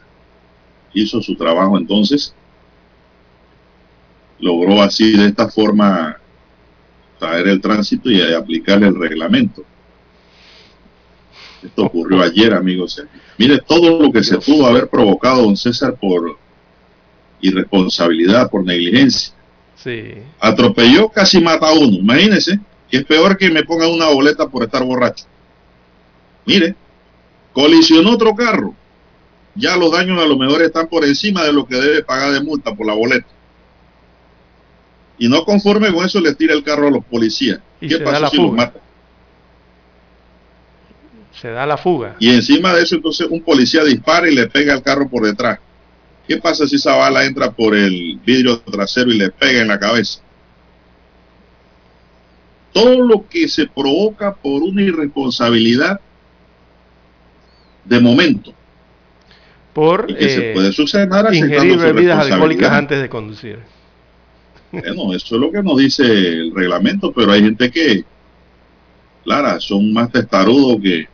hizo 0.93 1.21
su 1.21 1.35
trabajo 1.35 1.75
entonces, 1.77 2.35
logró 4.39 4.81
así 4.81 5.17
de 5.17 5.27
esta 5.27 5.49
forma 5.49 6.17
traer 7.17 7.47
el 7.47 7.61
tránsito 7.61 8.11
y 8.11 8.21
aplicarle 8.21 8.87
el 8.87 8.99
reglamento. 8.99 9.63
Esto 11.63 11.85
ocurrió 11.85 12.21
ayer, 12.21 12.53
amigos. 12.53 13.03
Mire 13.39 13.57
todo 13.59 13.99
lo 13.99 14.11
que 14.11 14.23
se 14.23 14.37
pudo 14.37 14.67
haber 14.67 14.87
provocado, 14.87 15.41
don 15.41 15.57
César, 15.57 15.95
por 15.99 16.37
irresponsabilidad, 17.47 18.49
por 18.49 18.63
negligencia. 18.63 19.33
Sí. 19.75 20.13
Atropelló, 20.39 21.09
casi 21.09 21.39
mata 21.41 21.67
a 21.67 21.73
uno. 21.73 21.97
Imagínense, 21.97 22.59
que 22.89 22.97
es 22.97 23.05
peor 23.05 23.37
que 23.37 23.49
me 23.49 23.63
pongan 23.63 23.91
una 23.91 24.07
boleta 24.07 24.47
por 24.47 24.63
estar 24.63 24.83
borracho. 24.83 25.25
Mire, 26.45 26.75
colisionó 27.53 28.11
otro 28.11 28.35
carro. 28.35 28.73
Ya 29.55 29.77
los 29.77 29.91
daños 29.91 30.21
a 30.21 30.25
lo 30.25 30.37
mejor 30.37 30.61
están 30.61 30.87
por 30.87 31.05
encima 31.05 31.43
de 31.43 31.53
lo 31.53 31.65
que 31.65 31.75
debe 31.75 32.03
pagar 32.03 32.33
de 32.33 32.41
multa 32.41 32.75
por 32.75 32.85
la 32.85 32.93
boleta. 32.93 33.27
Y 35.17 35.29
no 35.29 35.45
conforme 35.45 35.93
con 35.93 36.05
eso 36.05 36.19
le 36.19 36.35
tira 36.35 36.53
el 36.53 36.63
carro 36.63 36.87
a 36.87 36.91
los 36.91 37.05
policías. 37.05 37.59
Y 37.79 37.87
¿Qué 37.87 37.99
pasa 37.99 38.27
si 38.27 38.37
los 38.37 38.51
mata? 38.51 38.79
Se 41.41 41.49
da 41.49 41.65
la 41.65 41.77
fuga. 41.77 42.15
Y 42.19 42.33
encima 42.33 42.73
de 42.73 42.83
eso, 42.83 42.95
entonces 42.95 43.27
un 43.29 43.41
policía 43.41 43.83
dispara 43.83 44.29
y 44.29 44.35
le 44.35 44.47
pega 44.47 44.73
el 44.73 44.81
carro 44.81 45.09
por 45.09 45.25
detrás. 45.25 45.59
¿Qué 46.27 46.37
pasa 46.37 46.67
si 46.67 46.77
esa 46.77 46.95
bala 46.95 47.25
entra 47.25 47.51
por 47.51 47.75
el 47.75 48.19
vidrio 48.25 48.59
trasero 48.59 49.11
y 49.11 49.17
le 49.17 49.29
pega 49.29 49.61
en 49.61 49.67
la 49.67 49.79
cabeza? 49.79 50.21
Todo 52.73 53.05
lo 53.05 53.27
que 53.29 53.47
se 53.47 53.67
provoca 53.67 54.33
por 54.33 54.63
una 54.63 54.81
irresponsabilidad 54.81 55.99
de 57.85 57.99
momento. 57.99 58.53
Por 59.73 60.09
Y 60.09 60.15
que 60.15 60.29
se 60.29 60.51
eh, 60.51 60.53
puede 60.53 60.71
suceder 60.71 61.09
ingerir 61.33 61.77
bebidas 61.77 62.25
alcohólicas 62.25 62.71
antes 62.71 63.01
de 63.01 63.09
conducir. 63.09 63.59
Bueno, 64.71 65.13
eso 65.13 65.35
es 65.35 65.41
lo 65.41 65.51
que 65.51 65.61
nos 65.61 65.77
dice 65.77 66.03
el 66.03 66.53
reglamento, 66.53 67.11
pero 67.13 67.31
hay 67.31 67.41
gente 67.41 67.69
que, 67.69 68.03
Lara, 69.23 69.59
son 69.59 69.93
más 69.93 70.11
testarudos 70.11 70.81
que, 70.81 71.07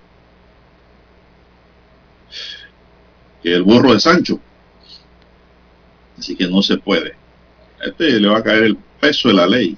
que 3.44 3.54
el 3.54 3.64
burro 3.64 3.94
de 3.94 4.00
Sancho. 4.00 4.40
Así 6.22 6.36
que 6.36 6.48
no 6.48 6.62
se 6.62 6.78
puede. 6.78 7.14
A 7.84 7.88
este 7.88 8.20
le 8.20 8.28
va 8.28 8.38
a 8.38 8.44
caer 8.44 8.64
el 8.66 8.78
peso 9.00 9.30
de 9.30 9.34
la 9.34 9.48
ley. 9.48 9.76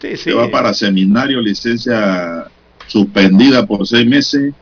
Sí, 0.00 0.16
Se 0.16 0.32
va 0.32 0.50
para 0.50 0.72
seminario, 0.72 1.38
licencia 1.42 2.46
suspendida 2.86 3.66
por 3.66 3.86
seis 3.86 4.06
meses, 4.06 4.54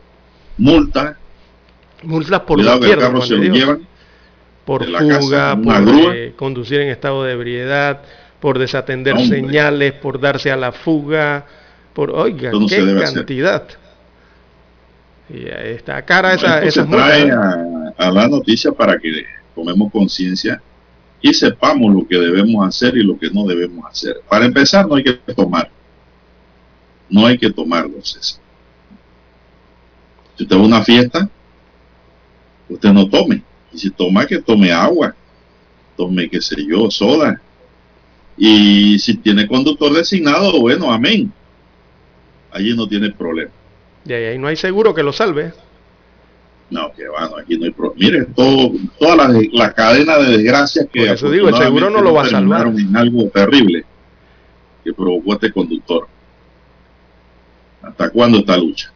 multa. 0.58 1.16
Multas 2.02 2.40
por 2.40 2.58
Cuidado 2.58 2.80
que 2.80 2.90
el 2.90 2.98
carro 2.98 3.22
se 3.22 3.36
lo 3.36 3.42
llevan 3.44 3.86
por 4.64 4.90
casa 4.90 5.20
fuga, 5.20 5.54
una 5.54 5.84
por 5.84 6.16
eh, 6.16 6.32
conducir 6.36 6.80
en 6.80 6.88
estado 6.88 7.22
de 7.24 7.32
ebriedad, 7.32 8.02
por 8.40 8.58
desatender 8.58 9.14
Hombre. 9.14 9.28
señales, 9.40 9.92
por 9.92 10.18
darse 10.20 10.50
a 10.50 10.56
la 10.56 10.72
fuga, 10.72 11.46
por, 11.94 12.10
oiga, 12.10 12.50
no 12.50 12.66
qué 12.66 12.76
hacer. 12.80 13.14
cantidad. 13.14 13.64
Y 15.28 15.46
ahí 15.48 15.74
está 15.76 16.02
cara 16.04 16.34
esa, 16.34 16.56
Esto 16.62 16.82
esas 16.82 16.86
se 16.86 16.90
trae 16.90 17.26
multas. 17.26 17.94
a, 17.98 18.06
a 18.06 18.10
la 18.10 18.28
noticia 18.28 18.72
para 18.72 18.98
que 18.98 19.24
tomemos 19.54 19.92
conciencia 19.92 20.60
y 21.22 21.34
sepamos 21.34 21.94
lo 21.94 22.06
que 22.06 22.16
debemos 22.16 22.66
hacer 22.66 22.96
y 22.96 23.02
lo 23.02 23.18
que 23.18 23.30
no 23.30 23.44
debemos 23.44 23.84
hacer. 23.86 24.20
Para 24.28 24.46
empezar, 24.46 24.86
no 24.88 24.94
hay 24.94 25.04
que 25.04 25.14
tomar. 25.34 25.70
No 27.08 27.26
hay 27.26 27.36
que 27.36 27.50
tomarlo, 27.50 28.02
César. 28.02 28.40
Si 30.36 30.44
usted 30.44 30.56
va 30.56 30.60
a 30.60 30.64
una 30.64 30.82
fiesta, 30.82 31.28
usted 32.68 32.90
no 32.90 33.08
tome. 33.08 33.42
Y 33.72 33.78
si 33.78 33.90
toma, 33.90 34.26
que 34.26 34.40
tome 34.40 34.72
agua. 34.72 35.14
Tome, 35.96 36.30
qué 36.30 36.40
sé 36.40 36.56
yo, 36.66 36.90
soda. 36.90 37.40
Y 38.38 38.98
si 38.98 39.16
tiene 39.16 39.46
conductor 39.46 39.92
designado, 39.92 40.58
bueno, 40.60 40.90
amén. 40.90 41.30
Allí 42.50 42.74
no 42.74 42.88
tiene 42.88 43.10
problema. 43.10 43.50
Y 44.06 44.12
ahí 44.12 44.38
no 44.38 44.48
hay 44.48 44.56
seguro 44.56 44.94
que 44.94 45.02
lo 45.02 45.12
salve. 45.12 45.52
No, 46.70 46.92
que 46.92 47.08
va, 47.08 47.28
no, 47.28 47.36
aquí 47.38 47.58
no 47.58 47.64
hay 47.64 47.70
problema. 47.72 47.96
Mire, 47.98 48.24
todo, 48.26 48.72
toda 48.98 49.16
la, 49.16 49.40
la 49.52 49.72
cadena 49.72 50.18
de 50.18 50.36
desgracias 50.38 50.86
que 50.92 51.06
Por 51.06 51.14
eso 51.14 51.30
digo, 51.30 51.48
el 51.48 51.56
seguro 51.56 51.90
no 51.90 52.00
lo 52.00 52.14
va 52.14 52.22
a 52.22 52.26
salvar. 52.26 52.64
terminaron 52.64 52.78
en 52.78 52.96
algo 52.96 53.28
terrible 53.30 53.84
que 54.84 54.92
provocó 54.94 55.32
este 55.34 55.52
conductor. 55.52 56.06
¿Hasta 57.82 58.10
cuándo 58.10 58.38
esta 58.38 58.56
lucha? 58.56 58.92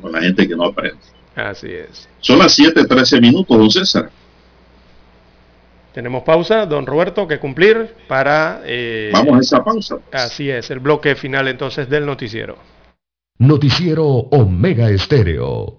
Con 0.00 0.12
la 0.12 0.20
gente 0.20 0.46
que 0.46 0.54
no 0.54 0.64
aprende. 0.66 0.98
Así 1.34 1.68
es. 1.70 2.08
Son 2.20 2.38
las 2.38 2.58
7:13 2.58 3.20
minutos, 3.20 3.56
don 3.56 3.70
César. 3.70 4.10
Tenemos 5.94 6.22
pausa, 6.22 6.66
don 6.66 6.86
Roberto, 6.86 7.26
que 7.26 7.38
cumplir 7.40 7.94
para... 8.06 8.60
eh, 8.64 9.10
Vamos 9.12 9.36
a 9.38 9.40
esa 9.40 9.64
pausa. 9.64 9.98
Así 10.12 10.48
es, 10.50 10.70
el 10.70 10.78
bloque 10.80 11.14
final 11.16 11.48
entonces 11.48 11.88
del 11.88 12.06
noticiero. 12.06 12.56
Noticiero 13.38 14.04
Omega 14.06 14.90
Estéreo. 14.90 15.78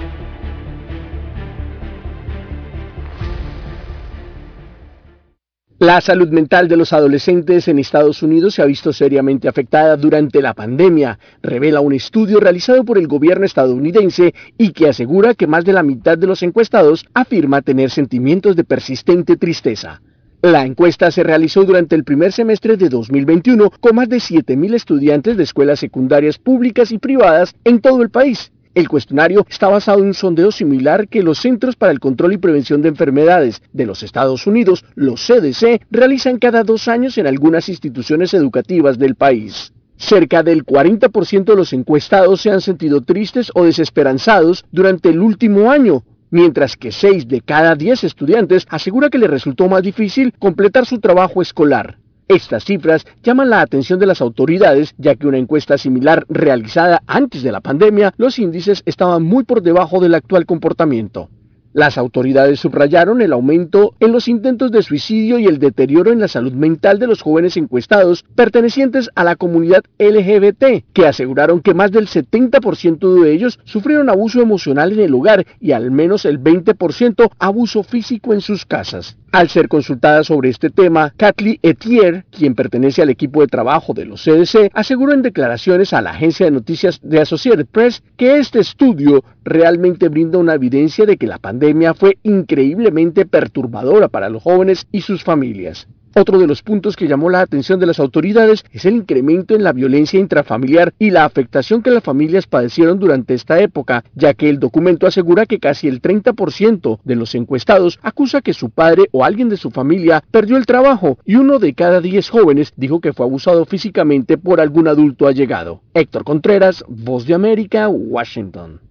La 5.81 5.99
salud 5.99 6.29
mental 6.29 6.67
de 6.67 6.77
los 6.77 6.93
adolescentes 6.93 7.67
en 7.67 7.79
Estados 7.79 8.21
Unidos 8.21 8.53
se 8.53 8.61
ha 8.61 8.65
visto 8.65 8.93
seriamente 8.93 9.47
afectada 9.47 9.97
durante 9.97 10.39
la 10.39 10.53
pandemia, 10.53 11.17
revela 11.41 11.81
un 11.81 11.91
estudio 11.93 12.39
realizado 12.39 12.85
por 12.85 12.99
el 12.99 13.07
gobierno 13.07 13.47
estadounidense 13.47 14.35
y 14.59 14.73
que 14.73 14.89
asegura 14.89 15.33
que 15.33 15.47
más 15.47 15.65
de 15.65 15.73
la 15.73 15.81
mitad 15.81 16.19
de 16.19 16.27
los 16.27 16.43
encuestados 16.43 17.07
afirma 17.15 17.63
tener 17.63 17.89
sentimientos 17.89 18.55
de 18.55 18.63
persistente 18.63 19.37
tristeza. 19.37 20.03
La 20.43 20.67
encuesta 20.67 21.09
se 21.09 21.23
realizó 21.23 21.63
durante 21.63 21.95
el 21.95 22.03
primer 22.03 22.31
semestre 22.31 22.77
de 22.77 22.87
2021 22.87 23.71
con 23.79 23.95
más 23.95 24.07
de 24.07 24.17
7.000 24.17 24.75
estudiantes 24.75 25.35
de 25.35 25.41
escuelas 25.41 25.79
secundarias 25.79 26.37
públicas 26.37 26.91
y 26.91 26.99
privadas 26.99 27.55
en 27.63 27.81
todo 27.81 28.03
el 28.03 28.11
país. 28.11 28.51
El 28.73 28.87
cuestionario 28.87 29.45
está 29.49 29.67
basado 29.67 29.99
en 29.99 30.07
un 30.07 30.13
sondeo 30.13 30.49
similar 30.49 31.09
que 31.09 31.23
los 31.23 31.39
Centros 31.39 31.75
para 31.75 31.91
el 31.91 31.99
Control 31.99 32.31
y 32.31 32.37
Prevención 32.37 32.81
de 32.81 32.87
Enfermedades 32.87 33.61
de 33.73 33.85
los 33.85 34.01
Estados 34.01 34.47
Unidos, 34.47 34.85
los 34.95 35.19
CDC, 35.27 35.81
realizan 35.91 36.39
cada 36.39 36.63
dos 36.63 36.87
años 36.87 37.17
en 37.17 37.27
algunas 37.27 37.67
instituciones 37.67 38.33
educativas 38.33 38.97
del 38.97 39.15
país. 39.15 39.73
Cerca 39.97 40.41
del 40.41 40.65
40% 40.65 41.43
de 41.43 41.55
los 41.57 41.73
encuestados 41.73 42.41
se 42.41 42.49
han 42.49 42.61
sentido 42.61 43.01
tristes 43.01 43.51
o 43.55 43.65
desesperanzados 43.65 44.63
durante 44.71 45.09
el 45.09 45.19
último 45.19 45.69
año, 45.69 46.03
mientras 46.29 46.77
que 46.77 46.93
6 46.93 47.27
de 47.27 47.41
cada 47.41 47.75
10 47.75 48.05
estudiantes 48.05 48.65
asegura 48.69 49.09
que 49.09 49.17
les 49.17 49.29
resultó 49.29 49.67
más 49.67 49.83
difícil 49.83 50.33
completar 50.39 50.85
su 50.85 50.99
trabajo 51.01 51.41
escolar. 51.41 51.97
Estas 52.31 52.63
cifras 52.63 53.05
llaman 53.23 53.49
la 53.49 53.59
atención 53.59 53.99
de 53.99 54.05
las 54.05 54.21
autoridades, 54.21 54.95
ya 54.97 55.15
que 55.15 55.27
una 55.27 55.37
encuesta 55.37 55.77
similar 55.77 56.25
realizada 56.29 57.03
antes 57.05 57.43
de 57.43 57.51
la 57.51 57.59
pandemia, 57.59 58.13
los 58.15 58.39
índices 58.39 58.83
estaban 58.85 59.21
muy 59.23 59.43
por 59.43 59.61
debajo 59.61 59.99
del 59.99 60.15
actual 60.15 60.45
comportamiento. 60.45 61.27
Las 61.73 61.97
autoridades 61.97 62.59
subrayaron 62.59 63.21
el 63.21 63.31
aumento 63.31 63.93
en 64.01 64.11
los 64.11 64.27
intentos 64.27 64.71
de 64.71 64.83
suicidio 64.83 65.39
y 65.39 65.45
el 65.45 65.57
deterioro 65.57 66.11
en 66.11 66.19
la 66.19 66.27
salud 66.27 66.51
mental 66.51 66.99
de 66.99 67.07
los 67.07 67.21
jóvenes 67.21 67.55
encuestados 67.55 68.25
pertenecientes 68.35 69.09
a 69.15 69.23
la 69.23 69.37
comunidad 69.37 69.83
LGBT, 69.97 70.83
que 70.91 71.07
aseguraron 71.07 71.61
que 71.61 71.73
más 71.73 71.91
del 71.91 72.07
70% 72.07 73.23
de 73.23 73.31
ellos 73.31 73.59
sufrieron 73.63 74.09
abuso 74.09 74.41
emocional 74.41 74.91
en 74.91 74.99
el 74.99 75.13
hogar 75.13 75.45
y 75.61 75.71
al 75.71 75.91
menos 75.91 76.25
el 76.25 76.41
20% 76.41 77.31
abuso 77.39 77.83
físico 77.83 78.33
en 78.33 78.41
sus 78.41 78.65
casas. 78.65 79.17
Al 79.31 79.47
ser 79.47 79.69
consultada 79.69 80.25
sobre 80.25 80.49
este 80.49 80.69
tema, 80.69 81.13
Kathleen 81.15 81.57
Etier, 81.61 82.25
quien 82.29 82.53
pertenece 82.53 83.01
al 83.01 83.09
equipo 83.09 83.39
de 83.39 83.47
trabajo 83.47 83.93
de 83.93 84.03
los 84.03 84.21
CDC, 84.25 84.69
aseguró 84.73 85.13
en 85.13 85.21
declaraciones 85.21 85.93
a 85.93 86.01
la 86.01 86.09
agencia 86.09 86.45
de 86.45 86.51
noticias 86.51 86.99
de 87.01 87.21
Associated 87.21 87.65
Press 87.65 88.03
que 88.17 88.39
este 88.39 88.59
estudio 88.59 89.23
realmente 89.43 90.09
brinda 90.09 90.37
una 90.37 90.55
evidencia 90.55 91.05
de 91.05 91.17
que 91.17 91.27
la 91.27 91.39
pandemia 91.39 91.93
fue 91.93 92.17
increíblemente 92.23 93.25
perturbadora 93.25 94.07
para 94.07 94.29
los 94.29 94.43
jóvenes 94.43 94.87
y 94.91 95.01
sus 95.01 95.23
familias. 95.23 95.87
Otro 96.13 96.39
de 96.39 96.47
los 96.47 96.61
puntos 96.61 96.97
que 96.97 97.07
llamó 97.07 97.29
la 97.29 97.39
atención 97.39 97.79
de 97.79 97.85
las 97.85 97.99
autoridades 97.99 98.65
es 98.73 98.83
el 98.83 98.95
incremento 98.95 99.55
en 99.55 99.63
la 99.63 99.71
violencia 99.71 100.19
intrafamiliar 100.19 100.93
y 100.99 101.09
la 101.09 101.23
afectación 101.23 101.81
que 101.81 101.89
las 101.89 102.03
familias 102.03 102.47
padecieron 102.47 102.99
durante 102.99 103.33
esta 103.33 103.61
época, 103.61 104.03
ya 104.13 104.33
que 104.33 104.49
el 104.49 104.59
documento 104.59 105.07
asegura 105.07 105.45
que 105.45 105.59
casi 105.59 105.87
el 105.87 106.01
30% 106.01 106.99
de 107.05 107.15
los 107.15 107.33
encuestados 107.33 107.97
acusa 108.01 108.41
que 108.41 108.53
su 108.53 108.71
padre 108.71 109.05
o 109.13 109.23
alguien 109.23 109.47
de 109.47 109.55
su 109.55 109.71
familia 109.71 110.21
perdió 110.31 110.57
el 110.57 110.65
trabajo 110.65 111.17
y 111.25 111.35
uno 111.35 111.59
de 111.59 111.73
cada 111.73 112.01
10 112.01 112.29
jóvenes 112.29 112.73
dijo 112.75 112.99
que 112.99 113.13
fue 113.13 113.25
abusado 113.25 113.63
físicamente 113.63 114.37
por 114.37 114.59
algún 114.59 114.89
adulto 114.89 115.27
allegado. 115.27 115.79
Héctor 115.93 116.25
Contreras, 116.25 116.83
Voz 116.89 117.25
de 117.25 117.35
América, 117.35 117.87
Washington. 117.87 118.90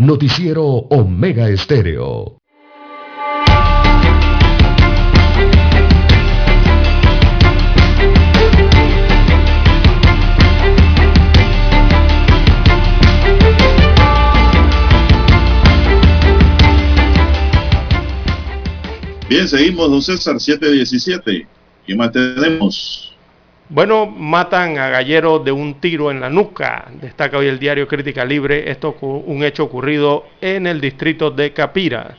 Noticiero 0.00 0.64
Omega 0.64 1.48
Estéreo. 1.48 2.40
Bien, 19.28 19.48
seguimos, 19.48 19.90
don 19.90 20.00
César, 20.00 20.38
717. 20.38 21.44
¿Qué 21.84 21.96
más 21.96 22.12
tenemos? 22.12 23.07
Bueno, 23.70 24.06
matan 24.06 24.78
a 24.78 24.88
Gallero 24.88 25.40
de 25.40 25.52
un 25.52 25.74
tiro 25.74 26.10
en 26.10 26.20
la 26.20 26.30
nuca, 26.30 26.86
destaca 27.02 27.36
hoy 27.36 27.48
el 27.48 27.58
diario 27.58 27.86
Crítica 27.86 28.24
Libre, 28.24 28.70
esto 28.70 28.96
un 29.02 29.44
hecho 29.44 29.64
ocurrido 29.64 30.24
en 30.40 30.66
el 30.66 30.80
distrito 30.80 31.30
de 31.30 31.52
Capira. 31.52 32.16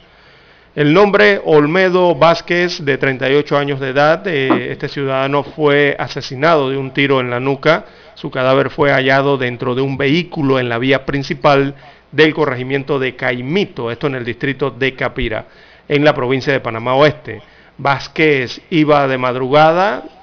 El 0.76 0.94
nombre 0.94 1.42
Olmedo 1.44 2.14
Vázquez, 2.14 2.86
de 2.86 3.00
38 3.00 3.58
años 3.58 3.80
de 3.80 3.90
edad, 3.90 4.28
eh, 4.28 4.72
este 4.72 4.88
ciudadano 4.88 5.42
fue 5.42 5.96
asesinado 5.98 6.70
de 6.70 6.78
un 6.78 6.92
tiro 6.92 7.20
en 7.20 7.32
la 7.32 7.40
nuca. 7.40 7.86
Su 8.14 8.30
cadáver 8.30 8.70
fue 8.70 8.92
hallado 8.92 9.40
dentro 9.40 9.74
de 9.74 9.82
un 9.82 9.98
vehículo 9.98 10.60
en 10.60 10.70
la 10.70 10.78
vía 10.78 11.04
principal 11.04 11.74
del 12.12 12.36
corregimiento 12.36 13.00
de 13.00 13.16
Caimito, 13.16 13.90
esto 13.90 14.06
en 14.06 14.14
el 14.14 14.24
distrito 14.24 14.70
de 14.70 14.94
Capira 14.94 15.48
en 15.88 16.06
la 16.06 16.14
provincia 16.14 16.54
de 16.54 16.60
Panamá 16.60 16.94
Oeste. 16.94 17.42
Vázquez 17.80 18.62
iba 18.70 19.08
de 19.08 19.18
madrugada 19.18 20.19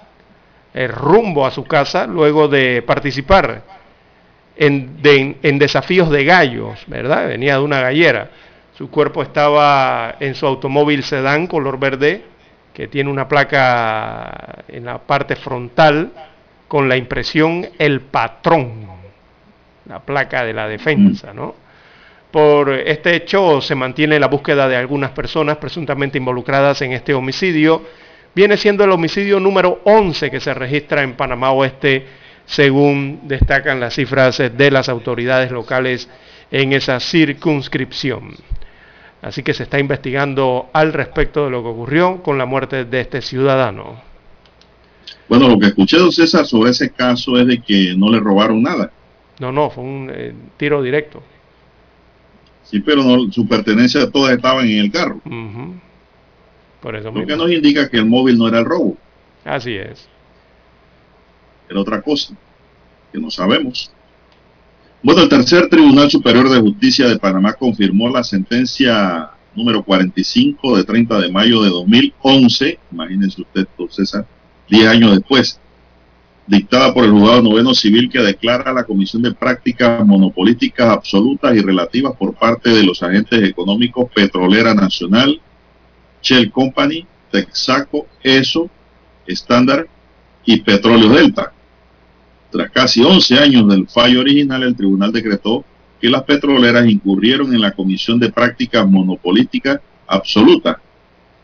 eh, 0.77 0.89
rumbo 0.89 1.47
a 1.47 1.51
su 1.51 1.65
casa 1.65 2.07
luego 2.07 2.49
de 2.49 2.83
participar 2.83 3.63
en, 4.55 4.99
en, 5.43 5.59
desafíos 5.59 6.11
de 6.11 6.23
gallos, 6.27 6.85
¿verdad? 6.87 7.29
Venía 7.29 7.55
de 7.55 7.61
una 7.63 7.81
gallera. 7.81 8.31
Su 8.77 8.91
cuerpo 8.91 9.23
estaba 9.23 10.17
en 10.21 10.35
su 10.35 10.47
automóvil 10.47 11.03
sedán 11.03 11.47
color 11.47 11.79
verde, 11.79 12.25
que 12.75 12.89
tiene 12.89 13.11
una 13.11 13.27
placa 13.27 14.65
en 14.69 14.85
la 14.85 14.99
parte 14.99 15.35
frontal 15.35 16.13
con 16.69 16.91
la 16.91 16.99
impresión 16.99 17.67
El 17.79 18.03
Patrón, 18.03 18.87
la 19.87 20.01
placa 20.01 20.45
de 20.45 20.53
la 20.53 20.69
defensa, 20.69 21.33
¿no? 21.33 21.55
Por 22.31 22.69
este 22.71 23.15
hecho 23.15 23.63
se 23.63 23.75
mantiene 23.75 24.21
la 24.21 24.27
búsqueda 24.27 24.69
de 24.69 24.77
algunas 24.77 25.13
personas 25.13 25.57
presuntamente 25.57 26.19
involucradas 26.19 26.83
en 26.83 26.93
este 26.93 27.15
homicidio. 27.15 27.83
Viene 28.37 28.59
siendo 28.59 28.85
el 28.85 28.91
homicidio 28.91 29.41
número 29.41 29.81
11 29.85 30.31
que 30.31 30.41
se 30.41 30.53
registra 30.53 31.03
en 31.03 31.15
Panamá 31.15 31.53
Oeste, 31.53 32.05
según 32.45 33.21
destacan 33.23 33.81
las 33.81 33.95
cifras 33.95 34.37
de 34.37 34.71
las 34.71 34.91
autoridades 34.91 35.51
locales 35.51 36.07
en 36.51 36.75
esa 36.75 37.01
circunscripción. 37.01 38.35
Así 39.23 39.43
que 39.43 39.55
se 39.55 39.63
está 39.63 39.79
investigando 39.79 40.69
al 40.75 40.93
respecto 40.93 41.47
de 41.47 41.51
lo 41.51 41.63
que 41.63 41.71
ocurrió 41.71 42.23
con 42.23 42.37
la 42.37 42.45
muerte 42.45 42.85
de 42.85 43.01
este 43.01 43.23
ciudadano. 43.23 44.03
Bueno, 45.31 45.49
lo 45.49 45.59
que 45.59 45.69
escuché, 45.69 45.97
don 45.97 46.13
César, 46.13 46.45
sobre 46.45 46.73
ese 46.73 46.91
caso 46.91 47.39
es 47.39 47.47
de 47.47 47.63
que 47.63 47.95
no 47.97 48.11
le 48.11 48.21
robaron 48.21 48.63
nada. 48.63 48.91
No, 49.41 49.51
no, 49.51 49.71
fue 49.71 49.83
un 49.83 50.13
eh, 50.15 50.35
tiro 50.59 50.83
directo. 50.83 51.23
Sí, 52.65 52.81
pero 52.81 53.03
no, 53.03 53.33
su 53.33 53.49
pertenencia 53.49 54.11
todas 54.11 54.35
estaban 54.35 54.67
en 54.67 54.79
el 54.79 54.93
carro. 54.93 55.23
Por 56.87 56.95
eso 56.95 57.11
Lo 57.11 57.27
que 57.27 57.37
nos 57.37 57.51
indica 57.51 57.89
que 57.89 57.97
el 57.97 58.07
móvil 58.07 58.39
no 58.39 58.47
era 58.47 58.61
el 58.61 58.65
robo. 58.65 58.97
Así 59.45 59.73
es. 59.75 60.07
Era 61.69 61.81
otra 61.81 62.01
cosa 62.01 62.33
que 63.13 63.19
no 63.19 63.29
sabemos. 63.29 63.91
Bueno, 65.03 65.23
el 65.23 65.29
tercer 65.29 65.69
Tribunal 65.69 66.09
Superior 66.13 66.49
de 66.49 66.61
Justicia 66.61 67.09
de 67.09 67.19
Panamá 67.19 67.55
confirmó 67.55 68.09
la 68.09 68.23
sentencia 68.23 69.31
número 69.57 69.83
45 69.83 70.77
de 70.77 70.85
30 70.85 71.23
de 71.23 71.33
mayo 71.33 71.61
de 71.61 71.71
2011. 71.71 72.79
Imagínense 72.93 73.43
usted, 73.43 73.67
César, 73.91 74.25
diez 74.71 74.87
años 74.87 75.11
después, 75.17 75.59
dictada 76.47 76.95
por 76.95 77.05
el 77.05 77.11
juzgado 77.11 77.43
noveno 77.43 77.75
civil 77.75 78.09
que 78.09 78.21
declara 78.21 78.73
la 78.73 78.85
comisión 78.85 79.23
de 79.23 79.35
prácticas 79.35 80.07
monopolísticas 80.07 80.87
absolutas 80.87 81.57
y 81.57 81.63
relativas 81.63 82.15
por 82.17 82.33
parte 82.35 82.71
de 82.71 82.85
los 82.85 83.03
agentes 83.03 83.43
económicos 83.43 84.09
Petrolera 84.15 84.73
Nacional, 84.73 85.41
Shell 86.27 86.51
Company, 86.51 87.07
Texaco, 87.31 88.09
ESO, 88.21 88.69
Standard 89.29 89.87
y 90.45 90.61
Petróleo 90.61 91.11
Delta. 91.11 91.53
Tras 92.51 92.71
casi 92.73 93.05
11 93.05 93.39
años 93.39 93.69
del 93.69 93.87
fallo 93.87 94.21
original, 94.21 94.65
el 94.65 94.75
tribunal 94.75 95.13
decretó 95.13 95.65
que 96.01 96.11
las 96.11 96.25
petroleras 96.25 96.89
incurrieron 96.89 97.55
en 97.55 97.61
la 97.61 97.71
comisión 97.71 98.19
de 98.19 98.33
prácticas 98.33 98.87
monopolísticas 98.89 99.81
absoluta 100.09 100.81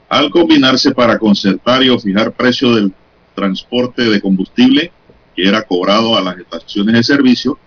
al 0.09 0.31
combinarse 0.31 0.93
para 0.93 1.19
concertar 1.19 1.83
y 1.85 1.89
o 1.89 1.99
fijar 1.99 2.33
precio 2.33 2.75
del 2.75 2.93
transporte 3.35 4.03
de 4.03 4.21
combustible 4.21 4.93
que 5.35 5.49
era 5.49 5.63
cobrado 5.63 6.17
a 6.17 6.21
las 6.21 6.39
estaciones 6.39 6.95
de 6.95 7.03
servicio 7.05 7.59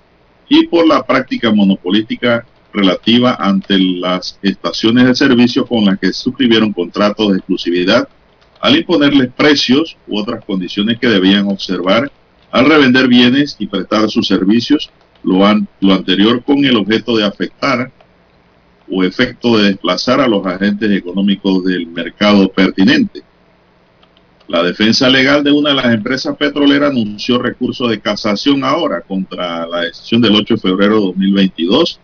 y 0.50 0.68
por 0.68 0.86
la 0.86 1.04
práctica 1.04 1.52
monopolística 1.52 2.46
relativa 2.76 3.36
ante 3.40 3.80
las 3.80 4.38
estaciones 4.42 5.06
de 5.06 5.16
servicio 5.16 5.66
con 5.66 5.86
las 5.86 6.00
que 6.00 6.14
suscribieron 6.14 6.74
contratos 6.74 7.32
de 7.32 7.38
exclusividad 7.38 8.08
al 8.62 8.76
imponerles 8.76 9.32
precios 9.34 9.98
u 10.08 10.20
otras 10.20 10.44
condiciones 10.44 11.00
que 11.00 11.08
debían 11.08 11.48
observar 11.48 12.12
al 12.52 12.66
revender 12.66 13.08
bienes 13.08 13.56
y 13.60 13.68
prestar 13.68 14.10
sus 14.10 14.28
servicios, 14.28 14.90
lo, 15.24 15.40
lo 15.82 15.94
anterior 15.94 16.44
con 16.44 16.64
el 16.64 16.78
objeto 16.78 17.18
de 17.18 17.26
afectar 17.26 17.92
o 18.90 19.04
efecto 19.04 19.58
de 19.58 19.70
desplazar 19.70 20.20
a 20.22 20.28
los 20.28 20.46
agentes 20.46 20.90
económicos 20.92 21.64
del 21.64 21.88
mercado 21.88 22.48
pertinente. 22.50 23.24
La 24.48 24.62
defensa 24.62 25.10
legal 25.10 25.44
de 25.44 25.52
una 25.52 25.70
de 25.70 25.76
las 25.76 25.94
empresas 25.94 26.38
petroleras 26.38 26.92
anunció 26.92 27.40
recurso 27.40 27.88
de 27.88 28.00
casación 28.00 28.64
ahora 28.64 29.02
contra 29.02 29.66
la 29.66 29.82
decisión 29.82 30.22
del 30.22 30.36
8 30.36 30.54
de 30.54 30.60
febrero 30.60 30.96
de 30.96 31.06
2022. 31.08 32.00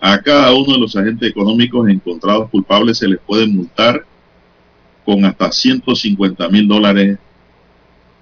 A 0.00 0.20
cada 0.20 0.52
uno 0.54 0.74
de 0.74 0.78
los 0.78 0.94
agentes 0.96 1.28
económicos 1.28 1.88
encontrados 1.88 2.50
culpables 2.50 2.98
se 2.98 3.08
les 3.08 3.18
puede 3.18 3.46
multar 3.46 4.04
con 5.04 5.24
hasta 5.24 5.50
150 5.50 6.48
mil 6.48 6.68
dólares 6.68 7.18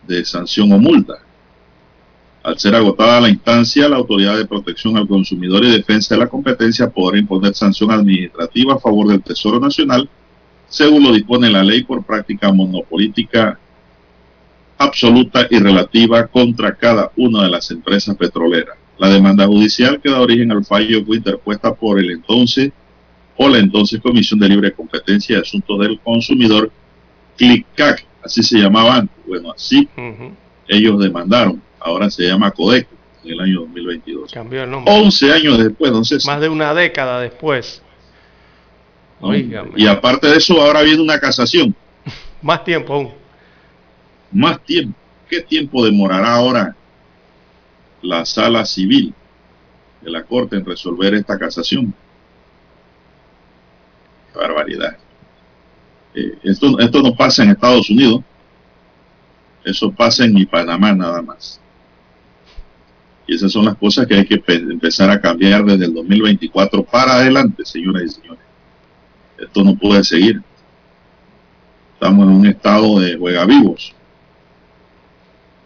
de 0.07 0.24
sanción 0.24 0.73
o 0.73 0.78
multa. 0.78 1.15
Al 2.43 2.59
ser 2.59 2.77
agotada 2.77 3.20
la 3.20 3.28
instancia, 3.28 3.89
la 3.89 3.97
Autoridad 3.97 4.36
de 4.36 4.47
Protección 4.47 4.97
al 4.97 5.09
Consumidor 5.09 5.65
y 5.65 5.73
Defensa 5.73 6.15
de 6.15 6.20
la 6.20 6.28
Competencia 6.28 6.89
podrá 6.89 7.19
imponer 7.19 7.55
sanción 7.55 7.90
administrativa 7.90 8.74
a 8.74 8.78
favor 8.78 9.09
del 9.09 9.23
Tesoro 9.23 9.59
Nacional 9.59 10.09
según 10.69 11.05
lo 11.05 11.12
dispone 11.12 11.51
la 11.51 11.62
ley 11.62 11.85
por 11.85 12.05
práctica 12.05 12.53
monopolítica 12.53 13.59
absoluta 14.78 15.47
y 15.51 15.59
relativa 15.59 16.27
contra 16.27 16.74
cada 16.74 17.11
una 17.16 17.44
de 17.44 17.51
las 17.51 17.70
empresas 17.70 18.16
petroleras. 18.16 18.77
La 18.98 19.09
demanda 19.10 19.47
judicial 19.47 20.01
que 20.01 20.10
da 20.10 20.20
origen 20.20 20.51
al 20.51 20.64
fallo 20.64 21.05
fue 21.05 21.16
interpuesta 21.16 21.74
por 21.74 21.98
el 21.98 22.10
entonces 22.10 22.73
o 23.36 23.48
la 23.48 23.59
entonces 23.59 24.01
Comisión 24.01 24.40
de 24.40 24.48
Libre 24.48 24.73
Competencia 24.73 25.36
y 25.36 25.40
Asuntos 25.40 25.78
del 25.81 26.01
Consumidor, 26.01 26.70
CLICAC, 27.36 28.06
así 28.24 28.43
se 28.43 28.59
llamaba 28.59 28.97
antes. 28.97 29.16
Bueno, 29.27 29.52
así 29.52 29.89
ellos 30.66 30.98
demandaron, 30.98 31.60
ahora 31.78 32.10
se 32.10 32.27
llama 32.27 32.51
CODECO 32.51 32.90
en 33.24 33.32
el 33.32 33.40
año 33.40 33.60
2022. 33.60 34.32
Cambió 34.32 34.64
el 34.64 34.70
nombre. 34.70 34.93
11 34.93 35.32
años 35.32 35.59
después, 35.59 35.90
entonces. 35.90 36.24
Más 36.24 36.40
de 36.40 36.48
una 36.48 36.73
década 36.73 37.20
después. 37.20 37.82
Y 39.77 39.86
aparte 39.86 40.28
de 40.28 40.36
eso, 40.36 40.60
ahora 40.60 40.82
viene 40.82 41.02
una 41.02 41.18
casación. 41.18 41.74
Más 42.43 42.64
tiempo 42.64 42.94
aún. 42.94 43.10
Más 44.32 44.62
tiempo. 44.64 44.97
¿Qué 45.28 45.40
tiempo 45.40 45.85
demorará 45.85 46.35
ahora 46.35 46.77
la 48.06 48.24
sala 48.24 48.64
civil 48.64 49.12
de 50.00 50.10
la 50.10 50.22
Corte 50.22 50.56
en 50.56 50.64
resolver 50.64 51.14
esta 51.14 51.38
casación? 51.38 51.92
Barbaridad. 54.34 54.96
Eh, 56.14 56.38
esto, 56.44 56.78
esto 56.78 57.02
no 57.02 57.14
pasa 57.14 57.42
en 57.42 57.50
Estados 57.50 57.90
Unidos. 57.90 58.22
Eso 59.64 59.90
pasa 59.90 60.24
en 60.24 60.46
Panamá 60.46 60.92
nada 60.92 61.20
más. 61.22 61.60
Y 63.26 63.34
esas 63.34 63.50
son 63.50 63.64
las 63.64 63.74
cosas 63.76 64.06
que 64.06 64.14
hay 64.14 64.24
que 64.24 64.40
empezar 64.46 65.10
a 65.10 65.20
cambiar 65.20 65.64
desde 65.64 65.86
el 65.86 65.94
2024 65.94 66.84
para 66.84 67.14
adelante, 67.14 67.64
señoras 67.64 68.04
y 68.04 68.08
señores. 68.10 68.44
Esto 69.36 69.64
no 69.64 69.76
puede 69.76 70.04
seguir. 70.04 70.40
Estamos 71.94 72.28
en 72.28 72.34
un 72.34 72.46
estado 72.46 73.00
de 73.00 73.16
juega 73.16 73.44
vivos. 73.44 73.95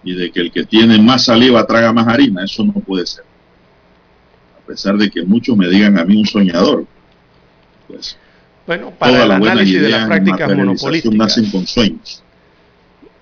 Y 0.03 0.15
de 0.15 0.31
que 0.31 0.41
el 0.41 0.51
que 0.51 0.65
tiene 0.65 0.99
más 0.99 1.25
saliva 1.27 1.67
traga 1.67 1.93
más 1.93 2.07
harina. 2.09 2.45
Eso 2.45 2.65
no 2.65 2.73
puede 2.73 3.07
ser. 3.07 3.25
A 4.63 4.67
pesar 4.67 4.97
de 4.97 5.11
que 5.11 5.23
muchos 5.23 5.57
me 5.57 5.69
digan 5.69 5.99
a 5.99 6.05
mí 6.05 6.17
un 6.17 6.27
soñador. 6.27 6.87
Pues, 7.87 8.17
bueno, 8.67 8.93
para 8.99 9.25
el 9.25 9.31
análisis 9.31 9.83
de 9.83 9.89
las 9.89 10.07
prácticas 10.07 10.57
monopolísticas. 10.57 11.19
Nacen 11.19 11.51
con 11.51 11.67
sueños. 11.67 12.23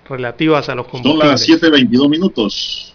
Relativas 0.09 0.68
a 0.68 0.74
los 0.74 0.86
combustibles. 0.86 1.40
Son 1.40 1.52
las 1.52 1.62
7.22 1.62 2.09
minutos. 2.09 2.94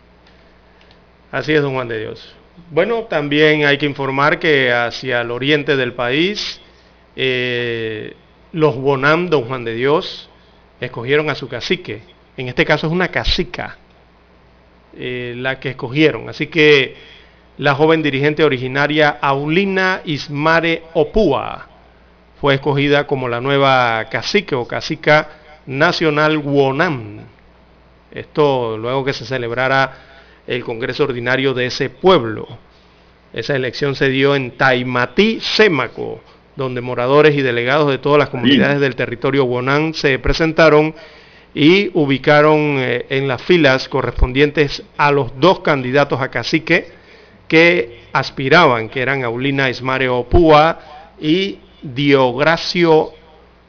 Así 1.32 1.54
es, 1.54 1.62
don 1.62 1.74
Juan 1.74 1.88
de 1.88 2.00
Dios. 2.00 2.34
Bueno, 2.70 3.04
también 3.10 3.66
hay 3.66 3.78
que 3.78 3.86
informar 3.86 4.40
que 4.40 4.72
hacia 4.72 5.22
el 5.22 5.32
oriente 5.32 5.76
del 5.76 5.94
país 5.94 6.62
eh, 7.16 8.16
los 8.52 8.76
Bonam, 8.76 9.30
don 9.30 9.46
Juan 9.46 9.66
de 9.66 9.74
Dios, 9.74 10.30
escogieron 10.80 11.30
a 11.30 11.36
su 11.36 11.48
cacique. 11.48 12.04
En 12.38 12.48
este 12.48 12.66
caso 12.66 12.88
es 12.88 12.94
una 12.94 13.10
cacica 13.10 13.78
eh, 14.96 15.34
la 15.38 15.60
que 15.60 15.70
escogieron. 15.70 16.30
Así 16.30 16.48
que 16.48 16.96
la 17.58 17.76
joven 17.76 18.02
dirigente 18.02 18.44
originaria 18.44 19.18
Aulina 19.22 20.02
Ismare 20.06 20.84
Opua 20.94 21.68
fue 22.42 22.56
escogida 22.56 23.08
como 23.08 23.30
la 23.30 23.42
nueva 23.42 24.06
cacique 24.10 24.56
o 24.56 24.68
cacica 24.68 25.30
nacional 25.66 26.38
Wonam. 26.38 27.22
Esto 28.12 28.78
luego 28.78 29.06
que 29.06 29.14
se 29.14 29.26
celebrara 29.26 29.94
el 30.46 30.64
Congreso 30.64 31.06
Ordinario 31.06 31.54
de 31.54 31.68
ese 31.68 31.90
pueblo. 31.90 32.48
Esa 33.34 33.56
elección 33.56 33.96
se 33.96 34.10
dio 34.10 34.36
en 34.36 34.52
Taimatí, 34.52 35.40
Sémaco, 35.40 36.22
donde 36.56 36.82
moradores 36.82 37.36
y 37.36 37.42
delegados 37.42 37.90
de 37.90 37.98
todas 37.98 38.20
las 38.20 38.30
comunidades 38.30 38.80
del 38.80 38.96
territorio 38.96 39.46
Wonán 39.46 39.94
se 39.94 40.20
presentaron 40.20 40.94
y 41.54 41.92
ubicaron 41.94 42.78
eh, 42.80 43.06
en 43.10 43.28
las 43.28 43.42
filas 43.42 43.88
correspondientes 43.88 44.84
a 44.98 45.12
los 45.12 45.40
dos 45.40 45.60
candidatos 45.60 46.22
a 46.22 46.30
cacique 46.30 46.88
que 47.48 48.04
aspiraban, 48.14 48.90
que 48.90 49.02
eran 49.02 49.24
Aulina 49.24 49.70
Ismare 49.70 50.10
Opúa 50.10 51.14
y 51.20 51.60
Diogracio 51.82 53.12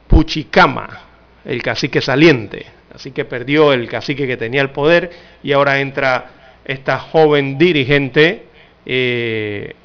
Puchicama, 0.07 1.01
el 1.43 1.61
cacique 1.61 2.01
saliente. 2.01 2.65
Así 2.93 3.11
que 3.11 3.25
perdió 3.25 3.73
el 3.73 3.87
cacique 3.89 4.25
que 4.25 4.37
tenía 4.37 4.61
el 4.61 4.69
poder 4.69 5.11
y 5.43 5.51
ahora 5.51 5.79
entra 5.79 6.31
esta 6.63 6.97
joven 6.97 7.57
dirigente 7.57 8.45
eh, 8.85 9.75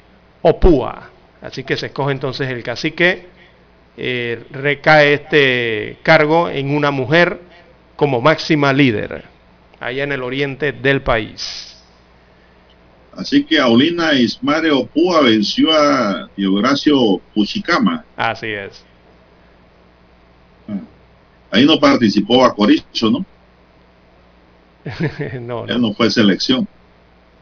Opúa. 0.41 1.09
Así 1.41 1.63
que 1.63 1.75
se 1.75 1.87
escoge 1.87 2.13
entonces 2.13 2.49
el 2.49 2.63
cacique, 2.63 3.25
eh, 3.97 4.43
recae 4.51 5.13
este 5.13 5.97
cargo 6.01 6.49
en 6.49 6.73
una 6.73 6.91
mujer 6.91 7.50
como 8.01 8.19
máxima 8.19 8.73
líder, 8.73 9.25
allá 9.79 10.03
en 10.03 10.11
el 10.11 10.23
oriente 10.23 10.71
del 10.71 11.03
país. 11.03 11.77
Así 13.15 13.43
que 13.43 13.59
Aulina 13.59 14.15
Ismare 14.15 14.71
Opúa 14.71 15.21
venció 15.21 15.71
a 15.71 16.27
Diogracio 16.35 17.21
Puchicama. 17.35 18.03
Así 18.17 18.47
es. 18.47 18.83
Ah. 20.67 20.79
Ahí 21.51 21.63
no 21.63 21.79
participó 21.79 22.43
a 22.43 22.55
Corizo, 22.55 23.11
¿no? 23.11 23.25
no, 25.39 25.67
no. 25.67 25.77
no 25.77 25.93
fue 25.93 26.09
selección. 26.09 26.67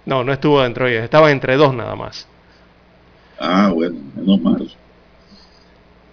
No, 0.06 0.26
no 0.26 0.34
estuvo 0.34 0.62
dentro 0.62 0.88
de 0.88 0.92
ellos, 0.92 1.04
estaba 1.06 1.32
entre 1.32 1.56
dos 1.56 1.74
nada 1.74 1.96
más. 1.96 2.28
Ah, 3.40 3.72
bueno, 3.74 3.96
menos 4.14 4.42
mal. 4.42 4.70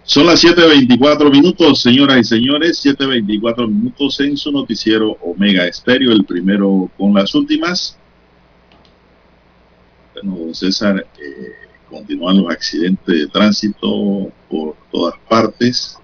Son 0.07 0.25
las 0.25 0.41
7.24 0.41 1.29
minutos, 1.29 1.81
señoras 1.81 2.17
y 2.17 2.23
señores, 2.23 2.83
7.24 2.83 3.67
minutos 3.67 4.19
en 4.21 4.37
su 4.37 4.51
noticiero 4.51 5.11
Omega 5.21 5.67
Estéreo, 5.67 6.11
el 6.11 6.23
primero 6.23 6.89
con 6.97 7.13
las 7.13 7.35
últimas. 7.35 7.97
Bueno, 10.13 10.37
don 10.37 10.55
César, 10.55 11.05
eh, 11.19 11.51
continúan 11.89 12.41
los 12.41 12.49
accidentes 12.49 13.15
de 13.15 13.27
tránsito 13.27 14.31
por 14.49 14.75
todas 14.91 15.13
partes. 15.27 15.99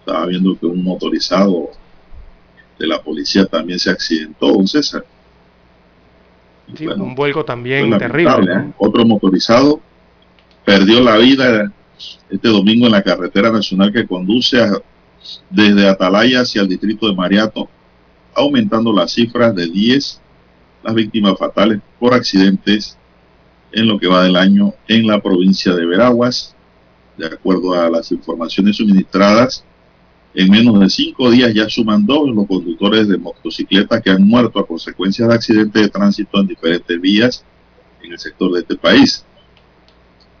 Estaba 0.00 0.26
viendo 0.26 0.56
que 0.56 0.66
un 0.66 0.84
motorizado 0.84 1.70
de 2.78 2.86
la 2.86 3.02
policía 3.02 3.46
también 3.46 3.78
se 3.78 3.90
accidentó, 3.90 4.52
don 4.52 4.68
César 4.68 5.04
un 6.98 7.14
vuelco 7.14 7.44
también 7.44 7.96
terrible. 7.98 8.52
¿eh? 8.52 8.72
Otro 8.78 9.04
motorizado 9.04 9.80
perdió 10.64 11.00
la 11.00 11.16
vida 11.16 11.72
este 12.30 12.48
domingo 12.48 12.86
en 12.86 12.92
la 12.92 13.02
carretera 13.02 13.50
nacional 13.50 13.92
que 13.92 14.06
conduce 14.06 14.58
desde 15.50 15.88
Atalaya 15.88 16.42
hacia 16.42 16.62
el 16.62 16.68
distrito 16.68 17.08
de 17.08 17.14
Mariato, 17.14 17.68
aumentando 18.34 18.92
las 18.92 19.12
cifras 19.12 19.54
de 19.54 19.66
10 19.66 20.20
las 20.82 20.94
víctimas 20.94 21.36
fatales 21.38 21.80
por 21.98 22.14
accidentes 22.14 22.96
en 23.72 23.86
lo 23.86 23.98
que 23.98 24.06
va 24.06 24.24
del 24.24 24.36
año 24.36 24.74
en 24.86 25.06
la 25.06 25.20
provincia 25.20 25.74
de 25.74 25.86
Veraguas. 25.86 26.54
De 27.16 27.26
acuerdo 27.26 27.74
a 27.74 27.90
las 27.90 28.12
informaciones 28.12 28.76
suministradas, 28.76 29.64
en 30.34 30.50
menos 30.50 30.78
de 30.78 30.88
cinco 30.88 31.30
días 31.30 31.52
ya 31.52 31.68
suman 31.68 32.06
dos 32.06 32.28
los 32.28 32.46
conductores 32.46 33.08
de 33.08 33.18
motocicletas 33.18 34.00
que 34.02 34.10
han 34.10 34.22
muerto 34.22 34.60
a 34.60 34.66
consecuencia 34.66 35.26
de 35.26 35.34
accidentes 35.34 35.82
de 35.82 35.88
tránsito 35.88 36.40
en 36.40 36.46
diferentes 36.46 37.00
vías 37.00 37.44
en 38.02 38.12
el 38.12 38.18
sector 38.18 38.52
de 38.52 38.60
este 38.60 38.76
país. 38.76 39.24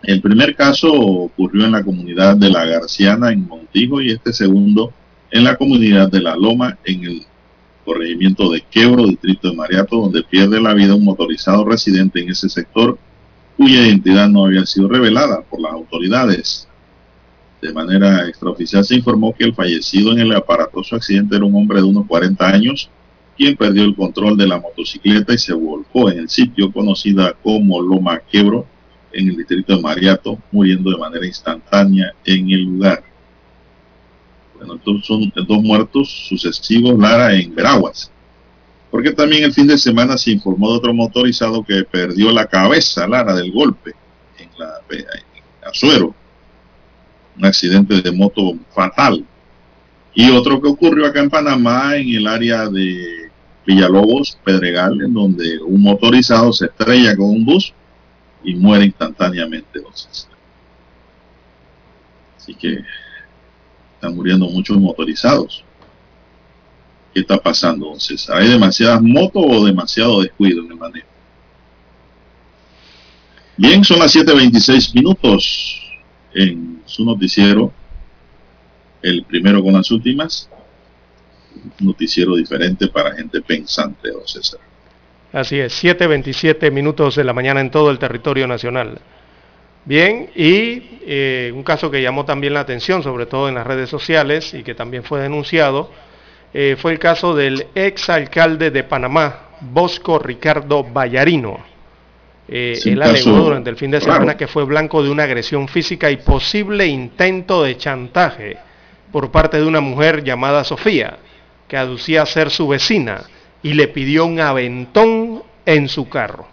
El 0.02 0.20
primer 0.22 0.54
caso 0.54 0.92
ocurrió 0.92 1.64
en 1.64 1.72
la 1.72 1.82
comunidad 1.82 2.36
de 2.36 2.50
La 2.50 2.64
Garciana, 2.64 3.32
en 3.32 3.46
Montijo, 3.46 4.00
y 4.00 4.10
este 4.10 4.32
segundo 4.32 4.92
en 5.30 5.44
la 5.44 5.56
comunidad 5.56 6.10
de 6.10 6.20
La 6.20 6.36
Loma, 6.36 6.78
en 6.84 7.04
el 7.04 7.22
corregimiento 7.84 8.50
de 8.50 8.62
Quebro, 8.70 9.06
distrito 9.06 9.50
de 9.50 9.56
Mariato, 9.56 9.96
donde 9.96 10.22
pierde 10.22 10.60
la 10.60 10.74
vida 10.74 10.94
un 10.94 11.04
motorizado 11.04 11.64
residente 11.64 12.20
en 12.20 12.30
ese 12.30 12.48
sector, 12.48 12.98
cuya 13.56 13.86
identidad 13.86 14.28
no 14.28 14.46
había 14.46 14.64
sido 14.66 14.88
revelada 14.88 15.42
por 15.42 15.60
las 15.60 15.72
autoridades. 15.72 16.68
De 17.60 17.72
manera 17.72 18.28
extraoficial 18.28 18.84
se 18.84 18.94
informó 18.94 19.34
que 19.34 19.44
el 19.44 19.54
fallecido 19.54 20.12
en 20.12 20.20
el 20.20 20.32
aparatoso 20.32 20.94
accidente 20.94 21.36
era 21.36 21.44
un 21.44 21.56
hombre 21.56 21.80
de 21.80 21.86
unos 21.86 22.06
40 22.06 22.46
años, 22.46 22.88
quien 23.36 23.56
perdió 23.56 23.82
el 23.82 23.96
control 23.96 24.36
de 24.36 24.46
la 24.46 24.60
motocicleta 24.60 25.34
y 25.34 25.38
se 25.38 25.54
volcó 25.54 26.10
en 26.10 26.20
el 26.20 26.28
sitio 26.28 26.72
conocida 26.72 27.34
como 27.42 27.82
Loma 27.82 28.20
Quebro, 28.30 28.66
en 29.12 29.28
el 29.28 29.36
distrito 29.36 29.76
de 29.76 29.82
Mariato, 29.82 30.38
muriendo 30.52 30.90
de 30.90 30.98
manera 30.98 31.26
instantánea 31.26 32.12
en 32.24 32.50
el 32.50 32.62
lugar. 32.62 33.02
Bueno, 34.56 34.74
estos 34.74 35.06
son 35.06 35.32
dos 35.34 35.62
muertos 35.62 36.26
sucesivos, 36.28 36.98
Lara, 36.98 37.34
en 37.34 37.54
Veraguas. 37.54 38.10
Porque 38.90 39.12
también 39.12 39.44
el 39.44 39.52
fin 39.52 39.66
de 39.66 39.78
semana 39.78 40.16
se 40.16 40.32
informó 40.32 40.70
de 40.70 40.78
otro 40.78 40.94
motorizado 40.94 41.62
que 41.62 41.84
perdió 41.84 42.32
la 42.32 42.46
cabeza, 42.46 43.06
Lara, 43.06 43.34
del 43.34 43.52
golpe 43.52 43.92
en, 44.38 44.48
la, 44.58 44.80
en 44.90 45.68
Azuero. 45.68 46.14
Un 47.36 47.44
accidente 47.44 48.00
de 48.02 48.10
moto 48.10 48.54
fatal. 48.74 49.24
Y 50.14 50.30
otro 50.30 50.60
que 50.60 50.68
ocurrió 50.68 51.06
acá 51.06 51.20
en 51.20 51.30
Panamá, 51.30 51.96
en 51.96 52.08
el 52.08 52.26
área 52.26 52.68
de 52.68 53.30
Villalobos, 53.64 54.38
Pedregal, 54.42 55.00
en 55.02 55.12
donde 55.12 55.60
un 55.60 55.82
motorizado 55.82 56.52
se 56.52 56.66
estrella 56.66 57.14
con 57.16 57.28
un 57.28 57.44
bus 57.44 57.72
y 58.42 58.54
muere 58.54 58.86
instantáneamente. 58.86 59.78
Entonces. 59.78 60.28
Así 62.36 62.54
que 62.54 62.84
están 63.94 64.14
muriendo 64.14 64.46
muchos 64.46 64.76
motorizados. 64.78 65.64
¿Qué 67.12 67.20
está 67.20 67.38
pasando, 67.38 67.86
entonces? 67.86 68.28
¿Hay 68.30 68.48
demasiadas 68.48 69.02
motos 69.02 69.44
o 69.46 69.64
demasiado 69.64 70.22
descuido 70.22 70.62
en 70.62 70.70
el 70.70 70.76
manejo? 70.76 71.08
Bien, 73.56 73.82
son 73.82 73.98
las 73.98 74.14
7.26 74.14 74.94
minutos 74.94 75.80
en 76.32 76.80
su 76.84 77.04
noticiero, 77.04 77.72
el 79.02 79.24
primero 79.24 79.62
con 79.62 79.72
las 79.72 79.90
últimas, 79.90 80.48
noticiero 81.80 82.36
diferente 82.36 82.86
para 82.86 83.16
gente 83.16 83.40
pensante, 83.40 84.12
don 84.12 84.26
César. 84.26 84.60
Así 85.32 85.60
es, 85.60 85.84
7.27 85.84 86.70
minutos 86.72 87.16
de 87.16 87.24
la 87.24 87.34
mañana 87.34 87.60
en 87.60 87.70
todo 87.70 87.90
el 87.90 87.98
territorio 87.98 88.46
nacional. 88.46 88.98
Bien, 89.84 90.30
y 90.34 91.00
eh, 91.06 91.52
un 91.54 91.62
caso 91.62 91.90
que 91.90 92.00
llamó 92.00 92.24
también 92.24 92.54
la 92.54 92.60
atención, 92.60 93.02
sobre 93.02 93.26
todo 93.26 93.48
en 93.48 93.54
las 93.54 93.66
redes 93.66 93.90
sociales, 93.90 94.54
y 94.54 94.62
que 94.62 94.74
también 94.74 95.02
fue 95.02 95.20
denunciado, 95.20 95.90
eh, 96.54 96.76
fue 96.78 96.92
el 96.92 96.98
caso 96.98 97.34
del 97.34 97.66
ex 97.74 98.08
alcalde 98.08 98.70
de 98.70 98.84
Panamá, 98.84 99.48
Bosco 99.60 100.18
Ricardo 100.18 100.82
Vallarino. 100.84 101.58
Eh, 102.48 102.78
él 102.86 103.02
alegó 103.02 103.32
durante 103.32 103.68
el 103.68 103.76
fin 103.76 103.90
de 103.90 104.00
semana 104.00 104.34
que 104.34 104.46
fue 104.46 104.64
blanco 104.64 105.02
de 105.02 105.10
una 105.10 105.24
agresión 105.24 105.68
física 105.68 106.10
y 106.10 106.16
posible 106.16 106.86
intento 106.86 107.62
de 107.62 107.76
chantaje 107.76 108.56
por 109.12 109.30
parte 109.30 109.58
de 109.58 109.66
una 109.66 109.82
mujer 109.82 110.24
llamada 110.24 110.64
Sofía, 110.64 111.18
que 111.66 111.76
aducía 111.76 112.24
ser 112.24 112.48
su 112.48 112.66
vecina 112.66 113.24
y 113.62 113.74
le 113.74 113.88
pidió 113.88 114.26
un 114.26 114.40
aventón 114.40 115.42
en 115.66 115.88
su 115.88 116.08
carro. 116.08 116.46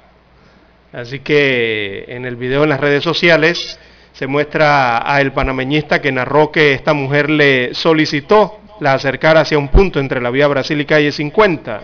Así 0.91 1.19
que 1.19 2.06
en 2.07 2.26
el 2.26 2.36
video 2.36 2.64
en 2.64 2.69
las 2.69 2.80
redes 2.80 3.03
sociales 3.03 3.80
se 4.14 4.27
muestra 4.27 5.11
a 5.11 5.19
el 5.19 5.34
panameñista 5.34 6.02
que 6.02 6.11
narró 6.11 6.52
que 6.52 6.73
esta 6.73 6.94
mujer 6.94 7.30
le 7.30 7.73
solicitó 7.73 8.60
la 8.80 8.94
acercar 8.94 9.38
hacia 9.38 9.57
un 9.57 9.68
punto 9.68 9.99
entre 9.99 10.22
la 10.22 10.30
vía 10.30 10.48
Brasil 10.48 10.80
y 10.80 10.86
calle 10.86 11.11
50. 11.11 11.82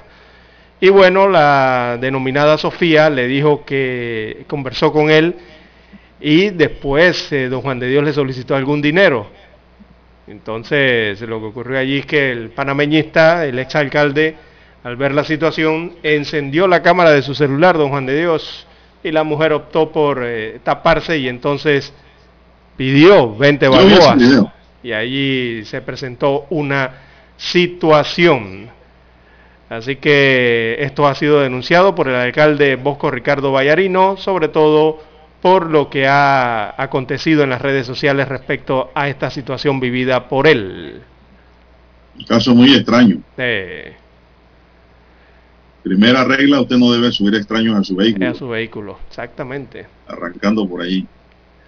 Y 0.79 0.89
bueno, 0.89 1.27
la 1.27 1.97
denominada 1.99 2.57
Sofía 2.57 3.09
le 3.09 3.27
dijo 3.27 3.65
que 3.65 4.45
conversó 4.47 4.91
con 4.91 5.11
él 5.11 5.35
y 6.19 6.49
después 6.49 7.31
eh, 7.33 7.49
don 7.49 7.61
Juan 7.61 7.79
de 7.79 7.87
Dios 7.87 8.03
le 8.03 8.13
solicitó 8.13 8.55
algún 8.55 8.81
dinero. 8.81 9.27
Entonces 10.27 11.19
lo 11.21 11.39
que 11.39 11.45
ocurrió 11.47 11.77
allí 11.77 11.99
es 11.99 12.05
que 12.05 12.31
el 12.31 12.49
panameñista, 12.51 13.45
el 13.45 13.59
exalcalde, 13.59 14.35
al 14.83 14.95
ver 14.95 15.13
la 15.13 15.23
situación, 15.23 15.93
encendió 16.03 16.67
la 16.67 16.81
cámara 16.81 17.11
de 17.11 17.21
su 17.21 17.35
celular, 17.35 17.77
don 17.77 17.89
Juan 17.89 18.05
de 18.05 18.17
Dios, 18.19 18.65
y 19.03 19.11
la 19.11 19.23
mujer 19.23 19.53
optó 19.53 19.91
por 19.91 20.21
eh, 20.23 20.59
taparse 20.63 21.17
y 21.17 21.27
entonces 21.27 21.93
pidió 22.77 23.35
20 23.35 23.67
balboas. 23.67 24.17
Y 24.83 24.93
allí 24.93 25.63
se 25.65 25.81
presentó 25.81 26.47
una 26.49 26.91
situación. 27.37 28.69
Así 29.69 29.97
que 29.97 30.77
esto 30.79 31.07
ha 31.07 31.15
sido 31.15 31.41
denunciado 31.41 31.95
por 31.95 32.07
el 32.07 32.15
alcalde 32.15 32.75
Bosco 32.75 33.11
Ricardo 33.11 33.51
Vallarino, 33.51 34.17
sobre 34.17 34.47
todo 34.49 34.99
por 35.41 35.69
lo 35.69 35.89
que 35.89 36.07
ha 36.07 36.75
acontecido 36.81 37.43
en 37.43 37.51
las 37.51 37.61
redes 37.61 37.87
sociales 37.87 38.27
respecto 38.27 38.91
a 38.93 39.07
esta 39.07 39.29
situación 39.29 39.79
vivida 39.79 40.27
por 40.27 40.47
él. 40.47 41.01
Un 42.17 42.25
caso 42.25 42.53
muy 42.53 42.73
extraño. 42.75 43.17
Primera 45.83 46.23
regla, 46.23 46.61
usted 46.61 46.77
no 46.77 46.91
debe 46.91 47.11
subir 47.11 47.35
extraños 47.35 47.75
a 47.75 47.83
su 47.83 47.95
vehículo. 47.95 48.29
A 48.29 48.33
su 48.35 48.47
vehículo, 48.47 48.99
exactamente. 49.07 49.87
Arrancando 50.07 50.67
por 50.67 50.81
ahí. 50.81 51.07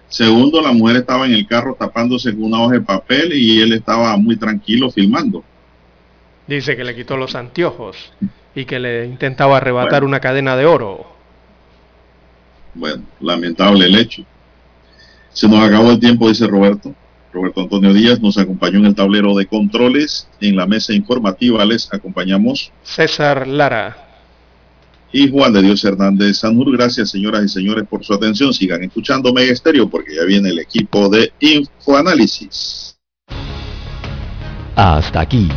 Segundo, 0.08 0.62
la 0.62 0.72
mujer 0.72 0.96
estaba 0.98 1.26
en 1.26 1.32
el 1.32 1.46
carro 1.46 1.74
tapándose 1.78 2.32
con 2.32 2.44
una 2.44 2.62
hoja 2.62 2.74
de 2.74 2.80
papel 2.82 3.32
y 3.32 3.60
él 3.60 3.72
estaba 3.72 4.16
muy 4.16 4.36
tranquilo 4.36 4.90
filmando. 4.90 5.42
Dice 6.46 6.76
que 6.76 6.84
le 6.84 6.94
quitó 6.94 7.16
los 7.16 7.34
anteojos 7.34 8.12
y 8.54 8.64
que 8.66 8.78
le 8.78 9.06
intentaba 9.06 9.56
arrebatar 9.56 10.04
una 10.04 10.20
cadena 10.20 10.56
de 10.56 10.66
oro. 10.66 11.06
Bueno, 12.74 13.02
lamentable 13.20 13.86
el 13.86 13.96
hecho. 13.96 14.24
Se 15.32 15.48
nos 15.48 15.64
acabó 15.64 15.90
el 15.90 15.98
tiempo, 15.98 16.28
dice 16.28 16.46
Roberto. 16.46 16.94
Roberto 17.32 17.62
Antonio 17.62 17.92
Díaz 17.92 18.20
nos 18.20 18.38
acompañó 18.38 18.78
en 18.78 18.86
el 18.86 18.94
tablero 18.94 19.34
de 19.34 19.46
controles. 19.46 20.28
En 20.40 20.54
la 20.54 20.66
mesa 20.66 20.92
informativa 20.92 21.64
les 21.64 21.92
acompañamos 21.92 22.70
César 22.84 23.48
Lara 23.48 24.03
y 25.14 25.30
Juan 25.30 25.52
de 25.52 25.62
Dios 25.62 25.84
Hernández 25.84 26.38
Sanur. 26.38 26.76
Gracias, 26.76 27.10
señoras 27.10 27.44
y 27.44 27.48
señores, 27.48 27.86
por 27.88 28.04
su 28.04 28.12
atención. 28.12 28.52
Sigan 28.52 28.82
escuchando 28.82 29.32
Mega 29.32 29.52
Estéreo 29.52 29.88
porque 29.88 30.16
ya 30.16 30.24
viene 30.24 30.48
el 30.50 30.58
equipo 30.58 31.08
de 31.08 31.32
Infoanálisis. 31.38 32.96
Hasta 34.74 35.20
aquí 35.20 35.48